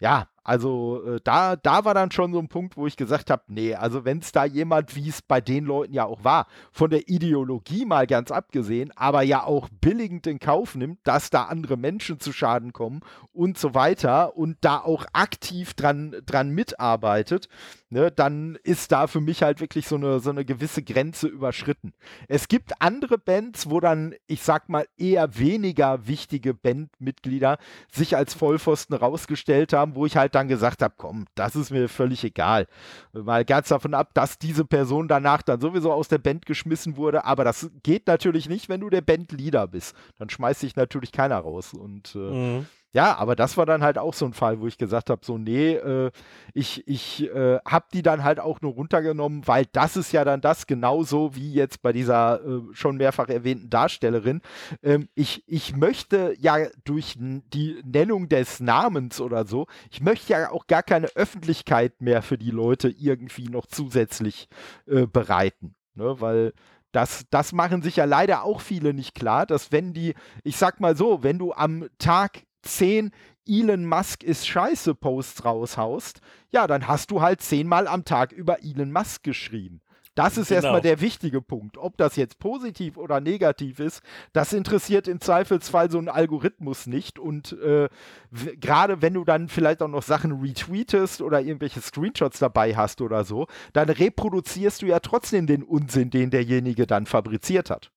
ja, 0.00 0.28
Also 0.44 1.02
äh, 1.04 1.20
da, 1.22 1.54
da 1.54 1.84
war 1.84 1.94
dann 1.94 2.10
schon 2.10 2.32
so 2.32 2.40
ein 2.40 2.48
Punkt, 2.48 2.76
wo 2.76 2.86
ich 2.86 2.96
gesagt 2.96 3.30
habe, 3.30 3.42
nee, 3.46 3.74
also 3.74 4.04
wenn 4.04 4.18
es 4.18 4.32
da 4.32 4.44
jemand, 4.44 4.96
wie 4.96 5.08
es 5.08 5.22
bei 5.22 5.40
den 5.40 5.64
Leuten 5.64 5.92
ja 5.92 6.04
auch 6.04 6.24
war, 6.24 6.48
von 6.72 6.90
der 6.90 7.08
Ideologie 7.08 7.84
mal 7.84 8.08
ganz 8.08 8.32
abgesehen, 8.32 8.90
aber 8.96 9.22
ja 9.22 9.44
auch 9.44 9.68
billigend 9.80 10.26
in 10.26 10.40
Kauf 10.40 10.74
nimmt, 10.74 10.98
dass 11.04 11.30
da 11.30 11.44
andere 11.44 11.76
Menschen 11.76 12.18
zu 12.18 12.32
Schaden 12.32 12.72
kommen 12.72 13.00
und 13.32 13.56
so 13.56 13.74
weiter 13.74 14.36
und 14.36 14.56
da 14.62 14.78
auch 14.78 15.06
aktiv 15.12 15.74
dran, 15.74 16.16
dran 16.26 16.50
mitarbeitet, 16.50 17.48
ne, 17.90 18.10
dann 18.10 18.58
ist 18.64 18.90
da 18.90 19.06
für 19.06 19.20
mich 19.20 19.42
halt 19.42 19.60
wirklich 19.60 19.86
so 19.86 19.94
eine, 19.94 20.18
so 20.18 20.30
eine 20.30 20.44
gewisse 20.44 20.82
Grenze 20.82 21.28
überschritten. 21.28 21.92
Es 22.26 22.48
gibt 22.48 22.80
andere 22.80 23.18
Bands, 23.18 23.70
wo 23.70 23.78
dann, 23.78 24.14
ich 24.26 24.42
sag 24.42 24.68
mal, 24.68 24.86
eher 24.96 25.38
weniger 25.38 26.06
wichtige 26.08 26.54
Bandmitglieder 26.54 27.58
sich 27.92 28.16
als 28.16 28.34
Vollpfosten 28.34 28.96
rausgestellt 28.96 29.72
haben, 29.72 29.94
wo 29.94 30.04
ich 30.06 30.16
halt 30.16 30.31
dann 30.34 30.48
gesagt 30.48 30.82
habe, 30.82 30.94
komm, 30.96 31.26
das 31.34 31.56
ist 31.56 31.70
mir 31.70 31.88
völlig 31.88 32.24
egal. 32.24 32.66
Mal 33.12 33.44
ganz 33.44 33.68
davon 33.68 33.94
ab, 33.94 34.10
dass 34.14 34.38
diese 34.38 34.64
Person 34.64 35.08
danach 35.08 35.42
dann 35.42 35.60
sowieso 35.60 35.92
aus 35.92 36.08
der 36.08 36.18
Band 36.18 36.46
geschmissen 36.46 36.96
wurde, 36.96 37.24
aber 37.24 37.44
das 37.44 37.70
geht 37.82 38.06
natürlich 38.06 38.48
nicht, 38.48 38.68
wenn 38.68 38.80
du 38.80 38.90
der 38.90 39.00
Bandleader 39.00 39.68
bist. 39.68 39.94
Dann 40.18 40.30
schmeißt 40.30 40.60
sich 40.60 40.76
natürlich 40.76 41.12
keiner 41.12 41.38
raus. 41.38 41.74
Und 41.74 42.14
äh, 42.14 42.18
mhm. 42.18 42.66
Ja, 42.94 43.16
aber 43.16 43.36
das 43.36 43.56
war 43.56 43.64
dann 43.64 43.82
halt 43.82 43.96
auch 43.96 44.12
so 44.12 44.26
ein 44.26 44.34
Fall, 44.34 44.60
wo 44.60 44.66
ich 44.66 44.76
gesagt 44.76 45.08
habe, 45.08 45.24
so 45.24 45.38
nee, 45.38 45.74
äh, 45.76 46.10
ich, 46.52 46.86
ich 46.86 47.22
äh, 47.34 47.58
habe 47.66 47.86
die 47.94 48.02
dann 48.02 48.22
halt 48.22 48.38
auch 48.38 48.60
nur 48.60 48.74
runtergenommen, 48.74 49.46
weil 49.46 49.64
das 49.72 49.96
ist 49.96 50.12
ja 50.12 50.24
dann 50.26 50.42
das 50.42 50.66
genauso 50.66 51.34
wie 51.34 51.54
jetzt 51.54 51.80
bei 51.80 51.94
dieser 51.94 52.44
äh, 52.44 52.60
schon 52.72 52.98
mehrfach 52.98 53.28
erwähnten 53.28 53.70
Darstellerin. 53.70 54.42
Ähm, 54.82 55.08
ich, 55.14 55.42
ich 55.46 55.74
möchte 55.74 56.34
ja 56.38 56.56
durch 56.84 57.16
die 57.18 57.80
Nennung 57.82 58.28
des 58.28 58.60
Namens 58.60 59.22
oder 59.22 59.46
so, 59.46 59.66
ich 59.90 60.02
möchte 60.02 60.34
ja 60.34 60.50
auch 60.50 60.66
gar 60.66 60.82
keine 60.82 61.06
Öffentlichkeit 61.16 62.02
mehr 62.02 62.20
für 62.20 62.36
die 62.36 62.50
Leute 62.50 62.90
irgendwie 62.90 63.48
noch 63.48 63.64
zusätzlich 63.66 64.48
äh, 64.86 65.06
bereiten. 65.06 65.74
Ne, 65.94 66.20
weil 66.20 66.52
das, 66.92 67.24
das 67.30 67.52
machen 67.52 67.80
sich 67.82 67.96
ja 67.96 68.04
leider 68.04 68.44
auch 68.44 68.60
viele 68.60 68.92
nicht 68.92 69.14
klar, 69.14 69.46
dass 69.46 69.72
wenn 69.72 69.94
die, 69.94 70.14
ich 70.44 70.58
sag 70.58 70.78
mal 70.80 70.94
so, 70.94 71.22
wenn 71.22 71.38
du 71.38 71.52
am 71.54 71.86
Tag 71.98 72.42
10 72.62 73.10
Elon 73.46 73.86
Musk 73.86 74.22
ist 74.22 74.46
scheiße 74.46 74.94
Posts 74.94 75.44
raushaust, 75.44 76.20
ja, 76.50 76.66
dann 76.66 76.86
hast 76.86 77.10
du 77.10 77.20
halt 77.20 77.40
zehnmal 77.40 77.88
am 77.88 78.04
Tag 78.04 78.32
über 78.32 78.62
Elon 78.62 78.92
Musk 78.92 79.24
geschrieben. 79.24 79.82
Das 80.14 80.36
ist 80.36 80.48
genau. 80.48 80.56
erstmal 80.56 80.80
der 80.82 81.00
wichtige 81.00 81.40
Punkt. 81.40 81.78
Ob 81.78 81.96
das 81.96 82.16
jetzt 82.16 82.38
positiv 82.38 82.98
oder 82.98 83.20
negativ 83.20 83.80
ist, 83.80 84.02
das 84.34 84.52
interessiert 84.52 85.08
im 85.08 85.22
Zweifelsfall 85.22 85.90
so 85.90 85.98
ein 85.98 86.10
Algorithmus 86.10 86.86
nicht. 86.86 87.18
Und 87.18 87.52
äh, 87.62 87.88
gerade 88.30 89.00
wenn 89.00 89.14
du 89.14 89.24
dann 89.24 89.48
vielleicht 89.48 89.82
auch 89.82 89.88
noch 89.88 90.02
Sachen 90.02 90.32
retweetest 90.32 91.22
oder 91.22 91.40
irgendwelche 91.40 91.80
Screenshots 91.80 92.40
dabei 92.40 92.76
hast 92.76 93.00
oder 93.00 93.24
so, 93.24 93.46
dann 93.72 93.88
reproduzierst 93.88 94.82
du 94.82 94.86
ja 94.86 95.00
trotzdem 95.00 95.46
den 95.46 95.62
Unsinn, 95.62 96.10
den 96.10 96.30
derjenige 96.30 96.86
dann 96.86 97.06
fabriziert 97.06 97.70
hat. 97.70 97.90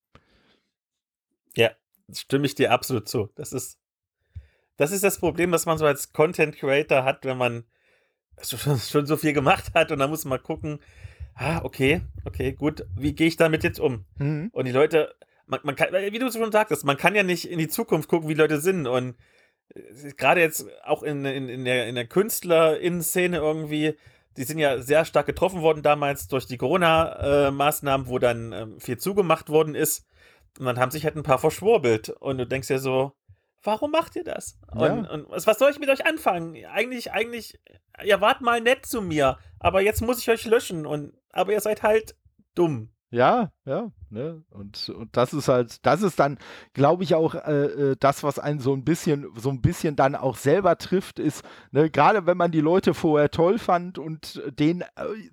Ja, 1.53 1.71
stimme 2.13 2.45
ich 2.45 2.55
dir 2.55 2.71
absolut 2.71 3.09
zu. 3.09 3.29
Das 3.35 3.51
ist 3.51 3.77
das 4.77 4.91
ist 4.91 5.03
das 5.03 5.19
Problem, 5.19 5.51
was 5.51 5.65
man 5.65 5.77
so 5.77 5.85
als 5.85 6.13
Content 6.13 6.55
Creator 6.55 7.03
hat, 7.03 7.25
wenn 7.25 7.37
man 7.37 7.65
schon 8.41 9.05
so 9.05 9.17
viel 9.17 9.33
gemacht 9.33 9.71
hat 9.73 9.91
und 9.91 9.99
dann 9.99 10.09
muss 10.09 10.25
man 10.25 10.41
gucken, 10.41 10.79
ah, 11.35 11.61
okay, 11.63 12.01
okay, 12.25 12.53
gut, 12.53 12.85
wie 12.95 13.13
gehe 13.13 13.27
ich 13.27 13.37
damit 13.37 13.63
jetzt 13.63 13.79
um? 13.79 14.05
Mhm. 14.17 14.49
Und 14.51 14.65
die 14.65 14.71
Leute, 14.71 15.15
man, 15.47 15.59
man 15.63 15.75
kann, 15.75 15.93
wie 15.93 16.19
du 16.19 16.31
schon 16.31 16.51
sagtest, 16.51 16.85
man 16.85 16.97
kann 16.97 17.15
ja 17.15 17.23
nicht 17.23 17.49
in 17.49 17.59
die 17.59 17.67
Zukunft 17.67 18.09
gucken, 18.09 18.29
wie 18.29 18.33
Leute 18.33 18.59
sind 18.59 18.87
und 18.87 19.15
äh, 19.73 20.11
gerade 20.17 20.41
jetzt 20.41 20.65
auch 20.83 21.03
in, 21.03 21.25
in, 21.25 21.49
in 21.49 21.65
der, 21.65 21.87
in 21.87 21.95
der 21.95 22.07
KünstlerInnen-Szene 22.07 23.37
irgendwie, 23.37 23.97
die 24.37 24.43
sind 24.43 24.59
ja 24.59 24.81
sehr 24.81 25.05
stark 25.05 25.25
getroffen 25.25 25.61
worden 25.61 25.81
damals 25.81 26.27
durch 26.27 26.45
die 26.45 26.57
Corona-Maßnahmen, 26.57 28.07
wo 28.07 28.19
dann 28.19 28.51
ähm, 28.51 28.79
viel 28.79 28.97
zugemacht 28.97 29.49
worden 29.49 29.75
ist. 29.75 30.05
Und 30.59 30.65
dann 30.65 30.79
haben 30.79 30.91
sich 30.91 31.05
halt 31.05 31.15
ein 31.15 31.23
paar 31.23 31.39
verschwurbelt. 31.39 32.09
Und 32.09 32.37
du 32.37 32.45
denkst 32.45 32.69
ja 32.69 32.77
so, 32.77 33.13
warum 33.65 33.91
macht 33.91 34.15
ihr 34.15 34.23
das? 34.23 34.57
Ja. 34.73 34.93
Und, 34.93 35.07
und, 35.07 35.47
was 35.47 35.59
soll 35.59 35.71
ich 35.71 35.79
mit 35.79 35.89
euch 35.89 36.05
anfangen? 36.05 36.55
Eigentlich, 36.65 37.11
eigentlich, 37.11 37.59
ihr 38.03 38.21
wart 38.21 38.41
mal 38.41 38.61
nett 38.61 38.85
zu 38.85 39.01
mir, 39.01 39.37
aber 39.59 39.81
jetzt 39.81 40.01
muss 40.01 40.19
ich 40.19 40.29
euch 40.29 40.45
löschen 40.45 40.85
und 40.85 41.13
aber 41.31 41.51
ihr 41.51 41.61
seid 41.61 41.83
halt 41.83 42.15
dumm. 42.55 42.89
Ja, 43.11 43.51
ja, 43.65 43.91
ne? 44.09 44.43
Und, 44.49 44.89
und 44.89 45.15
das 45.15 45.31
ist 45.31 45.47
halt, 45.47 45.85
das 45.85 46.01
ist 46.01 46.19
dann, 46.19 46.37
glaube 46.73 47.03
ich, 47.03 47.15
auch 47.15 47.35
äh, 47.35 47.91
äh, 47.91 47.95
das, 47.97 48.23
was 48.23 48.39
einen 48.39 48.59
so 48.59 48.73
ein 48.73 48.83
bisschen, 48.83 49.27
so 49.37 49.49
ein 49.49 49.61
bisschen 49.61 49.95
dann 49.95 50.15
auch 50.15 50.35
selber 50.35 50.77
trifft, 50.77 51.19
ist, 51.19 51.45
ne, 51.71 51.89
gerade 51.89 52.25
wenn 52.25 52.35
man 52.35 52.51
die 52.51 52.61
Leute 52.61 52.93
vorher 52.93 53.31
toll 53.31 53.57
fand 53.57 53.99
und 53.99 54.41
denen 54.59 54.81
äh, 54.81 54.85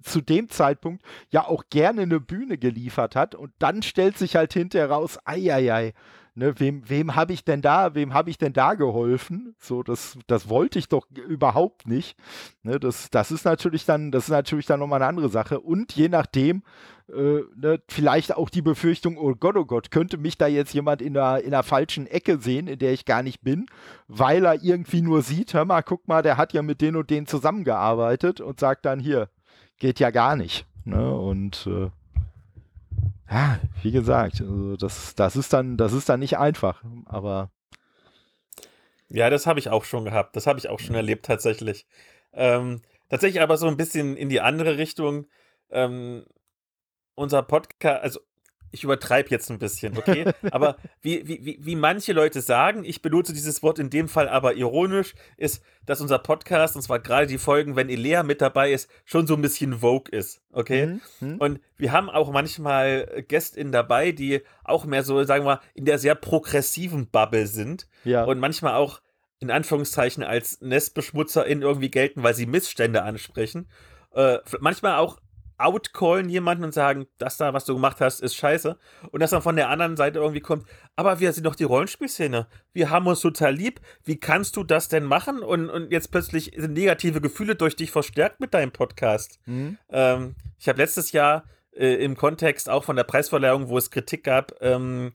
zu 0.02 0.20
dem 0.20 0.48
Zeitpunkt 0.48 1.02
ja 1.30 1.44
auch 1.48 1.64
gerne 1.70 2.02
eine 2.02 2.20
Bühne 2.20 2.56
geliefert 2.56 3.16
hat 3.16 3.34
und 3.34 3.52
dann 3.58 3.82
stellt 3.82 4.16
sich 4.16 4.36
halt 4.36 4.52
hinterher 4.52 4.90
raus, 4.90 5.18
ei, 5.24 5.52
ei, 5.52 5.72
ei, 5.72 5.92
ne, 6.34 6.58
wem, 6.58 6.88
wem 6.88 7.14
habe 7.14 7.32
ich 7.32 7.44
denn 7.44 7.62
da, 7.62 7.94
wem 7.94 8.14
habe 8.14 8.30
ich 8.30 8.38
denn 8.38 8.52
da 8.52 8.74
geholfen? 8.74 9.54
So, 9.58 9.82
das, 9.82 10.18
das 10.26 10.48
wollte 10.48 10.78
ich 10.78 10.88
doch 10.88 11.06
überhaupt 11.10 11.86
nicht. 11.86 12.16
Ne, 12.62 12.78
das, 12.78 13.10
das 13.10 13.30
ist 13.30 13.44
natürlich 13.44 13.84
dann, 13.84 14.10
das 14.10 14.24
ist 14.24 14.30
natürlich 14.30 14.66
dann 14.66 14.80
nochmal 14.80 15.02
eine 15.02 15.08
andere 15.08 15.28
Sache. 15.28 15.60
Und 15.60 15.92
je 15.92 16.08
nachdem, 16.08 16.62
äh, 17.08 17.42
ne, 17.56 17.80
vielleicht 17.88 18.34
auch 18.36 18.50
die 18.50 18.62
Befürchtung, 18.62 19.18
oh 19.18 19.34
Gott, 19.34 19.56
oh 19.56 19.64
Gott, 19.64 19.90
könnte 19.90 20.16
mich 20.16 20.38
da 20.38 20.46
jetzt 20.46 20.72
jemand 20.72 21.02
in 21.02 21.14
der, 21.14 21.44
in 21.44 21.50
der 21.50 21.62
falschen 21.62 22.06
Ecke 22.06 22.38
sehen, 22.38 22.66
in 22.66 22.78
der 22.78 22.92
ich 22.92 23.04
gar 23.04 23.22
nicht 23.22 23.42
bin, 23.42 23.66
weil 24.08 24.44
er 24.44 24.62
irgendwie 24.62 25.02
nur 25.02 25.22
sieht, 25.22 25.54
hör 25.54 25.64
mal, 25.64 25.82
guck 25.82 26.08
mal, 26.08 26.22
der 26.22 26.36
hat 26.36 26.52
ja 26.52 26.62
mit 26.62 26.80
den 26.80 26.96
und 26.96 27.10
denen 27.10 27.26
zusammengearbeitet 27.26 28.40
und 28.40 28.60
sagt 28.60 28.84
dann 28.84 29.00
hier, 29.00 29.28
geht 29.78 30.00
ja 30.00 30.10
gar 30.10 30.36
nicht. 30.36 30.66
Ne? 30.84 31.14
Und 31.14 31.66
äh, 31.66 31.90
ja, 33.32 33.60
wie 33.82 33.92
gesagt, 33.92 34.42
also 34.42 34.76
das, 34.76 35.14
das, 35.14 35.36
ist 35.36 35.52
dann, 35.52 35.78
das 35.78 35.94
ist 35.94 36.08
dann 36.08 36.20
nicht 36.20 36.36
einfach, 36.36 36.84
aber. 37.06 37.50
Ja, 39.08 39.30
das 39.30 39.46
habe 39.46 39.58
ich 39.58 39.70
auch 39.70 39.84
schon 39.84 40.04
gehabt. 40.04 40.36
Das 40.36 40.46
habe 40.46 40.58
ich 40.58 40.68
auch 40.68 40.80
schon 40.80 40.94
erlebt, 40.94 41.24
tatsächlich. 41.24 41.86
Ähm, 42.34 42.82
tatsächlich 43.08 43.42
aber 43.42 43.56
so 43.56 43.66
ein 43.68 43.76
bisschen 43.76 44.16
in 44.16 44.28
die 44.28 44.40
andere 44.40 44.76
Richtung. 44.76 45.26
Ähm, 45.70 46.26
unser 47.14 47.42
Podcast, 47.42 48.02
also 48.02 48.20
ich 48.72 48.84
übertreibe 48.84 49.28
jetzt 49.30 49.50
ein 49.50 49.58
bisschen, 49.58 49.96
okay? 49.96 50.24
Aber 50.50 50.76
wie, 51.02 51.28
wie, 51.28 51.58
wie 51.60 51.76
manche 51.76 52.12
Leute 52.12 52.40
sagen, 52.40 52.84
ich 52.84 53.02
benutze 53.02 53.32
dieses 53.32 53.62
Wort 53.62 53.78
in 53.78 53.90
dem 53.90 54.08
Fall 54.08 54.28
aber 54.28 54.54
ironisch, 54.54 55.14
ist, 55.36 55.62
dass 55.86 56.00
unser 56.00 56.18
Podcast, 56.18 56.74
und 56.74 56.82
zwar 56.82 56.98
gerade 56.98 57.26
die 57.26 57.38
Folgen, 57.38 57.76
wenn 57.76 57.88
Elea 57.88 58.22
mit 58.22 58.40
dabei 58.40 58.72
ist, 58.72 58.90
schon 59.04 59.26
so 59.26 59.34
ein 59.34 59.42
bisschen 59.42 59.80
Vogue 59.80 60.10
ist, 60.10 60.40
okay? 60.52 60.86
Mhm. 60.86 61.00
Mhm. 61.20 61.36
Und 61.36 61.60
wir 61.76 61.92
haben 61.92 62.08
auch 62.10 62.32
manchmal 62.32 63.24
GästInnen 63.28 63.72
dabei, 63.72 64.12
die 64.12 64.40
auch 64.64 64.84
mehr 64.84 65.02
so, 65.02 65.22
sagen 65.24 65.44
wir 65.44 65.56
mal, 65.56 65.60
in 65.74 65.84
der 65.84 65.98
sehr 65.98 66.14
progressiven 66.14 67.08
Bubble 67.08 67.46
sind. 67.46 67.86
Ja. 68.04 68.24
Und 68.24 68.38
manchmal 68.38 68.74
auch 68.74 69.00
in 69.38 69.50
Anführungszeichen 69.50 70.22
als 70.22 70.60
NestbeschmutzerInnen 70.60 71.62
irgendwie 71.62 71.90
gelten, 71.90 72.22
weil 72.22 72.34
sie 72.34 72.46
Missstände 72.46 73.02
ansprechen. 73.02 73.68
Äh, 74.14 74.38
manchmal 74.60 74.98
auch 74.98 75.18
outcallen 75.64 76.28
jemanden 76.28 76.64
und 76.64 76.74
sagen, 76.74 77.06
das 77.18 77.36
da, 77.36 77.52
was 77.54 77.64
du 77.64 77.74
gemacht 77.74 78.00
hast, 78.00 78.20
ist 78.20 78.34
scheiße. 78.34 78.78
Und 79.10 79.20
dass 79.20 79.30
dann 79.30 79.42
von 79.42 79.56
der 79.56 79.68
anderen 79.68 79.96
Seite 79.96 80.18
irgendwie 80.18 80.40
kommt, 80.40 80.66
aber 80.96 81.20
wir 81.20 81.32
sind 81.32 81.44
doch 81.44 81.54
die 81.54 81.64
Rollenspielszene. 81.64 82.46
Wir 82.72 82.90
haben 82.90 83.06
uns 83.06 83.20
total 83.20 83.54
lieb. 83.54 83.80
Wie 84.04 84.18
kannst 84.18 84.56
du 84.56 84.64
das 84.64 84.88
denn 84.88 85.04
machen? 85.04 85.40
Und, 85.40 85.70
und 85.70 85.90
jetzt 85.90 86.10
plötzlich 86.10 86.52
sind 86.56 86.74
negative 86.74 87.20
Gefühle 87.20 87.54
durch 87.56 87.76
dich 87.76 87.90
verstärkt 87.90 88.40
mit 88.40 88.54
deinem 88.54 88.72
Podcast. 88.72 89.38
Mhm. 89.46 89.78
Ähm, 89.90 90.34
ich 90.58 90.68
habe 90.68 90.78
letztes 90.78 91.12
Jahr 91.12 91.44
äh, 91.72 92.04
im 92.04 92.16
Kontext 92.16 92.68
auch 92.68 92.84
von 92.84 92.96
der 92.96 93.04
Preisverleihung, 93.04 93.68
wo 93.68 93.78
es 93.78 93.90
Kritik 93.90 94.24
gab, 94.24 94.52
ähm, 94.60 95.12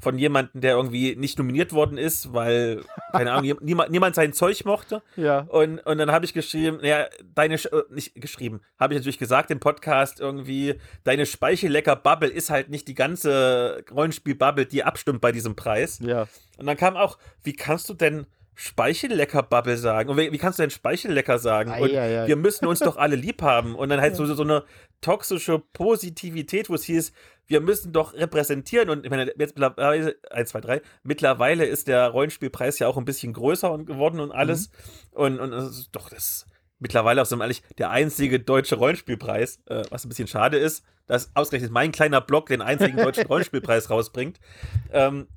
von 0.00 0.18
jemandem, 0.18 0.60
der 0.60 0.72
irgendwie 0.72 1.14
nicht 1.16 1.38
nominiert 1.38 1.72
worden 1.72 1.98
ist, 1.98 2.32
weil, 2.32 2.82
keine 3.12 3.32
Ahnung, 3.32 3.58
niemand, 3.60 3.90
niemand 3.90 4.14
sein 4.14 4.32
Zeug 4.32 4.64
mochte. 4.64 5.02
Ja. 5.16 5.40
Und, 5.40 5.80
und 5.80 5.98
dann 5.98 6.10
habe 6.12 6.24
ich 6.24 6.32
geschrieben, 6.32 6.78
ja, 6.82 7.06
deine, 7.34 7.56
äh, 7.56 7.82
nicht 7.90 8.14
geschrieben, 8.14 8.62
habe 8.78 8.94
ich 8.94 9.00
natürlich 9.00 9.18
gesagt 9.18 9.50
im 9.50 9.60
Podcast 9.60 10.18
irgendwie, 10.18 10.76
deine 11.04 11.26
Speichellecker-Bubble 11.26 12.28
ist 12.28 12.48
halt 12.48 12.70
nicht 12.70 12.88
die 12.88 12.94
ganze 12.94 13.84
Rollenspiel-Bubble, 13.90 14.64
die 14.64 14.82
abstimmt 14.82 15.20
bei 15.20 15.32
diesem 15.32 15.56
Preis. 15.56 15.98
Ja. 16.02 16.26
Und 16.56 16.66
dann 16.66 16.76
kam 16.76 16.96
auch, 16.96 17.18
wie 17.42 17.52
kannst 17.52 17.88
du 17.90 17.94
denn 17.94 18.26
Speichellecker-Bubble 18.60 19.78
sagen. 19.78 20.10
Und 20.10 20.18
wie, 20.18 20.30
wie, 20.32 20.36
kannst 20.36 20.58
du 20.58 20.62
denn 20.62 20.68
Speichellecker 20.68 21.38
sagen? 21.38 21.70
Ei, 21.70 21.80
und 21.80 21.90
ei, 21.92 22.24
ei. 22.24 22.26
wir 22.26 22.36
müssen 22.36 22.66
uns 22.66 22.80
doch 22.80 22.98
alle 22.98 23.16
lieb 23.16 23.40
haben. 23.40 23.74
Und 23.74 23.88
dann 23.88 24.02
halt 24.02 24.16
so, 24.16 24.26
so 24.26 24.42
eine 24.42 24.64
toxische 25.00 25.58
Positivität, 25.58 26.68
wo 26.68 26.74
es 26.74 26.84
hieß, 26.84 27.12
wir 27.46 27.62
müssen 27.62 27.94
doch 27.94 28.12
repräsentieren. 28.12 28.90
Und 28.90 29.06
ich 29.06 29.10
meine, 29.10 29.32
jetzt 29.38 29.56
mittlerweile, 29.58 30.14
1, 30.30 30.50
2, 30.50 30.60
3, 30.60 30.82
mittlerweile 31.02 31.64
ist 31.64 31.88
der 31.88 32.08
Rollenspielpreis 32.08 32.78
ja 32.80 32.86
auch 32.86 32.98
ein 32.98 33.06
bisschen 33.06 33.32
größer 33.32 33.78
geworden 33.78 34.20
und 34.20 34.30
alles. 34.30 34.68
Mhm. 34.68 35.16
Und, 35.16 35.40
und 35.40 35.50
das 35.52 35.70
ist 35.70 35.88
doch 35.92 36.10
das 36.10 36.44
mittlerweile 36.80 37.22
auch 37.22 37.26
so 37.26 37.40
ehrlich 37.40 37.62
der 37.78 37.88
einzige 37.88 38.40
deutsche 38.40 38.74
Rollenspielpreis, 38.74 39.60
äh, 39.66 39.84
was 39.88 40.04
ein 40.04 40.10
bisschen 40.10 40.28
schade 40.28 40.58
ist, 40.58 40.84
dass 41.06 41.30
ausgerechnet 41.34 41.72
mein 41.72 41.92
kleiner 41.92 42.20
Blog 42.20 42.48
den 42.50 42.60
einzigen 42.60 42.98
deutschen 42.98 43.26
Rollenspielpreis 43.28 43.88
rausbringt. 43.88 44.38
Ähm, 44.92 45.28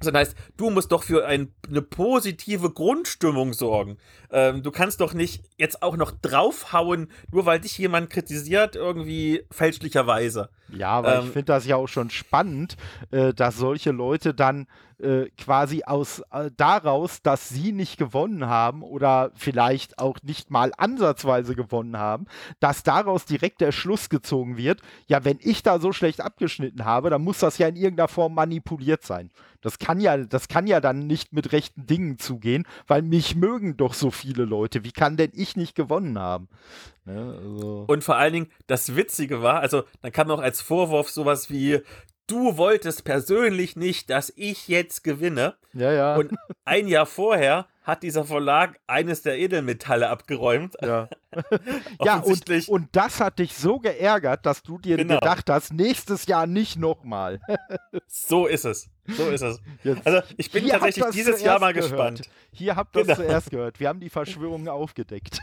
Das 0.00 0.12
heißt, 0.14 0.36
du 0.56 0.70
musst 0.70 0.92
doch 0.92 1.02
für 1.02 1.26
ein, 1.26 1.52
eine 1.68 1.82
positive 1.82 2.70
Grundstimmung 2.70 3.52
sorgen. 3.52 3.98
Ähm, 4.30 4.62
du 4.62 4.70
kannst 4.70 5.00
doch 5.00 5.12
nicht 5.12 5.42
jetzt 5.56 5.82
auch 5.82 5.96
noch 5.96 6.12
draufhauen, 6.12 7.10
nur 7.32 7.46
weil 7.46 7.60
dich 7.60 7.76
jemand 7.78 8.10
kritisiert, 8.10 8.76
irgendwie 8.76 9.44
fälschlicherweise. 9.50 10.50
Ja, 10.70 11.02
weil 11.02 11.18
ähm, 11.18 11.26
ich 11.26 11.32
finde 11.32 11.52
das 11.52 11.66
ja 11.66 11.76
auch 11.76 11.88
schon 11.88 12.10
spannend, 12.10 12.76
äh, 13.10 13.32
dass 13.32 13.56
solche 13.56 13.90
Leute 13.90 14.34
dann 14.34 14.66
äh, 14.98 15.30
quasi 15.38 15.84
aus 15.84 16.22
äh, 16.32 16.50
daraus, 16.56 17.22
dass 17.22 17.48
sie 17.48 17.72
nicht 17.72 17.98
gewonnen 17.98 18.46
haben 18.46 18.82
oder 18.82 19.30
vielleicht 19.34 19.98
auch 19.98 20.18
nicht 20.22 20.50
mal 20.50 20.72
ansatzweise 20.76 21.54
gewonnen 21.54 21.96
haben, 21.96 22.26
dass 22.60 22.82
daraus 22.82 23.24
direkt 23.24 23.60
der 23.60 23.72
Schluss 23.72 24.08
gezogen 24.08 24.56
wird, 24.56 24.82
ja, 25.06 25.24
wenn 25.24 25.38
ich 25.40 25.62
da 25.62 25.78
so 25.78 25.92
schlecht 25.92 26.20
abgeschnitten 26.20 26.84
habe, 26.84 27.10
dann 27.10 27.22
muss 27.22 27.38
das 27.38 27.58
ja 27.58 27.68
in 27.68 27.76
irgendeiner 27.76 28.08
Form 28.08 28.34
manipuliert 28.34 29.04
sein. 29.04 29.30
Das 29.60 29.78
kann 29.78 30.00
ja, 30.00 30.16
das 30.16 30.48
kann 30.48 30.66
ja 30.66 30.80
dann 30.80 31.06
nicht 31.06 31.32
mit 31.32 31.52
rechten 31.52 31.86
Dingen 31.86 32.18
zugehen, 32.18 32.64
weil 32.86 33.02
mich 33.02 33.34
mögen 33.34 33.76
doch 33.76 33.94
so 33.94 34.10
viele 34.10 34.44
Leute. 34.44 34.84
Wie 34.84 34.92
kann 34.92 35.16
denn 35.16 35.30
ich 35.34 35.56
nicht 35.56 35.74
gewonnen 35.74 36.18
haben? 36.18 36.48
Ne, 37.08 37.38
also. 37.42 37.86
Und 37.88 38.04
vor 38.04 38.16
allen 38.16 38.34
Dingen, 38.34 38.52
das 38.66 38.94
Witzige 38.94 39.40
war, 39.40 39.60
also 39.60 39.84
dann 40.02 40.12
kam 40.12 40.28
noch 40.28 40.40
als 40.40 40.60
Vorwurf 40.60 41.08
sowas 41.08 41.48
wie, 41.48 41.80
du 42.28 42.56
wolltest 42.56 43.04
persönlich 43.04 43.74
nicht, 43.74 44.10
dass 44.10 44.32
ich 44.36 44.68
jetzt 44.68 45.02
gewinne. 45.02 45.56
Ja, 45.72 45.92
ja. 45.92 46.16
Und 46.16 46.34
ein 46.64 46.86
Jahr 46.86 47.06
vorher 47.06 47.66
hat 47.82 48.02
dieser 48.02 48.24
Verlag 48.24 48.78
eines 48.86 49.22
der 49.22 49.38
Edelmetalle 49.38 50.10
abgeräumt. 50.10 50.76
Ja, 50.82 51.08
ja 52.04 52.18
und, 52.18 52.68
und 52.68 52.88
das 52.92 53.18
hat 53.18 53.38
dich 53.38 53.54
so 53.54 53.78
geärgert, 53.78 54.44
dass 54.44 54.62
du 54.62 54.78
dir 54.78 54.98
genau. 54.98 55.14
gedacht 55.14 55.48
hast, 55.48 55.72
nächstes 55.72 56.26
Jahr 56.26 56.46
nicht 56.46 56.76
nochmal. 56.76 57.40
so 58.06 58.46
ist 58.46 58.66
es. 58.66 58.90
So 59.06 59.30
ist 59.30 59.40
es. 59.40 59.60
Jetzt, 59.84 60.06
also 60.06 60.20
ich 60.36 60.50
bin 60.50 60.68
tatsächlich 60.68 61.06
dieses 61.12 61.40
Jahr 61.40 61.58
mal 61.58 61.72
gehört. 61.72 61.90
gespannt. 61.90 62.22
Hier 62.52 62.76
habt 62.76 62.94
ihr 62.94 63.04
genau. 63.04 63.14
zuerst 63.14 63.50
gehört. 63.50 63.80
Wir 63.80 63.88
haben 63.88 64.00
die 64.00 64.10
Verschwörungen 64.10 64.68
aufgedeckt. 64.68 65.40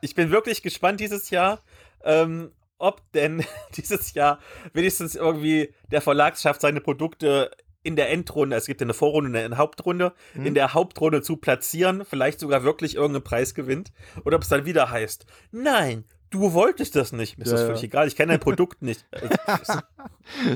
ich 0.00 0.16
bin 0.16 0.32
wirklich 0.32 0.62
gespannt 0.62 0.98
dieses 0.98 1.30
Jahr. 1.30 1.60
Ähm, 2.02 2.50
ob 2.78 3.02
denn 3.12 3.44
dieses 3.76 4.14
Jahr 4.14 4.38
wenigstens 4.72 5.14
irgendwie 5.14 5.74
der 5.90 6.00
Verlag 6.00 6.38
schafft, 6.38 6.60
seine 6.60 6.80
Produkte 6.80 7.50
in 7.82 7.96
der 7.96 8.10
Endrunde, 8.10 8.56
es 8.56 8.66
gibt 8.66 8.82
eine 8.82 8.94
Vorrunde 8.94 9.30
und 9.30 9.36
eine 9.36 9.56
Hauptrunde, 9.56 10.12
hm. 10.34 10.46
in 10.46 10.54
der 10.54 10.74
Hauptrunde 10.74 11.22
zu 11.22 11.36
platzieren, 11.36 12.04
vielleicht 12.04 12.40
sogar 12.40 12.62
wirklich 12.64 12.96
irgendeinen 12.96 13.24
Preis 13.24 13.54
gewinnt. 13.54 13.92
Oder 14.24 14.36
ob 14.36 14.42
es 14.42 14.48
dann 14.48 14.66
wieder 14.66 14.90
heißt, 14.90 15.26
nein, 15.52 16.04
du 16.30 16.52
wolltest 16.52 16.96
das 16.96 17.12
nicht. 17.12 17.38
Mir 17.38 17.44
ist 17.44 17.52
ja, 17.52 17.56
das 17.56 17.66
völlig 17.66 17.82
ja. 17.82 17.86
egal, 17.86 18.08
ich 18.08 18.16
kenne 18.16 18.32
dein 18.32 18.40
Produkt 18.40 18.82
nicht. 18.82 19.06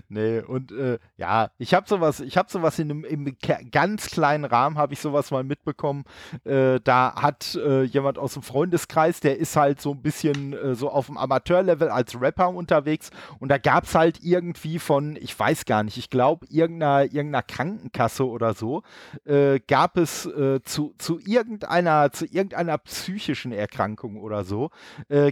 nee, 0.08 0.40
und 0.40 0.72
äh, 0.72 0.98
ja, 1.16 1.50
ich 1.58 1.74
habe 1.74 1.88
sowas, 1.88 2.20
ich 2.20 2.36
habe 2.36 2.50
sowas 2.50 2.78
in 2.78 2.90
einem, 2.90 3.04
im 3.04 3.36
ganz 3.70 4.06
kleinen 4.06 4.44
Rahmen, 4.44 4.78
habe 4.78 4.92
ich 4.92 5.00
sowas 5.00 5.30
mal 5.30 5.44
mitbekommen. 5.44 6.04
Äh, 6.44 6.80
da 6.82 7.14
hat 7.16 7.54
äh, 7.54 7.82
jemand 7.82 8.18
aus 8.18 8.34
dem 8.34 8.42
Freundeskreis, 8.42 9.20
der 9.20 9.38
ist 9.38 9.56
halt 9.56 9.80
so 9.80 9.92
ein 9.92 10.02
bisschen 10.02 10.52
äh, 10.52 10.74
so 10.74 10.90
auf 10.90 11.06
dem 11.06 11.16
Amateurlevel 11.16 11.88
als 11.88 12.20
Rapper 12.20 12.50
unterwegs 12.50 13.10
und 13.38 13.48
da 13.48 13.58
gab 13.58 13.84
es 13.84 13.94
halt 13.94 14.22
irgendwie 14.22 14.78
von, 14.78 15.16
ich 15.16 15.38
weiß 15.38 15.64
gar 15.64 15.82
nicht, 15.82 15.96
ich 15.96 16.10
glaube, 16.10 16.46
irgendeiner, 16.48 17.04
irgendeiner 17.04 17.42
Krankenkasse 17.42 18.26
oder 18.28 18.54
so, 18.54 18.82
äh, 19.24 19.60
gab 19.60 19.96
es 19.96 20.26
äh, 20.26 20.60
zu, 20.62 20.94
zu 20.98 21.18
irgendeiner, 21.18 22.12
zu 22.12 22.26
irgendeiner 22.26 22.78
psychischen 22.78 23.52
Erkrankung 23.52 24.20
oder 24.20 24.44
so, 24.44 24.70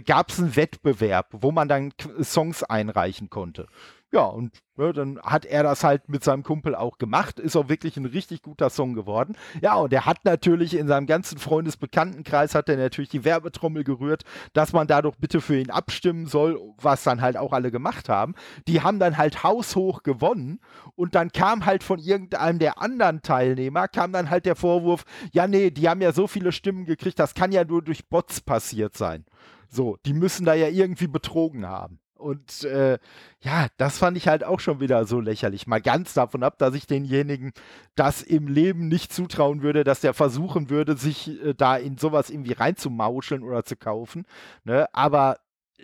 gab 0.05 0.29
es 0.29 0.39
einen 0.39 0.55
Wettbewerb, 0.55 1.29
wo 1.31 1.51
man 1.51 1.67
dann 1.67 1.93
Songs 2.21 2.63
einreichen 2.63 3.29
konnte. 3.29 3.67
Ja, 4.13 4.23
und 4.25 4.61
ja, 4.77 4.91
dann 4.91 5.21
hat 5.21 5.45
er 5.45 5.63
das 5.63 5.85
halt 5.85 6.09
mit 6.09 6.21
seinem 6.21 6.43
Kumpel 6.43 6.75
auch 6.75 6.97
gemacht. 6.97 7.39
Ist 7.39 7.55
auch 7.55 7.69
wirklich 7.69 7.95
ein 7.95 8.05
richtig 8.05 8.41
guter 8.41 8.69
Song 8.69 8.93
geworden. 8.93 9.37
Ja, 9.61 9.75
und 9.75 9.93
er 9.93 10.05
hat 10.05 10.25
natürlich 10.25 10.75
in 10.75 10.87
seinem 10.87 11.05
ganzen 11.07 11.37
Freundesbekanntenkreis 11.37 12.53
hat 12.53 12.67
er 12.67 12.75
natürlich 12.75 13.09
die 13.09 13.23
Werbetrommel 13.23 13.85
gerührt, 13.85 14.23
dass 14.51 14.73
man 14.73 14.87
da 14.87 15.01
doch 15.01 15.15
bitte 15.15 15.39
für 15.39 15.57
ihn 15.57 15.69
abstimmen 15.69 16.25
soll, 16.25 16.59
was 16.81 17.03
dann 17.03 17.21
halt 17.21 17.37
auch 17.37 17.53
alle 17.53 17.71
gemacht 17.71 18.09
haben. 18.09 18.35
Die 18.67 18.81
haben 18.81 18.99
dann 18.99 19.15
halt 19.17 19.43
haushoch 19.43 20.03
gewonnen 20.03 20.59
und 20.95 21.15
dann 21.15 21.31
kam 21.31 21.65
halt 21.65 21.81
von 21.81 21.99
irgendeinem 21.99 22.59
der 22.59 22.81
anderen 22.81 23.21
Teilnehmer, 23.21 23.87
kam 23.87 24.11
dann 24.11 24.29
halt 24.29 24.45
der 24.45 24.57
Vorwurf, 24.57 25.05
ja, 25.31 25.47
nee, 25.47 25.71
die 25.71 25.87
haben 25.87 26.01
ja 26.01 26.11
so 26.11 26.27
viele 26.27 26.51
Stimmen 26.51 26.83
gekriegt, 26.83 27.17
das 27.17 27.33
kann 27.33 27.53
ja 27.53 27.63
nur 27.63 27.81
durch 27.81 28.09
Bots 28.09 28.41
passiert 28.41 28.97
sein. 28.97 29.25
So, 29.69 29.97
die 30.05 30.13
müssen 30.13 30.45
da 30.45 30.53
ja 30.53 30.67
irgendwie 30.67 31.07
betrogen 31.07 31.65
haben. 31.65 32.01
Und 32.21 32.63
äh, 32.63 32.99
ja, 33.41 33.67
das 33.77 33.97
fand 33.97 34.15
ich 34.15 34.27
halt 34.27 34.43
auch 34.43 34.59
schon 34.59 34.79
wieder 34.79 35.05
so 35.05 35.19
lächerlich. 35.19 35.67
Mal 35.67 35.81
ganz 35.81 36.13
davon 36.13 36.43
ab, 36.43 36.57
dass 36.57 36.75
ich 36.75 36.87
denjenigen 36.87 37.51
das 37.95 38.21
im 38.21 38.47
Leben 38.47 38.87
nicht 38.87 39.11
zutrauen 39.11 39.61
würde, 39.61 39.83
dass 39.83 40.01
der 40.01 40.13
versuchen 40.13 40.69
würde, 40.69 40.95
sich 40.95 41.43
äh, 41.43 41.53
da 41.53 41.75
in 41.75 41.97
sowas 41.97 42.29
irgendwie 42.29 42.53
reinzumauscheln 42.53 43.43
oder 43.43 43.65
zu 43.65 43.75
kaufen. 43.75 44.25
Ne? 44.63 44.87
Aber 44.93 45.37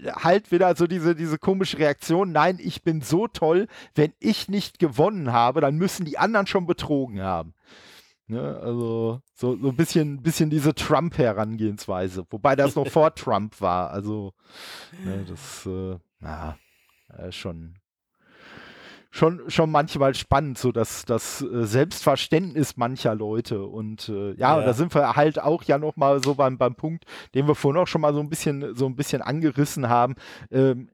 halt 0.05 0.51
wieder 0.51 0.75
so 0.75 0.87
diese, 0.87 1.15
diese 1.15 1.37
komische 1.37 1.79
Reaktion, 1.79 2.31
nein, 2.31 2.59
ich 2.61 2.83
bin 2.83 3.01
so 3.01 3.27
toll, 3.27 3.67
wenn 3.95 4.13
ich 4.19 4.47
nicht 4.47 4.79
gewonnen 4.79 5.31
habe, 5.31 5.61
dann 5.61 5.77
müssen 5.77 6.05
die 6.05 6.17
anderen 6.17 6.47
schon 6.47 6.65
betrogen 6.65 7.21
haben. 7.21 7.53
Ne, 8.29 8.59
also 8.61 9.21
so, 9.33 9.57
so 9.57 9.69
ein 9.69 9.77
bisschen, 9.77 10.21
bisschen 10.21 10.49
diese 10.49 10.75
Trump-Herangehensweise, 10.75 12.25
wobei 12.29 12.57
das 12.57 12.75
noch 12.75 12.87
vor 12.87 13.15
Trump 13.15 13.61
war. 13.61 13.89
Also 13.91 14.33
ne, 15.05 15.25
das, 15.25 15.65
äh, 15.65 15.97
na, 16.19 16.57
äh, 17.17 17.31
schon, 17.31 17.75
schon, 19.11 19.49
schon 19.49 19.71
manchmal 19.71 20.15
spannend, 20.15 20.57
so 20.57 20.71
dass 20.71 21.05
das 21.05 21.41
äh, 21.41 21.65
Selbstverständnis 21.65 22.77
mancher 22.77 23.15
Leute. 23.15 23.65
Und 23.65 24.09
äh, 24.09 24.33
ja, 24.33 24.59
ja. 24.59 24.65
da 24.65 24.73
sind 24.73 24.93
wir 24.93 25.15
halt 25.15 25.39
auch 25.39 25.63
ja 25.63 25.77
noch 25.77 25.95
mal 25.95 26.23
so 26.23 26.35
beim, 26.35 26.57
beim 26.57 26.75
Punkt, 26.75 27.05
den 27.33 27.47
wir 27.47 27.55
vorhin 27.55 27.81
auch 27.81 27.87
schon 27.87 28.01
mal 28.01 28.13
so 28.13 28.19
ein 28.19 28.29
bisschen, 28.29 28.75
so 28.75 28.85
ein 28.85 28.95
bisschen 28.95 29.21
angerissen 29.21 29.89
haben. 29.89 30.15
Ähm, 30.51 30.89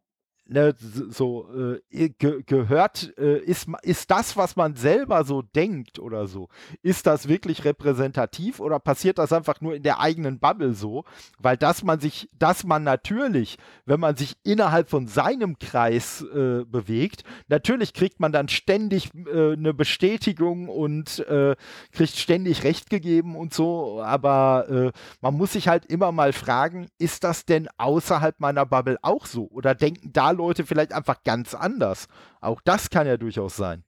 ne, 0.45 0.75
so 0.77 1.47
äh, 1.91 2.09
ge 2.09 2.43
gehört, 2.45 3.13
äh, 3.17 3.39
ist, 3.39 3.67
ist 3.81 4.11
das, 4.11 4.35
was 4.35 4.55
man 4.55 4.75
selber 4.75 5.23
so 5.23 5.41
denkt 5.41 5.99
oder 5.99 6.27
so, 6.27 6.49
ist 6.81 7.07
das 7.07 7.27
wirklich 7.27 7.65
repräsentativ 7.65 8.59
oder 8.59 8.79
passiert 8.79 9.17
das 9.17 9.31
einfach 9.31 9.61
nur 9.61 9.75
in 9.75 9.83
der 9.83 9.99
eigenen 9.99 10.39
Bubble 10.39 10.73
so? 10.73 11.05
Weil 11.39 11.57
dass 11.57 11.83
man 11.83 11.99
sich, 11.99 12.29
dass 12.37 12.63
man 12.63 12.83
natürlich, 12.83 13.57
wenn 13.85 13.99
man 13.99 14.15
sich 14.15 14.35
innerhalb 14.43 14.89
von 14.89 15.07
seinem 15.07 15.57
Kreis 15.59 16.21
äh, 16.21 16.65
bewegt, 16.65 17.23
natürlich 17.47 17.93
kriegt 17.93 18.19
man 18.19 18.31
dann 18.31 18.49
ständig 18.49 19.11
äh, 19.13 19.53
eine 19.53 19.73
Bestätigung 19.73 20.67
und 20.67 21.19
äh, 21.27 21.55
kriegt 21.91 22.17
ständig 22.17 22.63
Recht 22.63 22.89
gegeben 22.89 23.35
und 23.35 23.53
so, 23.53 24.01
aber 24.01 24.67
äh, 24.69 24.91
man 25.21 25.35
muss 25.35 25.53
sich 25.53 25.67
halt 25.67 25.85
immer 25.85 26.11
mal 26.11 26.33
fragen, 26.33 26.87
ist 26.97 27.23
das 27.23 27.45
denn 27.45 27.69
außerhalb 27.77 28.39
meiner 28.39 28.65
Bubble 28.65 28.97
auch 29.01 29.25
so? 29.25 29.47
Oder 29.49 29.75
denken 29.75 30.11
da 30.11 30.32
Leute 30.33 30.65
vielleicht 30.65 30.93
einfach 30.93 31.23
ganz 31.23 31.53
anders. 31.53 32.07
Auch 32.41 32.61
das 32.61 32.89
kann 32.89 33.07
ja 33.07 33.17
durchaus 33.17 33.55
sein. 33.55 33.83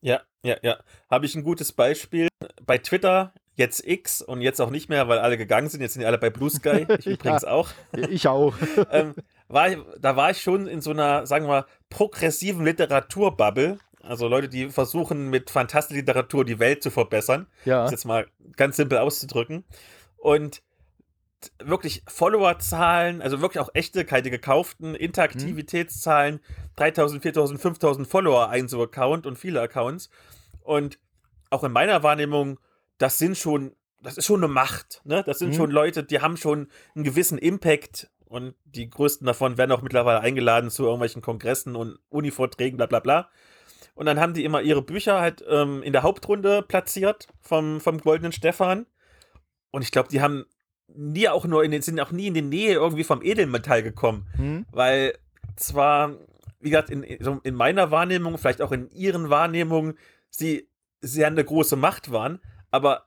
Ja, 0.00 0.20
ja, 0.42 0.56
ja. 0.62 0.76
Habe 1.10 1.26
ich 1.26 1.34
ein 1.34 1.44
gutes 1.44 1.72
Beispiel. 1.72 2.28
Bei 2.66 2.76
Twitter, 2.76 3.32
jetzt 3.54 3.86
X 3.86 4.20
und 4.20 4.42
jetzt 4.42 4.60
auch 4.60 4.70
nicht 4.70 4.88
mehr, 4.88 5.08
weil 5.08 5.18
alle 5.18 5.38
gegangen 5.38 5.68
sind. 5.68 5.80
Jetzt 5.80 5.94
sind 5.94 6.00
die 6.00 6.06
alle 6.06 6.18
bei 6.18 6.30
Blue 6.30 6.50
Sky. 6.50 6.86
Ich 6.98 7.06
übrigens 7.06 7.42
ja, 7.42 7.50
auch. 7.50 7.70
Ich 8.10 8.28
auch. 8.28 8.54
ähm, 8.90 9.14
war, 9.48 9.70
da 9.98 10.16
war 10.16 10.30
ich 10.30 10.42
schon 10.42 10.66
in 10.66 10.80
so 10.80 10.90
einer, 10.90 11.26
sagen 11.26 11.46
wir 11.46 11.48
mal, 11.48 11.66
progressiven 11.88 12.64
Literaturbubble. 12.64 13.78
Also 14.02 14.28
Leute, 14.28 14.48
die 14.48 14.68
versuchen, 14.68 15.30
mit 15.30 15.50
Fantastik-Literatur 15.50 16.44
die 16.44 16.58
Welt 16.58 16.82
zu 16.82 16.90
verbessern. 16.90 17.46
Ja. 17.64 17.82
Das 17.82 17.92
jetzt 17.92 18.04
mal 18.04 18.26
ganz 18.56 18.76
simpel 18.76 18.98
auszudrücken. 18.98 19.64
Und 20.18 20.62
wirklich 21.62 22.02
Followerzahlen, 22.06 23.22
also 23.22 23.40
wirklich 23.40 23.60
auch 23.60 23.70
echte, 23.74 24.04
keine 24.04 24.30
gekauften 24.30 24.94
Interaktivitätszahlen, 24.94 26.40
3000, 26.76 27.22
4000, 27.22 27.60
5000 27.60 28.08
Follower 28.08 28.48
ein 28.48 28.68
so 28.68 28.82
Account 28.82 29.26
und 29.26 29.38
viele 29.38 29.60
Accounts. 29.60 30.10
Und 30.60 30.98
auch 31.50 31.64
in 31.64 31.72
meiner 31.72 32.02
Wahrnehmung, 32.02 32.58
das 32.98 33.18
sind 33.18 33.36
schon, 33.36 33.74
das 34.02 34.18
ist 34.18 34.26
schon 34.26 34.42
eine 34.42 34.52
Macht. 34.52 35.02
Ne? 35.04 35.22
Das 35.24 35.38
sind 35.38 35.50
mhm. 35.50 35.54
schon 35.54 35.70
Leute, 35.70 36.04
die 36.04 36.20
haben 36.20 36.36
schon 36.36 36.68
einen 36.94 37.04
gewissen 37.04 37.38
Impact 37.38 38.10
und 38.26 38.54
die 38.64 38.90
größten 38.90 39.26
davon 39.26 39.58
werden 39.58 39.72
auch 39.72 39.82
mittlerweile 39.82 40.20
eingeladen 40.20 40.70
zu 40.70 40.84
irgendwelchen 40.84 41.22
Kongressen 41.22 41.76
und 41.76 41.98
Uni-Vorträgen, 42.08 42.76
bla 42.76 42.86
bla 42.86 43.00
bla. 43.00 43.30
Und 43.94 44.06
dann 44.06 44.18
haben 44.18 44.34
die 44.34 44.44
immer 44.44 44.60
ihre 44.60 44.82
Bücher 44.82 45.20
halt 45.20 45.44
ähm, 45.48 45.82
in 45.82 45.92
der 45.92 46.02
Hauptrunde 46.02 46.62
platziert 46.62 47.28
vom, 47.40 47.80
vom 47.80 47.98
Goldenen 47.98 48.32
Stefan. 48.32 48.86
Und 49.70 49.82
ich 49.82 49.92
glaube, 49.92 50.08
die 50.08 50.20
haben 50.20 50.46
nie 50.88 51.28
auch 51.28 51.44
nur 51.44 51.64
in 51.64 51.70
den, 51.70 51.82
sind 51.82 52.00
auch 52.00 52.10
nie 52.10 52.28
in 52.28 52.34
die 52.34 52.42
Nähe 52.42 52.74
irgendwie 52.74 53.04
vom 53.04 53.22
Edelmetall 53.22 53.82
gekommen. 53.82 54.26
Hm. 54.36 54.66
Weil 54.70 55.18
zwar, 55.56 56.16
wie 56.60 56.70
gesagt, 56.70 56.90
in, 56.90 57.02
in 57.02 57.54
meiner 57.54 57.90
Wahrnehmung, 57.90 58.38
vielleicht 58.38 58.62
auch 58.62 58.72
in 58.72 58.90
ihren 58.90 59.30
Wahrnehmungen, 59.30 59.98
sie 60.30 60.68
sehr 61.00 61.26
eine 61.26 61.44
große 61.44 61.76
Macht 61.76 62.10
waren, 62.10 62.40
aber 62.70 63.06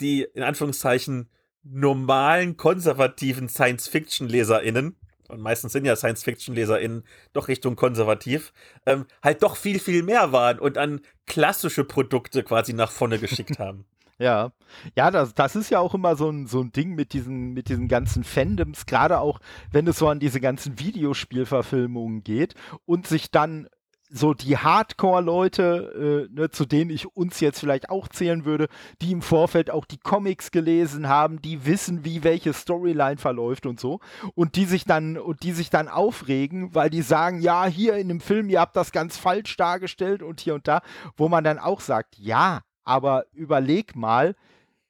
die 0.00 0.22
in 0.22 0.42
Anführungszeichen 0.42 1.30
normalen 1.62 2.56
konservativen 2.56 3.48
Science-Fiction-LeserInnen 3.48 4.96
und 5.28 5.40
meistens 5.40 5.72
sind 5.72 5.84
ja 5.84 5.96
Science-Fiction-LeserInnen 5.96 7.04
doch 7.32 7.48
Richtung 7.48 7.76
konservativ, 7.76 8.52
ähm, 8.86 9.06
halt 9.22 9.42
doch 9.42 9.56
viel, 9.56 9.78
viel 9.78 10.02
mehr 10.02 10.32
waren 10.32 10.58
und 10.58 10.78
an 10.78 11.00
klassische 11.26 11.84
Produkte 11.84 12.42
quasi 12.42 12.72
nach 12.72 12.90
vorne 12.90 13.18
geschickt 13.18 13.58
haben. 13.58 13.86
Ja, 14.18 14.52
ja, 14.96 15.10
das, 15.10 15.34
das 15.34 15.56
ist 15.56 15.70
ja 15.70 15.80
auch 15.80 15.94
immer 15.94 16.14
so 16.14 16.30
ein, 16.30 16.46
so 16.46 16.60
ein 16.60 16.70
Ding 16.70 16.94
mit 16.94 17.12
diesen, 17.12 17.52
mit 17.52 17.68
diesen 17.68 17.88
ganzen 17.88 18.22
Fandoms, 18.22 18.86
gerade 18.86 19.18
auch 19.18 19.40
wenn 19.72 19.88
es 19.88 19.98
so 19.98 20.08
an 20.08 20.20
diese 20.20 20.40
ganzen 20.40 20.78
Videospielverfilmungen 20.78 22.22
geht 22.22 22.54
und 22.86 23.08
sich 23.08 23.32
dann 23.32 23.68
so 24.10 24.32
die 24.32 24.56
Hardcore-Leute, 24.56 26.28
äh, 26.30 26.32
ne, 26.32 26.50
zu 26.50 26.66
denen 26.66 26.90
ich 26.90 27.16
uns 27.16 27.40
jetzt 27.40 27.58
vielleicht 27.58 27.90
auch 27.90 28.06
zählen 28.06 28.44
würde, 28.44 28.68
die 29.02 29.10
im 29.10 29.22
Vorfeld 29.22 29.70
auch 29.70 29.86
die 29.86 29.98
Comics 29.98 30.52
gelesen 30.52 31.08
haben, 31.08 31.42
die 31.42 31.66
wissen, 31.66 32.04
wie 32.04 32.22
welche 32.22 32.52
Storyline 32.52 33.16
verläuft 33.16 33.66
und 33.66 33.80
so, 33.80 33.98
und 34.36 34.54
die 34.54 34.66
sich 34.66 34.84
dann 34.84 35.18
und 35.18 35.42
die 35.42 35.52
sich 35.52 35.70
dann 35.70 35.88
aufregen, 35.88 36.74
weil 36.74 36.90
die 36.90 37.02
sagen, 37.02 37.40
ja, 37.40 37.66
hier 37.66 37.96
in 37.96 38.08
dem 38.08 38.20
Film, 38.20 38.48
ihr 38.50 38.60
habt 38.60 38.76
das 38.76 38.92
ganz 38.92 39.16
falsch 39.16 39.56
dargestellt 39.56 40.22
und 40.22 40.40
hier 40.40 40.54
und 40.54 40.68
da, 40.68 40.82
wo 41.16 41.28
man 41.28 41.42
dann 41.42 41.58
auch 41.58 41.80
sagt, 41.80 42.16
ja, 42.16 42.60
aber 42.84 43.26
überleg 43.32 43.96
mal, 43.96 44.34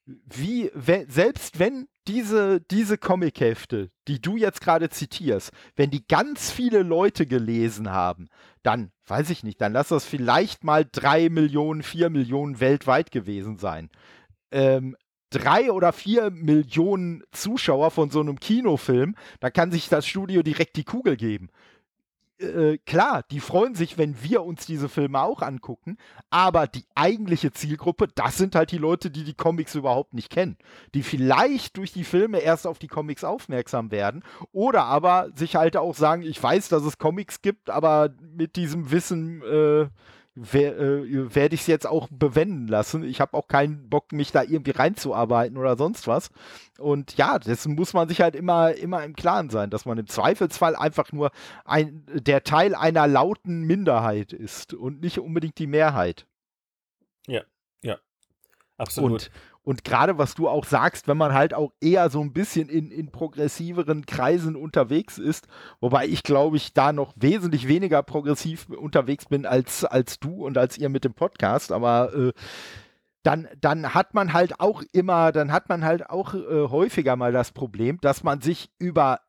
wie, 0.06 0.70
wenn, 0.74 1.08
selbst 1.08 1.58
wenn 1.58 1.88
diese, 2.06 2.60
diese 2.60 2.98
Comichefte, 2.98 3.90
die 4.08 4.20
du 4.20 4.36
jetzt 4.36 4.60
gerade 4.60 4.90
zitierst, 4.90 5.52
wenn 5.76 5.90
die 5.90 6.06
ganz 6.06 6.50
viele 6.50 6.82
Leute 6.82 7.26
gelesen 7.26 7.90
haben, 7.90 8.28
dann, 8.62 8.92
weiß 9.06 9.30
ich 9.30 9.42
nicht, 9.42 9.60
dann 9.60 9.72
lass 9.72 9.88
das 9.88 10.04
vielleicht 10.04 10.64
mal 10.64 10.84
drei 10.90 11.30
Millionen, 11.30 11.82
vier 11.82 12.10
Millionen 12.10 12.60
weltweit 12.60 13.10
gewesen 13.10 13.56
sein. 13.56 13.88
Ähm, 14.50 14.96
drei 15.30 15.72
oder 15.72 15.92
vier 15.92 16.30
Millionen 16.30 17.24
Zuschauer 17.32 17.90
von 17.90 18.10
so 18.10 18.20
einem 18.20 18.38
Kinofilm, 18.38 19.16
da 19.40 19.50
kann 19.50 19.72
sich 19.72 19.88
das 19.88 20.06
Studio 20.06 20.42
direkt 20.42 20.76
die 20.76 20.84
Kugel 20.84 21.16
geben. 21.16 21.48
Äh, 22.39 22.78
klar, 22.78 23.23
die 23.31 23.39
freuen 23.39 23.77
sich, 23.77 23.97
wenn 23.97 24.20
wir 24.23 24.43
uns 24.43 24.66
diese 24.66 24.89
Filme 24.89 25.23
auch 25.23 25.40
angucken, 25.40 25.98
aber 26.31 26.66
die 26.66 26.85
eigentliche 26.97 27.52
Zielgruppe, 27.52 28.09
das 28.12 28.36
sind 28.36 28.56
halt 28.56 28.73
die 28.73 28.78
Leute, 28.78 29.11
die 29.11 29.23
die 29.23 29.35
Comics 29.35 29.77
überhaupt 29.77 30.15
nicht 30.15 30.31
kennen, 30.31 30.56
die 30.94 31.05
vielleicht 31.05 31.77
durch 31.77 31.93
die 31.93 32.02
Filme 32.02 32.40
erst 32.40 32.66
auf 32.66 32.81
die 32.81 32.89
Comics 32.89 33.23
aufmerksam 33.23 33.93
werden 33.93 34.24
oder 34.51 34.85
aber 34.85 35.31
sich 35.36 35.55
halt 35.55 35.77
auch 35.77 35.94
sagen, 35.94 36.23
ich 36.23 36.43
weiß, 36.43 36.69
dass 36.69 36.82
es 36.82 36.98
Comics 36.98 37.40
gibt, 37.40 37.70
aber 37.70 38.11
mit 38.20 38.56
diesem 38.56 38.90
Wissen 38.90 39.40
äh, 39.43 39.86
äh, 40.36 41.35
werde 41.35 41.55
ich 41.55 41.62
es 41.62 41.66
jetzt 41.66 41.86
auch 41.86 42.09
bewenden 42.11 42.66
lassen. 42.66 43.05
Ich 43.05 43.20
habe 43.20 43.36
auch 43.36 43.47
keinen 43.47 43.89
Bock, 43.89 44.12
mich 44.12 44.32
da 44.32 44.43
irgendwie 44.43 44.73
reinzuarbeiten 44.73 45.56
oder 45.56 45.77
sonst 45.77 46.09
was. 46.09 46.31
Und 46.78 47.16
ja, 47.16 47.39
dessen 47.39 47.74
muss 47.74 47.93
man 47.93 48.09
sich 48.09 48.20
halt 48.20 48.35
immer, 48.35 48.74
immer 48.74 49.05
im 49.05 49.15
Klaren 49.15 49.51
sein, 49.51 49.70
dass 49.70 49.85
man 49.85 49.98
im 49.98 50.09
Zweifelsfall 50.09 50.74
einfach 50.74 51.12
nur 51.12 51.31
ein, 51.65 52.05
der 52.12 52.43
Teil 52.43 52.74
einer 52.74 53.06
lauten 53.06 53.62
Minderheit 53.62 54.32
ist 54.32 54.74
und 54.74 55.01
nicht 55.01 55.19
unbedingt 55.19 55.59
die 55.59 55.69
Mehrheit. 55.69 56.27
Ja, 57.27 57.43
ja. 57.82 57.98
Absolut. 58.77 59.12
Und, 59.12 59.31
und 59.64 59.82
gerade 59.82 60.18
was 60.18 60.34
du 60.34 60.48
auch 60.48 60.64
sagst, 60.64 61.08
wenn 61.08 61.16
man 61.16 61.32
halt 61.32 61.54
auch 61.54 61.72
eher 61.80 62.10
so 62.10 62.20
ein 62.20 62.32
bisschen 62.32 62.68
in, 62.68 62.90
in 62.90 63.10
progressiveren 63.10 64.06
Kreisen 64.06 64.56
unterwegs 64.56 65.18
ist, 65.18 65.48
wobei 65.80 66.06
ich 66.06 66.22
glaube 66.22 66.56
ich 66.56 66.74
da 66.74 66.92
noch 66.92 67.14
wesentlich 67.16 67.66
weniger 67.66 68.02
progressiv 68.02 68.68
unterwegs 68.68 69.24
bin 69.26 69.46
als, 69.46 69.84
als 69.84 70.20
du 70.20 70.44
und 70.44 70.58
als 70.58 70.78
ihr 70.78 70.90
mit 70.90 71.04
dem 71.04 71.14
Podcast, 71.14 71.72
aber 71.72 72.14
äh, 72.14 72.32
dann, 73.22 73.48
dann 73.58 73.94
hat 73.94 74.12
man 74.12 74.34
halt 74.34 74.60
auch 74.60 74.82
immer, 74.92 75.32
dann 75.32 75.50
hat 75.50 75.70
man 75.70 75.82
halt 75.82 76.10
auch 76.10 76.34
äh, 76.34 76.68
häufiger 76.68 77.16
mal 77.16 77.32
das 77.32 77.52
Problem, 77.52 77.98
dass 78.02 78.22
man 78.22 78.42
sich 78.42 78.70
über 78.78 79.20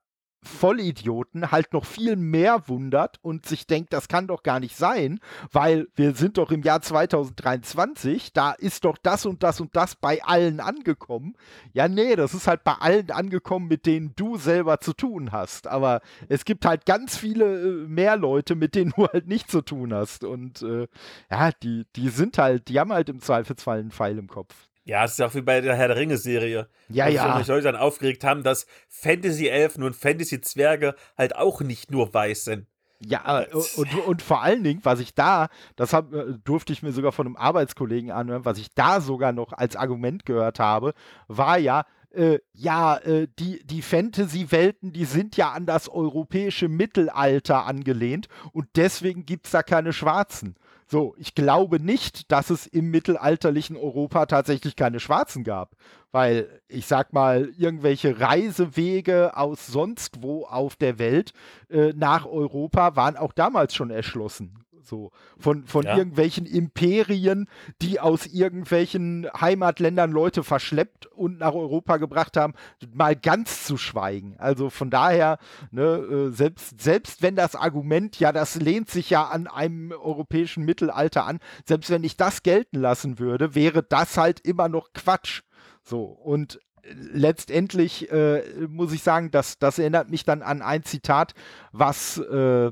Vollidioten 0.45 1.51
halt 1.51 1.73
noch 1.73 1.85
viel 1.85 2.15
mehr 2.15 2.67
wundert 2.67 3.19
und 3.21 3.45
sich 3.45 3.67
denkt, 3.67 3.93
das 3.93 4.07
kann 4.07 4.27
doch 4.27 4.43
gar 4.43 4.59
nicht 4.59 4.75
sein, 4.75 5.19
weil 5.51 5.87
wir 5.95 6.13
sind 6.13 6.37
doch 6.37 6.51
im 6.51 6.63
Jahr 6.63 6.81
2023, 6.81 8.33
da 8.33 8.51
ist 8.51 8.85
doch 8.85 8.97
das 8.97 9.25
und 9.25 9.43
das 9.43 9.59
und 9.59 9.75
das 9.75 9.95
bei 9.95 10.23
allen 10.23 10.59
angekommen. 10.59 11.35
Ja, 11.73 11.87
nee, 11.87 12.15
das 12.15 12.33
ist 12.33 12.47
halt 12.47 12.63
bei 12.63 12.73
allen 12.73 13.11
angekommen, 13.11 13.67
mit 13.67 13.85
denen 13.85 14.13
du 14.15 14.37
selber 14.37 14.79
zu 14.79 14.93
tun 14.93 15.31
hast. 15.31 15.67
Aber 15.67 16.01
es 16.29 16.45
gibt 16.45 16.65
halt 16.65 16.85
ganz 16.85 17.17
viele 17.17 17.61
äh, 17.61 17.87
mehr 17.87 18.17
Leute, 18.17 18.55
mit 18.55 18.75
denen 18.75 18.93
du 18.95 19.07
halt 19.07 19.27
nicht 19.27 19.49
zu 19.49 19.61
tun 19.61 19.93
hast. 19.93 20.23
Und 20.23 20.61
äh, 20.61 20.87
ja, 21.29 21.51
die, 21.51 21.85
die 21.95 22.09
sind 22.09 22.37
halt, 22.37 22.67
die 22.69 22.79
haben 22.79 22.93
halt 22.93 23.09
im 23.09 23.19
Zweifelsfall 23.19 23.79
einen 23.79 23.91
Pfeil 23.91 24.17
im 24.17 24.27
Kopf. 24.27 24.55
Ja, 24.85 25.03
es 25.03 25.13
ist 25.13 25.21
auch 25.21 25.33
wie 25.33 25.41
bei 25.41 25.61
der 25.61 25.75
Herr 25.75 25.87
der 25.87 25.97
Ringe-Serie. 25.97 26.69
Ja, 26.89 27.07
ja. 27.07 27.37
Sich 27.39 27.47
Leute 27.47 27.63
dann 27.63 27.75
aufgeregt 27.75 28.23
haben, 28.23 28.43
dass 28.43 28.67
Fantasy-Elfen 28.89 29.83
und 29.83 29.95
Fantasy-Zwerge 29.95 30.95
halt 31.17 31.35
auch 31.35 31.61
nicht 31.61 31.89
nur 31.89 32.13
weiß 32.13 32.45
sind. 32.45 32.67
Ja, 32.99 33.41
äh, 33.41 33.47
und, 33.53 33.93
und 34.07 34.21
vor 34.21 34.43
allen 34.43 34.63
Dingen, 34.63 34.81
was 34.83 34.99
ich 34.99 35.15
da, 35.15 35.49
das 35.75 35.91
hab, 35.91 36.13
äh, 36.13 36.35
durfte 36.43 36.71
ich 36.71 36.83
mir 36.83 36.91
sogar 36.91 37.11
von 37.11 37.25
einem 37.25 37.35
Arbeitskollegen 37.35 38.11
anhören, 38.11 38.45
was 38.45 38.59
ich 38.59 38.73
da 38.73 39.01
sogar 39.01 39.31
noch 39.31 39.53
als 39.53 39.75
Argument 39.75 40.25
gehört 40.25 40.59
habe, 40.59 40.93
war 41.27 41.57
ja, 41.57 41.85
äh, 42.11 42.39
ja, 42.53 42.97
äh, 42.97 43.27
die, 43.39 43.65
die 43.65 43.81
Fantasy-Welten, 43.81 44.93
die 44.93 45.05
sind 45.05 45.35
ja 45.35 45.51
an 45.51 45.65
das 45.65 45.89
europäische 45.89 46.69
Mittelalter 46.69 47.65
angelehnt 47.65 48.27
und 48.53 48.67
deswegen 48.75 49.25
gibt 49.25 49.47
es 49.47 49.51
da 49.51 49.63
keine 49.63 49.93
Schwarzen. 49.93 50.55
So, 50.87 51.15
ich 51.17 51.33
glaube 51.33 51.79
nicht, 51.79 52.31
dass 52.31 52.51
es 52.51 52.67
im 52.67 52.91
mittelalterlichen 52.91 53.75
Europa 53.75 54.27
tatsächlich 54.27 54.75
keine 54.75 54.99
Schwarzen 54.99 55.43
gab. 55.43 55.75
Weil, 56.11 56.61
ich 56.67 56.85
sag 56.85 57.11
mal, 57.11 57.49
irgendwelche 57.57 58.19
Reisewege 58.19 59.35
aus 59.35 59.65
sonst 59.67 60.21
wo 60.21 60.45
auf 60.45 60.75
der 60.75 60.99
Welt 60.99 61.33
äh, 61.69 61.91
nach 61.93 62.25
Europa 62.25 62.95
waren 62.95 63.17
auch 63.17 63.33
damals 63.33 63.73
schon 63.73 63.89
erschlossen. 63.89 64.64
So 64.85 65.11
von, 65.37 65.65
von 65.65 65.83
ja. 65.83 65.97
irgendwelchen 65.97 66.45
Imperien, 66.45 67.47
die 67.81 67.99
aus 67.99 68.25
irgendwelchen 68.27 69.27
Heimatländern 69.39 70.11
Leute 70.11 70.43
verschleppt 70.43 71.07
und 71.07 71.39
nach 71.39 71.53
Europa 71.53 71.97
gebracht 71.97 72.37
haben, 72.37 72.53
mal 72.93 73.15
ganz 73.15 73.65
zu 73.65 73.77
schweigen. 73.77 74.35
Also 74.37 74.69
von 74.69 74.89
daher, 74.89 75.37
ne, 75.71 75.83
äh, 75.83 76.29
selbst, 76.31 76.79
selbst 76.79 77.21
wenn 77.21 77.35
das 77.35 77.55
Argument, 77.55 78.19
ja, 78.19 78.31
das 78.31 78.55
lehnt 78.55 78.89
sich 78.89 79.09
ja 79.09 79.25
an 79.25 79.47
einem 79.47 79.91
europäischen 79.91 80.63
Mittelalter 80.65 81.25
an, 81.25 81.39
selbst 81.65 81.89
wenn 81.89 82.03
ich 82.03 82.17
das 82.17 82.43
gelten 82.43 82.79
lassen 82.79 83.19
würde, 83.19 83.55
wäre 83.55 83.83
das 83.83 84.17
halt 84.17 84.39
immer 84.41 84.69
noch 84.69 84.93
Quatsch. 84.93 85.41
So, 85.83 86.03
und 86.03 86.59
letztendlich 86.93 88.11
äh, 88.11 88.43
muss 88.67 88.93
ich 88.93 89.03
sagen, 89.03 89.31
dass 89.31 89.57
das 89.59 89.79
erinnert 89.79 90.09
mich 90.09 90.23
dann 90.23 90.41
an 90.41 90.61
ein 90.61 90.83
Zitat, 90.83 91.33
was 91.71 92.17
äh, 92.17 92.71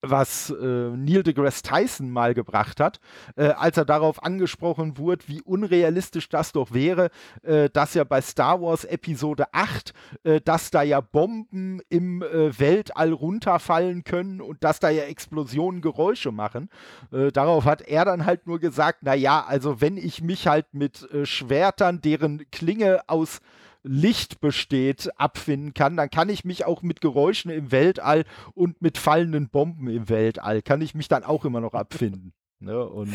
was 0.00 0.50
äh, 0.50 0.64
Neil 0.64 1.22
deGrasse 1.22 1.62
Tyson 1.62 2.10
mal 2.10 2.34
gebracht 2.34 2.80
hat, 2.80 3.00
äh, 3.36 3.48
als 3.48 3.76
er 3.76 3.84
darauf 3.84 4.22
angesprochen 4.22 4.98
wurde, 4.98 5.28
wie 5.28 5.42
unrealistisch 5.42 6.28
das 6.28 6.52
doch 6.52 6.72
wäre, 6.72 7.10
äh, 7.42 7.70
dass 7.70 7.94
ja 7.94 8.04
bei 8.04 8.20
Star 8.20 8.60
Wars 8.60 8.84
Episode 8.84 9.46
8, 9.52 9.92
äh, 10.24 10.40
dass 10.40 10.70
da 10.70 10.82
ja 10.82 11.00
Bomben 11.00 11.80
im 11.88 12.22
äh, 12.22 12.58
Weltall 12.58 13.12
runterfallen 13.12 14.04
können 14.04 14.40
und 14.40 14.62
dass 14.64 14.80
da 14.80 14.90
ja 14.90 15.04
Explosionen 15.04 15.80
Geräusche 15.80 16.32
machen. 16.32 16.68
Äh, 17.12 17.30
darauf 17.30 17.64
hat 17.64 17.82
er 17.82 18.04
dann 18.04 18.26
halt 18.26 18.46
nur 18.46 18.58
gesagt, 18.58 19.02
naja, 19.02 19.44
also 19.46 19.80
wenn 19.80 19.96
ich 19.96 20.22
mich 20.22 20.46
halt 20.46 20.66
mit 20.72 21.08
Schwertern, 21.24 22.00
deren 22.00 22.50
Klinge 22.50 23.02
aus 23.06 23.40
Licht 23.82 24.40
besteht, 24.40 25.10
abfinden 25.16 25.74
kann, 25.74 25.96
dann 25.96 26.10
kann 26.10 26.28
ich 26.28 26.44
mich 26.44 26.64
auch 26.64 26.82
mit 26.82 27.00
Geräuschen 27.00 27.50
im 27.50 27.72
Weltall 27.72 28.24
und 28.54 28.80
mit 28.80 28.98
fallenden 28.98 29.48
Bomben 29.48 29.88
im 29.88 30.08
Weltall, 30.08 30.62
kann 30.62 30.80
ich 30.80 30.94
mich 30.94 31.08
dann 31.08 31.24
auch 31.24 31.44
immer 31.44 31.60
noch 31.60 31.74
abfinden. 31.74 32.32
Ne? 32.62 32.80
Und 32.80 33.12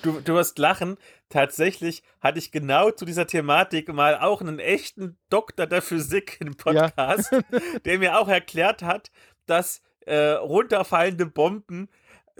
du, 0.00 0.22
du 0.22 0.32
wirst 0.32 0.58
lachen. 0.58 0.96
Tatsächlich 1.28 2.02
hatte 2.22 2.38
ich 2.38 2.50
genau 2.50 2.90
zu 2.90 3.04
dieser 3.04 3.26
Thematik 3.26 3.92
mal 3.92 4.18
auch 4.18 4.40
einen 4.40 4.58
echten 4.58 5.18
Doktor 5.28 5.66
der 5.66 5.82
Physik 5.82 6.38
im 6.40 6.56
Podcast, 6.56 7.30
ja. 7.30 7.42
der 7.84 7.98
mir 7.98 8.18
auch 8.18 8.28
erklärt 8.28 8.82
hat, 8.82 9.10
dass 9.44 9.82
äh, 10.06 10.30
runterfallende 10.30 11.26
Bomben 11.26 11.90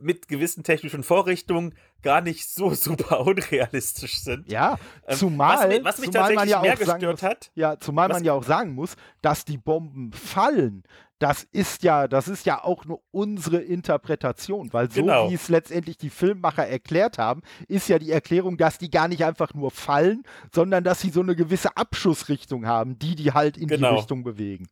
mit 0.00 0.28
gewissen 0.28 0.62
technischen 0.62 1.02
Vorrichtungen 1.02 1.74
gar 2.02 2.20
nicht 2.20 2.48
so 2.48 2.70
super 2.74 3.20
unrealistisch 3.26 4.20
sind. 4.20 4.50
Ja, 4.50 4.78
ähm, 5.06 5.16
zumal, 5.16 5.70
was, 5.70 5.84
was 5.84 5.98
mich 5.98 6.12
zumal 6.12 6.34
man 6.34 6.48
ja 6.48 6.60
auch 6.60 6.76
sagen 6.78 7.06
muss, 7.06 7.22
hat. 7.22 7.50
Ja, 7.54 7.78
zumal 7.78 8.08
man 8.08 8.24
ja 8.24 8.32
auch 8.32 8.44
sagen 8.44 8.74
muss, 8.74 8.96
dass 9.22 9.44
die 9.44 9.58
Bomben 9.58 10.12
fallen. 10.12 10.84
Das 11.18 11.44
ist 11.44 11.82
ja, 11.82 12.08
das 12.08 12.28
ist 12.28 12.44
ja 12.44 12.62
auch 12.62 12.84
nur 12.84 13.00
unsere 13.10 13.56
Interpretation, 13.56 14.70
weil 14.74 14.90
so 14.90 15.00
genau. 15.00 15.30
wie 15.30 15.34
es 15.34 15.48
letztendlich 15.48 15.96
die 15.96 16.10
Filmmacher 16.10 16.66
erklärt 16.66 17.16
haben, 17.16 17.40
ist 17.68 17.88
ja 17.88 17.98
die 17.98 18.10
Erklärung, 18.10 18.58
dass 18.58 18.76
die 18.76 18.90
gar 18.90 19.08
nicht 19.08 19.24
einfach 19.24 19.54
nur 19.54 19.70
fallen, 19.70 20.24
sondern 20.54 20.84
dass 20.84 21.00
sie 21.00 21.08
so 21.08 21.20
eine 21.20 21.34
gewisse 21.34 21.74
Abschussrichtung 21.74 22.66
haben, 22.66 22.98
die 22.98 23.14
die 23.14 23.32
halt 23.32 23.56
in 23.56 23.68
genau. 23.68 23.92
die 23.92 23.96
Richtung 23.96 24.24
bewegen. 24.24 24.68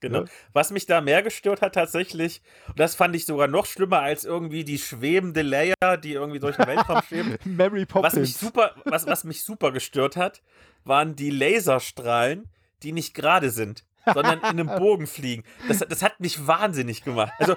Genau. 0.00 0.20
Ja. 0.20 0.24
Was 0.52 0.70
mich 0.70 0.86
da 0.86 1.00
mehr 1.00 1.22
gestört 1.22 1.62
hat 1.62 1.74
tatsächlich, 1.74 2.42
und 2.68 2.78
das 2.78 2.94
fand 2.94 3.16
ich 3.16 3.26
sogar 3.26 3.48
noch 3.48 3.66
schlimmer 3.66 4.00
als 4.00 4.24
irgendwie 4.24 4.64
die 4.64 4.78
schwebende 4.78 5.42
Leia, 5.42 5.96
die 6.02 6.12
irgendwie 6.12 6.40
durch 6.40 6.56
den 6.56 6.66
Weltraum 6.66 7.02
schwebt. 7.02 7.44
Mary 7.46 7.86
Poppins. 7.86 8.14
Was 8.14 8.20
mich 8.20 8.36
super, 8.36 8.74
was, 8.84 9.06
was 9.06 9.24
mich 9.24 9.42
super 9.42 9.72
gestört 9.72 10.16
hat, 10.16 10.42
waren 10.84 11.16
die 11.16 11.30
Laserstrahlen, 11.30 12.48
die 12.82 12.92
nicht 12.92 13.14
gerade 13.14 13.50
sind. 13.50 13.84
sondern 14.04 14.38
in 14.38 14.44
einem 14.44 14.66
Bogen 14.78 15.06
fliegen. 15.06 15.42
Das, 15.66 15.78
das 15.78 16.02
hat 16.02 16.20
mich 16.20 16.46
wahnsinnig 16.46 17.02
gemacht. 17.02 17.32
Also, 17.38 17.56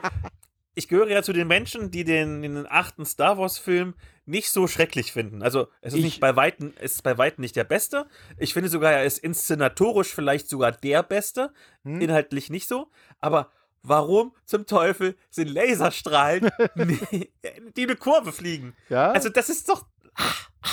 ich 0.74 0.88
gehöre 0.88 1.10
ja 1.10 1.22
zu 1.22 1.34
den 1.34 1.48
Menschen, 1.48 1.91
die 1.91 2.03
den, 2.03 2.41
den 2.41 2.66
achten 2.68 3.06
Star 3.06 3.38
Wars-Film 3.38 3.94
nicht 4.30 4.51
so 4.51 4.68
schrecklich 4.68 5.11
finden. 5.11 5.41
Also 5.41 5.68
es 5.81 5.93
ist 5.93 5.99
ich, 5.99 6.06
nicht 6.06 6.19
bei 6.19 6.35
Weitem, 6.35 6.73
es 6.80 6.93
ist 6.93 7.03
bei 7.03 7.18
Weitem 7.18 7.41
nicht 7.41 7.56
der 7.56 7.64
beste. 7.64 8.06
Ich 8.38 8.53
finde 8.53 8.69
sogar, 8.69 8.93
er 8.93 9.03
ist 9.03 9.18
inszenatorisch 9.18 10.14
vielleicht 10.14 10.47
sogar 10.47 10.72
der 10.72 11.03
beste. 11.03 11.51
Hm? 11.84 11.99
Inhaltlich 11.99 12.49
nicht 12.49 12.68
so. 12.68 12.91
Aber 13.19 13.51
warum 13.81 14.34
zum 14.45 14.65
Teufel 14.65 15.15
sind 15.30 15.49
Laserstrahlen, 15.49 16.49
die, 16.76 17.84
eine 17.84 17.95
Kurve 17.95 18.31
fliegen? 18.31 18.76
Ja. 18.89 19.11
Also 19.11 19.30
das 19.30 19.49
ist 19.49 19.68
doch. 19.68 19.85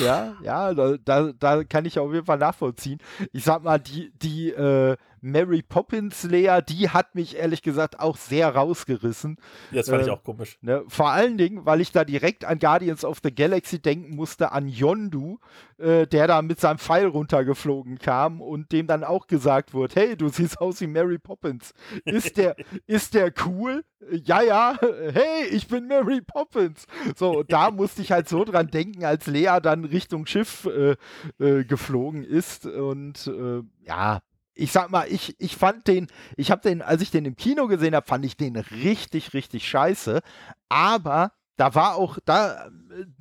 Ja, 0.01 0.37
ja, 0.43 0.75
da, 0.75 0.97
da, 0.97 1.33
da, 1.33 1.65
kann 1.65 1.85
ich 1.85 1.99
auf 1.99 2.13
jeden 2.13 2.27
Fall 2.27 2.39
nachvollziehen. 2.39 2.99
Ich 3.33 3.45
sag 3.45 3.63
mal, 3.63 3.79
die, 3.79 4.11
die 4.19 4.51
äh, 4.51 4.97
Mary 5.21 5.63
Poppins 5.63 6.25
Lea, 6.25 6.61
die 6.69 6.91
hat 6.91 7.15
mich 7.15 7.37
ehrlich 7.37 7.63
gesagt 7.63 8.01
auch 8.01 8.17
sehr 8.17 8.55
rausgerissen. 8.55 9.37
Das 9.73 9.89
fand 9.89 10.03
äh, 10.03 10.05
ich 10.07 10.11
auch 10.11 10.23
komisch. 10.23 10.59
Ne? 10.61 10.85
Vor 10.89 11.11
allen 11.11 11.39
Dingen, 11.39 11.67
weil 11.67 11.81
ich 11.81 11.93
da 11.93 12.05
direkt 12.05 12.45
an 12.45 12.59
Guardians 12.59 13.05
of 13.05 13.19
the 13.23 13.35
Galaxy 13.35 13.81
denken 13.81 14.17
musste, 14.17 14.53
an 14.53 14.69
Yondu, 14.69 15.39
äh, 15.79 16.07
der 16.07 16.27
da 16.27 16.43
mit 16.43 16.61
seinem 16.61 16.79
Pfeil 16.79 17.07
runtergeflogen 17.07 17.99
kam 17.99 18.41
und 18.41 18.73
dem 18.73 18.87
dann 18.87 19.05
auch 19.05 19.27
gesagt 19.27 19.75
wurde, 19.75 19.95
hey, 19.95 20.17
du 20.17 20.29
siehst 20.29 20.61
aus 20.61 20.81
wie 20.81 20.87
Mary 20.87 21.19
Poppins. 21.19 21.75
Ist 22.05 22.37
der, 22.37 22.57
ist 22.87 23.15
der 23.15 23.33
cool? 23.47 23.85
Ja, 24.11 24.43
ja, 24.43 24.79
hey, 24.81 25.47
ich 25.51 25.69
bin 25.69 25.87
Mary 25.89 26.21
Poppins. 26.21 26.87
So, 27.17 27.43
da 27.43 27.71
musste 27.71 28.03
ich 28.03 28.13
halt 28.13 28.29
so 28.29 28.45
dran 28.45 28.69
denken, 28.69 29.05
als 29.05 29.27
Lea 29.27 29.59
dann 29.63 29.85
Richtung 29.85 30.27
Schiff 30.27 30.67
äh, 30.67 30.97
äh 31.39 31.65
geflogen 31.65 32.23
ist 32.23 32.67
und 32.67 33.27
äh, 33.27 33.63
ja, 33.87 34.21
ich 34.57 34.73
sag 34.73 34.91
mal, 34.91 35.07
ich, 35.09 35.37
ich 35.39 35.57
fand 35.57 35.87
den, 35.87 36.09
ich 36.37 36.51
habe 36.51 36.63
den, 36.63 36.83
als 36.83 37.03
ich 37.03 37.11
den 37.11 37.27
im 37.27 37.37
Kino 37.37 37.69
gesehen 37.69 37.95
habe, 37.95 38.07
fand 38.07 38.25
ich 38.25 38.37
den 38.37 38.57
richtig, 38.57 39.35
richtig 39.35 39.69
scheiße. 39.69 40.21
Aber 40.69 41.33
da 41.57 41.75
war 41.75 41.97
auch, 41.97 42.19
da, 42.25 42.69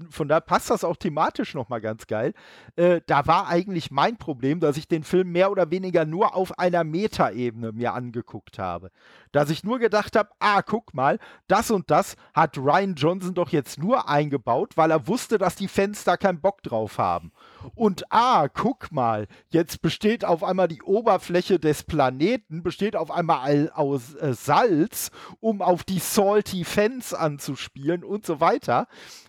von 0.10 0.28
da 0.28 0.40
passt 0.40 0.70
das 0.70 0.84
auch 0.84 0.98
thematisch 0.98 1.54
nochmal 1.54 1.82
ganz 1.82 2.08
geil. 2.08 2.34
Äh, 2.76 3.02
da 3.06 3.28
war 3.28 3.48
eigentlich 3.48 3.92
mein 3.92 4.18
Problem, 4.18 4.60
dass 4.60 4.78
ich 4.78 4.88
den 4.88 5.04
Film 5.04 5.32
mehr 5.32 5.52
oder 5.52 5.72
weniger 5.72 6.06
nur 6.06 6.36
auf 6.36 6.58
einer 6.60 6.84
Metaebene 6.84 7.72
mir 7.72 7.94
angeguckt 7.94 8.60
habe. 8.60 8.92
Dass 9.36 9.50
ich 9.50 9.66
nur 9.66 9.80
gedacht 9.80 10.16
habe, 10.16 10.30
ah, 10.40 10.62
guck 10.62 10.94
mal, 10.94 11.20
das 11.50 11.70
und 11.70 11.92
das 11.92 12.16
hat 12.34 12.58
Ryan 12.58 12.96
Johnson 12.96 13.34
doch 13.34 13.50
jetzt 13.50 13.78
nur 13.78 14.08
eingebaut, 14.08 14.78
weil 14.78 14.92
er 14.92 15.10
wusste, 15.10 15.38
dass 15.38 15.58
die 15.58 15.68
Fans 15.68 16.06
da 16.06 16.16
keinen 16.16 16.40
Bock 16.40 16.64
drauf 16.64 17.00
haben. 17.00 17.34
Und 17.74 18.06
ah, 18.12 18.48
guck 18.48 18.94
mal, 18.94 19.28
jetzt 19.50 19.82
besteht 19.82 20.24
auf 20.24 20.42
einmal 20.42 20.70
die 20.70 20.82
Oberfläche 20.82 21.60
des 21.60 21.84
Planeten, 21.84 22.64
besteht 22.64 22.96
auf 22.96 23.12
einmal 23.12 23.72
aus 23.76 24.16
äh, 24.16 24.34
Salz, 24.34 25.12
um 25.42 25.62
auf 25.62 25.84
die 25.84 26.00
Salty 26.00 26.64
Fans 26.64 27.14
anzuspielen 27.14 28.06
und 28.06 28.26
so 28.26 28.40
weiter. 28.40 28.88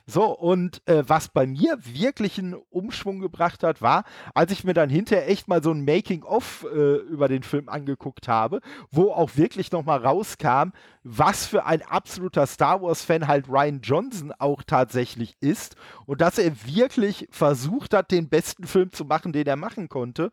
So, 0.08 0.26
und 0.26 0.86
äh, 0.86 1.02
was 1.08 1.26
bei 1.26 1.48
mir 1.48 1.78
wirklich 1.80 2.38
einen 2.38 2.54
Umschwung 2.54 3.18
gebracht 3.18 3.64
hat, 3.64 3.82
war, 3.82 4.04
als 4.34 4.52
ich 4.52 4.62
mir 4.62 4.72
dann 4.72 4.88
hinterher 4.88 5.28
echt 5.28 5.48
mal 5.48 5.64
so 5.64 5.72
ein 5.72 5.84
Making-of 5.84 6.64
äh, 6.72 6.96
über 6.98 7.26
den 7.26 7.42
Film 7.42 7.68
angeguckt 7.68 8.28
habe, 8.28 8.60
wo 8.92 9.10
auch 9.10 9.36
wirklich 9.36 9.72
nochmal 9.72 9.95
rauskam, 10.02 10.70
was 11.02 11.46
für 11.46 11.66
ein 11.66 11.82
absoluter 11.82 12.46
Star 12.46 12.82
Wars-Fan 12.82 13.28
halt 13.28 13.48
Ryan 13.48 13.80
Johnson 13.80 14.32
auch 14.38 14.62
tatsächlich 14.62 15.36
ist 15.40 15.76
und 16.06 16.20
dass 16.20 16.38
er 16.38 16.52
wirklich 16.66 17.28
versucht 17.30 17.94
hat, 17.94 18.10
den 18.10 18.28
besten 18.28 18.66
Film 18.66 18.92
zu 18.92 19.04
machen, 19.04 19.32
den 19.32 19.46
er 19.46 19.56
machen 19.56 19.88
konnte. 19.88 20.30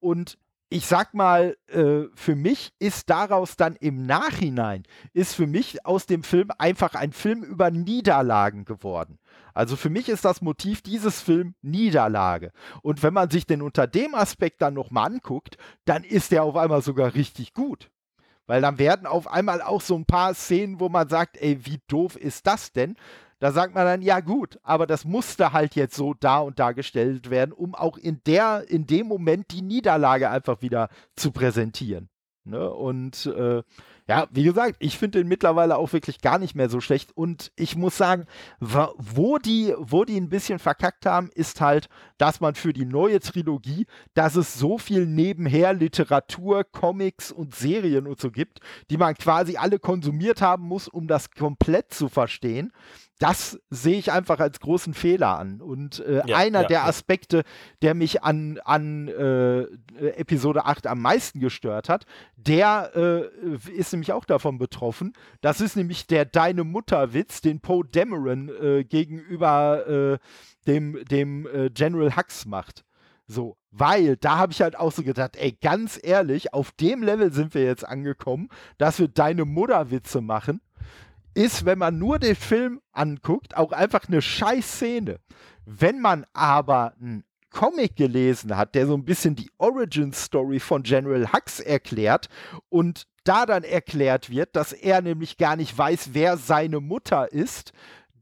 Und 0.00 0.38
ich 0.68 0.86
sag 0.86 1.14
mal, 1.14 1.56
äh, 1.68 2.04
für 2.14 2.34
mich 2.34 2.72
ist 2.80 3.08
daraus 3.08 3.56
dann 3.56 3.76
im 3.76 4.04
Nachhinein, 4.04 4.82
ist 5.12 5.34
für 5.34 5.46
mich 5.46 5.86
aus 5.86 6.06
dem 6.06 6.24
Film 6.24 6.48
einfach 6.58 6.94
ein 6.94 7.12
Film 7.12 7.44
über 7.44 7.70
Niederlagen 7.70 8.64
geworden. 8.64 9.18
Also 9.54 9.76
für 9.76 9.90
mich 9.90 10.08
ist 10.08 10.24
das 10.24 10.42
Motiv 10.42 10.82
dieses 10.82 11.20
Film 11.20 11.54
Niederlage. 11.62 12.52
Und 12.82 13.02
wenn 13.02 13.14
man 13.14 13.30
sich 13.30 13.46
den 13.46 13.62
unter 13.62 13.86
dem 13.86 14.14
Aspekt 14.14 14.60
dann 14.60 14.74
nochmal 14.74 15.06
anguckt, 15.06 15.56
dann 15.84 16.02
ist 16.04 16.32
der 16.32 16.42
auf 16.42 16.56
einmal 16.56 16.82
sogar 16.82 17.14
richtig 17.14 17.54
gut. 17.54 17.90
Weil 18.46 18.62
dann 18.62 18.78
werden 18.78 19.06
auf 19.06 19.28
einmal 19.28 19.60
auch 19.60 19.80
so 19.80 19.96
ein 19.96 20.04
paar 20.04 20.34
Szenen, 20.34 20.80
wo 20.80 20.88
man 20.88 21.08
sagt, 21.08 21.36
ey, 21.40 21.64
wie 21.66 21.80
doof 21.88 22.16
ist 22.16 22.46
das 22.46 22.72
denn? 22.72 22.96
Da 23.38 23.52
sagt 23.52 23.74
man 23.74 23.84
dann, 23.84 24.00
ja 24.00 24.20
gut, 24.20 24.58
aber 24.62 24.86
das 24.86 25.04
musste 25.04 25.52
halt 25.52 25.74
jetzt 25.74 25.94
so 25.94 26.14
da 26.14 26.38
und 26.38 26.58
da 26.58 26.72
gestellt 26.72 27.28
werden, 27.28 27.52
um 27.52 27.74
auch 27.74 27.98
in 27.98 28.22
der, 28.24 28.64
in 28.68 28.86
dem 28.86 29.08
Moment 29.08 29.50
die 29.50 29.60
Niederlage 29.60 30.30
einfach 30.30 30.62
wieder 30.62 30.88
zu 31.16 31.32
präsentieren. 31.32 32.08
Ne? 32.44 32.70
Und 32.70 33.26
äh, 33.26 33.62
ja, 34.08 34.28
wie 34.30 34.44
gesagt, 34.44 34.76
ich 34.78 34.98
finde 34.98 35.18
den 35.18 35.28
mittlerweile 35.28 35.76
auch 35.76 35.92
wirklich 35.92 36.20
gar 36.20 36.38
nicht 36.38 36.54
mehr 36.54 36.68
so 36.68 36.80
schlecht. 36.80 37.16
Und 37.16 37.50
ich 37.56 37.74
muss 37.74 37.96
sagen, 37.96 38.26
wo 38.60 39.38
die, 39.38 39.74
wo 39.78 40.04
die 40.04 40.16
ein 40.16 40.28
bisschen 40.28 40.60
verkackt 40.60 41.06
haben, 41.06 41.30
ist 41.34 41.60
halt, 41.60 41.88
dass 42.16 42.40
man 42.40 42.54
für 42.54 42.72
die 42.72 42.84
neue 42.84 43.18
Trilogie, 43.18 43.86
dass 44.14 44.36
es 44.36 44.54
so 44.54 44.78
viel 44.78 45.06
nebenher 45.06 45.72
Literatur, 45.72 46.62
Comics 46.62 47.32
und 47.32 47.56
Serien 47.56 48.06
und 48.06 48.20
so 48.20 48.30
gibt, 48.30 48.60
die 48.90 48.96
man 48.96 49.14
quasi 49.14 49.56
alle 49.56 49.80
konsumiert 49.80 50.40
haben 50.40 50.64
muss, 50.64 50.86
um 50.86 51.08
das 51.08 51.32
komplett 51.32 51.92
zu 51.92 52.08
verstehen 52.08 52.72
das 53.18 53.58
sehe 53.70 53.98
ich 53.98 54.12
einfach 54.12 54.40
als 54.40 54.60
großen 54.60 54.92
Fehler 54.92 55.38
an. 55.38 55.62
Und 55.62 56.00
äh, 56.00 56.22
ja, 56.26 56.36
einer 56.36 56.62
ja, 56.62 56.68
der 56.68 56.84
Aspekte, 56.84 57.44
der 57.80 57.94
mich 57.94 58.22
an, 58.22 58.58
an 58.64 59.08
äh, 59.08 59.62
Episode 60.16 60.66
8 60.66 60.86
am 60.86 61.00
meisten 61.00 61.40
gestört 61.40 61.88
hat, 61.88 62.04
der 62.36 62.92
äh, 62.94 63.70
ist 63.72 63.92
nämlich 63.92 64.12
auch 64.12 64.26
davon 64.26 64.58
betroffen. 64.58 65.14
Das 65.40 65.60
ist 65.60 65.76
nämlich 65.76 66.06
der 66.06 66.26
Deine 66.26 66.64
Mutter-Witz, 66.64 67.40
den 67.40 67.60
Poe 67.60 67.84
Dameron 67.84 68.50
äh, 68.60 68.84
gegenüber 68.84 69.86
äh, 69.86 70.18
dem, 70.66 71.02
dem 71.10 71.46
äh, 71.46 71.70
General 71.70 72.16
Hux 72.16 72.44
macht. 72.44 72.84
So, 73.26 73.56
weil 73.70 74.16
da 74.16 74.38
habe 74.38 74.52
ich 74.52 74.60
halt 74.60 74.78
auch 74.78 74.92
so 74.92 75.02
gedacht, 75.02 75.36
ey, 75.36 75.52
ganz 75.52 75.98
ehrlich, 76.00 76.54
auf 76.54 76.70
dem 76.72 77.02
Level 77.02 77.32
sind 77.32 77.54
wir 77.54 77.64
jetzt 77.64 77.86
angekommen, 77.86 78.50
dass 78.78 78.98
wir 78.98 79.08
deine 79.08 79.44
Mutter-Witze 79.44 80.20
machen 80.20 80.60
ist, 81.36 81.64
wenn 81.66 81.78
man 81.78 81.98
nur 81.98 82.18
den 82.18 82.34
Film 82.34 82.80
anguckt, 82.92 83.56
auch 83.56 83.72
einfach 83.72 84.08
eine 84.08 84.22
scheiß 84.22 84.66
Szene. 84.66 85.20
Wenn 85.66 86.00
man 86.00 86.24
aber 86.32 86.94
einen 87.00 87.24
Comic 87.50 87.96
gelesen 87.96 88.56
hat, 88.56 88.74
der 88.74 88.86
so 88.86 88.94
ein 88.94 89.04
bisschen 89.04 89.36
die 89.36 89.50
Origin 89.58 90.12
Story 90.12 90.60
von 90.60 90.82
General 90.82 91.32
Hux 91.32 91.60
erklärt 91.60 92.28
und 92.68 93.06
da 93.24 93.44
dann 93.44 93.64
erklärt 93.64 94.30
wird, 94.30 94.56
dass 94.56 94.72
er 94.72 95.02
nämlich 95.02 95.36
gar 95.36 95.56
nicht 95.56 95.76
weiß, 95.76 96.10
wer 96.12 96.36
seine 96.36 96.80
Mutter 96.80 97.32
ist, 97.32 97.72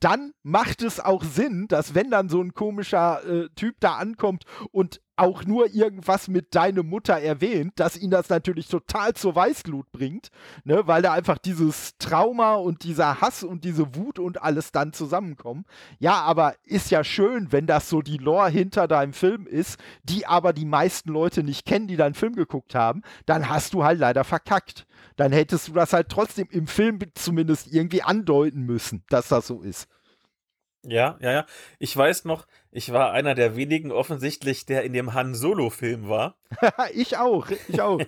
dann 0.00 0.32
macht 0.42 0.82
es 0.82 1.00
auch 1.00 1.22
Sinn, 1.22 1.66
dass 1.68 1.94
wenn 1.94 2.10
dann 2.10 2.28
so 2.28 2.42
ein 2.42 2.52
komischer 2.52 3.24
äh, 3.24 3.48
Typ 3.54 3.76
da 3.80 3.94
ankommt 3.94 4.44
und 4.70 5.00
auch 5.16 5.44
nur 5.44 5.72
irgendwas 5.74 6.28
mit 6.28 6.54
deine 6.54 6.82
Mutter 6.82 7.14
erwähnt, 7.14 7.72
dass 7.76 7.96
ihn 7.96 8.10
das 8.10 8.28
natürlich 8.28 8.68
total 8.68 9.14
zur 9.14 9.34
Weißglut 9.34 9.90
bringt, 9.92 10.28
ne, 10.64 10.86
weil 10.86 11.02
da 11.02 11.12
einfach 11.12 11.38
dieses 11.38 11.96
Trauma 11.98 12.54
und 12.54 12.82
dieser 12.84 13.20
Hass 13.20 13.42
und 13.42 13.64
diese 13.64 13.94
Wut 13.96 14.18
und 14.18 14.42
alles 14.42 14.72
dann 14.72 14.92
zusammenkommen. 14.92 15.64
Ja, 15.98 16.22
aber 16.22 16.54
ist 16.64 16.90
ja 16.90 17.04
schön, 17.04 17.52
wenn 17.52 17.66
das 17.66 17.88
so 17.88 18.02
die 18.02 18.18
Lore 18.18 18.50
hinter 18.50 18.88
deinem 18.88 19.12
Film 19.12 19.46
ist, 19.46 19.78
die 20.02 20.26
aber 20.26 20.52
die 20.52 20.66
meisten 20.66 21.10
Leute 21.10 21.42
nicht 21.42 21.64
kennen, 21.64 21.86
die 21.86 21.96
deinen 21.96 22.14
Film 22.14 22.34
geguckt 22.34 22.74
haben, 22.74 23.02
dann 23.26 23.48
hast 23.48 23.74
du 23.74 23.84
halt 23.84 23.98
leider 23.98 24.24
verkackt. 24.24 24.86
Dann 25.16 25.32
hättest 25.32 25.68
du 25.68 25.72
das 25.72 25.92
halt 25.92 26.08
trotzdem 26.08 26.48
im 26.50 26.66
Film 26.66 26.98
zumindest 27.14 27.72
irgendwie 27.72 28.02
andeuten 28.02 28.62
müssen, 28.62 29.04
dass 29.08 29.28
das 29.28 29.46
so 29.46 29.62
ist. 29.62 29.88
Ja, 30.86 31.16
ja, 31.20 31.32
ja. 31.32 31.46
Ich 31.78 31.96
weiß 31.96 32.24
noch, 32.24 32.46
ich 32.70 32.92
war 32.92 33.12
einer 33.12 33.34
der 33.34 33.56
wenigen 33.56 33.90
offensichtlich, 33.90 34.66
der 34.66 34.82
in 34.82 34.92
dem 34.92 35.14
Han 35.14 35.34
Solo-Film 35.34 36.08
war. 36.08 36.36
ich 36.94 37.16
auch, 37.16 37.48
ich 37.68 37.80
auch. 37.80 38.00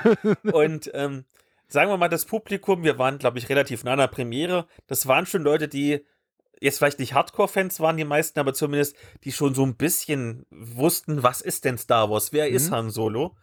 und 0.52 0.90
ähm, 0.94 1.24
sagen 1.68 1.90
wir 1.90 1.96
mal, 1.96 2.08
das 2.08 2.24
Publikum, 2.24 2.82
wir 2.82 2.98
waren, 2.98 3.18
glaube 3.18 3.38
ich, 3.38 3.48
relativ 3.48 3.84
nah 3.84 3.92
an 3.92 3.98
der 3.98 4.08
Premiere. 4.08 4.66
Das 4.86 5.06
waren 5.06 5.26
schon 5.26 5.42
Leute, 5.42 5.68
die 5.68 6.04
jetzt 6.60 6.78
vielleicht 6.78 6.98
nicht 6.98 7.14
Hardcore-Fans 7.14 7.80
waren, 7.80 7.96
die 7.96 8.04
meisten, 8.04 8.38
aber 8.40 8.54
zumindest 8.54 8.96
die 9.24 9.32
schon 9.32 9.54
so 9.54 9.64
ein 9.64 9.76
bisschen 9.76 10.46
wussten, 10.50 11.22
was 11.22 11.40
ist 11.40 11.64
denn 11.64 11.78
Star 11.78 12.10
Wars? 12.10 12.32
Wer 12.32 12.48
mhm. 12.48 12.56
ist 12.56 12.70
Han 12.70 12.90
Solo? 12.90 13.36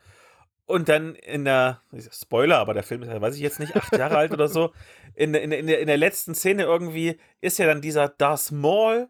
Und 0.72 0.90
dann 0.90 1.16
in 1.16 1.46
der, 1.46 1.82
Spoiler, 2.12 2.58
aber 2.58 2.74
der 2.74 2.84
Film 2.84 3.04
ist, 3.04 3.22
weiß 3.22 3.36
ich 3.36 3.42
jetzt 3.42 3.60
nicht, 3.60 3.76
acht 3.76 3.96
Jahre 3.98 4.18
alt 4.18 4.32
oder 4.32 4.48
so, 4.48 4.72
in, 5.16 5.34
in, 5.34 5.52
in, 5.52 5.68
der, 5.68 5.80
in 5.80 5.88
der 5.88 5.98
letzten 5.98 6.34
Szene 6.34 6.64
irgendwie 6.64 7.18
ist 7.42 7.60
ja 7.60 7.66
dann 7.66 7.82
dieser 7.82 8.08
Darth 8.08 8.52
Maul 8.52 9.10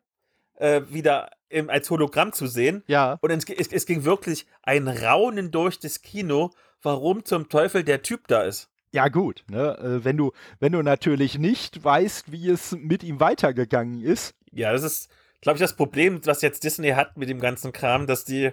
äh, 0.56 0.82
wieder 0.90 1.30
im, 1.50 1.70
als 1.70 1.90
Hologramm 1.90 2.34
zu 2.34 2.48
sehen. 2.48 2.84
Ja. 2.88 3.18
Und 3.22 3.32
es, 3.32 3.46
es, 3.50 3.72
es 3.72 3.86
ging 3.86 4.04
wirklich 4.04 4.48
ein 4.64 4.88
Raunen 4.88 5.52
durch 5.52 5.80
das 5.80 6.02
Kino, 6.02 6.52
warum 6.82 7.26
zum 7.26 7.50
Teufel 7.50 7.84
der 7.84 8.02
Typ 8.02 8.28
da 8.28 8.44
ist. 8.44 8.70
Ja, 8.92 9.08
gut, 9.08 9.44
ne? 9.50 9.78
Äh, 9.78 10.04
wenn, 10.04 10.18
du, 10.18 10.32
wenn 10.60 10.74
du 10.74 10.82
natürlich 10.82 11.38
nicht 11.38 11.84
weißt, 11.84 12.32
wie 12.32 12.50
es 12.50 12.74
mit 12.74 13.04
ihm 13.04 13.20
weitergegangen 13.20 14.02
ist. 14.02 14.36
Ja, 14.52 14.74
das 14.74 14.84
ist, 14.84 15.10
glaube 15.42 15.58
ich, 15.58 15.62
das 15.62 15.76
Problem, 15.76 16.26
was 16.26 16.42
jetzt 16.42 16.64
Disney 16.64 16.90
hat 16.90 17.18
mit 17.18 17.30
dem 17.30 17.40
ganzen 17.40 17.72
Kram, 17.72 18.06
dass 18.06 18.26
die 18.26 18.52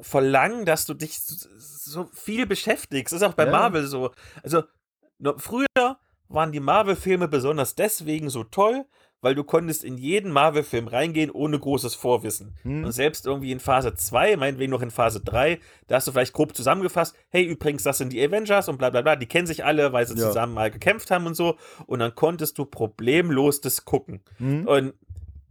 verlangen, 0.00 0.64
dass 0.64 0.86
du 0.86 0.94
dich 0.94 1.18
so 1.18 2.08
viel 2.12 2.46
beschäftigst. 2.46 3.12
Das 3.12 3.20
ist 3.20 3.26
auch 3.26 3.34
bei 3.34 3.46
ja. 3.46 3.52
Marvel 3.52 3.86
so. 3.86 4.10
Also 4.42 4.64
früher 5.38 5.98
waren 6.28 6.52
die 6.52 6.60
Marvel-Filme 6.60 7.28
besonders 7.28 7.74
deswegen 7.74 8.30
so 8.30 8.44
toll, 8.44 8.84
weil 9.20 9.34
du 9.34 9.42
konntest 9.42 9.84
in 9.84 9.96
jeden 9.96 10.30
Marvel-Film 10.32 10.86
reingehen 10.86 11.30
ohne 11.30 11.58
großes 11.58 11.94
Vorwissen. 11.94 12.58
Hm. 12.62 12.84
Und 12.84 12.92
selbst 12.92 13.24
irgendwie 13.24 13.52
in 13.52 13.60
Phase 13.60 13.94
2, 13.94 14.36
meinetwegen 14.36 14.70
noch 14.70 14.82
in 14.82 14.90
Phase 14.90 15.20
3, 15.20 15.60
da 15.86 15.96
hast 15.96 16.06
du 16.06 16.12
vielleicht 16.12 16.34
grob 16.34 16.54
zusammengefasst, 16.54 17.16
hey, 17.30 17.42
übrigens, 17.42 17.84
das 17.84 17.98
sind 17.98 18.12
die 18.12 18.22
Avengers 18.22 18.68
und 18.68 18.76
bla 18.76 18.90
bla 18.90 19.00
bla, 19.00 19.16
die 19.16 19.26
kennen 19.26 19.46
sich 19.46 19.64
alle, 19.64 19.94
weil 19.94 20.06
sie 20.06 20.14
ja. 20.18 20.26
zusammen 20.26 20.52
mal 20.52 20.70
gekämpft 20.70 21.10
haben 21.10 21.26
und 21.26 21.34
so. 21.34 21.56
Und 21.86 22.00
dann 22.00 22.14
konntest 22.14 22.58
du 22.58 22.66
problemlos 22.66 23.62
das 23.62 23.86
gucken. 23.86 24.22
Hm. 24.36 24.66
Und 24.66 24.94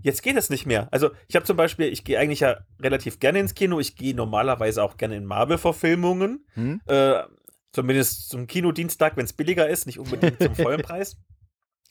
Jetzt 0.04 0.22
geht 0.22 0.38
es 0.38 0.50
nicht 0.50 0.66
mehr. 0.66 0.88
Also 0.92 1.12
ich 1.28 1.36
habe 1.36 1.46
zum 1.46 1.58
Beispiel, 1.58 1.88
ich 1.88 2.04
gehe 2.04 2.20
eigentlich 2.20 2.42
ja 2.42 2.60
relativ 2.80 3.20
gerne 3.20 3.40
ins 3.40 3.56
Kino. 3.56 3.80
Ich 3.80 3.96
gehe 3.96 4.14
normalerweise 4.14 4.84
auch 4.84 4.98
gerne 4.98 5.16
in 5.16 5.26
Marvel-Verfilmungen. 5.26 6.46
Hm? 6.54 6.82
Äh, 6.86 7.24
zumindest 7.72 8.30
zum 8.30 8.46
Kinodienstag, 8.46 9.18
wenn 9.18 9.26
es 9.26 9.34
billiger 9.34 9.68
ist, 9.68 9.88
nicht 9.88 10.00
unbedingt 10.00 10.42
zum 10.42 10.56
vollen 10.56 10.82
Preis. 10.84 11.18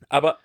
Aber 0.09 0.39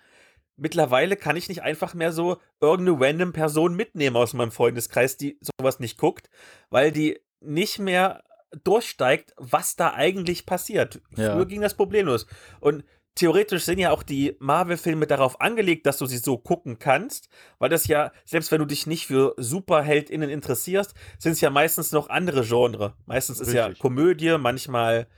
mittlerweile 0.56 1.16
kann 1.16 1.36
ich 1.36 1.48
nicht 1.48 1.62
einfach 1.62 1.94
mehr 1.94 2.10
so 2.10 2.38
irgendeine 2.60 3.00
random 3.00 3.32
Person 3.32 3.74
mitnehmen 3.74 4.16
aus 4.16 4.34
meinem 4.34 4.50
Freundeskreis, 4.50 5.16
die 5.16 5.38
sowas 5.40 5.78
nicht 5.78 5.98
guckt, 5.98 6.30
weil 6.70 6.90
die 6.90 7.20
nicht 7.40 7.78
mehr 7.78 8.24
durchsteigt, 8.64 9.34
was 9.36 9.76
da 9.76 9.92
eigentlich 9.92 10.46
passiert. 10.46 11.00
Ja. 11.16 11.34
Früher 11.34 11.46
ging 11.46 11.60
das 11.60 11.74
problemlos. 11.74 12.26
Und 12.60 12.84
theoretisch 13.18 13.64
sind 13.64 13.78
ja 13.78 13.90
auch 13.90 14.02
die 14.02 14.36
Marvel-Filme 14.38 15.06
darauf 15.06 15.40
angelegt, 15.40 15.86
dass 15.86 15.98
du 15.98 16.06
sie 16.06 16.18
so 16.18 16.38
gucken 16.38 16.78
kannst, 16.78 17.28
weil 17.58 17.68
das 17.68 17.86
ja, 17.86 18.12
selbst 18.24 18.52
wenn 18.52 18.60
du 18.60 18.64
dich 18.64 18.86
nicht 18.86 19.06
für 19.06 19.34
SuperheldInnen 19.36 20.30
interessierst, 20.30 20.94
sind 21.18 21.32
es 21.32 21.40
ja 21.40 21.50
meistens 21.50 21.92
noch 21.92 22.08
andere 22.08 22.44
Genre. 22.46 22.94
Meistens 23.06 23.40
ist 23.40 23.48
Richtig. 23.48 23.76
ja 23.76 23.82
Komödie, 23.82 24.36
manchmal 24.38 25.08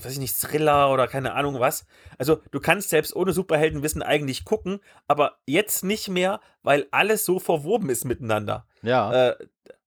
weiß 0.00 0.12
ich 0.12 0.18
nicht, 0.18 0.36
Thriller 0.38 0.90
oder 0.92 1.08
keine 1.08 1.34
Ahnung 1.34 1.60
was. 1.60 1.86
Also 2.18 2.40
du 2.50 2.60
kannst 2.60 2.90
selbst 2.90 3.14
ohne 3.14 3.32
Superheldenwissen 3.32 4.02
eigentlich 4.02 4.44
gucken, 4.44 4.80
aber 5.08 5.38
jetzt 5.46 5.84
nicht 5.84 6.08
mehr, 6.08 6.40
weil 6.62 6.86
alles 6.90 7.24
so 7.24 7.38
verwoben 7.38 7.90
ist 7.90 8.04
miteinander. 8.04 8.66
Ja. 8.82 9.30
Äh, 9.30 9.36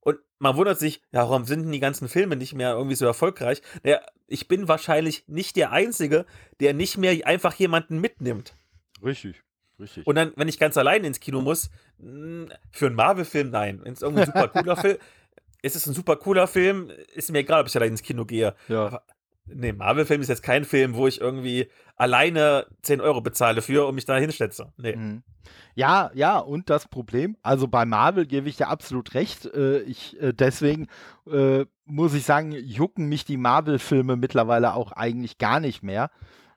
und 0.02 0.20
man 0.40 0.56
wundert 0.58 0.80
sich, 0.80 1.02
ja, 1.12 1.22
warum 1.22 1.46
sind 1.46 1.64
denn 1.64 1.72
die 1.72 1.80
ganzen 1.80 2.08
Filme 2.08 2.36
nicht 2.36 2.54
mehr 2.54 2.72
irgendwie 2.72 2.96
so 2.96 3.06
erfolgreich? 3.06 3.62
Naja, 3.84 4.02
ich 4.28 4.48
bin 4.48 4.68
wahrscheinlich 4.68 5.24
nicht 5.28 5.56
der 5.56 5.72
Einzige, 5.72 6.26
der 6.60 6.74
nicht 6.74 6.98
mehr 6.98 7.26
einfach 7.28 7.54
jemanden 7.54 8.00
mitnimmt. 8.00 8.56
Richtig. 9.04 9.42
Richtig. 9.80 10.08
Und 10.08 10.16
dann, 10.16 10.32
wenn 10.36 10.48
ich 10.48 10.58
ganz 10.58 10.78
allein 10.78 11.04
ins 11.04 11.20
Kino 11.20 11.42
muss, 11.42 11.70
hm, 12.00 12.50
für 12.72 12.88
einen 12.88 12.96
Marvel-Film, 12.96 13.50
nein. 13.50 13.82
Wenn 13.84 13.94
es 13.94 14.02
irgendwie 14.02 14.22
ein 14.22 14.28
super 14.28 14.48
cooler 14.48 14.78
Film 14.78 14.98
ist, 15.62 15.76
es 15.76 15.88
ein 15.88 15.94
super 15.94 16.16
cooler 16.16 16.48
Film, 16.48 16.92
ist 17.14 17.32
mir 17.32 17.40
egal, 17.40 17.62
ob 17.62 17.68
ich 17.68 17.76
allein 17.76 17.92
ins 17.92 18.04
Kino 18.04 18.26
gehe. 18.26 18.56
Ja. 18.68 18.86
Aber 18.86 19.04
Nee, 19.48 19.74
Marvel-Film 19.74 20.22
ist 20.22 20.30
jetzt 20.30 20.44
kein 20.44 20.66
Film, 20.66 20.96
wo 20.96 21.08
ich 21.08 21.22
irgendwie 21.22 21.68
alleine 21.96 22.66
10 22.82 23.00
Euro 23.00 23.22
bezahle 23.22 23.62
für 23.62 23.88
und 23.88 23.96
mich 23.96 24.06
da 24.06 24.18
hinschätze. 24.18 24.74
Nee. 24.78 24.96
Mhm. 24.96 25.24
Ja, 25.76 26.10
ja, 26.14 26.40
und 26.40 26.70
das 26.70 26.88
Problem, 26.88 27.38
also 27.44 27.68
bei 27.68 27.86
Marvel 27.86 28.26
gebe 28.26 28.50
ich 28.50 28.58
dir 28.58 28.70
absolut 28.70 29.14
recht. 29.14 29.46
Äh, 29.46 29.82
ich, 29.82 30.20
äh, 30.20 30.34
deswegen 30.34 30.88
äh, 31.32 31.66
muss 31.86 32.14
ich 32.14 32.24
sagen, 32.24 32.54
jucken 32.54 33.08
mich 33.08 33.26
die 33.26 33.38
Marvel-Filme 33.38 34.16
mittlerweile 34.16 34.74
auch 34.74 34.92
eigentlich 34.92 35.38
gar 35.38 35.60
nicht 35.60 35.84
mehr. 35.84 36.10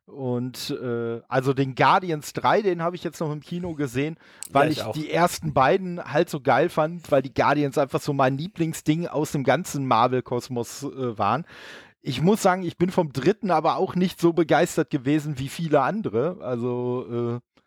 Und 0.06 0.70
äh, 0.82 1.20
also 1.28 1.52
den 1.52 1.74
Guardians 1.74 2.32
3, 2.32 2.62
den 2.62 2.82
habe 2.82 2.96
ich 2.96 3.04
jetzt 3.04 3.20
noch 3.20 3.30
im 3.30 3.40
Kino 3.40 3.74
gesehen, 3.74 4.16
weil 4.50 4.72
ja, 4.72 4.88
ich, 4.90 4.96
ich 4.96 5.02
die 5.02 5.10
ersten 5.10 5.52
beiden 5.52 6.02
halt 6.02 6.30
so 6.30 6.40
geil 6.40 6.70
fand, 6.70 7.10
weil 7.10 7.20
die 7.20 7.34
Guardians 7.34 7.76
einfach 7.76 8.00
so 8.00 8.14
mein 8.14 8.38
Lieblingsding 8.38 9.06
aus 9.06 9.32
dem 9.32 9.44
ganzen 9.44 9.86
Marvel-Kosmos 9.86 10.84
äh, 10.84 11.18
waren 11.18 11.44
ich 12.02 12.22
muss 12.22 12.42
sagen, 12.42 12.62
ich 12.62 12.76
bin 12.76 12.90
vom 12.90 13.12
dritten 13.12 13.50
aber 13.50 13.76
auch 13.76 13.94
nicht 13.94 14.20
so 14.20 14.32
begeistert 14.32 14.90
gewesen 14.90 15.38
wie 15.38 15.48
viele 15.48 15.82
andere. 15.82 16.38
Also, 16.40 17.36
äh, 17.36 17.58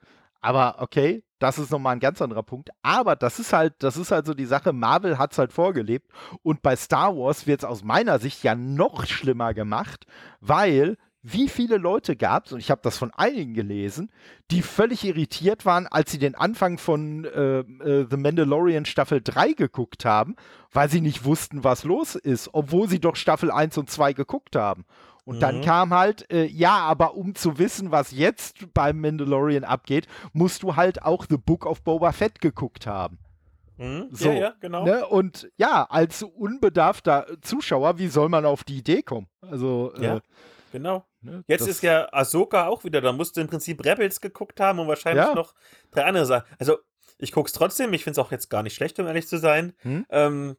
aber 0.41 0.77
okay, 0.79 1.23
das 1.39 1.59
ist 1.59 1.71
nochmal 1.71 1.95
ein 1.95 1.99
ganz 1.99 2.21
anderer 2.21 2.43
Punkt. 2.43 2.69
Aber 2.81 3.15
das 3.15 3.39
ist 3.39 3.53
halt, 3.53 3.75
das 3.79 3.97
ist 3.97 4.11
halt 4.11 4.25
so 4.25 4.33
die 4.33 4.45
Sache, 4.45 4.73
Marvel 4.73 5.17
hat 5.17 5.33
es 5.33 5.37
halt 5.37 5.53
vorgelebt. 5.53 6.09
Und 6.43 6.61
bei 6.61 6.75
Star 6.75 7.15
Wars 7.15 7.47
wird 7.47 7.61
es 7.61 7.65
aus 7.65 7.83
meiner 7.83 8.19
Sicht 8.19 8.43
ja 8.43 8.55
noch 8.55 9.05
schlimmer 9.05 9.53
gemacht, 9.53 10.05
weil 10.39 10.97
wie 11.23 11.49
viele 11.49 11.77
Leute 11.77 12.15
gab 12.15 12.47
es, 12.47 12.51
und 12.51 12.59
ich 12.59 12.71
habe 12.71 12.81
das 12.83 12.97
von 12.97 13.11
einigen 13.11 13.53
gelesen, 13.53 14.11
die 14.49 14.61
völlig 14.61 15.03
irritiert 15.03 15.65
waren, 15.65 15.87
als 15.87 16.11
sie 16.11 16.17
den 16.17 16.33
Anfang 16.35 16.77
von 16.77 17.25
äh, 17.25 17.59
äh, 17.59 18.07
The 18.09 18.17
Mandalorian 18.17 18.85
Staffel 18.85 19.21
3 19.23 19.53
geguckt 19.53 20.03
haben, 20.03 20.35
weil 20.71 20.89
sie 20.89 21.01
nicht 21.01 21.23
wussten, 21.23 21.63
was 21.63 21.83
los 21.83 22.15
ist, 22.15 22.49
obwohl 22.53 22.89
sie 22.89 22.99
doch 22.99 23.15
Staffel 23.15 23.51
1 23.51 23.77
und 23.77 23.89
2 23.89 24.13
geguckt 24.13 24.55
haben. 24.55 24.85
Und 25.23 25.35
mhm. 25.35 25.39
dann 25.41 25.61
kam 25.61 25.93
halt, 25.93 26.31
äh, 26.31 26.45
ja, 26.45 26.79
aber 26.79 27.15
um 27.15 27.35
zu 27.35 27.59
wissen, 27.59 27.91
was 27.91 28.11
jetzt 28.11 28.73
beim 28.73 28.99
Mandalorian 28.99 29.63
abgeht, 29.63 30.07
musst 30.33 30.63
du 30.63 30.75
halt 30.75 31.03
auch 31.03 31.25
The 31.29 31.37
Book 31.37 31.67
of 31.67 31.83
Boba 31.83 32.11
Fett 32.11 32.41
geguckt 32.41 32.87
haben. 32.87 33.19
Mhm. 33.77 34.07
So, 34.11 34.29
ja, 34.29 34.33
ja, 34.33 34.53
genau. 34.59 34.85
Ne? 34.85 35.05
Und 35.05 35.51
ja, 35.57 35.85
als 35.89 36.23
unbedarfter 36.23 37.27
Zuschauer, 37.41 37.99
wie 37.99 38.07
soll 38.07 38.29
man 38.29 38.45
auf 38.45 38.63
die 38.63 38.77
Idee 38.77 39.03
kommen? 39.03 39.27
Also, 39.41 39.93
ja. 39.99 40.21
Genau. 40.71 41.05
Ne? 41.21 41.43
Jetzt 41.47 41.67
ist 41.67 41.83
ja 41.83 42.11
Ahsoka 42.11 42.67
auch 42.67 42.83
wieder, 42.83 43.01
da 43.01 43.11
musst 43.11 43.37
du 43.37 43.41
im 43.41 43.47
Prinzip 43.47 43.83
Rebels 43.85 44.21
geguckt 44.21 44.59
haben 44.59 44.79
und 44.79 44.87
wahrscheinlich 44.87 45.25
ja. 45.25 45.33
noch 45.35 45.53
drei 45.91 46.05
andere 46.05 46.25
Sachen. 46.25 46.47
Also, 46.59 46.77
ich 47.17 47.31
gucke 47.31 47.47
es 47.47 47.53
trotzdem, 47.53 47.93
ich 47.93 48.03
finde 48.03 48.19
es 48.19 48.25
auch 48.25 48.31
jetzt 48.31 48.49
gar 48.49 48.63
nicht 48.63 48.73
schlecht, 48.73 48.99
um 48.99 49.07
ehrlich 49.07 49.27
zu 49.27 49.37
sein. 49.37 49.73
Hm? 49.81 50.05
Ähm, 50.09 50.57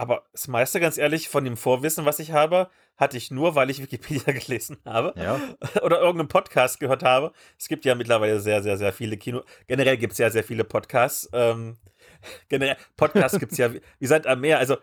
aber 0.00 0.24
das 0.32 0.46
meiste, 0.46 0.78
ganz 0.78 0.96
ehrlich, 0.96 1.28
von 1.28 1.44
dem 1.44 1.56
Vorwissen, 1.56 2.04
was 2.04 2.20
ich 2.20 2.30
habe, 2.30 2.70
hatte 2.96 3.16
ich 3.16 3.32
nur, 3.32 3.56
weil 3.56 3.68
ich 3.68 3.82
Wikipedia 3.82 4.32
gelesen 4.32 4.78
habe 4.84 5.12
ja. 5.16 5.40
oder 5.82 6.00
irgendeinen 6.00 6.28
Podcast 6.28 6.78
gehört 6.78 7.02
habe. 7.02 7.32
Es 7.58 7.66
gibt 7.66 7.84
ja 7.84 7.96
mittlerweile 7.96 8.38
sehr, 8.38 8.62
sehr, 8.62 8.76
sehr 8.76 8.92
viele 8.92 9.16
Kino. 9.16 9.42
Generell 9.66 9.96
gibt 9.96 10.12
es 10.12 10.18
ja 10.18 10.30
sehr 10.30 10.44
viele 10.44 10.62
Podcasts. 10.62 11.28
Ähm, 11.32 11.78
generell, 12.48 12.76
Podcasts 12.96 13.40
gibt 13.40 13.52
es 13.52 13.58
ja 13.58 13.74
wie, 13.74 13.80
wie 13.98 14.06
Sand 14.06 14.28
am 14.28 14.40
Meer. 14.40 14.58
Also, 14.58 14.76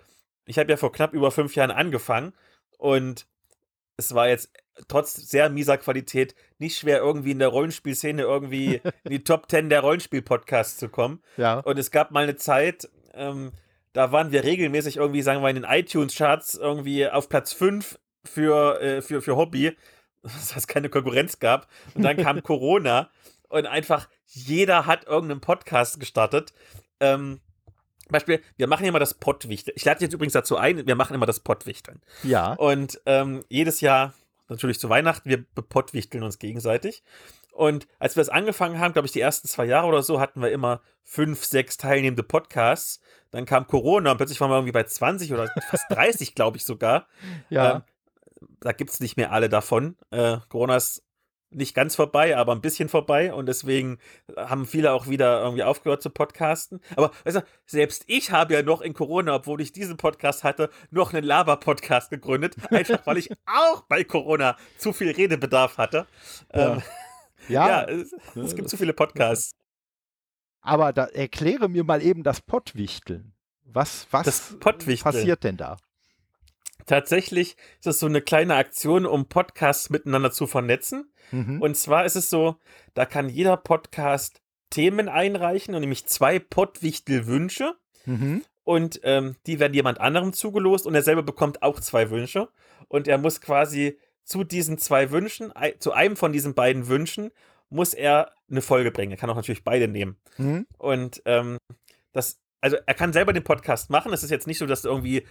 ich 0.46 0.60
habe 0.60 0.70
ja 0.70 0.78
vor 0.78 0.92
knapp 0.92 1.14
über 1.14 1.32
fünf 1.32 1.56
Jahren 1.56 1.72
angefangen 1.72 2.34
und 2.78 3.26
es 3.98 4.14
war 4.14 4.28
jetzt 4.28 4.50
trotz 4.88 5.16
sehr 5.16 5.50
mieser 5.50 5.78
Qualität 5.78 6.36
nicht 6.58 6.78
schwer, 6.78 7.00
irgendwie 7.00 7.32
in 7.32 7.40
der 7.40 7.48
Rollenspielszene 7.48 8.22
irgendwie 8.22 8.82
in 9.04 9.12
die 9.12 9.24
Top 9.24 9.50
10 9.50 9.70
der 9.70 9.82
Rollenspiel-Podcasts 9.82 10.78
zu 10.78 10.90
kommen. 10.90 11.22
Ja. 11.38 11.60
Und 11.60 11.78
es 11.78 11.92
gab 11.92 12.12
mal 12.12 12.24
eine 12.24 12.36
Zeit, 12.36 12.90
ähm, 13.14 13.52
da 13.94 14.12
waren 14.12 14.32
wir 14.32 14.44
regelmäßig 14.44 14.98
irgendwie, 14.98 15.22
sagen 15.22 15.42
wir, 15.42 15.50
in 15.50 15.56
den 15.56 15.64
iTunes-Charts 15.64 16.56
irgendwie 16.56 17.08
auf 17.08 17.30
Platz 17.30 17.54
5 17.54 17.98
für, 18.26 18.82
äh, 18.82 19.02
für, 19.02 19.22
für 19.22 19.38
Hobby, 19.38 19.76
dass 20.24 20.56
es 20.56 20.68
keine 20.68 20.90
Konkurrenz 20.90 21.40
gab. 21.40 21.68
Und 21.94 22.04
dann 22.04 22.18
kam 22.18 22.44
Corona 22.44 23.10
und 23.48 23.66
einfach 23.66 24.10
jeder 24.28 24.86
hat 24.86 25.06
irgendeinen 25.06 25.42
Podcast 25.42 26.00
gestartet. 26.00 26.54
Ähm, 27.00 27.40
Beispiel, 28.12 28.42
wir 28.58 28.68
machen 28.68 28.86
immer 28.86 29.00
das 29.00 29.14
Pottwichteln. 29.14 29.74
Ich 29.76 29.86
lade 29.86 30.02
jetzt 30.02 30.14
übrigens 30.14 30.34
dazu 30.34 30.58
ein, 30.58 30.86
wir 30.86 30.96
machen 30.96 31.16
immer 31.16 31.26
das 31.26 31.40
Pottwichteln. 31.40 32.02
Ja. 32.24 32.54
Und 32.54 33.02
ähm, 33.06 33.44
jedes 33.50 33.82
Jahr, 33.82 34.14
natürlich 34.48 34.80
zu 34.80 34.90
Weihnachten, 34.90 35.30
wir 35.30 35.44
pottwichteln 35.44 36.24
uns 36.24 36.40
gegenseitig. 36.40 37.04
Und 37.52 37.88
als 38.00 38.16
wir 38.18 38.22
das 38.22 38.30
angefangen 38.30 38.80
haben, 38.80 38.92
glaube 38.92 39.06
ich, 39.06 39.14
die 39.14 39.22
ersten 39.22 39.48
zwei 39.48 39.66
Jahre 39.66 39.88
oder 39.88 40.04
so, 40.04 40.20
hatten 40.20 40.42
wir 40.42 40.52
immer 40.52 40.82
fünf, 41.04 41.46
sechs 41.46 41.78
teilnehmende 41.78 42.24
Podcasts. 42.24 43.00
Dann 43.32 43.46
kam 43.46 43.66
Corona 43.66 44.12
und 44.12 44.18
plötzlich 44.18 44.42
waren 44.42 44.50
wir 44.50 44.58
irgendwie 44.58 44.74
bei 44.74 44.84
20 44.84 45.32
oder 45.34 45.50
fast 45.70 45.86
30, 45.90 46.36
glaube 46.36 46.58
ich 46.58 46.66
sogar. 46.66 47.08
Ja. 47.50 47.76
Ähm, 47.76 47.82
da 48.60 48.74
gibt 48.74 48.92
es 48.92 49.00
nicht 49.00 49.16
mehr 49.16 49.32
alle 49.32 49.48
davon. 49.48 49.96
Äh, 50.12 50.38
Corona 50.50 50.76
ist 50.76 51.04
nicht 51.50 51.74
ganz 51.74 51.96
vorbei, 51.96 52.36
aber 52.36 52.54
ein 52.54 52.62
bisschen 52.62 52.90
vorbei 52.90 53.34
und 53.34 53.46
deswegen 53.46 53.98
haben 54.36 54.66
viele 54.66 54.92
auch 54.92 55.08
wieder 55.08 55.42
irgendwie 55.42 55.64
aufgehört 55.64 56.02
zu 56.02 56.10
podcasten. 56.10 56.82
Aber 56.96 57.12
weißt 57.24 57.38
du, 57.38 57.44
selbst 57.66 58.04
ich 58.08 58.32
habe 58.32 58.54
ja 58.54 58.62
noch 58.62 58.82
in 58.82 58.94
Corona, 58.94 59.36
obwohl 59.36 59.62
ich 59.62 59.72
diesen 59.72 59.98
Podcast 59.98 60.44
hatte, 60.44 60.70
noch 60.92 61.14
einen 61.14 61.24
Laber-Podcast 61.24 62.10
gegründet, 62.10 62.56
einfach 62.72 63.06
weil 63.06 63.18
ich 63.18 63.32
auch 63.46 63.82
bei 63.84 64.04
Corona 64.04 64.58
zu 64.78 64.94
viel 64.94 65.12
Redebedarf 65.12 65.78
hatte. 65.78 66.08
Ja, 66.54 66.74
ähm, 66.74 66.82
ja, 67.48 67.68
ja 67.68 67.84
es, 67.86 68.14
es, 68.36 68.56
gibt 68.56 68.70
zu 68.70 68.78
viele 68.78 68.94
Podcasts. 68.94 69.52
Aber 70.62 70.94
da 70.94 71.06
erkläre 71.06 71.70
mir 71.70 71.84
mal 71.84 72.02
eben 72.02 72.24
das 72.24 72.42
Pottwichteln. 72.42 73.34
Was, 73.64 74.08
was 74.12 74.58
passiert 74.60 75.44
denn 75.44 75.58
da? 75.58 75.78
Tatsächlich 76.86 77.56
ist 77.80 77.88
es 77.88 78.00
so 78.00 78.06
eine 78.06 78.22
kleine 78.22 78.56
Aktion, 78.56 79.06
um 79.06 79.28
Podcasts 79.28 79.90
miteinander 79.90 80.32
zu 80.32 80.46
vernetzen. 80.48 81.12
Mhm. 81.32 81.62
Und 81.62 81.76
zwar 81.76 82.06
ist 82.06 82.16
es 82.16 82.30
so, 82.30 82.58
da 82.94 83.06
kann 83.06 83.30
jeder 83.30 83.58
Podcast 83.58 84.42
Themen 84.70 85.10
einreichen 85.10 85.74
und 85.74 85.82
nämlich 85.82 86.06
zwei 86.06 86.40
Pottwichtel-Wünsche. 86.40 87.76
Mhm. 88.06 88.44
Und 88.64 89.00
ähm, 89.04 89.36
die 89.46 89.60
werden 89.60 89.74
jemand 89.74 90.00
anderem 90.00 90.34
zugelost 90.34 90.86
und 90.86 90.96
er 90.96 91.04
selber 91.04 91.24
bekommt 91.24 91.62
auch 91.62 91.80
zwei 91.80 92.10
Wünsche. 92.10 92.50
Und 92.88 93.08
er 93.08 93.18
muss 93.18 93.42
quasi 93.42 94.00
zu 94.24 94.44
diesen 94.44 94.78
zwei 94.78 95.12
Wünschen, 95.12 95.54
zu 95.80 95.92
einem 95.92 96.16
von 96.16 96.34
diesen 96.34 96.56
beiden 96.56 96.88
Wünschen, 96.88 97.32
muss 97.70 97.94
er 97.94 98.32
eine 98.50 98.62
Folge 98.62 98.92
bringen. 98.92 99.12
Er 99.12 99.18
kann 99.18 99.30
auch 99.30 99.36
natürlich 99.36 99.64
beide 99.64 99.88
nehmen. 99.88 100.18
Mhm. 100.38 100.68
Und 100.78 101.22
ähm, 101.26 101.58
das 102.12 102.40
also 102.66 102.78
er 102.84 102.96
kann 102.96 103.14
selber 103.14 103.32
den 103.32 103.44
Podcast 103.44 103.92
machen. 103.92 104.12
Es 104.12 104.24
ist 104.24 104.32
jetzt 104.32 104.48
nicht 104.48 104.58
so, 104.58 104.66
dass 104.66 104.86
irgendwie 104.86 105.28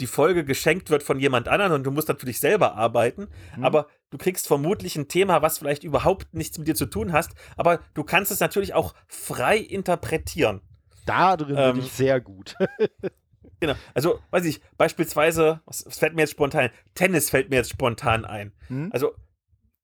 die 0.00 0.06
Folge 0.06 0.44
geschenkt 0.44 0.90
wird 0.90 1.02
von 1.02 1.18
jemand 1.18 1.48
anderem 1.48 1.72
und 1.72 1.84
du 1.84 1.90
musst 1.90 2.08
natürlich 2.08 2.40
selber 2.40 2.74
arbeiten, 2.74 3.28
mhm. 3.56 3.64
aber 3.64 3.86
du 4.10 4.18
kriegst 4.18 4.46
vermutlich 4.46 4.96
ein 4.96 5.08
Thema, 5.08 5.42
was 5.42 5.58
vielleicht 5.58 5.84
überhaupt 5.84 6.34
nichts 6.34 6.58
mit 6.58 6.68
dir 6.68 6.74
zu 6.74 6.86
tun 6.86 7.12
hast, 7.12 7.32
aber 7.56 7.80
du 7.94 8.04
kannst 8.04 8.30
es 8.30 8.40
natürlich 8.40 8.74
auch 8.74 8.94
frei 9.06 9.58
interpretieren. 9.58 10.60
Da 11.06 11.36
drin 11.36 11.56
ähm, 11.58 11.74
bin 11.74 11.84
ich 11.84 11.92
sehr 11.92 12.20
gut. 12.20 12.56
genau, 13.60 13.74
also 13.94 14.18
weiß 14.30 14.44
ich, 14.44 14.60
beispielsweise, 14.76 15.60
was, 15.66 15.86
was, 15.86 15.98
fällt 15.98 16.14
mir 16.14 16.22
jetzt 16.22 16.32
spontan 16.32 16.62
ein? 16.62 16.70
Tennis 16.94 17.30
fällt 17.30 17.50
mir 17.50 17.56
jetzt 17.56 17.70
spontan 17.70 18.24
ein. 18.24 18.52
Mhm. 18.68 18.90
Also 18.92 19.14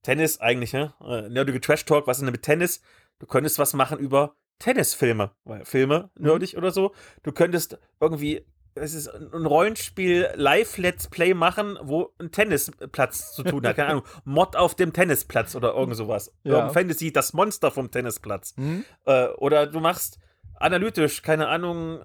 Tennis 0.02 0.40
eigentlich, 0.40 0.72
ne? 0.72 0.92
Äh, 1.00 1.28
nerdige 1.28 1.60
Trash 1.60 1.84
Talk, 1.84 2.06
was 2.06 2.18
ist 2.18 2.22
denn 2.22 2.32
mit 2.32 2.42
Tennis? 2.42 2.82
Du 3.20 3.26
könntest 3.26 3.58
was 3.58 3.72
machen 3.72 3.98
über 3.98 4.34
Tennisfilme, 4.58 5.30
Filme, 5.64 6.10
mhm. 6.16 6.26
nerdig 6.26 6.52
mhm. 6.52 6.58
oder 6.58 6.70
so. 6.70 6.92
Du 7.22 7.32
könntest 7.32 7.78
irgendwie 8.00 8.44
es 8.74 8.94
ist 8.94 9.08
ein 9.08 9.46
Rollenspiel 9.46 10.28
Live-Let's 10.34 11.08
Play 11.08 11.34
machen, 11.34 11.78
wo 11.82 12.12
ein 12.18 12.30
Tennisplatz 12.30 13.34
zu 13.34 13.42
tun 13.42 13.66
hat. 13.66 13.76
Keine 13.76 13.88
Ahnung, 13.88 14.04
Mod 14.24 14.56
auf 14.56 14.74
dem 14.74 14.92
Tennisplatz 14.92 15.54
oder 15.54 15.74
irgend 15.74 15.96
sowas. 15.96 16.32
Ja. 16.42 16.68
Fantasy, 16.70 17.12
das 17.12 17.32
Monster 17.32 17.70
vom 17.70 17.90
Tennisplatz. 17.90 18.54
Mhm. 18.56 18.84
Äh, 19.04 19.28
oder 19.28 19.66
du 19.66 19.80
machst 19.80 20.18
analytisch, 20.56 21.22
keine 21.22 21.48
Ahnung, 21.48 22.00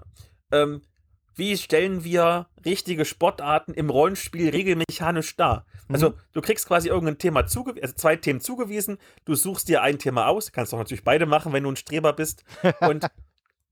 ähm, 0.52 0.82
wie 1.36 1.56
stellen 1.56 2.04
wir 2.04 2.48
richtige 2.66 3.06
Sportarten 3.06 3.74
im 3.74 3.92
Rollenspiel 3.92 4.50
regelmechanisch 4.50 5.36
dar? 5.36 5.66
Mhm. 5.88 5.96
Also, 5.96 6.14
du 6.34 6.42
kriegst 6.42 6.68
quasi 6.68 6.90
irgendein 6.90 7.20
Thema 7.20 7.46
zugewiesen, 7.46 7.84
also 7.84 7.96
zwei 7.96 8.16
Themen 8.16 8.42
zugewiesen, 8.42 8.98
du 9.26 9.36
suchst 9.36 9.70
dir 9.70 9.84
ein 9.84 10.00
Thema 10.00 10.28
aus, 10.28 10.52
kannst 10.52 10.74
auch 10.74 10.80
natürlich 10.80 11.04
beide 11.04 11.28
machen, 11.28 11.54
wenn 11.54 11.64
du 11.64 11.72
ein 11.72 11.76
Streber 11.76 12.14
bist. 12.14 12.44
Und 12.82 13.06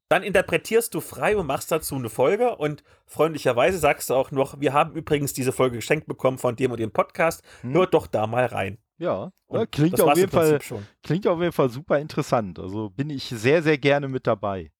dann 0.09 0.23
interpretierst 0.23 0.93
du 0.93 1.01
frei 1.01 1.35
und 1.35 1.47
machst 1.47 1.71
dazu 1.71 1.95
eine 1.95 2.09
Folge 2.09 2.55
und 2.55 2.83
freundlicherweise 3.05 3.77
sagst 3.77 4.09
du 4.09 4.13
auch 4.13 4.31
noch, 4.31 4.59
wir 4.59 4.73
haben 4.73 4.93
übrigens 4.93 5.33
diese 5.33 5.51
Folge 5.51 5.77
geschenkt 5.77 6.07
bekommen 6.07 6.37
von 6.37 6.55
dem 6.55 6.71
und 6.71 6.79
dem 6.79 6.91
Podcast, 6.91 7.43
hm. 7.61 7.73
hört 7.73 7.93
doch 7.93 8.07
da 8.07 8.27
mal 8.27 8.45
rein. 8.45 8.77
Ja, 8.97 9.31
ja 9.51 9.65
klingt, 9.65 9.99
auf 9.99 10.15
jeden 10.15 10.31
Fall, 10.31 10.59
klingt 11.03 11.27
auf 11.27 11.39
jeden 11.39 11.51
Fall 11.51 11.69
super 11.69 11.99
interessant. 11.99 12.59
Also 12.59 12.89
bin 12.89 13.09
ich 13.09 13.25
sehr, 13.25 13.61
sehr 13.61 13.77
gerne 13.77 14.07
mit 14.07 14.25
dabei. 14.25 14.71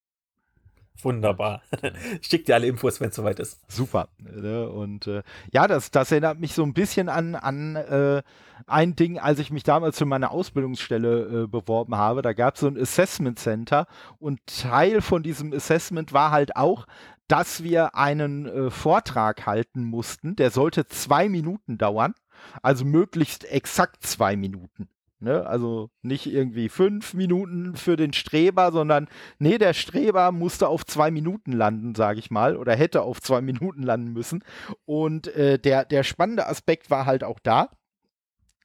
Wunderbar. 1.01 1.61
Schick 2.21 2.45
dir 2.45 2.55
alle 2.55 2.67
Infos, 2.67 2.99
wenn 2.99 3.09
es 3.09 3.15
soweit 3.15 3.39
ist. 3.39 3.59
Super. 3.67 4.07
Ne? 4.17 4.67
Und 4.69 5.07
äh, 5.07 5.23
ja, 5.51 5.67
das, 5.67 5.91
das 5.91 6.11
erinnert 6.11 6.39
mich 6.39 6.53
so 6.53 6.63
ein 6.63 6.73
bisschen 6.73 7.09
an, 7.09 7.35
an 7.35 7.75
äh, 7.75 8.23
ein 8.67 8.95
Ding, 8.95 9.19
als 9.19 9.39
ich 9.39 9.51
mich 9.51 9.63
damals 9.63 9.97
für 9.97 10.05
meine 10.05 10.31
Ausbildungsstelle 10.31 11.43
äh, 11.43 11.47
beworben 11.47 11.95
habe. 11.95 12.21
Da 12.21 12.33
gab 12.33 12.55
es 12.55 12.61
so 12.61 12.67
ein 12.67 12.79
Assessment 12.79 13.39
Center 13.39 13.87
und 14.19 14.39
Teil 14.47 15.01
von 15.01 15.23
diesem 15.23 15.53
Assessment 15.53 16.13
war 16.13 16.31
halt 16.31 16.55
auch, 16.55 16.87
dass 17.27 17.63
wir 17.63 17.95
einen 17.95 18.45
äh, 18.45 18.69
Vortrag 18.69 19.45
halten 19.45 19.83
mussten. 19.83 20.35
Der 20.35 20.51
sollte 20.51 20.87
zwei 20.87 21.29
Minuten 21.29 21.77
dauern. 21.77 22.13
Also 22.61 22.85
möglichst 22.85 23.45
exakt 23.45 24.05
zwei 24.05 24.35
Minuten. 24.35 24.87
Ne? 25.25 25.43
Also 25.47 25.89
nicht 26.03 26.27
irgendwie 26.27 26.69
fünf 26.69 27.15
Minuten 27.15 27.75
für 27.75 27.95
den 27.95 28.13
Streber, 28.13 28.71
sondern 28.71 29.07
nee, 29.39 29.57
der 29.57 29.73
Streber 29.73 30.31
musste 30.31 30.67
auf 30.67 30.85
zwei 30.85 31.09
Minuten 31.09 31.51
landen, 31.51 31.95
sage 31.95 32.19
ich 32.19 32.29
mal, 32.29 32.55
oder 32.55 32.75
hätte 32.75 33.01
auf 33.01 33.19
zwei 33.21 33.41
Minuten 33.41 33.81
landen 33.81 34.13
müssen. 34.13 34.43
Und 34.85 35.27
äh, 35.35 35.57
der, 35.57 35.83
der 35.83 36.03
spannende 36.03 36.45
Aspekt 36.45 36.91
war 36.91 37.07
halt 37.07 37.23
auch 37.23 37.39
da. 37.39 37.71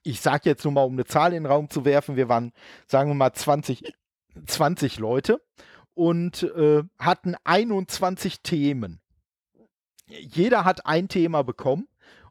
Ich 0.03 0.21
sage 0.21 0.43
jetzt 0.45 0.63
nur 0.63 0.73
mal, 0.73 0.83
um 0.83 0.93
eine 0.93 1.05
Zahl 1.05 1.33
in 1.33 1.45
den 1.45 1.51
Raum 1.51 1.67
zu 1.67 1.83
werfen, 1.83 2.15
wir 2.15 2.29
waren, 2.29 2.53
sagen 2.85 3.09
wir 3.09 3.15
mal, 3.15 3.33
20, 3.33 3.95
20 4.45 4.99
Leute 4.99 5.41
und 5.95 6.43
äh, 6.43 6.83
hatten 6.99 7.33
21 7.43 8.43
Themen. 8.43 9.01
Jeder 10.05 10.63
hat 10.63 10.85
ein 10.85 11.07
Thema 11.07 11.43
bekommen 11.43 11.87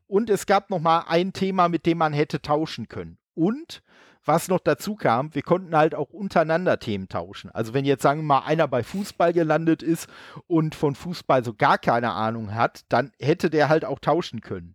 und 0.06 0.30
es 0.30 0.46
gab 0.46 0.70
noch 0.70 0.78
mal 0.78 1.06
ein 1.08 1.32
Thema, 1.32 1.68
mit 1.68 1.84
dem 1.84 1.98
man 1.98 2.12
hätte 2.12 2.40
tauschen 2.40 2.86
können. 2.86 3.18
Und 3.34 3.82
was 4.24 4.48
noch 4.48 4.60
dazu 4.60 4.94
kam, 4.94 5.34
wir 5.34 5.42
konnten 5.42 5.76
halt 5.76 5.94
auch 5.94 6.10
untereinander 6.10 6.78
Themen 6.78 7.08
tauschen. 7.08 7.50
Also 7.50 7.74
wenn 7.74 7.84
jetzt 7.84 8.02
sagen 8.02 8.20
wir 8.20 8.26
mal 8.26 8.38
einer 8.40 8.68
bei 8.68 8.82
Fußball 8.82 9.32
gelandet 9.32 9.82
ist 9.82 10.08
und 10.46 10.74
von 10.74 10.94
Fußball 10.94 11.44
so 11.44 11.54
gar 11.54 11.78
keine 11.78 12.12
Ahnung 12.12 12.54
hat, 12.54 12.82
dann 12.88 13.12
hätte 13.20 13.50
der 13.50 13.68
halt 13.68 13.84
auch 13.84 13.98
tauschen 13.98 14.40
können. 14.40 14.74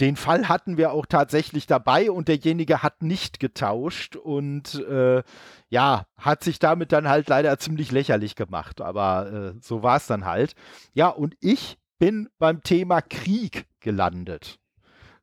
Den 0.00 0.16
Fall 0.16 0.48
hatten 0.48 0.78
wir 0.78 0.92
auch 0.92 1.04
tatsächlich 1.04 1.66
dabei 1.66 2.10
und 2.10 2.28
derjenige 2.28 2.82
hat 2.82 3.02
nicht 3.02 3.38
getauscht 3.38 4.16
und 4.16 4.74
äh, 4.88 5.22
ja, 5.68 6.06
hat 6.16 6.42
sich 6.42 6.58
damit 6.58 6.92
dann 6.92 7.06
halt 7.06 7.28
leider 7.28 7.58
ziemlich 7.58 7.92
lächerlich 7.92 8.34
gemacht. 8.34 8.80
Aber 8.80 9.54
äh, 9.54 9.58
so 9.60 9.82
war 9.82 9.98
es 9.98 10.06
dann 10.06 10.24
halt. 10.24 10.54
Ja, 10.94 11.08
und 11.08 11.36
ich 11.40 11.76
bin 11.98 12.30
beim 12.38 12.62
Thema 12.62 13.02
Krieg 13.02 13.66
gelandet. 13.80 14.59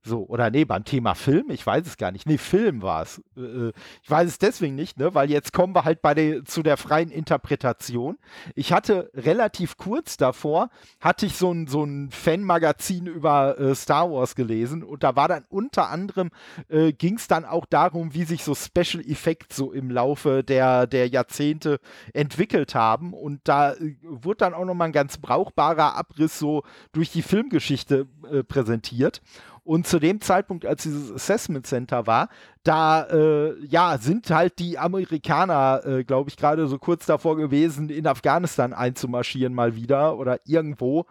So, 0.08 0.26
oder 0.26 0.50
nee, 0.50 0.64
beim 0.64 0.86
Thema 0.86 1.16
Film, 1.16 1.50
ich 1.50 1.66
weiß 1.66 1.86
es 1.86 1.98
gar 1.98 2.14
nicht. 2.14 2.26
Nee, 2.26 2.38
Film 2.38 2.82
war 2.82 3.02
es. 3.02 3.22
Äh, 3.36 3.42
äh, 3.42 3.74
ich 4.02 4.10
weiß 4.10 4.30
es 4.30 4.40
deswegen 4.40 4.76
nicht, 4.76 4.98
ne, 4.98 5.14
weil 5.14 5.30
jetzt 5.30 5.52
kommen 5.52 5.76
wir 5.76 5.84
halt 5.84 6.02
bei 6.02 6.14
der, 6.14 6.46
zu 6.46 6.64
der 6.64 6.78
freien 6.78 7.12
Interpretation. 7.12 8.18
Ich 8.56 8.72
hatte 8.72 9.12
relativ 9.14 9.76
kurz 9.76 10.16
davor, 10.16 10.70
hatte 11.02 11.26
ich 11.26 11.36
so 11.36 11.52
ein, 11.52 11.68
so 11.68 11.84
ein 11.84 12.10
Fanmagazin 12.10 13.06
über 13.08 13.60
äh, 13.60 13.76
Star 13.76 14.10
Wars 14.10 14.36
gelesen 14.36 14.82
und 14.82 15.04
da 15.04 15.18
war 15.18 15.28
dann 15.28 15.44
unter 15.50 15.90
anderem, 15.90 16.30
äh, 16.70 16.94
ging 16.94 17.16
es 17.16 17.28
dann 17.28 17.44
auch 17.44 17.66
darum, 17.66 18.14
wie 18.14 18.24
sich 18.24 18.46
so 18.46 18.56
Special 18.56 19.04
Effects 19.06 19.58
so 19.58 19.74
im 19.74 19.92
Laufe 19.92 20.42
der, 20.42 20.88
der 20.88 21.10
Jahrzehnte 21.10 21.82
entwickelt 22.14 22.76
haben 22.76 23.14
und 23.14 23.42
da 23.44 23.74
äh, 23.74 23.98
wurde 24.04 24.38
dann 24.38 24.54
auch 24.54 24.64
nochmal 24.64 24.88
ein 24.88 24.94
ganz 24.94 25.18
brauchbarer 25.18 25.98
Abriss 25.98 26.40
so 26.40 26.64
durch 26.94 27.12
die 27.12 27.24
Filmgeschichte 27.24 28.08
äh, 28.32 28.44
präsentiert. 28.44 29.22
Und 29.68 29.86
zu 29.86 30.00
dem 30.00 30.22
Zeitpunkt, 30.22 30.66
als 30.66 30.84
dieses 30.84 31.12
Assessment 31.12 31.68
Center 31.68 32.08
war, 32.08 32.30
da 32.64 33.04
äh, 33.04 33.66
ja 33.66 33.98
sind 33.98 34.32
halt 34.32 34.60
die 34.60 34.80
Amerikaner, 34.80 35.82
äh, 35.86 36.04
glaube 36.06 36.30
ich, 36.30 36.38
gerade 36.38 36.68
so 36.68 36.80
kurz 36.80 37.06
davor 37.06 37.36
gewesen, 37.36 37.90
in 37.90 38.08
Afghanistan 38.08 38.72
einzumarschieren 38.72 39.54
mal 39.54 39.76
wieder 39.76 40.18
oder 40.18 40.40
irgendwo. 40.46 41.06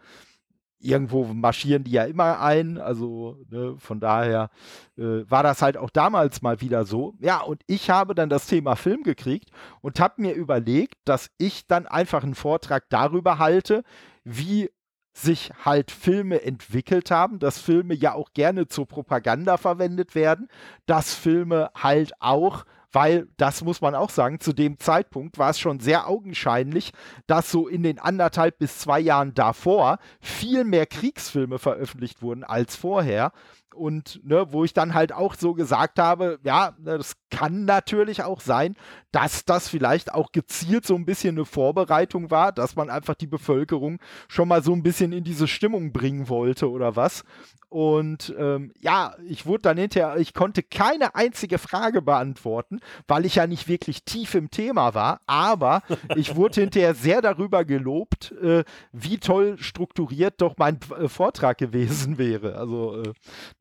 Irgendwo 0.78 1.24
marschieren 1.24 1.84
die 1.84 1.90
ja 1.90 2.04
immer 2.04 2.40
ein, 2.40 2.78
also 2.78 3.36
ne, 3.50 3.74
von 3.78 4.00
daher 4.00 4.48
äh, 4.96 5.28
war 5.28 5.42
das 5.42 5.60
halt 5.60 5.76
auch 5.76 5.90
damals 5.90 6.40
mal 6.40 6.62
wieder 6.62 6.86
so. 6.86 7.14
Ja, 7.20 7.42
und 7.42 7.60
ich 7.66 7.90
habe 7.90 8.14
dann 8.14 8.30
das 8.30 8.46
Thema 8.46 8.74
Film 8.74 9.02
gekriegt 9.02 9.50
und 9.82 10.00
habe 10.00 10.22
mir 10.22 10.32
überlegt, 10.32 10.94
dass 11.04 11.30
ich 11.36 11.66
dann 11.66 11.86
einfach 11.86 12.22
einen 12.22 12.34
Vortrag 12.34 12.84
darüber 12.88 13.38
halte, 13.38 13.84
wie 14.24 14.70
sich 15.16 15.50
halt 15.64 15.90
Filme 15.90 16.42
entwickelt 16.42 17.10
haben, 17.10 17.38
dass 17.38 17.58
Filme 17.58 17.94
ja 17.94 18.12
auch 18.12 18.32
gerne 18.34 18.68
zur 18.68 18.86
Propaganda 18.86 19.56
verwendet 19.56 20.14
werden, 20.14 20.48
dass 20.84 21.14
Filme 21.14 21.70
halt 21.74 22.12
auch 22.20 22.64
weil 22.92 23.28
das 23.36 23.62
muss 23.62 23.82
man 23.82 23.94
auch 23.94 24.08
sagen, 24.08 24.40
zu 24.40 24.54
dem 24.54 24.78
Zeitpunkt 24.78 25.36
war 25.36 25.50
es 25.50 25.58
schon 25.58 25.80
sehr 25.80 26.08
augenscheinlich, 26.08 26.92
dass 27.26 27.50
so 27.50 27.68
in 27.68 27.82
den 27.82 27.98
anderthalb 27.98 28.58
bis 28.58 28.78
zwei 28.78 29.00
Jahren 29.00 29.34
davor 29.34 29.98
viel 30.18 30.64
mehr 30.64 30.86
Kriegsfilme 30.86 31.58
veröffentlicht 31.58 32.22
wurden 32.22 32.42
als 32.42 32.74
vorher 32.74 33.32
und 33.76 34.20
ne, 34.24 34.46
wo 34.50 34.64
ich 34.64 34.72
dann 34.72 34.94
halt 34.94 35.12
auch 35.12 35.34
so 35.34 35.54
gesagt 35.54 35.98
habe, 35.98 36.38
ja, 36.42 36.74
ne, 36.78 36.98
das 36.98 37.16
kann 37.30 37.64
natürlich 37.64 38.22
auch 38.22 38.40
sein, 38.40 38.76
dass 39.12 39.44
das 39.44 39.68
vielleicht 39.68 40.12
auch 40.12 40.32
gezielt 40.32 40.86
so 40.86 40.94
ein 40.94 41.06
bisschen 41.06 41.36
eine 41.36 41.44
Vorbereitung 41.44 42.30
war, 42.30 42.52
dass 42.52 42.76
man 42.76 42.90
einfach 42.90 43.14
die 43.14 43.26
Bevölkerung 43.26 43.98
schon 44.28 44.48
mal 44.48 44.62
so 44.62 44.72
ein 44.72 44.82
bisschen 44.82 45.12
in 45.12 45.24
diese 45.24 45.48
Stimmung 45.48 45.92
bringen 45.92 46.28
wollte 46.28 46.70
oder 46.70 46.96
was. 46.96 47.24
Und 47.68 48.34
ähm, 48.38 48.72
ja, 48.78 49.16
ich 49.26 49.44
wurde 49.44 49.62
dann 49.62 49.76
hinterher, 49.76 50.16
ich 50.18 50.34
konnte 50.34 50.62
keine 50.62 51.14
einzige 51.14 51.58
Frage 51.58 52.00
beantworten, 52.00 52.80
weil 53.08 53.26
ich 53.26 53.34
ja 53.34 53.46
nicht 53.46 53.68
wirklich 53.68 54.04
tief 54.04 54.34
im 54.34 54.50
Thema 54.50 54.94
war, 54.94 55.20
aber 55.26 55.82
ich 56.16 56.36
wurde 56.36 56.60
hinterher 56.60 56.94
sehr 56.94 57.22
darüber 57.22 57.64
gelobt, 57.64 58.32
äh, 58.40 58.64
wie 58.92 59.18
toll 59.18 59.58
strukturiert 59.58 60.40
doch 60.40 60.54
mein 60.58 60.78
äh, 60.98 61.08
Vortrag 61.08 61.58
gewesen 61.58 62.18
wäre. 62.18 62.56
Also 62.56 63.02
äh, 63.02 63.12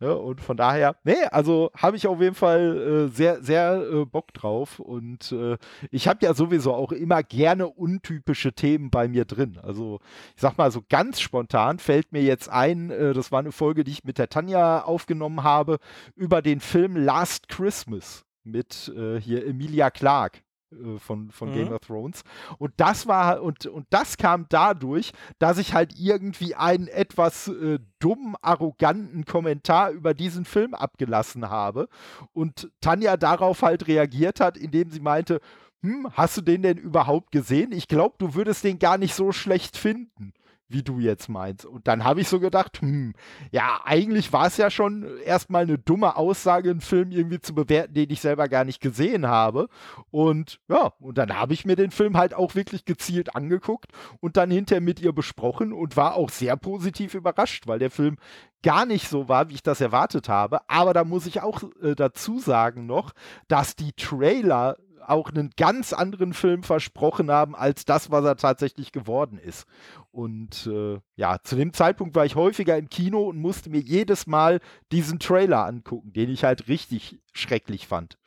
Ne? 0.06 0.16
Und 0.16 0.40
von 0.40 0.56
daher, 0.56 0.96
nee, 1.04 1.24
also 1.32 1.72
habe 1.76 1.98
ich 1.98 2.06
auf 2.06 2.22
jeden 2.22 2.36
Fall 2.36 3.08
äh, 3.08 3.16
sehr, 3.16 3.42
sehr 3.42 3.82
äh, 3.82 4.06
Bock 4.06 4.34
drauf. 4.34 4.80
Und 4.80 5.32
äh, 5.32 5.58
ich 5.90 6.08
habe 6.08 6.24
ja 6.24 6.36
sowieso 6.36 6.76
auch 6.76 6.92
immer 6.92 7.24
gerne 7.24 7.68
untypische 7.68 8.54
Themen 8.54 8.92
bei 8.92 9.08
mir 9.08 9.26
drin. 9.26 9.58
Also 9.64 10.00
ich 10.36 10.42
sag 10.42 10.60
mal, 10.60 10.72
so 10.72 10.84
ganz 10.88 11.20
spontan 11.20 11.80
fällt 11.80 12.12
mir 12.12 12.22
jetzt 12.22 12.50
ein, 12.50 12.92
äh, 12.92 13.14
das 13.14 13.32
war 13.32 13.40
eine 13.40 13.52
Folge, 13.52 13.84
die 13.84 13.94
ich 13.94 14.04
mit 14.04 14.20
der 14.20 14.30
Tanja 14.30 14.84
aufgenommen 14.84 15.42
habe, 15.42 15.80
über 16.16 16.44
den 16.44 16.60
Film 16.60 16.96
Last 16.96 17.50
Christmas 17.50 18.26
mit 18.44 18.94
äh, 18.96 19.20
hier 19.20 19.48
Emilia 19.48 19.90
Clarke. 19.90 20.45
Äh, 20.76 21.00
von, 21.00 21.32
von 21.32 21.50
mhm. 21.50 21.54
Game 21.54 21.74
of 21.74 21.82
Thrones. 21.82 22.24
Und 22.58 22.74
das 22.78 23.08
war, 23.08 23.42
und, 23.42 23.66
und 23.66 23.86
das 23.90 24.18
kam 24.18 24.46
dadurch, 24.50 25.12
dass 25.40 25.58
ich 25.58 25.74
halt 25.74 25.98
irgendwie 25.98 26.56
einen 26.56 26.88
etwas 26.88 27.48
äh, 27.48 27.80
dumm, 28.00 28.36
arroganten 28.42 29.26
Kommentar 29.26 29.92
über 29.92 30.14
diesen 30.14 30.46
Film 30.46 30.74
abgelassen 30.74 31.50
habe. 31.50 31.88
Und 32.34 32.72
Tanja 32.82 33.18
darauf 33.18 33.62
halt 33.62 33.88
reagiert 33.88 34.40
hat, 34.40 34.58
indem 34.58 34.90
sie 34.90 35.00
meinte, 35.00 35.40
hm, 35.82 36.08
hast 36.14 36.38
du 36.38 36.42
den 36.42 36.62
denn 36.62 36.78
überhaupt 36.78 37.32
gesehen? 37.32 37.72
Ich 37.72 37.88
glaube, 37.88 38.16
du 38.18 38.34
würdest 38.34 38.64
den 38.64 38.80
gar 38.80 38.98
nicht 38.98 39.14
so 39.14 39.32
schlecht 39.32 39.78
finden 39.78 40.34
wie 40.68 40.84
du 40.84 41.00
jetzt 41.00 41.30
meinst. 41.30 41.66
Und 41.66 41.88
dann 41.88 42.04
habe 42.04 42.22
ich 42.22 42.28
so 42.28 42.40
gedacht, 42.40 42.82
hm, 42.82 43.14
ja, 43.52 43.82
eigentlich 43.84 44.34
war 44.34 44.48
es 44.48 44.58
ja 44.58 44.70
schon 44.70 45.06
erstmal 45.24 45.64
eine 45.64 45.78
dumme 45.78 46.16
Aussage, 46.16 46.72
einen 46.72 46.82
Film 46.82 47.12
irgendwie 47.12 47.40
zu 47.40 47.54
bewerten, 47.54 47.94
den 47.94 48.10
ich 48.10 48.22
selber 48.22 48.48
gar 48.48 48.66
nicht 48.66 48.82
gesehen 48.82 49.28
habe. 49.28 49.68
Und 50.12 50.60
ja, 50.68 50.94
und 51.00 51.18
dann 51.18 51.38
habe 51.38 51.54
ich 51.54 51.66
mir 51.66 51.76
den 51.76 51.92
Film 51.92 52.18
halt 52.18 52.34
auch 52.34 52.56
wirklich 52.56 52.86
gezielt 52.86 53.36
angeguckt 53.36 53.92
und 54.20 54.38
dann 54.38 54.52
hinterher 54.52 54.82
mit 54.82 55.00
ihr 55.00 55.14
besprochen 55.14 55.74
und 55.74 55.98
war 55.98 56.16
auch 56.16 56.30
sehr 56.30 56.58
positiv 56.58 57.14
überrascht, 57.14 57.68
weil 57.68 57.80
der 57.80 57.92
Film 57.92 58.18
gar 58.64 58.88
nicht 58.88 59.08
so 59.10 59.30
war, 59.30 59.50
wie 59.50 59.54
ich 59.54 59.64
das 59.64 59.80
erwartet 59.80 60.28
habe. 60.28 60.68
Aber 60.68 60.94
da 60.94 61.04
muss 61.04 61.28
ich 61.28 61.42
auch 61.42 61.62
äh, 61.84 61.94
dazu 61.94 62.40
sagen 62.40 62.88
noch, 62.88 63.12
dass 63.48 63.76
die 63.76 63.94
Trailer 63.94 64.78
auch 65.10 65.30
einen 65.30 65.52
ganz 65.58 65.94
anderen 65.94 66.34
Film 66.34 66.64
versprochen 66.64 67.32
haben, 67.32 67.56
als 67.56 67.86
das, 67.86 68.12
was 68.12 68.26
er 68.26 68.38
tatsächlich 68.38 68.92
geworden 68.92 69.38
ist. 69.38 69.66
Und 70.12 70.68
äh, 70.68 71.00
ja, 71.16 71.40
zu 71.44 71.56
dem 71.56 71.74
Zeitpunkt 71.74 72.16
war 72.16 72.26
ich 72.26 72.36
häufiger 72.36 72.78
im 72.78 72.90
Kino 72.90 73.24
und 73.24 73.38
musste 73.38 73.70
mir 73.70 73.82
jedes 73.82 74.28
Mal 74.28 74.60
diesen 74.92 75.20
Trailer 75.20 75.66
angucken, 75.66 76.14
den 76.14 76.30
ich 76.30 76.44
halt 76.44 76.68
richtig 76.68 77.20
schrecklich 77.34 77.88
fand. 77.88 78.18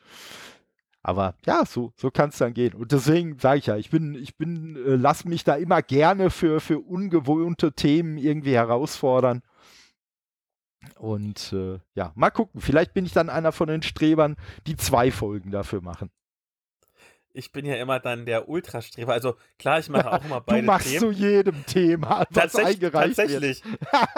Aber 1.01 1.35
ja, 1.45 1.65
so, 1.65 1.93
so 1.95 2.11
kann 2.11 2.29
es 2.29 2.37
dann 2.37 2.53
gehen. 2.53 2.73
Und 2.73 2.91
deswegen 2.91 3.39
sage 3.39 3.59
ich 3.59 3.65
ja, 3.67 3.77
ich 3.77 3.89
bin, 3.89 4.15
ich 4.15 4.37
bin, 4.37 4.75
äh, 4.75 4.95
lass 4.95 5.25
mich 5.25 5.43
da 5.43 5.55
immer 5.55 5.81
gerne 5.81 6.29
für, 6.29 6.59
für 6.59 6.79
ungewohnte 6.79 7.73
Themen 7.73 8.17
irgendwie 8.17 8.53
herausfordern. 8.53 9.41
Und 10.97 11.53
äh, 11.53 11.79
ja, 11.93 12.11
mal 12.15 12.31
gucken. 12.31 12.61
Vielleicht 12.61 12.93
bin 12.93 13.05
ich 13.05 13.13
dann 13.13 13.29
einer 13.29 13.51
von 13.51 13.67
den 13.67 13.81
Strebern, 13.81 14.35
die 14.67 14.75
zwei 14.75 15.11
Folgen 15.11 15.51
dafür 15.51 15.81
machen 15.81 16.09
ich 17.33 17.51
bin 17.51 17.65
ja 17.65 17.75
immer 17.75 17.99
dann 17.99 18.25
der 18.25 18.49
Ultrastreber. 18.49 19.13
Also 19.13 19.35
klar, 19.57 19.79
ich 19.79 19.89
mache 19.89 20.11
auch 20.11 20.23
immer 20.23 20.41
beide 20.45 20.61
Du 20.61 20.65
machst 20.67 20.87
Themen. 20.87 20.99
zu 20.99 21.11
jedem 21.11 21.65
Thema, 21.65 22.25
was 22.29 22.51
Tatsächlich, 22.53 22.91
tatsächlich. 22.91 23.63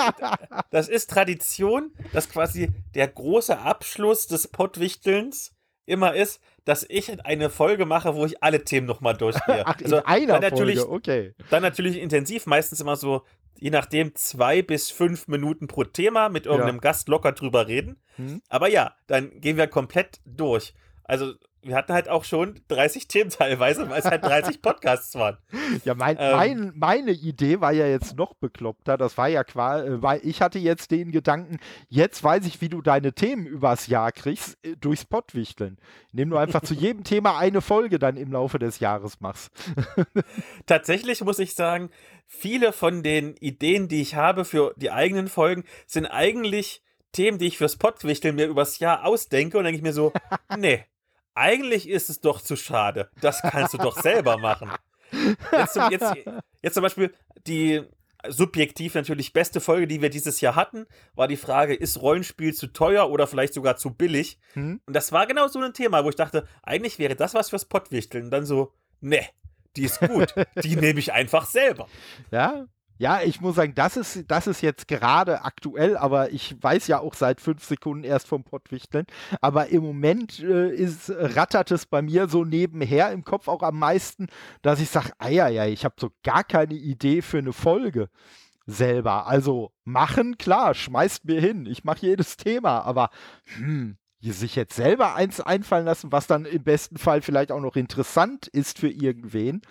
das 0.72 0.90
ist 0.90 1.10
Tradition, 1.10 1.92
dass 2.14 2.30
quasi 2.30 2.72
der 2.96 3.08
große 3.08 3.58
Abschluss 3.58 4.28
des 4.28 4.48
Pottwichtelns 4.48 5.54
immer 5.86 6.14
ist, 6.14 6.42
dass 6.64 6.86
ich 6.88 7.26
eine 7.26 7.50
Folge 7.50 7.86
mache, 7.86 8.16
wo 8.16 8.26
ich 8.26 8.42
alle 8.44 8.64
Themen 8.64 8.88
nochmal 8.88 9.16
durchgehe. 9.16 9.64
Ach, 9.66 9.76
also 9.82 9.98
in 9.98 10.06
einer 10.06 10.40
dann 10.40 10.42
natürlich, 10.42 10.80
Folge, 10.80 10.94
okay. 10.94 11.36
Dann 11.50 11.64
natürlich 11.64 11.98
intensiv, 11.98 12.46
meistens 12.46 12.80
immer 12.80 12.96
so, 12.96 13.24
je 13.58 13.72
nachdem, 13.72 14.16
zwei 14.16 14.62
bis 14.62 14.90
fünf 14.90 15.28
Minuten 15.28 15.68
pro 15.68 15.84
Thema 15.84 16.30
mit 16.30 16.46
irgendeinem 16.46 16.78
ja. 16.78 16.82
Gast 16.82 17.10
locker 17.10 17.32
drüber 17.32 17.68
reden. 17.68 18.02
Hm. 18.16 18.42
Aber 18.50 18.70
ja, 18.70 18.96
dann 19.08 19.42
gehen 19.42 19.58
wir 19.58 19.68
komplett 19.68 20.22
durch. 20.26 20.74
Also 21.04 21.34
wir 21.64 21.76
hatten 21.76 21.94
halt 21.94 22.10
auch 22.10 22.24
schon 22.24 22.60
30 22.70 23.08
Themen 23.08 23.30
teilweise, 23.30 23.90
weil 23.90 24.00
es 24.00 24.06
halt 24.06 24.24
30 24.24 24.62
Podcasts 24.62 25.14
waren. 25.16 25.38
Ja, 25.86 25.94
mein, 25.94 26.18
ähm, 26.20 26.36
mein, 26.36 26.74
meine 26.76 27.12
Idee 27.12 27.62
war 27.62 27.72
ja 27.72 27.88
jetzt 27.88 28.18
noch 28.18 28.34
bekloppter. 28.34 28.98
Das 28.98 29.18
war 29.18 29.28
ja 29.28 29.44
quasi, 29.44 29.88
äh, 29.88 30.02
weil 30.02 30.22
ich 30.24 30.42
hatte 30.42 30.60
jetzt 30.60 30.92
den 30.92 31.12
Gedanken, 31.12 31.60
jetzt 31.88 32.24
weiß 32.24 32.46
ich, 32.48 32.62
wie 32.62 32.70
du 32.70 32.82
deine 32.82 33.14
Themen 33.14 33.46
übers 33.46 33.88
Jahr 33.88 34.12
kriegst, 34.12 34.58
äh, 34.66 34.76
durchs 34.76 35.06
Pottwichteln. 35.06 35.78
Indem 36.12 36.32
du 36.32 36.38
einfach 36.38 36.62
zu 36.62 36.74
jedem 36.76 37.04
Thema 37.04 37.38
eine 37.38 37.62
Folge 37.62 38.00
dann 38.00 38.18
im 38.18 38.32
Laufe 38.32 38.58
des 38.58 38.80
Jahres 38.80 39.22
machst. 39.22 39.52
Tatsächlich 40.66 41.22
muss 41.22 41.40
ich 41.40 41.54
sagen, 41.54 41.92
viele 42.26 42.74
von 42.74 43.04
den 43.04 43.36
Ideen, 43.38 43.88
die 43.88 44.02
ich 44.02 44.16
habe 44.16 44.46
für 44.46 44.74
die 44.78 44.92
eigenen 44.92 45.28
Folgen, 45.28 45.64
sind 45.86 46.08
eigentlich 46.08 46.82
Themen, 47.12 47.38
die 47.38 47.48
ich 47.48 47.58
fürs 47.58 47.76
Pottwichteln 47.76 48.36
mir 48.36 48.48
übers 48.48 48.80
Jahr 48.80 49.06
ausdenke 49.06 49.58
und 49.58 49.66
denke 49.66 49.78
ich 49.78 49.84
mir 49.84 49.94
so, 49.94 50.14
nee 50.58 50.86
eigentlich 51.34 51.88
ist 51.88 52.10
es 52.10 52.20
doch 52.20 52.41
zu 52.41 52.56
schade. 52.56 53.10
Das 53.22 53.41
kannst 53.41 53.74
du 53.74 53.78
doch 53.78 53.99
selber 54.02 54.38
machen. 54.38 54.72
Jetzt, 55.52 55.76
jetzt, 55.90 56.14
jetzt 56.62 56.74
zum 56.74 56.84
Beispiel 56.84 57.14
die 57.48 57.84
subjektiv 58.28 58.95
natürlich 58.95 59.34
beste 59.34 59.60
Folge, 59.60 59.88
die 59.88 60.02
wir 60.02 60.10
dieses 60.10 60.41
Jahr 60.41 60.56
hatten, 60.56 60.86
war 61.16 61.28
die 61.28 61.38
Frage, 61.38 61.74
ist 61.74 62.02
Rollenspiel 62.02 62.53
zu 62.53 62.68
teuer 62.68 63.10
oder 63.10 63.28
vielleicht 63.28 63.53
sogar 63.53 63.78
zu 63.78 63.94
billig? 63.94 64.40
Hm. 64.53 64.80
Und 64.86 64.95
das 64.95 65.12
war 65.12 65.26
genau 65.28 65.48
so 65.48 65.60
ein 65.60 65.74
Thema, 65.74 66.03
wo 66.06 66.10
ich 66.10 66.16
dachte, 66.16 66.48
eigentlich 66.64 66.99
wäre 66.99 67.16
das 67.16 67.34
was 67.34 67.49
fürs 67.49 67.66
Pottwichteln. 67.66 68.26
Und 68.26 68.32
dann 68.32 68.45
so, 68.45 68.74
ne, 68.99 69.26
die 69.76 69.84
ist 69.84 69.99
gut. 69.99 70.34
die 70.64 70.76
nehme 70.78 70.99
ich 70.99 71.14
einfach 71.14 71.45
selber. 71.45 71.88
Ja, 72.32 72.68
ja, 73.02 73.23
ich 73.23 73.41
muss 73.41 73.56
sagen, 73.56 73.73
das 73.73 73.98
ist, 73.98 74.26
das 74.28 74.45
ist 74.45 74.61
jetzt 74.61 74.88
gerade 74.88 75.44
aktuell, 75.44 75.98
aber 75.98 76.32
ich 76.32 76.56
weiß 76.61 76.86
ja 76.86 76.99
auch 76.99 77.15
seit 77.15 77.41
fünf 77.41 77.65
Sekunden 77.65 78.03
erst 78.03 78.28
vom 78.28 78.44
Pottwichteln. 78.44 79.07
Aber 79.41 79.69
im 79.69 79.82
Moment 79.82 80.40
äh, 80.40 80.69
ist, 80.69 81.10
rattert 81.10 81.72
es 81.72 81.88
bei 81.88 82.03
mir 82.03 82.28
so 82.28 82.45
nebenher 82.45 83.11
im 83.11 83.23
Kopf 83.23 83.48
auch 83.48 83.64
am 83.64 83.80
meisten, 83.80 84.28
dass 84.61 84.80
ich 84.80 84.91
sage, 84.91 85.14
ja, 85.32 85.65
ich 85.65 85.84
habe 85.84 85.95
so 85.99 86.11
gar 86.22 86.44
keine 86.44 86.76
Idee 86.76 87.23
für 87.23 87.40
eine 87.40 87.53
Folge 87.53 88.07
selber. 88.68 89.26
Also 89.26 89.72
machen, 89.84 90.38
klar, 90.38 90.76
schmeißt 90.76 91.26
mir 91.26 91.41
hin. 91.41 91.65
Ich 91.65 91.84
mache 91.84 92.06
jedes 92.06 92.38
Thema, 92.38 92.82
aber 92.82 93.10
hm, 93.56 93.98
sich 94.22 94.56
jetzt 94.56 94.76
selber 94.76 95.15
eins 95.15 95.41
einfallen 95.41 95.86
lassen, 95.86 96.11
was 96.11 96.28
dann 96.28 96.45
im 96.45 96.64
besten 96.64 96.98
Fall 96.98 97.23
vielleicht 97.23 97.52
auch 97.52 97.61
noch 97.61 97.76
interessant 97.76 98.45
ist 98.45 98.78
für 98.78 98.90
irgendwen. 98.90 99.64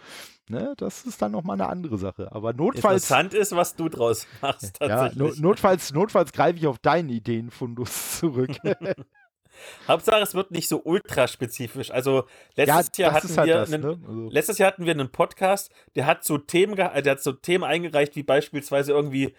Ne, 0.50 0.74
das 0.78 1.04
ist 1.04 1.22
dann 1.22 1.30
nochmal 1.30 1.54
eine 1.54 1.68
andere 1.68 1.96
Sache. 1.96 2.32
Aber 2.32 2.52
notfalls. 2.52 3.04
Interessant 3.04 3.34
ist, 3.34 3.54
was 3.54 3.76
du 3.76 3.88
draus 3.88 4.26
machst. 4.42 4.78
Ja, 4.80 5.08
no, 5.14 5.30
notfalls, 5.36 5.92
notfalls 5.92 6.32
greife 6.32 6.58
ich 6.58 6.66
auf 6.66 6.80
deinen 6.80 7.08
Ideenfundus 7.08 8.18
zurück. 8.18 8.50
Hauptsache, 9.86 10.20
es 10.20 10.34
wird 10.34 10.50
nicht 10.50 10.68
so 10.68 10.82
ultraspezifisch. 10.82 11.92
Also 11.92 12.24
letztes 12.56 12.96
ja, 12.96 13.06
Jahr 13.06 13.14
hatten 13.14 13.36
halt 13.36 13.46
wir 13.46 13.54
das, 13.54 13.72
einen, 13.72 13.82
ne? 13.82 14.00
also. 14.08 14.30
letztes 14.30 14.58
Jahr 14.58 14.72
hatten 14.72 14.86
wir 14.86 14.92
einen 14.92 15.12
Podcast, 15.12 15.70
der 15.94 16.06
hat 16.06 16.24
so 16.24 16.36
Themen, 16.36 16.74
der 16.74 16.92
hat 16.92 17.22
so 17.22 17.30
Themen 17.30 17.62
eingereicht, 17.62 18.16
wie 18.16 18.24
beispielsweise 18.24 18.90
irgendwie 18.90 19.34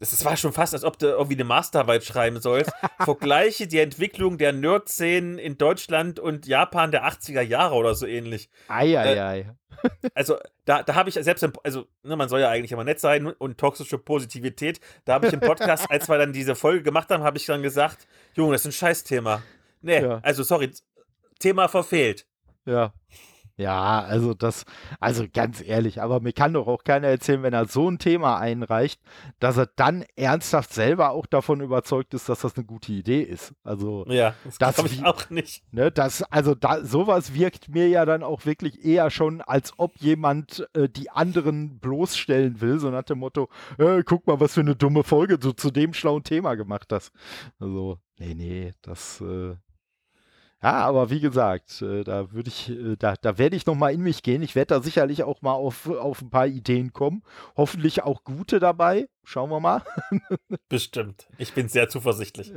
das 0.00 0.24
war 0.24 0.36
schon 0.36 0.54
fast, 0.54 0.72
als 0.72 0.82
ob 0.82 0.98
du 0.98 1.08
irgendwie 1.08 1.34
eine 1.34 1.44
Masterarbeit 1.44 2.04
schreiben 2.04 2.40
sollst. 2.40 2.72
Vergleiche 3.00 3.66
die 3.66 3.78
Entwicklung 3.78 4.38
der 4.38 4.52
Nerd-Szenen 4.52 5.38
in 5.38 5.58
Deutschland 5.58 6.18
und 6.18 6.46
Japan 6.46 6.90
der 6.90 7.06
80er 7.06 7.42
Jahre 7.42 7.74
oder 7.74 7.94
so 7.94 8.06
ähnlich. 8.06 8.48
Eieiei. 8.68 9.40
Äh, 9.40 9.44
also, 10.14 10.36
da, 10.64 10.82
da 10.82 10.94
habe 10.94 11.10
ich 11.10 11.16
selbst, 11.16 11.42
im, 11.42 11.52
also, 11.64 11.86
ne, 12.02 12.16
man 12.16 12.28
soll 12.28 12.40
ja 12.40 12.48
eigentlich 12.48 12.72
immer 12.72 12.84
nett 12.84 13.00
sein 13.00 13.26
und 13.26 13.58
toxische 13.58 13.98
Positivität. 13.98 14.80
Da 15.04 15.14
habe 15.14 15.26
ich 15.26 15.32
im 15.32 15.40
Podcast, 15.40 15.90
als 15.90 16.08
wir 16.08 16.18
dann 16.18 16.32
diese 16.32 16.54
Folge 16.54 16.82
gemacht 16.82 17.10
haben, 17.10 17.22
habe 17.22 17.36
ich 17.36 17.46
dann 17.46 17.62
gesagt: 17.62 18.06
Junge, 18.34 18.52
das 18.52 18.62
ist 18.62 18.66
ein 18.68 18.72
Scheißthema. 18.72 19.42
Nee, 19.82 20.02
ja. 20.02 20.20
also, 20.22 20.42
sorry, 20.42 20.70
Thema 21.38 21.68
verfehlt. 21.68 22.26
Ja. 22.64 22.92
Ja, 23.60 24.00
also 24.00 24.32
das, 24.32 24.64
also 25.00 25.26
ganz 25.30 25.62
ehrlich, 25.62 26.00
aber 26.00 26.20
mir 26.20 26.32
kann 26.32 26.54
doch 26.54 26.66
auch 26.66 26.82
keiner 26.82 27.08
erzählen, 27.08 27.42
wenn 27.42 27.52
er 27.52 27.66
so 27.66 27.90
ein 27.90 27.98
Thema 27.98 28.38
einreicht, 28.38 29.02
dass 29.38 29.58
er 29.58 29.66
dann 29.76 30.06
ernsthaft 30.16 30.72
selber 30.72 31.10
auch 31.10 31.26
davon 31.26 31.60
überzeugt 31.60 32.14
ist, 32.14 32.30
dass 32.30 32.40
das 32.40 32.56
eine 32.56 32.64
gute 32.64 32.90
Idee 32.92 33.20
ist. 33.20 33.52
Also 33.62 34.06
ja, 34.08 34.34
das 34.44 34.56
glaube 34.56 34.88
ich 34.88 35.04
auch 35.04 35.28
nicht. 35.28 35.62
Ne, 35.74 35.90
das, 35.90 36.22
also 36.22 36.54
da, 36.54 36.82
sowas 36.82 37.34
wirkt 37.34 37.68
mir 37.68 37.86
ja 37.88 38.06
dann 38.06 38.22
auch 38.22 38.46
wirklich 38.46 38.82
eher 38.82 39.10
schon, 39.10 39.42
als 39.42 39.74
ob 39.76 39.94
jemand 39.98 40.66
äh, 40.72 40.88
die 40.88 41.10
anderen 41.10 41.80
bloßstellen 41.80 42.62
will, 42.62 42.78
so 42.78 42.88
nach 42.88 43.02
dem 43.02 43.18
Motto, 43.18 43.50
äh, 43.76 44.02
guck 44.04 44.26
mal, 44.26 44.40
was 44.40 44.54
für 44.54 44.60
eine 44.60 44.74
dumme 44.74 45.02
Folge 45.02 45.38
du 45.38 45.52
zu 45.52 45.70
dem 45.70 45.92
schlauen 45.92 46.24
Thema 46.24 46.54
gemacht 46.54 46.90
hast. 46.94 47.12
Also, 47.58 47.98
nee, 48.18 48.32
nee, 48.32 48.72
das, 48.80 49.20
äh, 49.20 49.56
ja, 50.62 50.72
aber 50.74 51.08
wie 51.08 51.20
gesagt, 51.20 51.80
äh, 51.80 52.04
da 52.04 52.32
würde 52.32 52.48
ich, 52.48 52.68
äh, 52.68 52.96
da, 52.98 53.14
da 53.16 53.38
werde 53.38 53.56
ich 53.56 53.64
nochmal 53.64 53.94
in 53.94 54.02
mich 54.02 54.22
gehen. 54.22 54.42
Ich 54.42 54.54
werde 54.54 54.74
da 54.74 54.82
sicherlich 54.82 55.22
auch 55.22 55.40
mal 55.40 55.52
auf, 55.52 55.88
auf 55.88 56.20
ein 56.20 56.28
paar 56.28 56.46
Ideen 56.46 56.92
kommen. 56.92 57.22
Hoffentlich 57.56 58.02
auch 58.02 58.24
gute 58.24 58.60
dabei. 58.60 59.08
Schauen 59.24 59.50
wir 59.50 59.60
mal. 59.60 59.82
Bestimmt. 60.68 61.28
Ich 61.38 61.54
bin 61.54 61.68
sehr 61.68 61.88
zuversichtlich. 61.88 62.52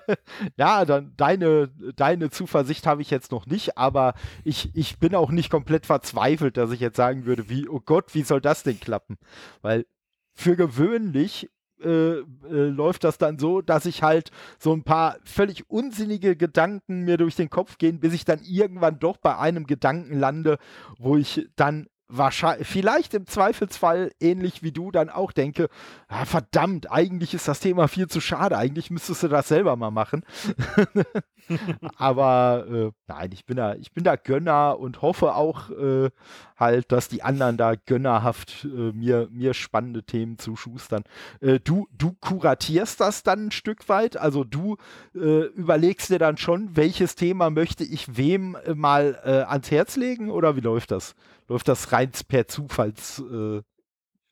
ja, 0.56 0.84
dann 0.84 1.12
deine, 1.16 1.68
deine 1.94 2.30
Zuversicht 2.30 2.86
habe 2.86 3.02
ich 3.02 3.10
jetzt 3.10 3.30
noch 3.30 3.46
nicht, 3.46 3.78
aber 3.78 4.14
ich, 4.42 4.74
ich 4.74 4.98
bin 4.98 5.14
auch 5.14 5.30
nicht 5.30 5.50
komplett 5.50 5.86
verzweifelt, 5.86 6.56
dass 6.56 6.72
ich 6.72 6.80
jetzt 6.80 6.96
sagen 6.96 7.24
würde, 7.24 7.48
wie, 7.48 7.68
oh 7.68 7.80
Gott, 7.80 8.14
wie 8.14 8.22
soll 8.22 8.40
das 8.40 8.64
denn 8.64 8.80
klappen? 8.80 9.16
Weil 9.62 9.86
für 10.32 10.56
gewöhnlich 10.56 11.48
äh, 11.82 11.88
äh, 11.88 12.24
läuft 12.48 13.04
das 13.04 13.18
dann 13.18 13.38
so, 13.38 13.60
dass 13.60 13.86
ich 13.86 14.02
halt 14.02 14.30
so 14.58 14.72
ein 14.72 14.84
paar 14.84 15.16
völlig 15.24 15.68
unsinnige 15.68 16.36
Gedanken 16.36 17.00
mir 17.00 17.16
durch 17.16 17.36
den 17.36 17.50
Kopf 17.50 17.78
gehen, 17.78 18.00
bis 18.00 18.12
ich 18.14 18.24
dann 18.24 18.40
irgendwann 18.42 18.98
doch 18.98 19.16
bei 19.16 19.36
einem 19.36 19.66
Gedanken 19.66 20.18
lande, 20.18 20.58
wo 20.98 21.16
ich 21.16 21.48
dann 21.56 21.88
wahrscheinlich, 22.16 22.66
vielleicht 22.66 23.14
im 23.14 23.26
Zweifelsfall 23.26 24.12
ähnlich 24.20 24.62
wie 24.62 24.72
du 24.72 24.90
dann 24.90 25.10
auch 25.10 25.32
denke, 25.32 25.68
ah, 26.08 26.24
verdammt, 26.24 26.90
eigentlich 26.90 27.34
ist 27.34 27.48
das 27.48 27.60
Thema 27.60 27.88
viel 27.88 28.08
zu 28.08 28.20
schade, 28.20 28.56
eigentlich 28.56 28.90
müsstest 28.90 29.22
du 29.22 29.28
das 29.28 29.48
selber 29.48 29.76
mal 29.76 29.90
machen. 29.90 30.24
Aber 31.96 32.66
äh, 32.70 32.90
nein, 33.06 33.30
ich 33.32 33.44
bin 33.44 33.56
da, 33.56 33.74
ich 33.74 33.92
bin 33.92 34.04
da 34.04 34.16
Gönner 34.16 34.78
und 34.78 35.02
hoffe 35.02 35.34
auch 35.34 35.70
äh, 35.70 36.10
halt, 36.56 36.90
dass 36.92 37.08
die 37.08 37.22
anderen 37.22 37.56
da 37.56 37.74
gönnerhaft 37.74 38.64
äh, 38.64 38.92
mir, 38.92 39.28
mir 39.30 39.54
spannende 39.54 40.04
Themen 40.04 40.38
zuschustern. 40.38 41.04
Äh, 41.40 41.60
du, 41.60 41.86
du 41.96 42.12
kuratierst 42.20 43.00
das 43.00 43.22
dann 43.22 43.46
ein 43.46 43.50
Stück 43.50 43.88
weit, 43.88 44.16
also 44.16 44.44
du 44.44 44.76
äh, 45.14 45.46
überlegst 45.48 46.10
dir 46.10 46.18
dann 46.18 46.36
schon, 46.36 46.76
welches 46.76 47.14
Thema 47.14 47.50
möchte 47.50 47.84
ich 47.84 48.16
wem 48.16 48.56
äh, 48.64 48.74
mal 48.74 49.14
ans 49.24 49.70
Herz 49.70 49.96
legen 49.96 50.30
oder 50.30 50.56
wie 50.56 50.60
läuft 50.60 50.90
das? 50.90 51.14
Läuft 51.48 51.68
das 51.68 51.92
rein 51.92 52.10
per 52.28 52.48
Zufalls? 52.48 53.22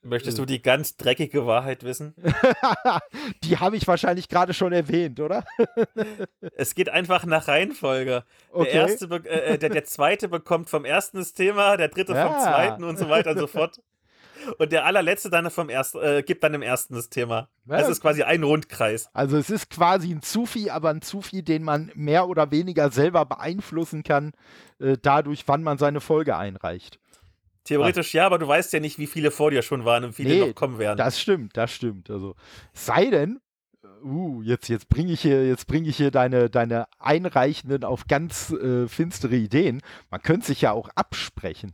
Möchtest 0.05 0.37
du 0.37 0.45
die 0.45 0.61
ganz 0.61 0.97
dreckige 0.97 1.45
Wahrheit 1.45 1.83
wissen? 1.83 2.13
die 3.43 3.57
habe 3.57 3.77
ich 3.77 3.87
wahrscheinlich 3.87 4.27
gerade 4.27 4.53
schon 4.53 4.73
erwähnt, 4.73 5.21
oder? 5.21 5.45
es 6.57 6.75
geht 6.75 6.89
einfach 6.89 7.25
nach 7.25 7.47
Reihenfolge. 7.47 8.25
Okay. 8.51 8.71
Der, 8.71 8.81
erste, 8.81 9.05
äh, 9.05 9.57
der, 9.57 9.69
der, 9.69 9.85
zweite 9.85 10.27
bekommt 10.27 10.69
vom 10.69 10.83
ersten 10.83 11.17
das 11.17 11.33
Thema, 11.33 11.77
der 11.77 11.87
dritte 11.87 12.13
ja. 12.13 12.27
vom 12.27 12.41
zweiten 12.41 12.83
und 12.83 12.99
so 12.99 13.09
weiter 13.09 13.31
und 13.31 13.39
so 13.39 13.47
fort. 13.47 13.81
Und 14.57 14.73
der 14.73 14.83
allerletzte 14.85 15.29
dann 15.29 15.49
vom 15.49 15.69
ersten, 15.69 15.99
äh, 15.99 16.21
gibt 16.21 16.43
dann 16.43 16.53
im 16.53 16.61
ersten 16.61 16.95
das 16.95 17.07
Thema. 17.09 17.47
Ja. 17.65 17.77
Es 17.77 17.87
ist 17.87 18.01
quasi 18.01 18.23
ein 18.23 18.43
Rundkreis. 18.43 19.07
Also 19.13 19.37
es 19.37 19.49
ist 19.49 19.69
quasi 19.69 20.11
ein 20.11 20.21
Zufi, 20.21 20.69
aber 20.69 20.89
ein 20.89 21.01
Zufi, 21.01 21.43
den 21.43 21.63
man 21.63 21.93
mehr 21.95 22.27
oder 22.27 22.51
weniger 22.51 22.91
selber 22.91 23.25
beeinflussen 23.25 24.03
kann, 24.03 24.33
äh, 24.79 24.97
dadurch, 25.01 25.47
wann 25.47 25.63
man 25.63 25.77
seine 25.77 26.01
Folge 26.01 26.35
einreicht. 26.35 26.99
Theoretisch 27.63 28.13
ja, 28.13 28.25
aber 28.25 28.39
du 28.39 28.47
weißt 28.47 28.73
ja 28.73 28.79
nicht, 28.79 28.99
wie 28.99 29.07
viele 29.07 29.31
vor 29.31 29.51
dir 29.51 29.61
schon 29.61 29.85
waren 29.85 30.03
und 30.03 30.13
viele 30.13 30.29
nee, 30.29 30.39
noch 30.47 30.55
kommen 30.55 30.79
werden. 30.79 30.97
Das 30.97 31.19
stimmt, 31.19 31.55
das 31.55 31.71
stimmt. 31.71 32.09
Also 32.09 32.35
sei 32.73 33.09
denn, 33.09 33.39
uh, 34.03 34.41
jetzt, 34.41 34.67
jetzt 34.69 34.89
bringe 34.89 35.13
ich 35.13 35.21
hier, 35.21 35.47
jetzt 35.47 35.67
bringe 35.67 35.87
ich 35.89 35.97
hier 35.97 36.11
deine, 36.11 36.49
deine 36.49 36.87
Einreichenden 36.99 37.83
auf 37.83 38.07
ganz 38.07 38.51
äh, 38.51 38.87
finstere 38.87 39.35
Ideen. 39.35 39.81
Man 40.09 40.21
könnte 40.21 40.47
sich 40.47 40.61
ja 40.61 40.71
auch 40.71 40.89
absprechen. 40.95 41.73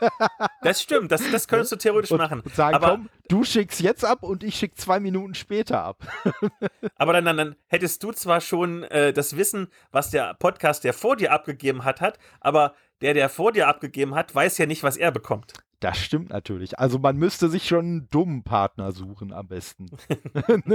das 0.62 0.82
stimmt, 0.82 1.12
das, 1.12 1.22
das 1.30 1.48
könntest 1.48 1.72
du 1.72 1.76
theoretisch 1.76 2.10
und, 2.10 2.18
machen. 2.18 2.40
Und 2.40 2.54
sagen, 2.54 2.76
aber, 2.76 2.90
komm, 2.90 3.08
du 3.28 3.44
schickst 3.44 3.80
jetzt 3.80 4.04
ab 4.04 4.22
und 4.22 4.42
ich 4.42 4.56
schicke 4.56 4.76
zwei 4.76 5.00
Minuten 5.00 5.34
später 5.34 5.82
ab. 5.82 6.06
aber 6.96 7.12
dann, 7.12 7.24
dann, 7.24 7.36
dann, 7.36 7.56
hättest 7.66 8.02
du 8.02 8.12
zwar 8.12 8.40
schon 8.40 8.84
äh, 8.84 9.12
das 9.12 9.36
Wissen, 9.36 9.68
was 9.90 10.10
der 10.10 10.34
Podcast, 10.34 10.84
der 10.84 10.92
vor 10.92 11.16
dir 11.16 11.32
abgegeben 11.32 11.84
hat, 11.84 12.00
hat, 12.00 12.18
aber 12.40 12.74
der, 13.00 13.14
der 13.14 13.28
vor 13.28 13.52
dir 13.52 13.68
abgegeben 13.68 14.14
hat, 14.14 14.34
weiß 14.34 14.58
ja 14.58 14.66
nicht, 14.66 14.82
was 14.82 14.96
er 14.96 15.10
bekommt. 15.10 15.52
Das 15.80 15.98
stimmt 15.98 16.30
natürlich. 16.30 16.78
Also 16.78 16.98
man 16.98 17.18
müsste 17.18 17.50
sich 17.50 17.68
schon 17.68 17.84
einen 17.84 18.10
dummen 18.10 18.44
Partner 18.44 18.92
suchen 18.92 19.32
am 19.32 19.46
besten. 19.46 19.88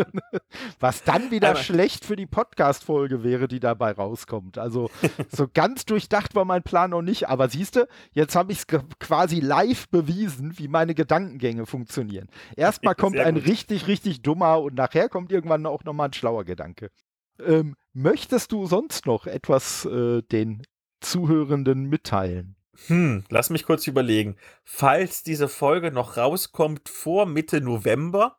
Was 0.80 1.04
dann 1.04 1.32
wieder 1.32 1.50
Aber 1.50 1.60
schlecht 1.60 2.06
für 2.06 2.16
die 2.16 2.28
Podcast-Folge 2.28 3.24
wäre, 3.24 3.48
die 3.48 3.60
dabei 3.60 3.94
rauskommt. 3.94 4.60
Also 4.60 4.92
so 5.30 5.48
ganz 5.52 5.86
durchdacht 5.86 6.36
war 6.36 6.46
mein 6.46 6.62
Plan 6.62 6.92
noch 6.92 7.02
nicht. 7.02 7.30
Aber 7.30 7.50
siehst 7.50 7.78
du, 7.78 7.88
jetzt 8.12 8.36
habe 8.36 8.52
ich 8.52 8.60
es 8.60 8.68
quasi 9.00 9.40
live 9.40 9.90
bewiesen, 9.90 10.60
wie 10.60 10.68
meine 10.68 10.94
Gedankengänge 10.94 11.66
funktionieren. 11.66 12.28
Erstmal 12.56 12.94
kommt 12.94 13.18
ein 13.18 13.38
richtig, 13.38 13.88
richtig 13.88 14.22
dummer 14.22 14.62
und 14.62 14.76
nachher 14.76 15.10
kommt 15.10 15.32
irgendwann 15.32 15.66
auch 15.66 15.84
nochmal 15.84 16.10
ein 16.10 16.14
schlauer 16.14 16.46
Gedanke. 16.46 16.92
Ähm, 17.44 17.76
möchtest 17.94 18.52
du 18.52 18.68
sonst 18.68 19.08
noch 19.08 19.26
etwas 19.26 19.86
äh, 19.86 20.22
den 20.22 20.62
Zuhörenden 21.00 21.86
mitteilen? 21.86 22.56
Hm, 22.88 23.24
lass 23.30 23.50
mich 23.50 23.66
kurz 23.66 23.86
überlegen. 23.88 24.38
Falls 24.64 25.24
diese 25.24 25.48
Folge 25.48 25.92
noch 25.92 26.18
rauskommt 26.18 26.90
vor 26.90 27.26
Mitte 27.26 27.62
November, 27.62 28.38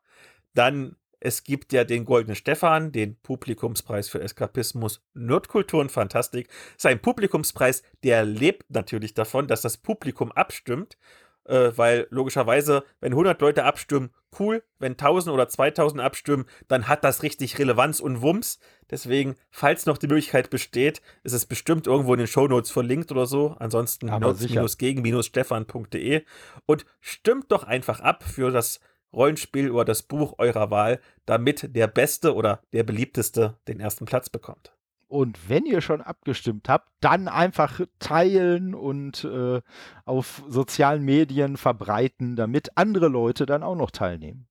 dann 0.54 0.96
es 1.24 1.44
gibt 1.44 1.72
ja 1.72 1.84
den 1.84 2.04
Goldenen 2.04 2.34
Stefan, 2.34 2.90
den 2.90 3.14
Publikumspreis 3.14 4.09
für 4.09 4.20
Eskapismus, 4.20 5.04
Nerdkultur 5.14 5.80
und 5.80 5.92
Fantastik. 5.92 6.48
Sein 6.76 7.00
Publikumspreis, 7.00 7.84
der 8.02 8.24
lebt 8.24 8.68
natürlich 8.70 9.14
davon, 9.14 9.46
dass 9.46 9.60
das 9.60 9.76
Publikum 9.76 10.32
abstimmt 10.32 10.98
äh, 11.44 11.70
weil 11.77 12.06
logischerweise, 12.10 12.85
wenn 13.01 13.12
100 13.12 13.40
Leute 13.40 13.64
abstimmen, 13.64 14.10
cool. 14.39 14.62
Wenn 14.78 14.93
1000 14.93 15.35
oder 15.35 15.48
2000 15.48 16.01
abstimmen, 16.01 16.47
dann 16.69 16.86
hat 16.89 17.05
das 17.05 17.23
richtig 17.23 17.59
Relevanz 17.59 18.01
und 18.01 18.23
Wumms. 18.23 18.59
Deswegen, 18.90 19.36
falls 19.51 19.86
noch 19.86 19.98
die 19.98 20.09
Möglichkeit 20.09 20.51
besteht, 20.51 21.01
ist 21.23 21.32
es 21.32 21.47
bestimmt 21.47 21.86
irgendwo 21.86 22.14
in 22.14 22.19
den 22.19 22.27
Shownotes 22.27 22.70
verlinkt 22.70 23.12
oder 23.12 23.27
so. 23.27 23.55
Ansonsten 23.59 24.06
notes-gegen-stefan.de 24.06 26.24
und 26.66 26.85
stimmt 27.01 27.52
doch 27.52 27.64
einfach 27.64 28.01
ab 28.01 28.24
für 28.24 28.51
das 28.51 28.81
Rollenspiel 29.12 29.70
oder 29.70 29.85
das 29.85 30.02
Buch 30.02 30.35
eurer 30.39 30.70
Wahl, 30.70 31.01
damit 31.27 31.77
der 31.77 31.86
Beste 31.86 32.35
oder 32.35 32.62
der 32.73 32.82
Beliebteste 32.82 33.59
den 33.69 33.81
ersten 33.81 34.06
Platz 34.06 34.31
bekommt. 34.31 34.74
Und 35.12 35.51
wenn 35.51 35.66
ihr 35.66 35.82
schon 35.82 36.01
abgestimmt 36.01 36.70
habt, 36.70 36.90
dann 37.01 37.28
einfach 37.28 37.82
teilen 37.98 38.74
und 38.74 39.24
äh, 39.24 39.60
auf 40.06 40.43
sozialen 40.48 41.02
Medien 41.02 41.59
verbreiten, 41.59 42.34
damit 42.34 42.78
andere 42.78 43.09
Leute 43.09 43.44
dann 43.44 43.62
auch 43.62 43.74
noch 43.74 43.90
teilnehmen. 43.90 44.48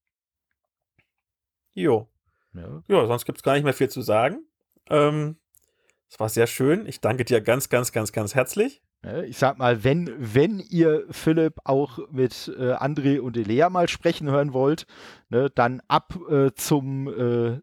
Jo. 1.74 2.08
Ja, 2.54 2.84
ja 2.88 3.08
sonst 3.08 3.26
gibt 3.26 3.40
es 3.40 3.44
gar 3.44 3.56
nicht 3.56 3.64
mehr 3.64 3.74
viel 3.74 3.90
zu 3.90 4.04
sagen. 4.04 4.46
Ähm, 4.88 5.38
es 6.08 6.20
war 6.20 6.30
sehr 6.30 6.46
schön. 6.46 6.86
Ich 6.86 7.02
danke 7.02 7.26
dir 7.26 7.42
ganz, 7.42 7.70
ganz, 7.70 7.92
ganz, 7.92 8.12
ganz 8.12 8.36
herzlich. 8.36 8.84
Ich 9.26 9.40
sag 9.40 9.58
mal, 9.58 9.84
wenn, 9.84 10.14
wenn 10.20 10.60
ihr 10.60 11.08
Philipp 11.10 11.56
auch 11.64 11.98
mit 12.12 12.54
äh, 12.56 12.74
André 12.74 13.20
und 13.20 13.36
Elea 13.36 13.72
mal 13.72 13.90
sprechen 13.90 14.30
hören 14.30 14.54
wollt, 14.54 14.86
ne, 15.30 15.50
dann 15.50 15.82
ab 15.88 16.20
äh, 16.30 16.52
zum 16.54 17.08
äh, 17.08 17.62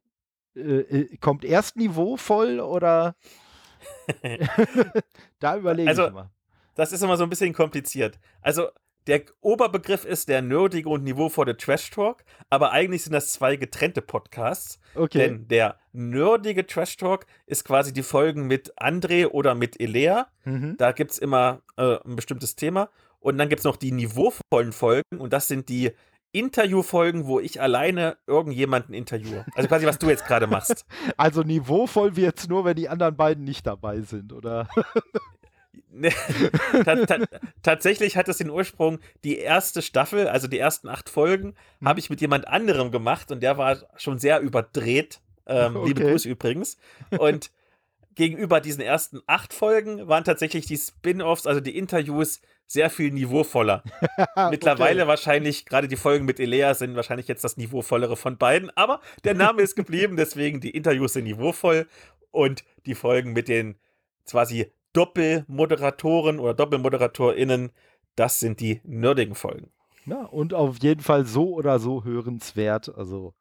äh, 0.59 0.81
äh, 0.81 1.17
kommt 1.19 1.45
erst 1.45 1.77
Niveau 1.77 2.17
voll 2.17 2.61
oder 2.61 3.17
da 5.39 5.57
überlege 5.57 5.89
also, 5.89 6.07
ich 6.07 6.13
mal. 6.13 6.31
Das 6.75 6.93
ist 6.93 7.03
immer 7.03 7.17
so 7.17 7.25
ein 7.25 7.31
bisschen 7.31 7.53
kompliziert. 7.53 8.19
Also 8.41 8.69
der 9.09 9.23
Oberbegriff 9.41 10.05
ist 10.05 10.29
der 10.29 10.43
nerdige 10.43 10.89
und 10.91 11.03
niveauvolle 11.03 11.57
Trash 11.57 11.91
Talk, 11.91 12.25
aber 12.51 12.73
eigentlich 12.73 13.05
sind 13.05 13.15
das 13.15 13.33
zwei 13.33 13.57
getrennte 13.57 14.03
Podcasts. 14.03 14.79
Okay. 14.95 15.19
Denn 15.19 15.49
der 15.49 15.79
nerdige 15.93 16.67
Trash 16.67 16.99
Talk 16.99 17.27
ist 17.47 17.65
quasi 17.65 17.93
die 17.93 18.03
Folgen 18.03 18.47
mit 18.47 18.75
André 18.79 19.27
oder 19.27 19.55
mit 19.55 19.81
Elea. 19.81 20.29
Mhm. 20.45 20.77
Da 20.77 20.93
gibt 20.93 21.13
es 21.13 21.19
immer 21.19 21.63
äh, 21.79 21.97
ein 22.05 22.17
bestimmtes 22.17 22.55
Thema. 22.55 22.91
Und 23.19 23.39
dann 23.39 23.49
gibt 23.49 23.61
es 23.61 23.65
noch 23.65 23.77
die 23.77 23.93
niveauvollen 23.93 24.73
Folgen 24.73 25.19
und 25.19 25.33
das 25.33 25.49
sind 25.49 25.69
die 25.69 25.93
Interviewfolgen, 26.39 27.27
wo 27.27 27.41
ich 27.41 27.61
alleine 27.61 28.17
irgendjemanden 28.27 28.95
interviewe. 28.95 29.45
Also 29.55 29.69
quasi, 29.69 29.87
was 29.87 29.99
du 29.99 30.09
jetzt 30.09 30.27
gerade 30.27 30.47
machst. 30.47 30.87
Also 31.17 31.43
niveauvoll 31.43 32.17
wird 32.17 32.39
es 32.39 32.49
nur, 32.49 32.65
wenn 32.65 32.77
die 32.77 32.89
anderen 32.89 33.17
beiden 33.17 33.45
nicht 33.45 33.67
dabei 33.67 34.01
sind, 34.03 34.33
oder? 34.33 34.69
tatsächlich 37.63 38.17
hat 38.17 38.29
es 38.29 38.39
den 38.39 38.51
Ursprung, 38.51 38.99
die 39.25 39.39
erste 39.39 39.83
Staffel, 39.83 40.29
also 40.29 40.47
die 40.47 40.59
ersten 40.59 40.89
acht 40.89 41.09
Folgen, 41.09 41.55
hm. 41.81 41.89
habe 41.89 41.99
ich 41.99 42.11
mit 42.11 42.21
jemand 42.21 42.47
anderem 42.47 42.91
gemacht 42.91 43.33
und 43.33 43.43
der 43.43 43.59
war 43.59 43.79
schon 43.97 44.19
sehr 44.19 44.41
überdreht. 44.41 45.21
Ähm, 45.47 45.77
okay. 45.77 45.89
Liebe 45.89 46.03
Grüße 46.05 46.29
übrigens. 46.29 46.77
Und 47.19 47.51
gegenüber 48.15 48.61
diesen 48.61 48.83
ersten 48.83 49.21
acht 49.27 49.53
Folgen 49.53 50.09
waren 50.09 50.25
tatsächlich 50.25 50.67
die 50.67 50.77
Spin-offs, 50.77 51.47
also 51.47 51.61
die 51.61 51.77
Interviews, 51.77 52.41
sehr 52.69 52.91
viel 52.91 53.11
niveauvoller. 53.11 53.83
Mittlerweile 54.51 55.03
okay. 55.03 55.09
wahrscheinlich, 55.09 55.65
gerade 55.67 55.89
die 55.89 55.97
Folgen 55.97 56.27
mit 56.27 56.39
Elea 56.39 56.75
sind 56.75 56.95
wahrscheinlich 56.95 57.27
jetzt 57.27 57.43
das 57.43 57.57
niveauvollere 57.57 58.17
von 58.17 58.37
beiden, 58.37 58.71
aber 58.77 59.01
der 59.25 59.35
Name 59.35 59.63
ist 59.63 59.75
geblieben, 59.75 60.17
deswegen 60.17 60.61
die 60.61 60.71
Interviews 60.71 61.15
sind 61.15 61.25
niveauvoll 61.25 61.89
und 62.31 62.63
die 62.87 62.95
Folgen 62.95 63.33
mit 63.33 63.49
den 63.49 63.77
quasi 64.31 64.71
Doppelmoderatoren 64.93 66.39
oder 66.39 66.55
DoppelmoderatorInnen, 66.55 67.73
das 68.17 68.39
sind 68.39 68.61
die 68.61 68.81
nerdigen 68.85 69.35
Folgen. 69.35 69.71
Ja, 70.07 70.25
und 70.25 70.55
auf 70.55 70.79
jeden 70.83 71.03
Fall 71.03 71.27
so 71.27 71.55
oder 71.55 71.79
so 71.79 72.05
hörenswert. 72.05 72.95
Also 72.97 73.35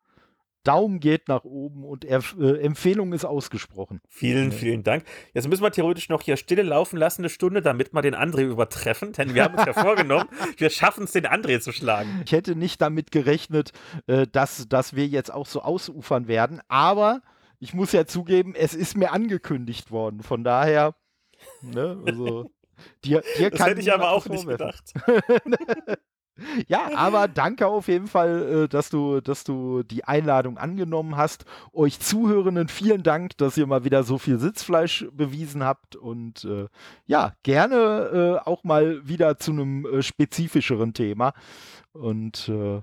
Daumen 0.68 1.00
geht 1.00 1.30
nach 1.30 1.46
oben 1.46 1.86
und 1.86 2.04
Erf 2.04 2.36
äh, 2.40 2.60
Empfehlung 2.62 3.14
ist 3.14 3.24
ausgesprochen. 3.24 4.02
Vielen, 4.10 4.52
vielen 4.52 4.84
Dank. 4.84 5.06
Jetzt 5.34 5.48
müssen 5.48 5.64
wir 5.64 5.72
theoretisch 5.72 6.10
noch 6.10 6.22
hier 6.22 6.36
Stille 6.36 6.64
laufen 6.64 6.98
lassen, 6.98 7.22
eine 7.22 7.30
Stunde, 7.30 7.62
damit 7.62 7.94
wir 7.94 8.02
den 8.02 8.16
André 8.16 8.42
übertreffen, 8.42 9.14
denn 9.14 9.34
wir 9.34 9.46
haben 9.46 9.56
uns 9.56 9.66
ja 9.66 9.74
vorgenommen, 9.82 10.28
wir 10.58 10.70
schaffen 10.70 11.06
es, 11.06 11.14
den 11.14 11.26
André 11.26 11.62
zu 11.62 11.72
schlagen. 11.72 12.22
Ich 12.26 12.34
hätte 12.34 12.56
nicht 12.56 12.82
damit 12.82 13.12
gerechnet, 13.12 13.72
äh, 14.08 14.28
dass, 14.30 14.68
dass 14.68 14.94
wir 14.94 15.08
jetzt 15.08 15.34
auch 15.34 15.46
so 15.46 15.62
ausufern 15.62 16.28
werden, 16.28 16.62
aber 16.68 17.22
ich 17.60 17.74
muss 17.74 17.94
ja 17.94 18.06
zugeben, 18.06 18.54
es 18.54 18.74
ist 18.74 18.98
mir 18.98 19.14
angekündigt 19.14 19.90
worden. 19.90 20.22
Von 20.22 20.44
daher, 20.44 20.96
ne, 21.62 22.02
also. 22.06 22.52
Dir, 23.04 23.24
dir 23.40 23.50
das 23.50 23.66
hätte 23.66 23.82
ich 23.82 23.92
aber 23.92 24.12
auch 24.12 24.28
nicht 24.28 24.48
gedacht. 24.48 24.94
Ja, 26.68 26.90
aber 26.96 27.28
danke 27.28 27.68
auf 27.68 27.88
jeden 27.88 28.08
Fall, 28.08 28.64
äh, 28.64 28.68
dass 28.68 28.90
du, 28.90 29.22
dass 29.22 29.44
du 29.44 29.84
die 29.84 30.04
Einladung 30.04 30.58
angenommen 30.58 31.18
hast. 31.18 31.46
Euch 31.74 32.00
Zuhörenden 32.00 32.68
vielen 32.68 33.04
Dank, 33.04 33.38
dass 33.38 33.58
ihr 33.58 33.68
mal 33.68 33.84
wieder 33.84 34.04
so 34.04 34.18
viel 34.18 34.40
Sitzfleisch 34.40 35.08
bewiesen 35.12 35.64
habt 35.64 35.96
und 35.96 36.44
äh, 36.46 36.68
ja, 37.06 37.34
gerne 37.44 38.40
äh, 38.44 38.48
auch 38.48 38.64
mal 38.64 39.08
wieder 39.08 39.38
zu 39.38 39.52
einem 39.52 39.86
äh, 39.86 40.02
spezifischeren 40.02 40.94
Thema. 40.94 41.34
Und 41.94 42.50
äh, 42.50 42.82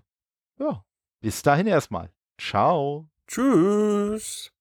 ja, 0.58 0.84
bis 1.20 1.42
dahin 1.42 1.66
erstmal. 1.66 2.10
Ciao. 2.38 3.08
Tschüss. 3.26 4.52